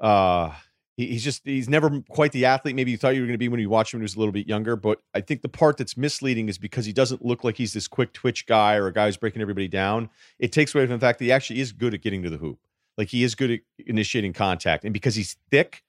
uh 0.00 0.52
he's 0.96 1.22
just 1.22 1.42
he's 1.44 1.68
never 1.68 2.02
quite 2.08 2.32
the 2.32 2.44
athlete 2.44 2.74
maybe 2.74 2.90
you 2.90 2.96
thought 2.96 3.14
you 3.14 3.20
were 3.20 3.26
going 3.26 3.34
to 3.34 3.38
be 3.38 3.48
when 3.48 3.60
you 3.60 3.68
watched 3.68 3.92
him 3.92 3.98
when 3.98 4.02
he 4.02 4.04
was 4.04 4.16
a 4.16 4.18
little 4.18 4.32
bit 4.32 4.46
younger 4.46 4.76
but 4.76 5.00
i 5.14 5.20
think 5.20 5.42
the 5.42 5.48
part 5.48 5.76
that's 5.76 5.96
misleading 5.96 6.48
is 6.48 6.58
because 6.58 6.84
he 6.84 6.92
doesn't 6.92 7.24
look 7.24 7.44
like 7.44 7.56
he's 7.56 7.72
this 7.72 7.88
quick 7.88 8.12
twitch 8.12 8.46
guy 8.46 8.76
or 8.76 8.86
a 8.86 8.92
guy 8.92 9.06
who's 9.06 9.16
breaking 9.16 9.42
everybody 9.42 9.68
down 9.68 10.08
it 10.38 10.52
takes 10.52 10.74
away 10.74 10.84
from 10.86 10.94
the 10.94 10.98
fact 10.98 11.18
that 11.18 11.24
he 11.24 11.32
actually 11.32 11.60
is 11.60 11.72
good 11.72 11.94
at 11.94 12.02
getting 12.02 12.22
to 12.22 12.30
the 12.30 12.36
hoop 12.36 12.58
like 12.98 13.08
he 13.08 13.24
is 13.24 13.34
good 13.34 13.50
at 13.50 13.60
initiating 13.86 14.32
contact 14.32 14.84
and 14.84 14.92
because 14.92 15.14
he's 15.14 15.36
thick 15.50 15.82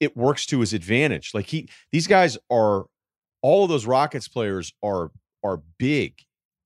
it 0.00 0.16
works 0.16 0.46
to 0.46 0.60
his 0.60 0.72
advantage 0.72 1.32
like 1.34 1.46
he 1.46 1.68
these 1.92 2.06
guys 2.06 2.38
are 2.50 2.86
all 3.42 3.64
of 3.64 3.70
those 3.70 3.86
rockets 3.86 4.28
players 4.28 4.72
are 4.82 5.10
are 5.42 5.60
big 5.78 6.14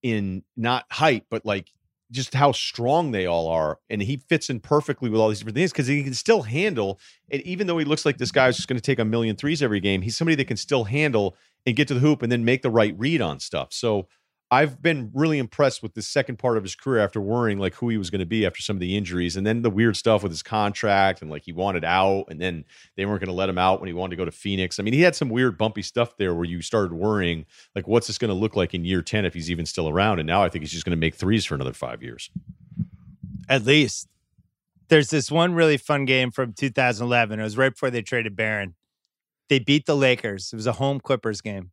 in 0.03 0.43
not 0.57 0.85
height 0.91 1.25
but 1.31 1.45
like 1.45 1.73
just 2.13 2.35
how 2.35 2.53
strong 2.53 3.11
they 3.11 3.27
all 3.27 3.49
are. 3.49 3.79
And 3.91 4.03
he 4.03 4.19
fits 4.29 4.51
in 4.51 4.61
perfectly 4.61 5.09
with 5.09 5.21
all 5.21 5.31
these 5.31 5.39
different 5.39 5.57
things 5.57 5.73
because 5.73 5.87
he 5.87 6.05
can 6.05 6.15
still 6.15 6.43
handle. 6.43 7.01
And 7.31 7.43
even 7.43 7.67
though 7.67 7.79
he 7.79 7.87
looks 7.87 8.05
like 8.05 8.19
this 8.19 8.31
guy's 8.31 8.57
just 8.57 8.69
going 8.69 8.77
to 8.77 8.83
take 8.83 8.99
a 8.99 9.05
million 9.05 9.35
threes 9.35 9.63
every 9.63 9.81
game, 9.81 10.03
he's 10.03 10.17
somebody 10.17 10.37
that 10.37 10.45
can 10.45 10.59
still 10.59 10.85
handle 10.85 11.35
and 11.67 11.75
get 11.75 11.89
to 11.89 11.95
the 11.95 12.01
hoop 12.01 12.23
and 12.23 12.31
then 12.31 12.45
make 12.45 12.63
the 12.63 12.71
right 12.71 12.95
read 12.99 13.23
on 13.23 13.41
stuff. 13.41 13.73
So 13.73 14.09
I've 14.53 14.83
been 14.83 15.11
really 15.15 15.39
impressed 15.39 15.83
with 15.83 15.95
the 15.95 16.03
second 16.03 16.39
part 16.39 16.59
of 16.59 16.63
his 16.63 16.75
career 16.75 17.03
after 17.03 17.23
worrying 17.23 17.59
like 17.59 17.75
who 17.75 17.89
he 17.89 17.97
was 17.97 18.11
going 18.11 18.19
to 18.19 18.27
be 18.27 18.45
after 18.45 18.61
some 18.61 18.77
of 18.77 18.81
the 18.81 18.99
injuries 18.99 19.35
and 19.35 19.47
then 19.47 19.63
the 19.63 19.71
weird 19.71 19.97
stuff 19.97 20.23
with 20.23 20.31
his 20.31 20.43
contract 20.43 21.23
and 21.23 21.31
like 21.31 21.45
he 21.45 21.53
wanted 21.53 21.87
out 21.87 22.27
and 22.29 22.39
then 22.39 22.67
they 22.95 23.07
weren't 23.07 23.21
going 23.21 23.31
to 23.31 23.35
let 23.35 23.49
him 23.49 23.57
out 23.57 23.81
when 23.81 23.87
he 23.87 23.95
wanted 23.95 24.11
to 24.11 24.17
go 24.17 24.27
to 24.27 24.31
Phoenix. 24.31 24.79
I 24.79 24.83
mean, 24.83 24.93
he 24.93 25.01
had 25.01 25.17
some 25.17 25.31
weird 25.31 25.57
bumpy 25.57 25.81
stuff 25.81 26.19
there 26.19 26.35
where 26.35 26.45
you 26.45 26.61
started 26.61 26.93
worrying 26.93 27.47
like 27.75 27.89
what's 27.89 28.09
this 28.09 28.19
going 28.19 28.29
to 28.29 28.35
look 28.35 28.55
like 28.55 28.75
in 28.75 28.85
year 28.85 29.01
10 29.01 29.25
if 29.25 29.33
he's 29.33 29.51
even 29.51 29.65
still 29.65 29.89
around 29.89 30.19
and 30.19 30.27
now 30.27 30.43
I 30.43 30.51
think 30.51 30.65
he's 30.65 30.73
just 30.73 30.85
going 30.85 30.91
to 30.91 31.01
make 31.01 31.15
threes 31.15 31.47
for 31.47 31.55
another 31.55 31.73
5 31.73 32.03
years. 32.03 32.29
At 33.49 33.65
least. 33.65 34.07
There's 34.89 35.09
this 35.09 35.31
one 35.31 35.55
really 35.55 35.79
fun 35.79 36.05
game 36.05 36.31
from 36.31 36.53
2011. 36.53 37.41
It 37.41 37.43
was 37.43 37.57
right 37.57 37.73
before 37.73 37.89
they 37.91 38.03
traded 38.03 38.37
Baron. 38.37 38.75
They 39.49 39.61
beat 39.61 39.87
the 39.87 39.97
Lakers. 39.97 40.53
It 40.53 40.57
was 40.57 40.67
a 40.67 40.73
home 40.73 41.01
Clippers 41.01 41.41
game 41.41 41.71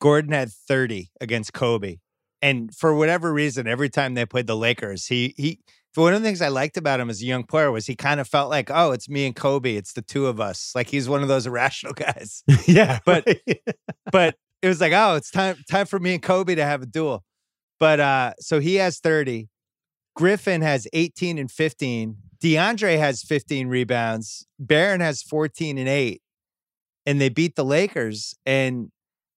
Gordon 0.00 0.32
had 0.32 0.50
30 0.50 1.10
against 1.20 1.52
Kobe. 1.52 1.98
And 2.42 2.74
for 2.74 2.94
whatever 2.94 3.32
reason, 3.32 3.66
every 3.66 3.88
time 3.88 4.14
they 4.14 4.26
played 4.26 4.46
the 4.46 4.56
Lakers, 4.56 5.06
he 5.06 5.34
he 5.36 5.60
one 5.94 6.12
of 6.12 6.20
the 6.20 6.26
things 6.26 6.42
I 6.42 6.48
liked 6.48 6.76
about 6.76 7.00
him 7.00 7.08
as 7.08 7.22
a 7.22 7.24
young 7.24 7.44
player 7.44 7.70
was 7.70 7.86
he 7.86 7.94
kind 7.94 8.20
of 8.20 8.26
felt 8.28 8.50
like, 8.50 8.70
oh, 8.72 8.92
it's 8.92 9.08
me 9.08 9.26
and 9.26 9.34
Kobe, 9.34 9.76
it's 9.76 9.92
the 9.92 10.02
two 10.02 10.26
of 10.26 10.40
us. 10.40 10.72
Like 10.74 10.88
he's 10.88 11.08
one 11.08 11.22
of 11.22 11.28
those 11.28 11.46
irrational 11.48 11.94
guys. 11.94 12.42
yeah. 12.66 12.98
But 13.04 13.26
but 14.10 14.36
it 14.60 14.68
was 14.68 14.80
like, 14.80 14.92
oh, 14.92 15.14
it's 15.14 15.30
time 15.30 15.56
time 15.70 15.86
for 15.86 15.98
me 15.98 16.14
and 16.14 16.22
Kobe 16.22 16.54
to 16.54 16.64
have 16.64 16.82
a 16.82 16.86
duel. 16.86 17.24
But 17.78 18.00
uh 18.00 18.32
so 18.40 18.60
he 18.60 18.76
has 18.76 18.98
30. 18.98 19.48
Griffin 20.16 20.62
has 20.62 20.86
18 20.92 21.38
and 21.38 21.50
15. 21.50 22.16
DeAndre 22.42 22.98
has 22.98 23.22
15 23.22 23.68
rebounds. 23.68 24.46
Baron 24.58 25.00
has 25.00 25.22
14 25.22 25.78
and 25.78 25.88
8. 25.88 26.22
And 27.06 27.20
they 27.20 27.28
beat 27.28 27.56
the 27.56 27.64
Lakers. 27.64 28.34
And 28.46 28.90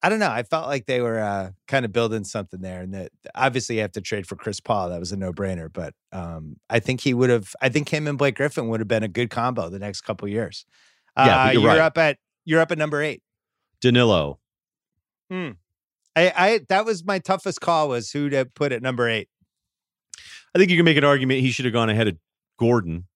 I 0.08 0.10
don't 0.10 0.20
know. 0.20 0.32
I 0.32 0.44
felt 0.44 0.68
like 0.68 0.86
they 0.86 1.02
were 1.02 1.20
uh, 1.20 1.52
kind 1.68 1.84
of 1.84 1.92
building 1.92 2.24
something 2.24 2.62
there, 2.62 2.82
and 2.82 2.94
that 2.94 3.12
obviously 3.36 3.76
you 3.76 3.82
have 3.82 3.92
to 3.92 4.00
trade 4.00 4.26
for 4.26 4.38
Chris 4.38 4.62
Paul. 4.62 4.88
That 4.88 5.02
was 5.02 5.12
a 5.12 5.18
no 5.18 5.34
brainer, 5.34 5.68
but 5.70 5.94
um, 6.14 6.56
I 6.70 6.80
think 6.80 7.02
he 7.02 7.14
would 7.14 7.30
have. 7.30 7.54
I 7.62 7.68
think 7.68 7.90
him 7.90 8.08
and 8.08 8.18
Blake 8.18 8.38
Griffin 8.38 8.70
would 8.70 8.80
have 8.80 8.88
been 8.88 9.04
a 9.04 9.10
good 9.10 9.30
combo 9.30 9.68
the 9.68 9.80
next 9.80 10.04
couple 10.04 10.26
years. 10.30 10.66
Yeah, 11.18 11.42
uh, 11.42 11.52
you're, 11.52 11.62
you're 11.64 11.72
right. 11.72 11.80
up 11.80 11.98
at 11.98 12.20
you're 12.46 12.62
up 12.62 12.72
at 12.72 12.78
number 12.78 13.02
eight. 13.02 13.22
Danilo. 13.82 14.40
Hmm. 15.30 15.50
I, 16.16 16.32
I 16.34 16.60
that 16.70 16.86
was 16.86 17.04
my 17.04 17.20
toughest 17.20 17.60
call 17.60 17.90
was 17.90 18.10
who 18.10 18.30
to 18.30 18.46
put 18.46 18.72
at 18.72 18.82
number 18.82 19.10
eight. 19.10 19.28
I 20.56 20.58
think 20.58 20.72
you 20.72 20.78
can 20.78 20.86
make 20.86 20.96
an 20.96 21.04
argument 21.04 21.42
he 21.42 21.52
should 21.52 21.66
have 21.66 21.74
gone 21.74 21.90
ahead 21.90 22.08
of 22.08 22.16
Gordon. 22.58 23.08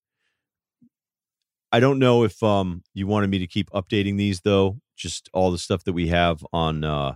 I 1.72 1.80
don't 1.80 1.99
know 1.99 2.24
if 2.24 2.41
um, 2.43 2.84
you 2.93 3.07
wanted 3.07 3.30
me 3.30 3.39
to 3.39 3.47
keep 3.47 3.69
updating 3.72 4.17
these 4.17 4.41
though. 4.41 4.80
Just 4.95 5.30
all 5.34 5.51
the 5.51 5.57
stuff 5.57 5.84
that 5.86 5.93
we 5.93 6.07
have 6.09 6.45
on 6.53 6.84
uh, 6.84 7.15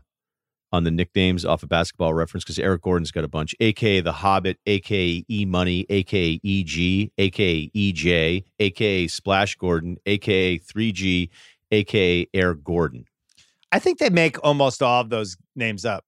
on 0.72 0.84
the 0.84 0.92
nicknames 0.92 1.46
off 1.46 1.64
of 1.64 1.70
Basketball 1.70 2.14
Reference 2.14 2.44
because 2.44 2.60
Eric 2.60 2.82
Gordon's 2.82 3.12
got 3.12 3.24
a 3.24 3.28
bunch. 3.28 3.54
AKA 3.60 4.02
the 4.02 4.12
Hobbit, 4.12 4.58
AKA 4.66 5.26
E 5.30 5.46
Money, 5.46 5.86
AKA 5.90 6.40
EG, 6.44 7.12
AKA 7.18 7.70
EJ, 7.70 8.44
AKA 8.60 9.08
Splash 9.08 9.56
Gordon, 9.56 9.98
AKA 10.06 10.60
3G, 10.60 11.30
AKA 11.72 12.28
Air 12.34 12.54
Gordon. 12.56 13.06
I 13.72 13.80
think 13.80 14.00
they 14.00 14.10
make 14.10 14.42
almost 14.44 14.82
all 14.82 15.02
of 15.02 15.10
those 15.10 15.38
names 15.56 15.86
up 15.86 16.06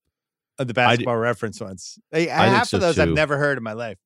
the 0.57 0.73
basketball 0.73 1.17
reference 1.17 1.61
ones. 1.61 1.99
I, 2.11 2.17
think 2.17 2.31
half 2.31 2.69
so, 2.69 2.77
of 2.77 2.81
those 2.81 2.97
I've 2.97 3.09
never 3.09 3.37
heard 3.37 3.57
in 3.57 3.63
my 3.63 3.73
life. 3.73 3.97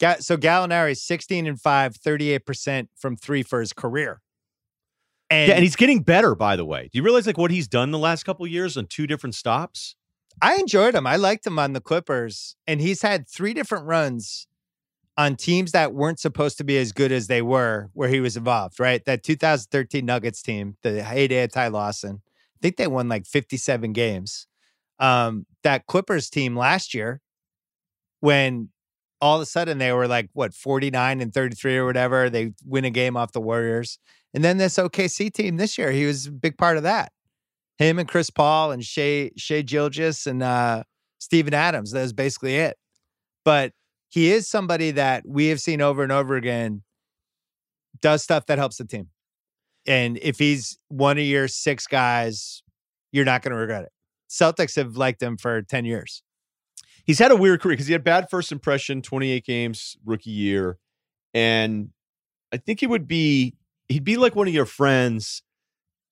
So 0.00 0.36
Gallinari 0.36 0.92
is 0.92 1.02
16 1.02 1.46
and 1.46 1.60
5, 1.60 1.94
38% 1.94 2.88
from 2.96 3.16
three 3.16 3.42
for 3.42 3.60
his 3.60 3.72
career. 3.72 4.20
And, 5.30 5.48
yeah, 5.48 5.54
and 5.56 5.62
he's 5.62 5.76
getting 5.76 6.02
better, 6.02 6.34
by 6.34 6.56
the 6.56 6.64
way. 6.64 6.84
Do 6.84 6.98
you 6.98 7.02
realize 7.02 7.26
like 7.26 7.36
what 7.36 7.50
he's 7.50 7.68
done 7.68 7.90
the 7.90 7.98
last 7.98 8.24
couple 8.24 8.44
of 8.46 8.50
years 8.50 8.76
on 8.76 8.86
two 8.86 9.06
different 9.06 9.34
stops? 9.34 9.94
I 10.40 10.56
enjoyed 10.56 10.94
him. 10.94 11.06
I 11.06 11.16
liked 11.16 11.46
him 11.46 11.58
on 11.58 11.72
the 11.72 11.80
Clippers, 11.80 12.56
and 12.66 12.80
he's 12.80 13.02
had 13.02 13.28
three 13.28 13.52
different 13.52 13.86
runs 13.86 14.46
on 15.16 15.34
teams 15.34 15.72
that 15.72 15.92
weren't 15.92 16.20
supposed 16.20 16.58
to 16.58 16.64
be 16.64 16.78
as 16.78 16.92
good 16.92 17.10
as 17.10 17.26
they 17.26 17.42
were, 17.42 17.90
where 17.92 18.08
he 18.08 18.20
was 18.20 18.36
involved. 18.36 18.78
Right, 18.78 19.04
that 19.04 19.22
2013 19.22 20.06
Nuggets 20.06 20.42
team, 20.42 20.76
the 20.82 21.02
heyday 21.02 21.44
of 21.44 21.52
Ty 21.52 21.68
Lawson. 21.68 22.22
I 22.24 22.58
think 22.62 22.76
they 22.76 22.86
won 22.86 23.08
like 23.08 23.26
57 23.26 23.92
games. 23.92 24.46
Um, 24.98 25.46
that 25.62 25.86
Clippers 25.86 26.30
team 26.30 26.56
last 26.56 26.94
year, 26.94 27.20
when 28.20 28.70
all 29.20 29.36
of 29.36 29.42
a 29.42 29.46
sudden 29.46 29.78
they 29.78 29.92
were 29.92 30.06
like 30.06 30.28
what 30.32 30.54
49 30.54 31.20
and 31.20 31.32
33 31.32 31.76
or 31.76 31.86
whatever, 31.86 32.30
they 32.30 32.52
win 32.64 32.84
a 32.84 32.90
game 32.90 33.16
off 33.16 33.32
the 33.32 33.40
Warriors, 33.40 33.98
and 34.34 34.44
then 34.44 34.58
this 34.58 34.76
OKC 34.76 35.32
team 35.32 35.56
this 35.56 35.78
year, 35.78 35.90
he 35.90 36.04
was 36.04 36.26
a 36.26 36.32
big 36.32 36.58
part 36.58 36.76
of 36.76 36.82
that 36.82 37.12
him 37.78 37.98
and 37.98 38.08
Chris 38.08 38.28
Paul 38.28 38.72
and 38.72 38.84
Shai 38.84 39.30
Shai 39.36 39.62
Gilgeous 39.62 40.26
and 40.26 40.42
uh, 40.42 40.82
Steven 41.18 41.54
Adams. 41.54 41.92
That 41.92 42.02
was 42.02 42.12
basically 42.12 42.56
it. 42.56 42.76
But 43.44 43.72
he 44.10 44.32
is 44.32 44.48
somebody 44.48 44.90
that 44.92 45.22
we 45.26 45.46
have 45.46 45.60
seen 45.60 45.80
over 45.80 46.02
and 46.02 46.12
over 46.12 46.36
again 46.36 46.82
does 48.02 48.22
stuff 48.22 48.46
that 48.46 48.58
helps 48.58 48.76
the 48.76 48.84
team. 48.84 49.08
And 49.86 50.18
if 50.20 50.38
he's 50.38 50.78
one 50.88 51.18
of 51.18 51.24
your 51.24 51.48
six 51.48 51.86
guys, 51.86 52.62
you're 53.12 53.24
not 53.24 53.42
going 53.42 53.52
to 53.52 53.58
regret 53.58 53.84
it. 53.84 53.92
Celtics 54.28 54.76
have 54.76 54.96
liked 54.96 55.22
him 55.22 55.38
for 55.38 55.62
10 55.62 55.84
years. 55.84 56.22
He's 57.08 57.18
had 57.18 57.32
a 57.32 57.36
weird 57.36 57.60
career 57.60 57.72
because 57.72 57.88
he 57.88 57.92
had 57.94 58.04
bad 58.04 58.30
first 58.30 58.52
impression, 58.52 59.02
28 59.02 59.44
games 59.44 59.96
rookie 60.04 60.30
year. 60.30 60.78
And 61.34 61.88
I 62.52 62.58
think 62.58 62.78
he 62.78 62.86
would 62.86 63.08
be 63.08 63.54
he'd 63.88 64.04
be 64.04 64.16
like 64.16 64.36
one 64.36 64.46
of 64.46 64.54
your 64.54 64.66
friends 64.66 65.42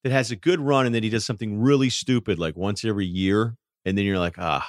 that 0.02 0.10
has 0.10 0.30
a 0.32 0.36
good 0.36 0.58
run 0.60 0.86
and 0.86 0.94
then 0.94 1.02
he 1.02 1.10
does 1.10 1.24
something 1.26 1.60
really 1.60 1.90
stupid 1.90 2.38
like 2.38 2.56
once 2.56 2.84
every 2.84 3.06
year. 3.06 3.56
And 3.84 3.96
then 3.96 4.04
you're 4.04 4.18
like, 4.18 4.36
ah, 4.38 4.68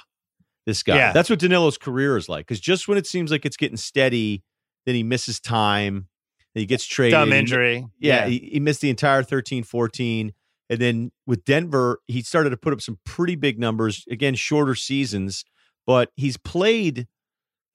this 0.68 0.84
guy. 0.84 0.98
Yeah. 0.98 1.14
That's 1.14 1.30
what 1.30 1.40
Danilo's 1.40 1.78
career 1.78 2.18
is 2.18 2.30
like. 2.30 2.46
Because 2.46 2.60
just 2.60 2.88
when 2.88 2.98
it 2.98 3.08
seems 3.08 3.32
like 3.32 3.46
it's 3.46 3.58
getting 3.58 3.78
steady, 3.78 4.44
then 4.86 4.94
he 4.96 5.04
misses 5.04 5.40
time. 5.40 6.08
he 6.54 6.66
gets 6.66 6.86
traded. 6.86 7.14
Dumb 7.14 7.30
He 7.30 7.34
mi- 7.34 7.40
injury. 7.40 7.86
Yeah, 8.00 8.28
He, 8.28 8.50
he 8.54 8.60
missed 8.60 8.82
the 8.82 8.90
entire 8.90 9.24
13 9.24 9.64
14. 9.64 10.34
And 10.70 10.80
then 10.80 11.12
with 11.26 11.46
Denver, 11.46 12.00
he 12.08 12.22
started 12.22 12.50
to 12.50 12.58
put 12.58 12.74
up 12.74 12.82
some 12.82 13.00
pretty 13.06 13.36
big 13.36 13.58
numbers. 13.58 14.06
Again, 14.12 14.36
shorter 14.36 14.76
seasons, 14.76 15.46
but 15.88 16.12
he's 16.16 16.38
played, 16.38 17.08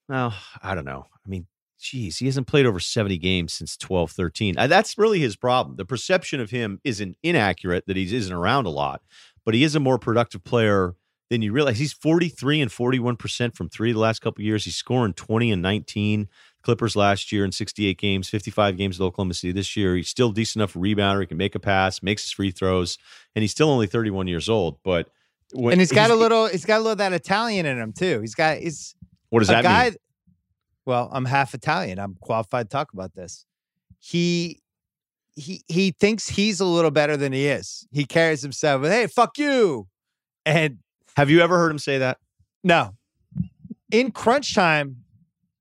well, 0.07 0.33
I 0.61 0.75
don't 0.75 0.85
know. 0.85 1.07
I 1.25 1.29
mean, 1.29 1.47
geez, 1.79 2.19
he 2.19 2.25
hasn't 2.27 2.47
played 2.47 2.65
over 2.65 2.79
70 2.79 3.17
games 3.17 3.51
since 3.51 3.75
12 3.75 4.11
13. 4.11 4.57
Uh, 4.57 4.67
That's 4.67 4.97
really 4.97 5.19
his 5.19 5.35
problem. 5.35 5.75
The 5.75 5.85
perception 5.85 6.39
of 6.39 6.51
him 6.51 6.79
isn't 6.85 7.17
inaccurate 7.23 7.85
that 7.87 7.97
he 7.97 8.15
isn't 8.15 8.33
around 8.33 8.67
a 8.67 8.69
lot, 8.69 9.01
but 9.43 9.55
he 9.55 9.63
is 9.63 9.75
a 9.75 9.81
more 9.81 9.97
productive 9.97 10.43
player 10.43 10.95
than 11.29 11.41
you 11.41 11.51
realize. 11.51 11.79
He's 11.79 11.93
43 11.93 12.61
and 12.61 12.71
41% 12.71 13.55
from 13.55 13.67
three 13.67 13.91
the 13.91 13.99
last 13.99 14.19
couple 14.19 14.43
years. 14.43 14.65
He's 14.65 14.75
scoring 14.75 15.13
20 15.13 15.51
and 15.51 15.61
19. 15.61 16.29
Clippers 16.61 16.95
last 16.95 17.31
year 17.31 17.43
in 17.43 17.51
68 17.51 17.97
games, 17.97 18.29
55 18.29 18.77
games 18.77 18.99
at 18.99 19.03
Oklahoma 19.03 19.33
City 19.33 19.51
this 19.51 19.75
year. 19.75 19.97
He's 19.97 20.07
still 20.07 20.31
decent 20.31 20.61
enough 20.61 20.75
rebounder. 20.75 21.19
He 21.21 21.25
can 21.25 21.37
make 21.37 21.55
a 21.55 21.59
pass, 21.59 22.01
makes 22.01 22.23
his 22.23 22.31
free 22.31 22.51
throws, 22.51 22.97
and 23.35 23.41
he's 23.41 23.51
still 23.51 23.69
only 23.69 23.87
31 23.87 24.27
years 24.27 24.47
old. 24.47 24.77
But 24.83 25.09
when, 25.53 25.73
and 25.73 25.81
he's 25.81 25.91
got 25.91 26.11
a 26.11 26.15
little. 26.15 26.47
He's 26.47 26.65
got 26.65 26.77
a 26.77 26.79
little 26.79 26.91
of 26.93 26.97
that 26.99 27.13
Italian 27.13 27.65
in 27.65 27.77
him 27.79 27.93
too. 27.93 28.19
He's 28.21 28.35
got. 28.35 28.57
He's 28.57 28.95
What 29.29 29.39
does 29.39 29.47
that 29.49 29.63
guy. 29.63 29.85
mean? 29.89 29.95
Well, 30.85 31.09
I'm 31.13 31.25
half 31.25 31.53
Italian. 31.53 31.97
I'm 31.99 32.15
qualified 32.19 32.69
to 32.69 32.73
talk 32.75 32.91
about 32.93 33.13
this. 33.15 33.45
He 33.99 34.61
he 35.35 35.63
he 35.67 35.91
thinks 35.91 36.27
he's 36.27 36.59
a 36.59 36.65
little 36.65 36.91
better 36.91 37.15
than 37.17 37.31
he 37.33 37.47
is. 37.47 37.87
He 37.91 38.05
carries 38.05 38.41
himself 38.41 38.81
with, 38.81 38.91
"Hey, 38.91 39.07
fuck 39.07 39.37
you," 39.37 39.87
and 40.45 40.79
Have 41.15 41.29
you 41.29 41.41
ever 41.41 41.57
heard 41.57 41.71
him 41.71 41.79
say 41.79 41.99
that? 41.99 42.17
no, 42.63 42.95
in 43.91 44.11
crunch 44.11 44.53
time, 44.55 44.97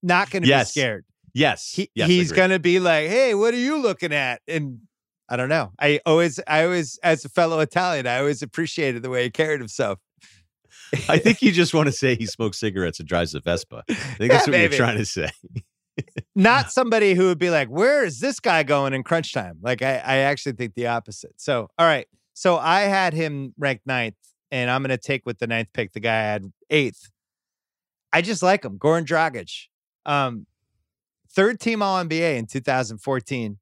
not 0.02 0.30
going 0.30 0.42
to 0.42 0.48
Yes. 0.48 0.72
be 0.74 0.80
scared. 0.80 1.04
Yes. 1.34 1.70
He, 1.72 1.90
yes, 1.94 2.08
he's 2.08 2.32
going 2.32 2.50
to 2.50 2.58
be 2.58 2.80
like, 2.80 3.08
"Hey, 3.08 3.34
what 3.34 3.54
are 3.54 3.58
you 3.58 3.78
looking 3.80 4.12
at?" 4.12 4.42
And 4.48 4.80
I 5.32 5.36
don't 5.36 5.48
know. 5.48 5.72
I 5.80 5.98
always, 6.04 6.38
I 6.46 6.64
always, 6.64 6.98
as 7.02 7.24
a 7.24 7.28
fellow 7.30 7.60
Italian, 7.60 8.06
I 8.06 8.18
always 8.18 8.42
appreciated 8.42 9.02
the 9.02 9.08
way 9.08 9.24
he 9.24 9.30
carried 9.30 9.60
himself. 9.60 9.98
I 11.08 11.16
think 11.16 11.40
you 11.40 11.50
just 11.52 11.72
want 11.72 11.86
to 11.86 11.92
say 11.92 12.14
he 12.16 12.26
smokes 12.36 12.58
cigarettes 12.58 13.00
and 13.00 13.08
drives 13.08 13.34
a 13.34 13.40
Vespa. 13.40 13.82
I 13.88 13.94
think 13.94 14.30
that's 14.30 14.46
Yeah, 14.46 14.50
what 14.50 14.50
maybe. 14.50 14.76
you're 14.76 14.84
trying 14.84 14.98
to 14.98 15.06
say. 15.06 15.30
not 16.34 16.70
somebody 16.70 17.14
who 17.14 17.28
would 17.28 17.38
be 17.38 17.48
like, 17.48 17.68
"Where 17.68 18.04
is 18.04 18.20
this 18.20 18.40
guy 18.40 18.62
going 18.62 18.92
in 18.92 19.02
crunch 19.04 19.32
time?" 19.32 19.56
Like, 19.62 19.80
I, 19.80 19.94
I 20.04 20.16
actually 20.18 20.52
think 20.52 20.74
the 20.74 20.88
opposite. 20.88 21.32
So, 21.40 21.68
all 21.78 21.86
right, 21.86 22.06
so 22.34 22.58
I 22.58 22.82
had 22.82 23.14
him 23.14 23.54
ranked 23.56 23.86
ninth, 23.86 24.16
and 24.50 24.70
I'm 24.70 24.82
going 24.82 24.90
to 24.90 24.98
take 24.98 25.24
with 25.24 25.38
the 25.38 25.46
ninth 25.46 25.68
pick 25.72 25.94
the 25.94 26.00
guy 26.00 26.14
I 26.18 26.22
had 26.24 26.52
eighth. 26.68 27.10
I 28.12 28.20
just 28.20 28.42
like 28.42 28.62
him, 28.62 28.78
Goran 28.78 29.06
Dragic, 29.06 29.68
um, 30.04 30.46
third 31.30 31.58
team 31.58 31.80
All 31.80 32.02
NBA 32.04 32.36
in 32.36 32.46
2014. 32.46 33.58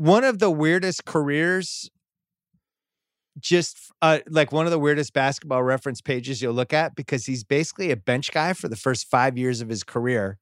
One 0.00 0.24
of 0.24 0.38
the 0.38 0.50
weirdest 0.50 1.04
careers. 1.04 1.90
Just 3.38 3.92
uh, 4.00 4.20
like 4.30 4.50
one 4.50 4.64
of 4.64 4.72
the 4.72 4.78
weirdest 4.78 5.12
basketball 5.12 5.62
reference 5.62 6.00
pages 6.00 6.40
you'll 6.40 6.54
look 6.54 6.72
at 6.72 6.96
because 6.96 7.26
he's 7.26 7.44
basically 7.44 7.90
a 7.90 7.96
bench 7.96 8.32
guy 8.32 8.54
for 8.54 8.68
the 8.68 8.76
first 8.76 9.10
five 9.10 9.36
years 9.36 9.60
of 9.60 9.68
his 9.68 9.84
career 9.84 10.38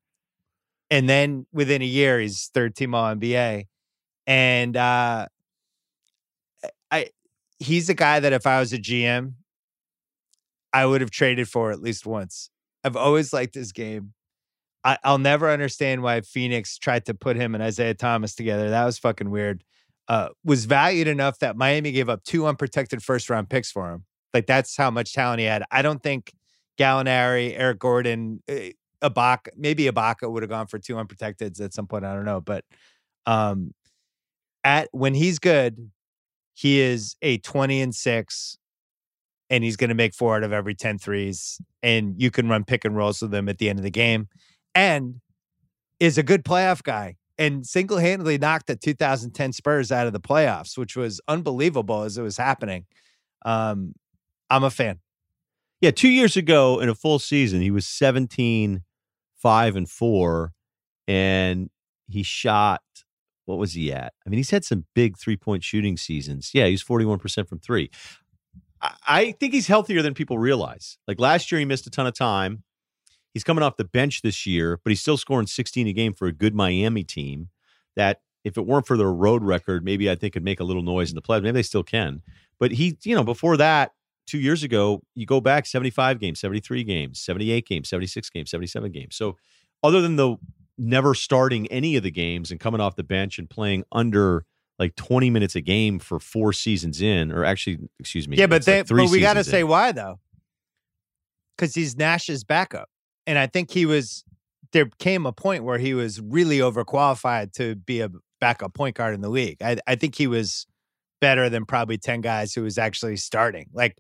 and 0.91 1.09
then 1.09 1.47
within 1.53 1.83
a 1.83 1.87
year 1.87 2.21
he's 2.21 2.51
third 2.55 2.77
team 2.77 2.95
all 2.95 3.15
NBA. 3.15 3.67
And 4.29 4.77
uh 4.77 5.27
I 6.91 7.11
he's 7.59 7.89
a 7.89 7.95
guy 7.95 8.21
that 8.21 8.33
if 8.33 8.47
I 8.47 8.61
was 8.61 8.73
a 8.73 8.79
GM, 8.79 9.35
I 10.73 10.87
would 10.87 11.01
have 11.01 11.11
traded 11.11 11.49
for 11.49 11.73
at 11.73 11.83
least 11.83 12.07
once. 12.07 12.51
I've 12.85 12.97
always 12.97 13.33
liked 13.33 13.55
his 13.55 13.73
game. 13.73 14.15
I, 14.85 14.99
I'll 15.05 15.19
never 15.19 15.51
understand 15.51 16.03
why 16.03 16.21
Phoenix 16.21 16.79
tried 16.79 17.07
to 17.07 17.15
put 17.15 17.37
him 17.37 17.55
and 17.55 17.63
Isaiah 17.63 17.95
Thomas 17.95 18.35
together. 18.35 18.71
That 18.71 18.85
was 18.85 18.99
fucking 18.99 19.31
weird. 19.31 19.65
Uh, 20.09 20.29
was 20.45 20.65
valued 20.65 21.09
enough 21.09 21.39
that 21.41 21.57
Miami 21.57 21.93
gave 21.93 22.09
up 22.09 22.25
two 22.25 22.47
unprotected 22.47 23.03
first 23.03 23.29
round 23.29 23.51
picks 23.51 23.71
for 23.71 23.91
him. 23.93 24.05
Like 24.33 24.47
that's 24.47 24.77
how 24.77 24.91
much 24.91 25.13
talent 25.13 25.41
he 25.41 25.47
had. 25.47 25.65
I 25.71 25.83
don't 25.83 26.03
think 26.03 26.33
Gallinari, 26.79 27.55
Eric 27.59 27.79
Gordon, 27.79 28.43
uh, 28.49 28.71
Ibaka, 29.03 29.49
maybe 29.57 29.85
Ibaka 29.85 30.31
would 30.31 30.43
have 30.43 30.51
gone 30.51 30.67
for 30.67 30.79
two 30.79 30.95
unprotecteds 30.95 31.61
at 31.61 31.75
some 31.75 31.87
point. 31.87 32.05
I 32.05 32.15
don't 32.15 32.25
know, 32.25 32.41
but 32.41 32.65
um, 33.27 33.75
at 34.65 34.89
when 34.93 35.15
he's 35.15 35.39
good, 35.39 35.91
he 36.55 36.81
is 36.81 37.17
a 37.23 37.39
twenty 37.39 37.81
and 37.81 37.95
six, 37.95 38.59
and 39.51 39.63
he's 39.63 39.77
going 39.77 39.89
to 39.89 39.95
make 39.95 40.15
four 40.15 40.37
out 40.37 40.43
of 40.43 40.53
every 40.53 40.75
10 40.75 40.99
threes, 40.99 41.61
and 41.83 42.21
you 42.21 42.31
can 42.31 42.49
run 42.49 42.65
pick 42.65 42.85
and 42.85 42.97
rolls 42.97 43.23
with 43.23 43.33
him 43.33 43.49
at 43.49 43.59
the 43.59 43.69
end 43.69 43.79
of 43.79 43.83
the 43.83 43.91
game, 43.91 44.29
and 44.79 45.21
is 45.99 46.19
a 46.19 46.23
good 46.23 46.45
playoff 46.45 46.85
guy. 46.85 47.17
And 47.37 47.67
single 47.67 47.99
handedly 47.99 48.39
knocked 48.39 48.69
the 48.69 48.77
2010 48.77 49.53
Spurs 49.53 49.91
out 49.91 50.07
of 50.07 50.13
the 50.13 50.21
playoffs, 50.21 50.79
which 50.79 50.97
was 50.97 51.21
unbelievable 51.27 52.03
as 52.03 52.17
it 52.17 52.23
was 52.23 52.37
happening. 52.37 52.87
Um, 53.45 53.95
I'm 54.49 54.63
a 54.63 54.71
fan. 54.71 55.01
Yeah, 55.81 55.91
two 55.91 56.09
years 56.09 56.37
ago 56.37 56.81
in 56.81 56.89
a 56.89 56.95
full 56.95 57.19
season, 57.19 57.61
he 57.61 57.73
was 57.73 57.87
17, 57.87 58.83
5, 59.37 59.77
and 59.77 59.89
4, 59.89 60.53
and 61.09 61.71
he 62.09 62.23
shot, 62.23 62.83
what 63.45 63.59
was 63.59 63.73
he 63.73 63.93
at? 63.93 64.13
I 64.25 64.31
mean, 64.31 64.39
he's 64.39 64.51
had 64.51 64.65
some 64.65 64.85
big 64.95 65.19
three 65.19 65.37
point 65.37 65.65
shooting 65.65 65.97
seasons. 65.97 66.51
Yeah, 66.55 66.67
he's 66.67 66.85
41% 66.85 67.49
from 67.49 67.59
three. 67.59 67.91
I, 68.81 68.95
I 69.07 69.33
think 69.33 69.55
he's 69.55 69.67
healthier 69.67 70.03
than 70.03 70.15
people 70.15 70.39
realize. 70.39 70.99
Like 71.09 71.19
last 71.19 71.51
year, 71.51 71.59
he 71.59 71.65
missed 71.65 71.87
a 71.87 71.91
ton 71.91 72.07
of 72.07 72.15
time. 72.15 72.63
He's 73.35 73.45
coming 73.45 73.63
off 73.63 73.77
the 73.77 73.85
bench 73.85 74.23
this 74.23 74.47
year, 74.47 74.81
but 74.83 74.91
he's 74.91 75.01
still 75.01 75.17
scoring 75.17 75.47
16 75.47 75.87
a 75.87 75.93
game 75.93 76.15
for 76.15 76.27
a 76.27 76.33
good 76.33 76.55
Miami 76.55 77.05
team 77.05 77.49
that 77.97 78.21
if 78.45 78.57
it 78.57 78.67
weren't 78.67 78.87
for 78.87 78.97
their 78.97 79.13
road 79.13 79.45
record, 79.45 79.85
maybe 79.85 80.11
I 80.11 80.15
think 80.15 80.33
could 80.33 80.45
make 80.45 80.61
a 80.61 80.65
little 80.65 80.83
noise 80.83 81.11
in 81.11 81.15
the 81.15 81.23
playoffs. 81.23 81.43
Maybe 81.43 81.53
they 81.53 81.63
still 81.63 81.83
can. 81.83 82.23
But 82.59 82.73
he, 82.73 82.97
you 83.05 83.15
know, 83.15 83.25
before 83.25 83.57
that, 83.59 83.93
two 84.27 84.39
years 84.39 84.63
ago, 84.63 85.03
you 85.15 85.27
go 85.27 85.41
back 85.41 85.67
75 85.67 86.19
games, 86.19 86.41
73 86.41 86.85
games, 86.85 87.21
78 87.21 87.67
games, 87.67 87.89
76 87.89 88.31
games, 88.31 88.51
77 88.51 88.93
games. 88.93 89.17
So 89.17 89.37
other 89.83 90.01
than 90.01 90.17
the 90.17 90.37
never 90.77 91.15
starting 91.15 91.67
any 91.69 91.97
of 91.97 92.03
the 92.03 92.11
games 92.11 92.51
and 92.51 92.61
coming 92.61 92.81
off 92.81 92.97
the 92.97 93.03
bench 93.03 93.39
and 93.39 93.51
playing 93.51 93.85
under 93.91 94.45
like 94.79 94.95
20 94.95 95.29
minutes 95.31 95.57
a 95.57 95.61
game 95.61 95.99
for 95.99 96.21
four 96.21 96.53
seasons 96.53 97.03
in, 97.03 97.33
or 97.33 97.45
actually, 97.45 97.79
excuse 97.99 98.29
me. 98.29 98.37
Yeah, 98.37 98.47
but 98.47 98.57
it's 98.57 98.69
like 98.69 98.87
but 98.87 99.11
we 99.11 99.21
got 99.21 99.35
to 99.35 99.45
say 99.45 99.65
why 99.65 99.93
though, 99.93 100.21
because 101.57 101.75
he's 101.75 101.97
Nash's 101.97 102.45
backup, 102.45 102.89
and 103.29 103.39
I 103.39 103.47
think 103.47 103.71
he 103.71 103.87
was. 103.87 104.25
There 104.73 104.91
came 104.99 105.25
a 105.25 105.33
point 105.33 105.65
where 105.65 105.79
he 105.79 105.95
was 105.95 106.21
really 106.21 106.59
overqualified 106.59 107.53
to 107.55 107.75
be 107.75 108.01
a 108.01 108.11
backup 108.39 108.75
point 108.75 108.97
guard 108.97 109.15
in 109.15 109.23
the 109.23 109.31
league. 109.31 109.63
I, 109.63 109.79
I 109.87 109.95
think 109.95 110.15
he 110.15 110.27
was 110.27 110.67
better 111.21 111.49
than 111.49 111.65
probably 111.65 111.99
ten 111.99 112.21
guys 112.21 112.55
who 112.55 112.63
was 112.63 112.77
actually 112.77 113.17
starting. 113.17 113.69
Like 113.73 113.97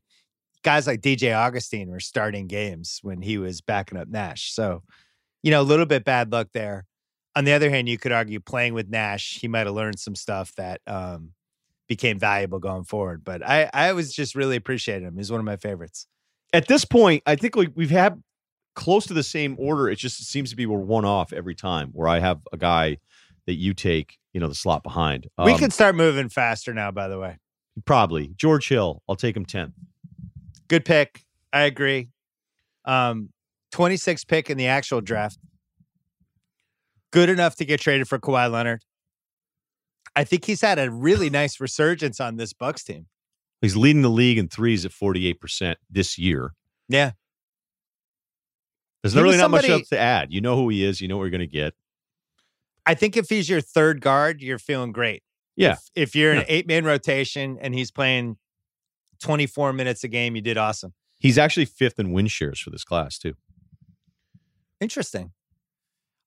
guys 0.63 0.87
like 0.87 1.01
DJ 1.01 1.35
Augustin 1.35 1.91
were 1.91 2.01
starting 2.01 2.47
games 2.47 3.01
when 3.03 3.23
he 3.23 3.39
was 3.39 3.61
backing 3.61 3.99
up 3.99 4.09
Nash. 4.09 4.53
So, 4.53 4.83
you 5.43 5.51
know, 5.51 5.61
a 5.61 5.63
little 5.63 5.87
bit 5.87 6.05
bad 6.05 6.33
luck 6.33 6.49
there. 6.53 6.87
On 7.37 7.45
the 7.45 7.53
other 7.53 7.71
hand, 7.71 7.89
you 7.89 7.99
could 7.99 8.13
argue 8.13 8.41
playing 8.41 8.75
with 8.75 8.89
Nash, 8.89 9.39
he 9.41 9.49
might 9.49 9.67
have 9.67 9.75
learned 9.75 10.01
some 10.01 10.15
stuff 10.15 10.55
that 10.57 10.81
um, 10.87 11.33
became 11.89 12.19
valuable 12.19 12.59
going 12.59 12.85
forward. 12.85 13.23
But 13.25 13.47
I, 13.47 13.71
I 13.73 13.93
was 13.93 14.13
just 14.13 14.35
really 14.35 14.57
appreciated 14.57 15.07
him. 15.07 15.17
He's 15.17 15.31
one 15.31 15.41
of 15.41 15.47
my 15.47 15.57
favorites. 15.57 16.07
at 16.53 16.67
this 16.67 16.85
point, 16.85 17.23
I 17.27 17.37
think 17.37 17.55
we, 17.55 17.69
we've 17.69 17.91
had 17.91 18.21
close 18.79 19.07
to 19.07 19.13
the 19.15 19.23
same 19.25 19.57
order. 19.59 19.89
It 19.89 19.97
just 19.97 20.25
seems 20.31 20.51
to 20.51 20.57
be 20.57 20.65
we're 20.65 20.79
one 20.79 21.05
off 21.05 21.33
every 21.33 21.55
time 21.57 21.91
where 21.93 22.07
I 22.09 22.21
have 22.21 22.41
a 22.53 22.57
guy 22.57 22.99
that 23.47 23.55
you 23.55 23.75
take, 23.75 24.19
you 24.33 24.41
know, 24.41 24.47
the 24.49 24.55
slot 24.55 24.83
behind. 24.85 25.27
we 25.45 25.53
Um, 25.53 25.59
can 25.59 25.71
start 25.71 25.97
moving 25.97 26.29
faster 26.29 26.73
now, 26.73 26.91
by 26.91 27.09
the 27.09 27.19
way. 27.19 27.39
probably 27.85 28.33
George 28.37 28.69
Hill. 28.69 29.03
I'll 29.09 29.17
take 29.17 29.37
him 29.37 29.45
10th. 29.45 29.73
Good 30.69 30.85
pick. 30.85 31.25
I 31.53 31.63
agree. 31.63 32.09
Um, 32.85 33.31
26 33.73 34.25
pick 34.25 34.49
in 34.51 34.57
the 34.59 34.67
actual 34.69 35.01
draft. 35.01 35.39
Good 37.11 37.29
enough 37.29 37.57
to 37.57 37.65
get 37.65 37.81
traded 37.81 38.07
for 38.09 38.19
Kawhi 38.19 38.51
Leonard. 38.51 38.85
I 40.15 40.25
think 40.25 40.45
he's 40.45 40.61
had 40.61 40.79
a 40.79 40.91
really 40.91 41.31
nice 41.41 41.59
resurgence 41.61 42.21
on 42.21 42.37
this 42.37 42.53
Bucks 42.53 42.85
team. 42.85 43.07
He's 43.61 43.77
leading 43.77 44.03
the 44.03 44.09
league 44.11 44.39
in 44.39 44.49
threes 44.49 44.85
at 44.85 44.93
48% 44.93 45.75
this 45.91 46.17
year. 46.19 46.53
Yeah. 46.89 47.13
There's 49.03 49.15
He 49.15 49.21
really 49.21 49.37
not 49.37 49.51
much 49.51 49.69
else 49.69 49.89
to 49.91 49.99
add. 49.99 50.33
You 50.33 50.41
know 50.41 50.57
who 50.57 50.69
he 50.69 50.85
is. 50.85 51.01
You 51.01 51.09
know 51.09 51.17
what 51.17 51.25
you're 51.25 51.31
going 51.31 51.41
to 51.41 51.47
get. 51.47 51.75
I 52.85 52.95
think 52.95 53.17
if 53.17 53.29
he's 53.29 53.49
your 53.49 53.61
third 53.61 54.01
guard, 54.01 54.41
you're 54.41 54.59
feeling 54.59 54.93
great. 54.93 55.23
Yeah. 55.57 55.73
If, 55.73 55.91
if 55.95 56.17
you're 56.17 56.33
an 56.33 56.45
eight 56.49 56.67
man 56.67 56.85
rotation 56.85 57.59
and 57.61 57.75
he's 57.75 57.91
playing 57.91 58.39
24 59.21 59.73
minutes 59.73 60.05
a 60.05 60.09
game, 60.09 60.37
you 60.37 60.43
did 60.43 60.57
awesome. 60.57 60.95
He's 61.19 61.37
actually 61.37 61.67
fifth 61.67 61.99
in 61.99 62.13
win 62.13 62.29
shares 62.29 62.61
for 62.61 62.71
this 62.71 62.85
class, 62.85 63.19
too. 63.19 63.35
Interesting. 64.81 65.33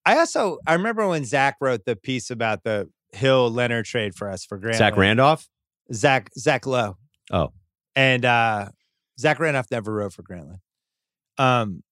I 0.05 0.17
also 0.17 0.57
I 0.65 0.73
remember 0.73 1.07
when 1.07 1.25
Zach 1.25 1.57
wrote 1.61 1.85
the 1.85 1.95
piece 1.95 2.31
about 2.31 2.63
the 2.63 2.89
Hill 3.13 3.49
Leonard 3.49 3.85
trade 3.85 4.15
for 4.15 4.29
us 4.29 4.45
for 4.45 4.57
Grant. 4.57 4.77
Zach 4.77 4.97
Randolph. 4.97 5.47
Zach 5.93 6.29
Zach 6.37 6.65
Lowe. 6.65 6.97
Oh. 7.31 7.51
And 7.95 8.25
uh 8.25 8.69
Zach 9.19 9.39
Randolph 9.39 9.67
never 9.71 9.93
wrote 9.93 10.13
for 10.13 10.23
Grantland. 10.23 10.59
Um 11.37 11.83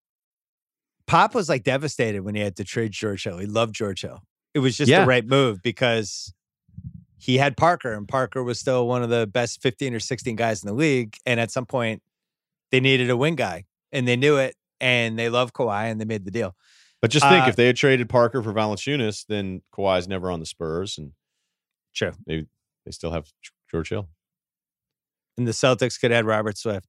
Pop 1.09 1.33
was 1.33 1.49
like 1.49 1.63
devastated 1.63 2.21
when 2.21 2.35
he 2.35 2.41
had 2.41 2.55
to 2.57 2.63
trade 2.63 2.91
George 2.91 3.23
Hill. 3.23 3.39
He 3.39 3.45
loved 3.47 3.73
George 3.75 4.01
Hill. 4.01 4.21
it 4.53 4.59
was 4.59 4.75
just 4.77 4.89
Yeah. 4.89 5.01
the 5.01 5.07
right 5.07 5.25
move 5.25 5.61
because 5.61 6.33
he 7.17 7.37
had 7.37 7.55
Parker, 7.57 7.93
and 7.93 8.07
Parker 8.07 8.43
was 8.43 8.59
still 8.59 8.87
one 8.87 9.03
of 9.03 9.09
the 9.09 9.27
best 9.27 9.61
15 9.61 9.93
or 9.93 9.99
16 9.99 10.35
guys 10.35 10.63
in 10.63 10.67
the 10.67 10.73
league. 10.73 11.15
And 11.25 11.39
at 11.39 11.51
some 11.51 11.65
point, 11.67 12.01
they 12.71 12.79
needed 12.79 13.09
a 13.11 13.17
wing 13.17 13.35
guy, 13.35 13.65
and 13.91 14.07
they 14.07 14.15
knew 14.15 14.37
it, 14.37 14.55
and 14.79 15.19
they 15.19 15.29
love 15.29 15.53
Kawhi, 15.53 15.91
and 15.91 15.99
they 16.01 16.05
made 16.05 16.25
the 16.25 16.31
deal. 16.31 16.55
But 17.01 17.11
just 17.11 17.25
think, 17.27 17.45
Uh, 17.45 17.49
if 17.49 17.55
they 17.57 17.67
had 17.67 17.75
traded 17.75 18.09
Parker 18.09 18.41
for 18.41 18.51
Valanciunas, 18.53 19.25
then 19.27 19.61
Kawhi's 19.73 20.07
never 20.07 20.31
on 20.31 20.39
the 20.39 20.45
Spurs, 20.45 20.97
and 20.97 21.13
True. 21.93 22.13
they 22.25 22.45
they 22.85 22.91
still 22.91 23.11
have 23.11 23.31
George 23.69 23.89
Hill. 23.89 24.09
And 25.37 25.47
the 25.47 25.51
Celtics 25.51 25.99
could 25.99 26.11
add 26.11 26.25
Robert 26.25 26.57
Swift. 26.57 26.87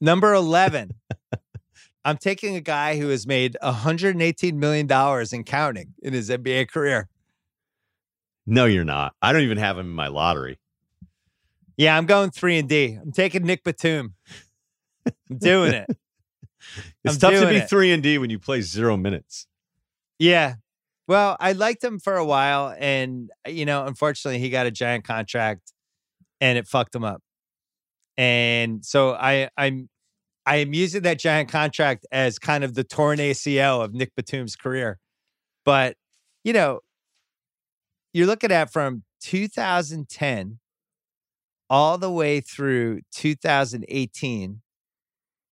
Number 0.00 0.32
11. 0.32 0.92
I'm 2.06 2.18
taking 2.18 2.54
a 2.54 2.60
guy 2.60 2.98
who 2.98 3.08
has 3.08 3.26
made 3.26 3.56
$118 3.60 4.54
million 4.54 4.90
and 4.90 5.44
counting 5.44 5.94
in 6.00 6.12
his 6.12 6.30
NBA 6.30 6.68
career. 6.68 7.08
No, 8.46 8.64
you're 8.64 8.84
not. 8.84 9.14
I 9.20 9.32
don't 9.32 9.42
even 9.42 9.58
have 9.58 9.76
him 9.76 9.86
in 9.86 9.92
my 9.92 10.06
lottery. 10.06 10.60
Yeah, 11.76 11.98
I'm 11.98 12.06
going 12.06 12.30
three 12.30 12.58
and 12.58 12.68
D. 12.68 12.96
I'm 13.02 13.10
taking 13.10 13.42
Nick 13.42 13.64
Batum. 13.64 14.14
I'm 15.04 15.38
doing 15.38 15.74
it. 15.74 15.88
It's 17.04 17.14
I'm 17.14 17.20
tough 17.20 17.40
to 17.40 17.48
be 17.48 17.56
it. 17.58 17.68
three 17.68 17.92
and 17.92 18.02
D 18.02 18.18
when 18.18 18.28
you 18.28 18.40
play 18.40 18.60
zero 18.60 18.96
minutes. 18.96 19.46
Yeah. 20.18 20.54
Well, 21.06 21.36
I 21.38 21.52
liked 21.52 21.84
him 21.84 22.00
for 22.00 22.16
a 22.16 22.24
while, 22.24 22.74
and 22.76 23.30
you 23.46 23.64
know, 23.64 23.86
unfortunately, 23.86 24.40
he 24.40 24.50
got 24.50 24.66
a 24.66 24.72
giant 24.72 25.04
contract, 25.04 25.72
and 26.40 26.58
it 26.58 26.66
fucked 26.66 26.92
him 26.92 27.04
up. 27.04 27.22
And 28.16 28.84
so 28.84 29.12
I, 29.14 29.48
I'm, 29.56 29.88
I 30.46 30.56
am 30.56 30.72
using 30.72 31.02
that 31.02 31.18
giant 31.18 31.50
contract 31.50 32.06
as 32.12 32.38
kind 32.38 32.62
of 32.62 32.74
the 32.74 32.84
torn 32.84 33.18
ACL 33.18 33.84
of 33.84 33.92
Nick 33.92 34.14
Batum's 34.14 34.54
career. 34.54 34.98
But 35.64 35.96
you 36.44 36.52
know, 36.52 36.80
you're 38.12 38.28
looking 38.28 38.52
at 38.52 38.72
from 38.72 39.02
2010 39.20 40.60
all 41.68 41.98
the 41.98 42.10
way 42.10 42.40
through 42.40 43.00
2018 43.12 44.62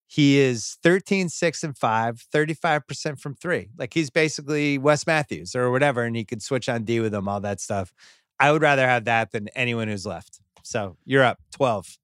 he 0.07 0.39
is 0.39 0.79
13 0.85 1.29
6 1.29 1.65
and 1.65 1.77
5 1.77 2.27
35% 2.33 3.21
from 3.21 3.35
3 3.35 3.71
like 3.77 3.93
he's 3.93 4.11
basically 4.11 4.79
Wes 4.79 5.07
Matthews 5.09 5.57
or 5.57 5.73
whatever 5.73 6.05
and 6.05 6.15
he 6.15 6.25
could 6.25 6.41
switch 6.41 6.69
on 6.69 6.85
D 6.85 7.01
with 7.01 7.13
him 7.13 7.29
all 7.29 7.41
that 7.41 7.61
stuff. 7.61 7.93
I 8.39 8.53
would 8.53 8.63
rather 8.63 8.87
have 8.87 9.05
that 9.07 9.33
than 9.33 9.49
anyone 9.57 9.89
who's 9.89 10.07
left. 10.07 10.41
So 10.63 10.97
you're 11.05 11.25
up 11.25 11.41
12 11.53 11.99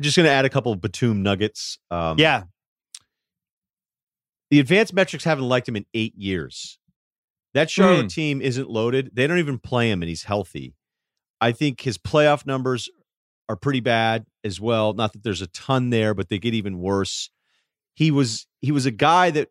just 0.00 0.16
going 0.16 0.24
to 0.26 0.32
add 0.32 0.44
a 0.44 0.50
couple 0.50 0.72
of 0.72 0.80
Batum 0.80 1.22
nuggets. 1.22 1.78
Um, 1.90 2.18
yeah 2.18 2.44
the 4.50 4.58
advanced 4.58 4.92
metrics 4.92 5.24
haven't 5.24 5.48
liked 5.48 5.68
him 5.68 5.76
in 5.76 5.86
eight 5.94 6.14
years. 6.16 6.78
That 7.54 7.70
Charlotte 7.70 8.02
Hmm. 8.02 8.08
team 8.08 8.42
isn't 8.42 8.68
loaded. 8.68 9.10
They 9.14 9.26
don't 9.26 9.38
even 9.38 9.58
play 9.58 9.90
him, 9.90 10.02
and 10.02 10.08
he's 10.08 10.24
healthy. 10.24 10.74
I 11.40 11.52
think 11.52 11.80
his 11.82 11.98
playoff 11.98 12.44
numbers 12.46 12.88
are 13.48 13.56
pretty 13.56 13.80
bad 13.80 14.26
as 14.44 14.60
well. 14.60 14.92
Not 14.92 15.12
that 15.12 15.22
there's 15.22 15.42
a 15.42 15.46
ton 15.48 15.90
there, 15.90 16.14
but 16.14 16.28
they 16.28 16.38
get 16.38 16.54
even 16.54 16.78
worse. 16.78 17.30
He 17.94 18.10
was 18.10 18.46
he 18.60 18.72
was 18.72 18.86
a 18.86 18.90
guy 18.90 19.30
that 19.30 19.50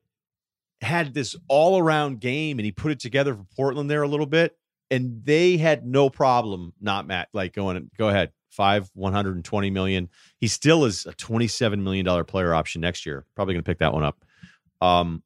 had 0.82 1.14
this 1.14 1.36
all 1.48 1.78
around 1.80 2.20
game, 2.22 2.58
and 2.60 2.66
he 2.66 2.72
put 2.72 2.92
it 2.92 3.00
together 3.00 3.36
for 3.36 3.46
Portland 3.56 3.90
there 3.90 4.02
a 4.02 4.08
little 4.08 4.26
bit, 4.26 4.58
and 4.90 5.24
they 5.26 5.58
had 5.58 5.86
no 5.86 6.10
problem 6.10 6.74
not 6.80 7.08
Matt 7.08 7.28
like 7.34 7.54
going 7.54 7.90
go 7.98 8.08
ahead 8.10 8.32
five 8.50 8.90
one 8.94 9.14
hundred 9.14 9.36
and 9.36 9.46
twenty 9.46 9.70
million. 9.70 10.10
He 10.38 10.48
still 10.48 10.86
is 10.86 11.06
a 11.06 11.14
twenty 11.14 11.48
seven 11.48 11.84
million 11.84 12.06
dollar 12.06 12.24
player 12.24 12.54
option 12.54 12.82
next 12.82 13.06
year. 13.06 13.26
Probably 13.36 13.54
going 13.54 13.64
to 13.64 13.70
pick 13.70 13.80
that 13.80 13.94
one 13.94 14.04
up. 14.04 14.24
Um, 14.82 15.24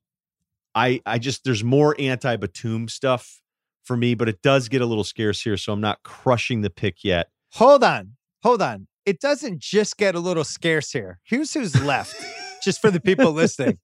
I 0.75 1.01
I 1.05 1.19
just 1.19 1.43
there's 1.43 1.63
more 1.63 1.95
anti 1.99 2.35
Batum 2.37 2.87
stuff 2.87 3.41
for 3.83 3.95
me, 3.97 4.15
but 4.15 4.29
it 4.29 4.41
does 4.41 4.69
get 4.69 4.81
a 4.81 4.85
little 4.85 5.03
scarce 5.03 5.41
here, 5.41 5.57
so 5.57 5.73
I'm 5.73 5.81
not 5.81 6.03
crushing 6.03 6.61
the 6.61 6.69
pick 6.69 7.03
yet. 7.03 7.27
hold 7.51 7.83
on 7.83 8.13
hold 8.41 8.61
on 8.61 8.87
it 9.05 9.19
doesn't 9.19 9.59
just 9.59 9.97
get 9.97 10.15
a 10.15 10.19
little 10.19 10.43
scarce 10.43 10.91
here 10.91 11.19
here's 11.23 11.53
who's 11.53 11.79
left 11.83 12.15
just 12.63 12.81
for 12.81 12.89
the 12.91 12.99
people 12.99 13.31
listening 13.43 13.77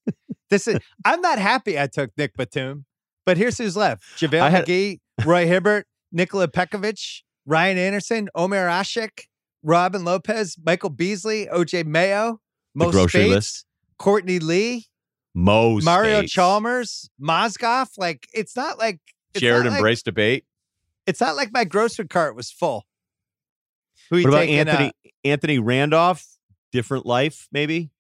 this 0.50 0.68
is 0.68 0.78
i'm 1.06 1.22
not 1.22 1.38
happy 1.40 1.80
i 1.80 1.86
took 1.88 2.10
nick 2.18 2.36
batum 2.36 2.84
but 3.26 3.38
here's 3.38 3.58
who's 3.58 3.78
left 3.78 4.04
javale 4.18 4.50
had- 4.50 4.66
mcgee 4.66 5.00
roy 5.24 5.46
hibbert 5.48 5.86
nikola 6.12 6.48
pekovic 6.48 7.22
ryan 7.46 7.78
anderson 7.78 8.28
omer 8.36 8.68
asik 8.68 9.28
robin 9.64 10.04
lopez 10.06 10.56
michael 10.64 10.90
beasley 10.90 11.48
oj 11.52 11.86
mayo 11.86 12.40
mo 12.76 12.92
grocery 12.92 13.22
Speights, 13.22 13.30
list. 13.36 13.66
courtney 13.98 14.40
lee 14.40 14.86
Mo 15.36 15.80
mario 15.82 16.20
Speights. 16.20 16.32
chalmers 16.34 17.10
mozgov 17.22 17.90
like 17.98 18.28
it's 18.34 18.56
not 18.56 18.78
like 18.80 19.00
it's 19.34 19.44
Jerryd 19.44 19.64
not 19.66 19.70
like- 19.72 19.78
embrace 19.78 20.02
debate. 20.04 20.46
it's 21.06 21.20
not 21.22 21.36
like 21.36 21.52
my 21.54 21.64
grocery 21.66 22.08
cart 22.08 22.36
was 22.36 22.52
full 22.52 22.86
who 24.10 24.18
you 24.18 24.24
What 24.24 24.30
about 24.30 24.40
taking, 24.46 24.56
uh, 24.68 24.72
Anthony 24.72 24.92
Anthony 25.24 25.60
Randolph? 25.60 26.26
Different 26.72 27.06
life, 27.06 27.48
maybe. 27.52 27.92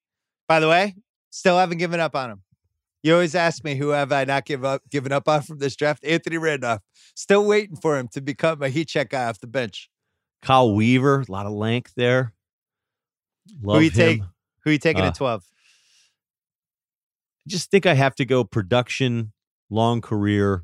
By 0.47 0.59
the 0.59 0.67
way, 0.67 0.95
still 1.29 1.57
haven't 1.57 1.77
given 1.77 1.99
up 1.99 2.15
on 2.15 2.31
him. 2.31 2.41
You 3.03 3.13
always 3.13 3.35
ask 3.35 3.63
me 3.63 3.75
who 3.75 3.89
have 3.89 4.11
I 4.11 4.23
not 4.25 4.45
give 4.45 4.63
up 4.65 4.81
given 4.89 5.11
up 5.11 5.27
on 5.27 5.41
from 5.43 5.59
this 5.59 5.75
draft? 5.75 6.03
Anthony 6.03 6.37
Randolph. 6.37 6.81
Still 7.15 7.45
waiting 7.45 7.75
for 7.75 7.97
him 7.99 8.07
to 8.13 8.21
become 8.21 8.63
a 8.63 8.69
heat 8.69 8.87
check 8.87 9.09
guy 9.11 9.25
off 9.25 9.39
the 9.39 9.47
bench. 9.47 9.89
Kyle 10.41 10.73
Weaver, 10.73 11.21
a 11.27 11.31
lot 11.31 11.45
of 11.45 11.51
length 11.53 11.93
there. 11.95 12.33
Love 13.61 13.83
you 13.83 13.89
him. 13.89 13.95
take? 13.95 14.21
Who 14.63 14.71
you 14.71 14.77
taking 14.77 15.03
Uh, 15.03 15.07
at 15.07 15.15
12? 15.15 15.43
I 15.45 17.49
just 17.49 17.71
think 17.71 17.85
I 17.85 17.93
have 17.93 18.15
to 18.15 18.25
go 18.25 18.43
production, 18.43 19.33
long 19.69 20.01
career. 20.01 20.63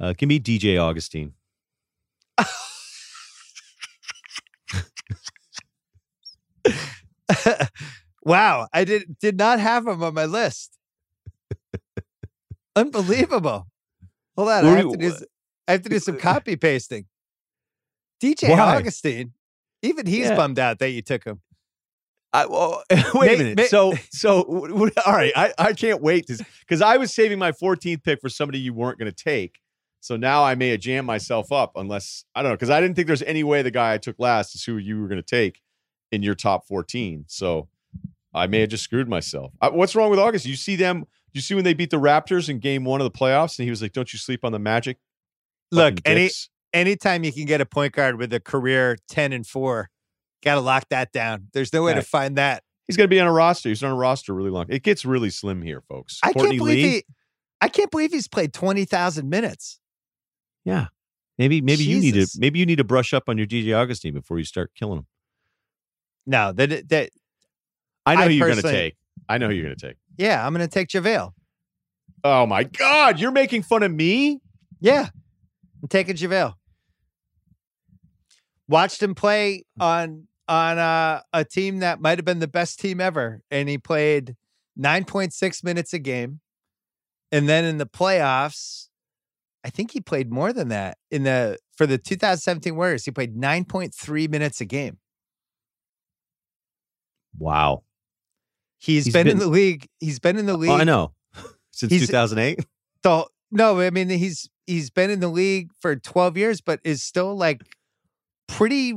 Uh, 0.00 0.14
give 0.16 0.28
me 0.28 0.40
DJ 0.40 0.78
Augustin. 0.80 1.34
wow, 8.24 8.68
I 8.72 8.84
did 8.84 9.18
did 9.18 9.36
not 9.36 9.60
have 9.60 9.86
him 9.86 10.02
on 10.02 10.14
my 10.14 10.24
list. 10.24 10.78
Unbelievable. 12.74 13.66
Hold 14.36 14.48
on, 14.48 14.64
I 14.64 14.70
have, 14.70 14.84
do 14.84 14.92
to 14.92 14.96
do, 14.98 15.06
s- 15.08 15.24
I 15.68 15.72
have 15.72 15.82
to 15.82 15.88
do 15.88 15.98
some 15.98 16.16
copy 16.18 16.56
pasting. 16.56 17.06
DJ 18.22 18.50
Why? 18.50 18.76
Augustin, 18.76 19.32
even 19.82 20.06
he's 20.06 20.26
Yeah. 20.28 20.36
bummed 20.36 20.58
out 20.58 20.78
that 20.78 20.90
you 20.90 21.02
took 21.02 21.24
him. 21.24 21.40
I, 22.32 22.46
well, 22.46 22.82
wait 23.14 23.26
May- 23.26 23.34
a 23.34 23.38
minute. 23.38 23.56
may- 23.56 23.66
so, 23.66 23.92
so 24.10 24.42
all 25.06 25.12
right. 25.12 25.32
I, 25.36 25.52
I 25.58 25.72
can't 25.74 26.00
wait 26.00 26.26
to 26.28 26.44
because 26.60 26.80
I 26.80 26.96
was 26.96 27.12
saving 27.14 27.38
my 27.38 27.52
14th 27.52 28.02
pick 28.02 28.20
for 28.20 28.28
somebody 28.28 28.58
you 28.58 28.72
weren't 28.72 28.98
going 28.98 29.10
to 29.12 29.24
take. 29.24 29.58
So 30.00 30.16
now 30.16 30.42
I 30.42 30.54
may 30.54 30.70
have 30.70 30.80
jammed 30.80 31.06
myself 31.06 31.52
up 31.52 31.72
unless 31.76 32.24
I 32.34 32.42
don't 32.42 32.50
know 32.52 32.56
because 32.56 32.70
I 32.70 32.80
didn't 32.80 32.96
think 32.96 33.06
there's 33.06 33.22
any 33.22 33.44
way 33.44 33.62
the 33.62 33.70
guy 33.70 33.92
I 33.94 33.98
took 33.98 34.16
last 34.18 34.54
is 34.54 34.64
who 34.64 34.76
you 34.78 35.00
were 35.00 35.08
going 35.08 35.22
to 35.22 35.26
take 35.26 35.60
in 36.10 36.22
your 36.22 36.34
top 36.34 36.66
14. 36.66 37.24
So 37.28 37.68
I 38.34 38.46
may 38.46 38.60
have 38.60 38.70
just 38.70 38.82
screwed 38.84 39.08
myself. 39.08 39.52
I, 39.60 39.68
what's 39.68 39.94
wrong 39.94 40.10
with 40.10 40.18
August? 40.18 40.46
You 40.46 40.56
see 40.56 40.74
them? 40.76 41.04
You 41.34 41.40
see 41.40 41.54
when 41.54 41.64
they 41.64 41.74
beat 41.74 41.90
the 41.90 42.00
Raptors 42.00 42.48
in 42.48 42.58
Game 42.58 42.84
One 42.84 43.00
of 43.00 43.04
the 43.10 43.16
playoffs, 43.16 43.58
and 43.58 43.64
he 43.64 43.70
was 43.70 43.80
like, 43.80 43.92
"Don't 43.92 44.12
you 44.12 44.18
sleep 44.18 44.44
on 44.44 44.52
the 44.52 44.58
Magic." 44.58 44.98
Look, 45.70 45.94
any. 46.04 46.28
Anytime 46.72 47.24
you 47.24 47.32
can 47.32 47.44
get 47.44 47.60
a 47.60 47.66
point 47.66 47.92
guard 47.92 48.16
with 48.16 48.32
a 48.32 48.40
career 48.40 48.96
10 49.08 49.32
and 49.32 49.46
4, 49.46 49.90
got 50.42 50.54
to 50.54 50.60
lock 50.60 50.88
that 50.90 51.12
down. 51.12 51.48
There's 51.52 51.72
no 51.72 51.82
way 51.82 51.94
to 51.94 52.02
find 52.02 52.36
that. 52.36 52.62
he's 52.86 52.96
going 52.96 53.04
to 53.04 53.14
be 53.14 53.20
on 53.20 53.26
a 53.26 53.32
roster. 53.32 53.68
He's 53.68 53.82
on 53.82 53.90
a 53.90 53.96
roster 53.96 54.32
really 54.32 54.50
long. 54.50 54.66
It 54.68 54.82
gets 54.82 55.04
really 55.04 55.30
slim 55.30 55.62
here, 55.62 55.82
folks. 55.88 56.18
I 56.22 56.32
Courtney 56.32 56.50
can't 56.50 56.58
believe 56.58 56.84
Lee, 56.84 56.90
he 56.90 57.04
I 57.60 57.68
can't 57.68 57.90
believe 57.90 58.12
he's 58.12 58.26
played 58.26 58.52
20,000 58.52 59.28
minutes. 59.28 59.78
Yeah. 60.64 60.86
Maybe 61.38 61.60
maybe 61.60 61.84
you 61.84 61.98
need 61.98 62.14
to 62.14 62.26
maybe 62.38 62.58
you 62.58 62.66
need 62.66 62.76
to 62.76 62.84
brush 62.84 63.14
up 63.14 63.28
on 63.28 63.38
your 63.38 63.46
DJ 63.46 63.74
Augustin 63.74 64.12
before 64.14 64.38
you 64.38 64.44
start 64.44 64.72
killing 64.74 64.98
him. 64.98 65.06
No, 66.26 66.52
that 66.52 66.88
that 66.90 67.10
I 68.04 68.14
know 68.16 68.22
I 68.22 68.24
who 68.26 68.30
you're 68.34 68.48
going 68.48 68.60
to 68.60 68.70
take. 68.70 68.96
I 69.28 69.38
know 69.38 69.48
who 69.48 69.54
you're 69.54 69.64
going 69.64 69.76
to 69.76 69.86
take. 69.88 69.96
yeah, 70.18 70.46
I'm 70.46 70.52
going 70.52 70.66
to 70.66 70.72
take 70.72 70.88
JaVale. 70.88 71.32
Oh 72.24 72.46
my 72.46 72.64
god, 72.64 73.18
you're 73.18 73.32
making 73.32 73.62
fun 73.62 73.82
of 73.82 73.92
me? 73.92 74.40
Yeah. 74.80 75.08
I'm 75.82 75.88
taking 75.88 76.14
JaVale. 76.16 76.54
Watched 78.72 79.02
him 79.02 79.14
play 79.14 79.64
on 79.78 80.28
on 80.48 80.78
uh, 80.78 81.20
a 81.32 81.44
team 81.44 81.80
that 81.80 82.00
might 82.00 82.16
have 82.18 82.24
been 82.24 82.38
the 82.38 82.48
best 82.48 82.80
team 82.80 83.00
ever 83.00 83.42
and 83.50 83.68
he 83.68 83.78
played 83.78 84.34
9.6 84.78 85.64
minutes 85.64 85.92
a 85.92 85.98
game. 85.98 86.40
And 87.30 87.48
then 87.48 87.64
in 87.64 87.78
the 87.78 87.86
playoffs, 87.86 88.88
I 89.64 89.70
think 89.70 89.92
he 89.92 90.00
played 90.00 90.30
more 90.30 90.52
than 90.52 90.68
that. 90.68 90.98
In 91.10 91.22
the 91.22 91.58
for 91.76 91.86
the 91.86 91.98
2017 91.98 92.74
Warriors, 92.74 93.04
he 93.04 93.10
played 93.10 93.36
9.3 93.36 94.30
minutes 94.30 94.60
a 94.60 94.64
game. 94.64 94.98
Wow. 97.38 97.84
He's 98.78 99.04
He's 99.04 99.14
been, 99.14 99.28
in 99.28 99.38
the 99.38 99.48
league. 99.48 99.86
He's 100.00 100.18
been 100.18 100.38
in 100.38 100.46
the 100.46 100.56
league. 100.56 100.70
Oh, 100.70 100.76
I 100.76 100.84
know. 100.84 101.12
Since 101.70 101.92
2008. 101.92 102.66
the 103.02 103.26
no, 103.50 103.80
I 103.80 103.90
mean 103.90 104.08
he's 104.08 104.48
he's 104.66 104.88
been 104.88 105.10
in 105.10 105.20
the 105.20 105.28
league 105.28 105.70
for 105.78 105.94
12 105.94 106.36
years, 106.38 106.60
but 106.62 106.80
is 106.84 107.02
still 107.02 107.36
like 107.36 107.62
pretty 108.48 108.94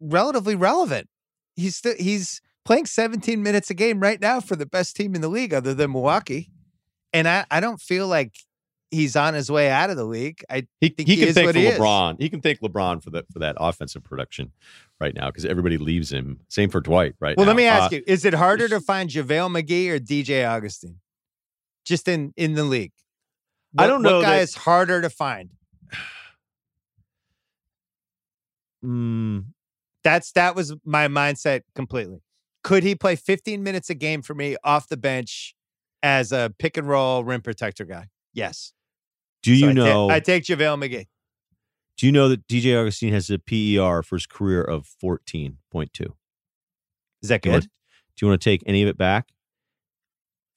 relatively 0.00 0.54
relevant. 0.54 1.08
He's 1.56 1.76
still 1.76 1.94
he's 1.98 2.40
playing 2.64 2.86
17 2.86 3.42
minutes 3.42 3.70
a 3.70 3.74
game 3.74 4.00
right 4.00 4.20
now 4.20 4.40
for 4.40 4.54
the 4.56 4.66
best 4.66 4.94
team 4.96 5.14
in 5.14 5.20
the 5.20 5.28
league, 5.28 5.52
other 5.54 5.74
than 5.74 5.92
Milwaukee. 5.92 6.50
And 7.12 7.26
I, 7.26 7.46
I 7.50 7.60
don't 7.60 7.80
feel 7.80 8.06
like 8.06 8.34
he's 8.90 9.16
on 9.16 9.34
his 9.34 9.50
way 9.50 9.70
out 9.70 9.90
of 9.90 9.96
the 9.96 10.04
league. 10.04 10.44
I 10.50 10.66
He, 10.80 10.88
think 10.90 11.08
he 11.08 11.14
he 11.14 11.20
can 11.20 11.28
is 11.28 11.34
thank 11.34 11.46
what 11.46 11.54
he 11.54 11.66
is. 11.66 11.78
LeBron. 11.78 12.20
He 12.20 12.28
can 12.28 12.40
thank 12.40 12.60
LeBron 12.60 13.02
for 13.02 13.10
that 13.10 13.24
for 13.32 13.38
that 13.40 13.56
offensive 13.58 14.04
production 14.04 14.52
right 15.00 15.14
now 15.14 15.26
because 15.28 15.44
everybody 15.44 15.78
leaves 15.78 16.12
him. 16.12 16.40
Same 16.48 16.70
for 16.70 16.80
Dwight 16.80 17.14
right 17.20 17.36
well, 17.36 17.46
now. 17.46 17.50
let 17.50 17.56
me 17.56 17.64
ask 17.66 17.92
Uh, 17.92 17.96
you: 17.96 18.02
Is 18.06 18.24
it 18.24 18.34
harder 18.34 18.68
to 18.68 18.80
find 18.80 19.08
JaVale 19.10 19.50
McGee 19.62 19.88
or 19.88 19.98
DJ 19.98 20.46
Augustin? 20.48 21.00
Just 21.84 22.06
in 22.06 22.32
in 22.36 22.54
the 22.54 22.64
league, 22.64 22.92
I 23.78 23.86
don't 23.86 24.02
know 24.02 24.18
What 24.18 24.24
guy 24.26 24.36
that- 24.36 24.42
is 24.42 24.54
harder 24.54 25.00
to 25.00 25.08
find? 25.10 25.50
Mm, 28.84 29.46
That's 30.04 30.32
that 30.32 30.54
was 30.54 30.74
my 30.84 31.08
mindset 31.08 31.62
completely. 31.74 32.22
Could 32.64 32.82
he 32.82 32.94
play 32.94 33.16
15 33.16 33.62
minutes 33.62 33.88
a 33.90 33.94
game 33.94 34.22
for 34.22 34.34
me 34.34 34.56
off 34.64 34.88
the 34.88 34.96
bench 34.96 35.54
as 36.02 36.32
a 36.32 36.52
pick 36.58 36.76
and 36.76 36.88
roll 36.88 37.24
rim 37.24 37.40
protector 37.40 37.84
guy? 37.84 38.06
Yes. 38.32 38.72
do 39.42 39.54
So 39.54 39.66
you 39.66 39.70
I 39.70 39.74
ta- 39.74 39.84
know? 39.84 40.10
I 40.10 40.20
take 40.20 40.44
JaVale 40.44 40.78
McGee. 40.82 41.06
do 41.96 42.06
you 42.06 42.12
know 42.12 42.28
that 42.28 42.46
DJ 42.46 42.74
Augustin 42.80 43.12
has 43.12 43.30
a 43.30 43.38
PER 43.38 44.02
for 44.02 44.16
his 44.16 44.26
career 44.26 44.62
of 44.62 44.86
fourteen 44.86 45.58
point 45.72 45.92
two? 45.92 46.14
Is 47.22 47.28
that 47.30 47.42
Do 47.42 47.50
you 47.50 47.54
good? 47.56 47.68
Do 48.16 48.26
you 48.26 48.28
want 48.30 48.40
to 48.40 48.44
take 48.50 48.62
any 48.66 48.82
of 48.82 48.88
it 48.88 48.98
back? 48.98 49.28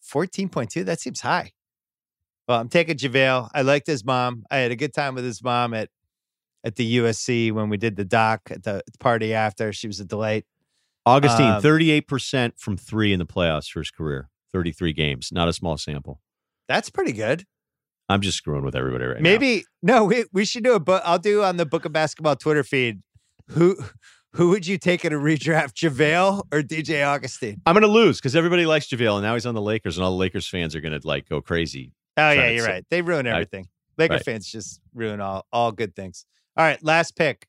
14.2. 0.03 0.83
That 0.85 0.99
seems 0.99 1.21
high. 1.21 1.51
Well, 2.47 2.59
I'm 2.59 2.69
taking 2.69 2.97
JaVale. 2.97 3.49
I 3.53 3.61
liked 3.61 3.87
his 3.87 4.03
mom. 4.03 4.43
I 4.51 4.57
had 4.57 4.71
a 4.71 4.75
good 4.75 4.93
time 4.93 5.15
with 5.15 5.23
his 5.23 5.43
mom 5.43 5.73
at 5.73 5.89
at 6.63 6.75
the 6.75 6.97
USC 6.97 7.51
when 7.51 7.69
we 7.69 7.77
did 7.77 7.95
the 7.95 8.05
doc 8.05 8.41
at 8.51 8.63
the 8.63 8.81
party 8.99 9.33
after. 9.33 9.73
She 9.73 9.87
was 9.87 9.99
a 9.99 10.05
delight. 10.05 10.45
Augustin, 11.05 11.45
Um, 11.45 11.61
thirty-eight 11.61 12.07
percent 12.07 12.59
from 12.59 12.77
three 12.77 13.11
in 13.11 13.19
the 13.19 13.25
playoffs 13.25 13.67
for 13.69 13.79
his 13.79 13.89
career, 13.89 14.29
thirty-three 14.51 14.93
games, 14.93 15.29
not 15.31 15.47
a 15.47 15.53
small 15.53 15.77
sample. 15.77 16.21
That's 16.67 16.89
pretty 16.89 17.11
good. 17.13 17.45
I'm 18.07 18.21
just 18.21 18.37
screwing 18.37 18.63
with 18.63 18.75
everybody 18.75 19.05
right 19.05 19.17
now. 19.17 19.23
Maybe 19.23 19.63
no, 19.81 20.05
we 20.05 20.25
we 20.31 20.45
should 20.45 20.63
do 20.63 20.73
a 20.73 20.79
book. 20.79 21.01
I'll 21.05 21.17
do 21.19 21.43
on 21.43 21.57
the 21.57 21.65
Book 21.65 21.85
of 21.85 21.91
Basketball 21.93 22.35
Twitter 22.35 22.63
feed. 22.63 23.01
Who 23.47 23.77
who 24.33 24.49
would 24.49 24.67
you 24.67 24.77
take 24.77 25.03
in 25.03 25.11
a 25.11 25.17
redraft, 25.17 25.73
JaVale 25.73 26.43
or 26.53 26.61
DJ 26.61 27.03
Augustin? 27.05 27.61
I'm 27.65 27.73
going 27.73 27.81
to 27.81 27.87
lose 27.87 28.17
because 28.19 28.35
everybody 28.35 28.65
likes 28.65 28.87
JaVale, 28.87 29.15
and 29.15 29.23
now 29.23 29.33
he's 29.33 29.45
on 29.45 29.55
the 29.55 29.61
Lakers, 29.61 29.97
and 29.97 30.05
all 30.05 30.11
the 30.11 30.17
Lakers 30.17 30.47
fans 30.47 30.75
are 30.75 30.81
going 30.81 30.97
to 30.97 31.05
like 31.07 31.27
go 31.27 31.41
crazy. 31.41 31.93
Oh 32.17 32.29
yeah, 32.31 32.49
you're 32.49 32.65
right. 32.65 32.85
They 32.91 33.01
ruin 33.01 33.25
I- 33.27 33.31
everything. 33.31 33.67
Laker 33.97 34.15
right. 34.15 34.23
fans 34.25 34.47
just 34.51 34.79
ruin 34.93 35.19
all 35.19 35.45
all 35.51 35.71
good 35.71 35.95
things. 35.95 36.25
All 36.57 36.65
right, 36.65 36.83
last 36.83 37.15
pick. 37.15 37.47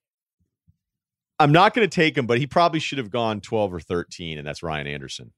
I'm 1.38 1.50
not 1.52 1.74
going 1.74 1.88
to 1.88 1.94
take 1.94 2.16
him, 2.16 2.26
but 2.26 2.38
he 2.38 2.46
probably 2.46 2.78
should 2.78 2.98
have 2.98 3.10
gone 3.10 3.40
12 3.40 3.74
or 3.74 3.80
13, 3.80 4.38
and 4.38 4.46
that's 4.46 4.62
Ryan 4.62 4.86
Anderson. 4.86 5.32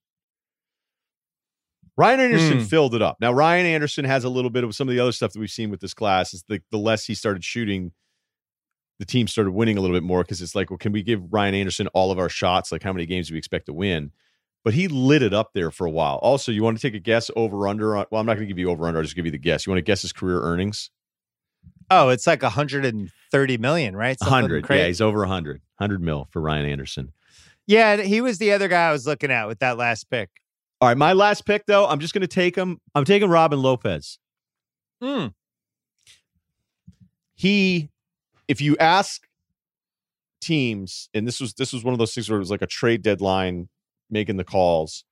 Ryan 1.96 2.20
Anderson 2.20 2.58
Hmm. 2.58 2.64
filled 2.64 2.94
it 2.94 3.02
up. 3.02 3.18
Now, 3.20 3.32
Ryan 3.32 3.66
Anderson 3.66 4.04
has 4.04 4.24
a 4.24 4.28
little 4.28 4.50
bit 4.50 4.64
of 4.64 4.74
some 4.74 4.88
of 4.88 4.94
the 4.94 5.00
other 5.00 5.12
stuff 5.12 5.32
that 5.32 5.38
we've 5.38 5.50
seen 5.50 5.70
with 5.70 5.80
this 5.80 5.94
class. 5.94 6.34
Is 6.34 6.44
the, 6.48 6.60
the 6.70 6.76
less 6.78 7.06
he 7.06 7.14
started 7.14 7.44
shooting, 7.44 7.92
the 8.98 9.04
team 9.04 9.28
started 9.28 9.52
winning 9.52 9.78
a 9.78 9.80
little 9.80 9.96
bit 9.96 10.02
more 10.02 10.22
because 10.22 10.42
it's 10.42 10.54
like, 10.54 10.70
well, 10.70 10.78
can 10.78 10.92
we 10.92 11.02
give 11.02 11.32
Ryan 11.32 11.54
Anderson 11.54 11.86
all 11.88 12.10
of 12.10 12.18
our 12.18 12.28
shots? 12.28 12.72
Like, 12.72 12.82
how 12.82 12.92
many 12.92 13.06
games 13.06 13.28
do 13.28 13.34
we 13.34 13.38
expect 13.38 13.66
to 13.66 13.72
win? 13.72 14.10
But 14.64 14.74
he 14.74 14.88
lit 14.88 15.22
it 15.22 15.32
up 15.34 15.52
there 15.54 15.70
for 15.70 15.86
a 15.86 15.90
while. 15.90 16.16
Also, 16.16 16.50
you 16.50 16.62
want 16.62 16.76
to 16.76 16.82
take 16.82 16.94
a 16.94 16.98
guess 17.02 17.30
over 17.36 17.68
under? 17.68 17.92
Well, 17.94 18.06
I'm 18.12 18.26
not 18.26 18.34
going 18.34 18.46
to 18.46 18.52
give 18.52 18.58
you 18.58 18.70
over 18.70 18.86
under. 18.86 18.98
I'll 18.98 19.04
just 19.04 19.14
give 19.16 19.26
you 19.26 19.32
the 19.32 19.38
guess. 19.38 19.66
You 19.66 19.70
want 19.70 19.78
to 19.78 19.82
guess 19.82 20.02
his 20.02 20.12
career 20.12 20.40
earnings? 20.40 20.90
Oh, 21.90 22.08
it's 22.08 22.26
like 22.26 22.42
130 22.42 23.58
million, 23.58 23.96
right? 23.96 24.18
Something 24.18 24.32
100. 24.32 24.64
crazy. 24.64 24.80
Yeah, 24.80 24.86
he's 24.86 25.00
over 25.00 25.20
100. 25.20 25.60
100 25.78 26.02
mil 26.02 26.28
for 26.30 26.40
Ryan 26.40 26.66
Anderson. 26.66 27.12
Yeah, 27.66 27.96
he 27.96 28.20
was 28.20 28.38
the 28.38 28.52
other 28.52 28.68
guy 28.68 28.88
I 28.88 28.92
was 28.92 29.06
looking 29.06 29.30
at 29.30 29.46
with 29.46 29.60
that 29.60 29.76
last 29.78 30.10
pick. 30.10 30.30
All 30.80 30.88
right, 30.88 30.96
my 30.96 31.12
last 31.12 31.46
pick 31.46 31.66
though, 31.66 31.86
I'm 31.86 32.00
just 32.00 32.12
going 32.12 32.22
to 32.22 32.26
take 32.26 32.56
him. 32.56 32.80
I'm 32.94 33.04
taking 33.04 33.30
Robin 33.30 33.60
Lopez. 33.60 34.18
Hmm. 35.02 35.28
He, 37.34 37.90
if 38.48 38.60
you 38.60 38.76
ask 38.78 39.26
teams, 40.40 41.08
and 41.14 41.26
this 41.26 41.40
was 41.40 41.54
this 41.54 41.72
was 41.72 41.84
one 41.84 41.94
of 41.94 41.98
those 41.98 42.14
things 42.14 42.28
where 42.28 42.36
it 42.36 42.40
was 42.40 42.50
like 42.50 42.62
a 42.62 42.66
trade 42.66 43.02
deadline 43.02 43.68
making 44.10 44.36
the 44.36 44.44
calls, 44.44 45.04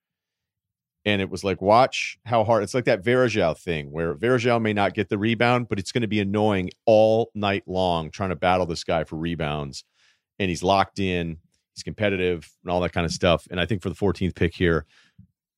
and 1.04 1.20
it 1.20 1.30
was 1.30 1.42
like, 1.42 1.60
watch 1.60 2.18
how 2.24 2.44
hard. 2.44 2.62
It's 2.62 2.74
like 2.74 2.84
that 2.84 3.02
Varejao 3.02 3.58
thing 3.58 3.90
where 3.90 4.14
Varejao 4.14 4.60
may 4.60 4.72
not 4.72 4.94
get 4.94 5.08
the 5.08 5.18
rebound, 5.18 5.68
but 5.68 5.78
it's 5.78 5.92
going 5.92 6.02
to 6.02 6.08
be 6.08 6.20
annoying 6.20 6.70
all 6.86 7.30
night 7.34 7.64
long 7.66 8.10
trying 8.10 8.30
to 8.30 8.36
battle 8.36 8.66
this 8.66 8.84
guy 8.84 9.04
for 9.04 9.16
rebounds, 9.16 9.84
and 10.38 10.48
he's 10.48 10.62
locked 10.62 10.98
in. 10.98 11.38
He's 11.74 11.82
competitive 11.82 12.50
and 12.62 12.70
all 12.70 12.80
that 12.80 12.92
kind 12.92 13.06
of 13.06 13.12
stuff. 13.12 13.48
And 13.50 13.58
I 13.58 13.64
think 13.64 13.80
for 13.80 13.88
the 13.88 13.94
14th 13.94 14.34
pick 14.34 14.54
here, 14.54 14.84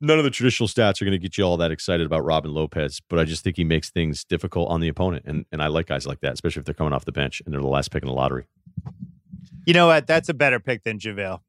none 0.00 0.18
of 0.18 0.24
the 0.24 0.30
traditional 0.30 0.68
stats 0.68 1.02
are 1.02 1.04
going 1.04 1.12
to 1.12 1.18
get 1.18 1.36
you 1.36 1.44
all 1.44 1.56
that 1.56 1.72
excited 1.72 2.06
about 2.06 2.24
Robin 2.24 2.52
Lopez, 2.52 3.00
but 3.08 3.18
I 3.18 3.24
just 3.24 3.42
think 3.42 3.56
he 3.56 3.64
makes 3.64 3.90
things 3.90 4.24
difficult 4.24 4.70
on 4.70 4.80
the 4.80 4.88
opponent. 4.88 5.24
And 5.26 5.44
and 5.50 5.62
I 5.62 5.66
like 5.66 5.86
guys 5.86 6.06
like 6.06 6.20
that, 6.20 6.34
especially 6.34 6.60
if 6.60 6.66
they're 6.66 6.74
coming 6.74 6.92
off 6.92 7.04
the 7.04 7.12
bench 7.12 7.42
and 7.44 7.52
they're 7.52 7.60
the 7.60 7.66
last 7.66 7.90
pick 7.90 8.02
in 8.02 8.08
the 8.08 8.14
lottery. 8.14 8.44
You 9.66 9.74
know 9.74 9.86
what? 9.86 10.06
That's 10.06 10.28
a 10.28 10.34
better 10.34 10.60
pick 10.60 10.84
than 10.84 10.98
JaVale. 10.98 11.40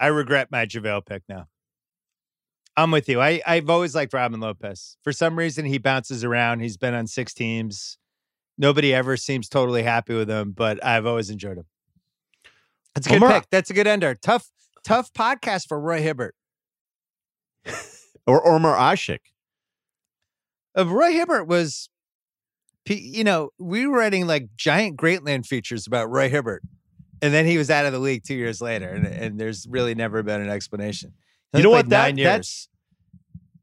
I 0.00 0.06
regret 0.08 0.50
my 0.50 0.64
JaVale 0.64 1.04
pick 1.04 1.22
now. 1.28 1.48
I'm 2.76 2.90
with 2.90 3.08
you. 3.08 3.20
I, 3.20 3.40
I've 3.46 3.70
always 3.70 3.94
liked 3.94 4.12
Robin 4.12 4.40
Lopez. 4.40 4.96
For 5.02 5.12
some 5.12 5.38
reason, 5.38 5.64
he 5.64 5.78
bounces 5.78 6.24
around. 6.24 6.60
He's 6.60 6.76
been 6.76 6.94
on 6.94 7.06
six 7.06 7.32
teams. 7.32 7.98
Nobody 8.58 8.92
ever 8.92 9.16
seems 9.16 9.48
totally 9.48 9.82
happy 9.82 10.14
with 10.14 10.28
him, 10.28 10.52
but 10.52 10.84
I've 10.84 11.06
always 11.06 11.30
enjoyed 11.30 11.58
him. 11.58 11.66
That's 12.94 13.06
a 13.06 13.10
good 13.10 13.16
Omar- 13.22 13.40
pick. 13.40 13.50
That's 13.50 13.70
a 13.70 13.74
good 13.74 13.86
ender. 13.86 14.14
Tough, 14.14 14.50
tough 14.84 15.12
podcast 15.12 15.68
for 15.68 15.80
Roy 15.80 16.02
Hibbert. 16.02 16.34
Or 18.26 18.46
Omer 18.48 18.74
Asik. 18.74 19.18
Uh, 20.76 20.86
Roy 20.86 21.12
Hibbert 21.12 21.46
was, 21.46 21.90
you 22.86 23.22
know, 23.22 23.50
we 23.58 23.86
were 23.86 23.98
writing 23.98 24.26
like 24.26 24.48
giant 24.56 24.96
Grantland 24.96 25.46
features 25.46 25.86
about 25.86 26.10
Roy 26.10 26.28
Hibbert, 26.28 26.62
and 27.20 27.34
then 27.34 27.46
he 27.46 27.58
was 27.58 27.70
out 27.70 27.86
of 27.86 27.92
the 27.92 27.98
league 27.98 28.24
two 28.24 28.34
years 28.34 28.60
later, 28.60 28.88
and, 28.88 29.06
and 29.06 29.38
there's 29.38 29.66
really 29.68 29.94
never 29.94 30.22
been 30.22 30.40
an 30.40 30.48
explanation. 30.48 31.12
You 31.54 31.62
know 31.62 31.70
what? 31.70 31.88
That, 31.88 32.16
that's 32.16 32.68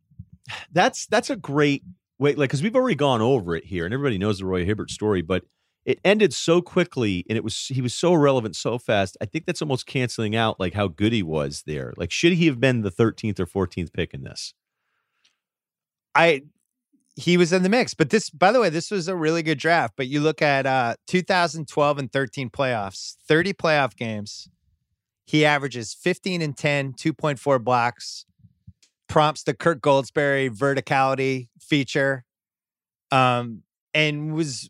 that's 0.71 1.05
that's 1.07 1.29
a 1.29 1.35
great 1.35 1.83
way, 2.19 2.35
like 2.35 2.49
because 2.49 2.63
we've 2.63 2.75
already 2.75 2.95
gone 2.95 3.21
over 3.21 3.55
it 3.55 3.65
here, 3.65 3.85
and 3.85 3.93
everybody 3.93 4.17
knows 4.17 4.39
the 4.39 4.45
Roy 4.45 4.65
Hibbert 4.65 4.89
story, 4.89 5.21
but 5.21 5.43
it 5.85 5.99
ended 6.05 6.33
so 6.33 6.61
quickly, 6.61 7.25
and 7.27 7.37
it 7.37 7.43
was 7.43 7.67
he 7.67 7.81
was 7.81 7.93
so 7.93 8.13
irrelevant 8.13 8.55
so 8.55 8.77
fast. 8.77 9.17
I 9.21 9.25
think 9.25 9.45
that's 9.45 9.61
almost 9.61 9.85
canceling 9.85 10.35
out 10.35 10.59
like 10.59 10.73
how 10.73 10.87
good 10.87 11.11
he 11.11 11.23
was 11.23 11.63
there. 11.65 11.93
Like, 11.97 12.11
should 12.11 12.33
he 12.33 12.45
have 12.45 12.59
been 12.59 12.81
the 12.81 12.91
13th 12.91 13.39
or 13.39 13.45
14th 13.45 13.91
pick 13.91 14.13
in 14.13 14.23
this? 14.23 14.53
I 16.13 16.43
he 17.15 17.37
was 17.37 17.51
in 17.51 17.63
the 17.63 17.69
mix. 17.69 17.93
But 17.93 18.09
this, 18.09 18.29
by 18.29 18.51
the 18.51 18.59
way, 18.61 18.69
this 18.69 18.91
was 18.91 19.07
a 19.07 19.15
really 19.15 19.43
good 19.43 19.57
draft. 19.57 19.95
But 19.97 20.07
you 20.07 20.21
look 20.21 20.41
at 20.41 20.65
uh 20.65 20.95
2012 21.07 21.97
and 21.97 22.11
13 22.11 22.49
playoffs, 22.49 23.15
30 23.27 23.53
playoff 23.53 23.95
games. 23.95 24.49
He 25.31 25.45
averages 25.45 25.93
15 25.93 26.41
and 26.41 26.57
10, 26.57 26.91
2.4 26.91 27.63
blocks, 27.63 28.25
prompts 29.07 29.43
the 29.43 29.53
Kirk 29.53 29.79
Goldsberry 29.79 30.49
verticality 30.49 31.47
feature, 31.57 32.25
um, 33.11 33.63
and 33.93 34.33
was 34.33 34.69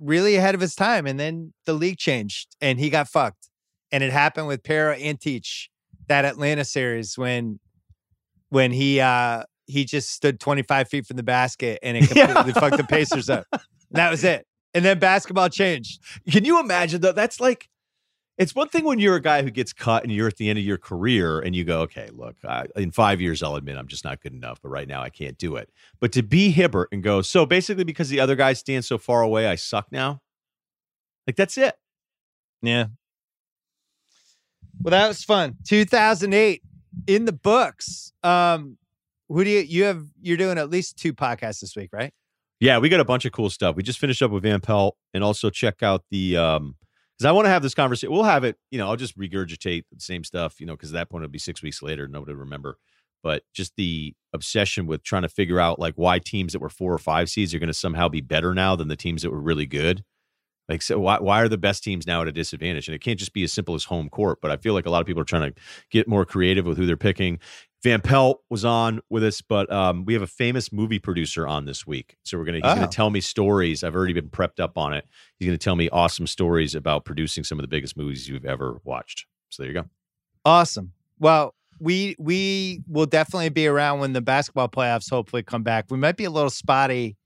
really 0.00 0.36
ahead 0.36 0.54
of 0.54 0.62
his 0.62 0.74
time. 0.74 1.06
And 1.06 1.20
then 1.20 1.52
the 1.66 1.74
league 1.74 1.98
changed 1.98 2.56
and 2.62 2.80
he 2.80 2.88
got 2.88 3.06
fucked. 3.06 3.50
And 3.90 4.02
it 4.02 4.12
happened 4.12 4.46
with 4.46 4.62
Pero 4.62 4.94
Antic 4.94 5.44
that 6.08 6.24
Atlanta 6.24 6.64
series 6.64 7.18
when 7.18 7.60
when 8.48 8.72
he 8.72 8.98
uh 8.98 9.42
he 9.66 9.84
just 9.84 10.10
stood 10.10 10.40
25 10.40 10.88
feet 10.88 11.06
from 11.06 11.18
the 11.18 11.22
basket 11.22 11.78
and 11.82 11.98
it 11.98 12.10
Yeah. 12.16 12.32
completely 12.32 12.54
fucked 12.58 12.78
the 12.78 12.84
Pacers 12.84 13.28
up. 13.28 13.46
And 13.52 13.60
that 13.92 14.10
was 14.10 14.24
it. 14.24 14.46
And 14.72 14.86
then 14.86 14.98
basketball 14.98 15.50
changed. 15.50 16.00
Can 16.30 16.46
you 16.46 16.58
imagine 16.60 17.02
though? 17.02 17.12
That's 17.12 17.40
like 17.40 17.68
it's 18.38 18.54
one 18.54 18.68
thing 18.68 18.84
when 18.84 18.98
you're 18.98 19.16
a 19.16 19.20
guy 19.20 19.42
who 19.42 19.50
gets 19.50 19.72
cut 19.72 20.02
and 20.04 20.12
you're 20.12 20.26
at 20.26 20.36
the 20.36 20.48
end 20.48 20.58
of 20.58 20.64
your 20.64 20.78
career 20.78 21.38
and 21.40 21.54
you 21.54 21.64
go, 21.64 21.82
okay, 21.82 22.08
look, 22.12 22.36
I, 22.44 22.66
in 22.76 22.90
five 22.90 23.20
years 23.20 23.42
I'll 23.42 23.56
admit 23.56 23.76
I'm 23.76 23.88
just 23.88 24.04
not 24.04 24.20
good 24.20 24.32
enough, 24.32 24.60
but 24.62 24.70
right 24.70 24.88
now 24.88 25.02
I 25.02 25.10
can't 25.10 25.36
do 25.36 25.56
it. 25.56 25.70
But 26.00 26.12
to 26.12 26.22
be 26.22 26.50
Hibbert 26.50 26.88
and 26.92 27.02
go, 27.02 27.22
so 27.22 27.44
basically 27.44 27.84
because 27.84 28.08
the 28.08 28.20
other 28.20 28.34
guy 28.34 28.54
stands 28.54 28.86
so 28.86 28.98
far 28.98 29.22
away, 29.22 29.46
I 29.46 29.56
suck 29.56 29.92
now. 29.92 30.20
Like 31.26 31.36
that's 31.36 31.58
it. 31.58 31.74
Yeah. 32.62 32.86
Well, 34.80 34.90
that 34.90 35.08
was 35.08 35.22
fun. 35.22 35.56
2008 35.64 36.62
in 37.06 37.24
the 37.24 37.32
books. 37.32 38.12
Um, 38.22 38.78
who 39.28 39.44
do 39.44 39.50
you 39.50 39.60
you 39.60 39.84
have? 39.84 40.04
You're 40.20 40.36
doing 40.36 40.58
at 40.58 40.68
least 40.68 40.98
two 40.98 41.14
podcasts 41.14 41.60
this 41.60 41.74
week, 41.74 41.90
right? 41.92 42.12
Yeah, 42.60 42.78
we 42.78 42.88
got 42.88 43.00
a 43.00 43.04
bunch 43.04 43.24
of 43.24 43.32
cool 43.32 43.50
stuff. 43.50 43.76
We 43.76 43.82
just 43.82 43.98
finished 43.98 44.22
up 44.22 44.30
with 44.30 44.42
Van 44.42 44.60
Pelt 44.60 44.96
and 45.14 45.24
also 45.24 45.50
check 45.50 45.82
out 45.82 46.04
the 46.10 46.36
um 46.36 46.76
because 47.18 47.28
I 47.28 47.32
want 47.32 47.46
to 47.46 47.50
have 47.50 47.62
this 47.62 47.74
conversation. 47.74 48.12
We'll 48.12 48.24
have 48.24 48.44
it, 48.44 48.56
you 48.70 48.78
know, 48.78 48.88
I'll 48.88 48.96
just 48.96 49.18
regurgitate 49.18 49.84
the 49.92 50.00
same 50.00 50.24
stuff, 50.24 50.60
you 50.60 50.66
know, 50.66 50.74
because 50.74 50.90
at 50.90 50.94
that 50.94 51.10
point 51.10 51.22
it'll 51.24 51.32
be 51.32 51.38
six 51.38 51.62
weeks 51.62 51.82
later, 51.82 52.08
nobody 52.08 52.34
remember. 52.34 52.78
But 53.22 53.44
just 53.54 53.74
the 53.76 54.14
obsession 54.32 54.86
with 54.86 55.04
trying 55.04 55.22
to 55.22 55.28
figure 55.28 55.60
out 55.60 55.78
like 55.78 55.94
why 55.94 56.18
teams 56.18 56.52
that 56.52 56.58
were 56.58 56.68
four 56.68 56.92
or 56.92 56.98
five 56.98 57.30
seeds 57.30 57.54
are 57.54 57.58
going 57.58 57.68
to 57.68 57.74
somehow 57.74 58.08
be 58.08 58.20
better 58.20 58.54
now 58.54 58.74
than 58.74 58.88
the 58.88 58.96
teams 58.96 59.22
that 59.22 59.30
were 59.30 59.40
really 59.40 59.66
good. 59.66 60.04
Like, 60.68 60.82
so 60.82 60.98
why, 60.98 61.18
why 61.20 61.40
are 61.42 61.48
the 61.48 61.58
best 61.58 61.84
teams 61.84 62.06
now 62.06 62.22
at 62.22 62.28
a 62.28 62.32
disadvantage? 62.32 62.88
And 62.88 62.94
it 62.94 63.00
can't 63.00 63.18
just 63.18 63.32
be 63.32 63.42
as 63.42 63.52
simple 63.52 63.74
as 63.74 63.84
home 63.84 64.08
court, 64.08 64.40
but 64.40 64.50
I 64.50 64.56
feel 64.56 64.74
like 64.74 64.86
a 64.86 64.90
lot 64.90 65.00
of 65.00 65.06
people 65.06 65.20
are 65.20 65.26
trying 65.26 65.52
to 65.52 65.60
get 65.90 66.08
more 66.08 66.24
creative 66.24 66.64
with 66.64 66.78
who 66.78 66.86
they're 66.86 66.96
picking. 66.96 67.38
Van 67.82 68.00
Pelt 68.00 68.42
was 68.48 68.64
on 68.64 69.00
with 69.10 69.24
us, 69.24 69.40
but 69.40 69.70
um, 69.72 70.04
we 70.04 70.12
have 70.12 70.22
a 70.22 70.26
famous 70.28 70.70
movie 70.72 71.00
producer 71.00 71.46
on 71.48 71.64
this 71.64 71.84
week. 71.86 72.16
So 72.22 72.38
we're 72.38 72.44
gonna 72.44 72.58
he's 72.58 72.64
Oh. 72.66 72.74
gonna 72.76 72.86
tell 72.86 73.10
me 73.10 73.20
stories. 73.20 73.82
I've 73.82 73.94
already 73.96 74.12
been 74.12 74.28
prepped 74.28 74.60
up 74.60 74.78
on 74.78 74.92
it. 74.94 75.04
He's 75.38 75.46
gonna 75.46 75.58
tell 75.58 75.74
me 75.74 75.88
awesome 75.88 76.26
stories 76.28 76.74
about 76.76 77.04
producing 77.04 77.42
some 77.42 77.58
of 77.58 77.62
the 77.64 77.68
biggest 77.68 77.96
movies 77.96 78.28
you've 78.28 78.44
ever 78.44 78.80
watched. 78.84 79.26
So 79.48 79.62
there 79.64 79.72
you 79.72 79.74
go. 79.80 79.88
Awesome. 80.44 80.92
Well, 81.18 81.54
we 81.80 82.14
we 82.20 82.82
will 82.86 83.06
definitely 83.06 83.48
be 83.48 83.66
around 83.66 83.98
when 83.98 84.12
the 84.12 84.20
basketball 84.20 84.68
playoffs 84.68 85.10
hopefully 85.10 85.42
come 85.42 85.64
back. 85.64 85.86
We 85.90 85.98
might 85.98 86.16
be 86.16 86.24
a 86.24 86.30
little 86.30 86.50
spotty 86.50 87.16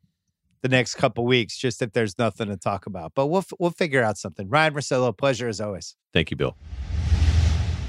the 0.63 0.69
next 0.71 0.95
couple 0.95 1.27
weeks, 1.27 1.59
just 1.59 1.83
if 1.83 1.93
there's 1.93 2.19
nothing 2.19 2.49
to 2.49 2.57
talk 2.57 2.87
about. 2.87 3.13
But 3.15 3.27
we'll 3.27 3.45
we'll 3.59 3.71
figure 3.73 4.03
out 4.03 4.17
something. 4.17 4.49
Ryen 4.49 4.73
Russillo, 4.73 5.15
pleasure 5.17 5.49
as 5.49 5.61
always. 5.61 5.97
Thank 6.15 6.31
you, 6.31 6.37
Bill. 6.39 6.57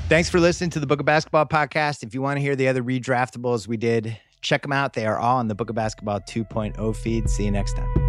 Thanks 0.07 0.29
for 0.29 0.39
listening 0.39 0.69
to 0.69 0.79
the 0.79 0.87
Book 0.87 1.01
of 1.01 1.05
Basketball 1.05 1.45
podcast. 1.45 2.01
If 2.01 2.13
you 2.13 2.21
want 2.21 2.37
to 2.37 2.41
hear 2.41 2.55
the 2.55 2.69
other 2.69 2.81
redraftables 2.81 3.67
we 3.67 3.75
did, 3.75 4.17
check 4.39 4.61
them 4.61 4.71
out. 4.71 4.93
They 4.93 5.05
are 5.05 5.19
all 5.19 5.37
on 5.37 5.49
the 5.49 5.55
Book 5.55 5.69
of 5.69 5.75
Basketball 5.75 6.21
2.0 6.21 6.95
feed. 6.95 7.29
See 7.29 7.43
you 7.43 7.51
next 7.51 7.73
time. 7.73 8.06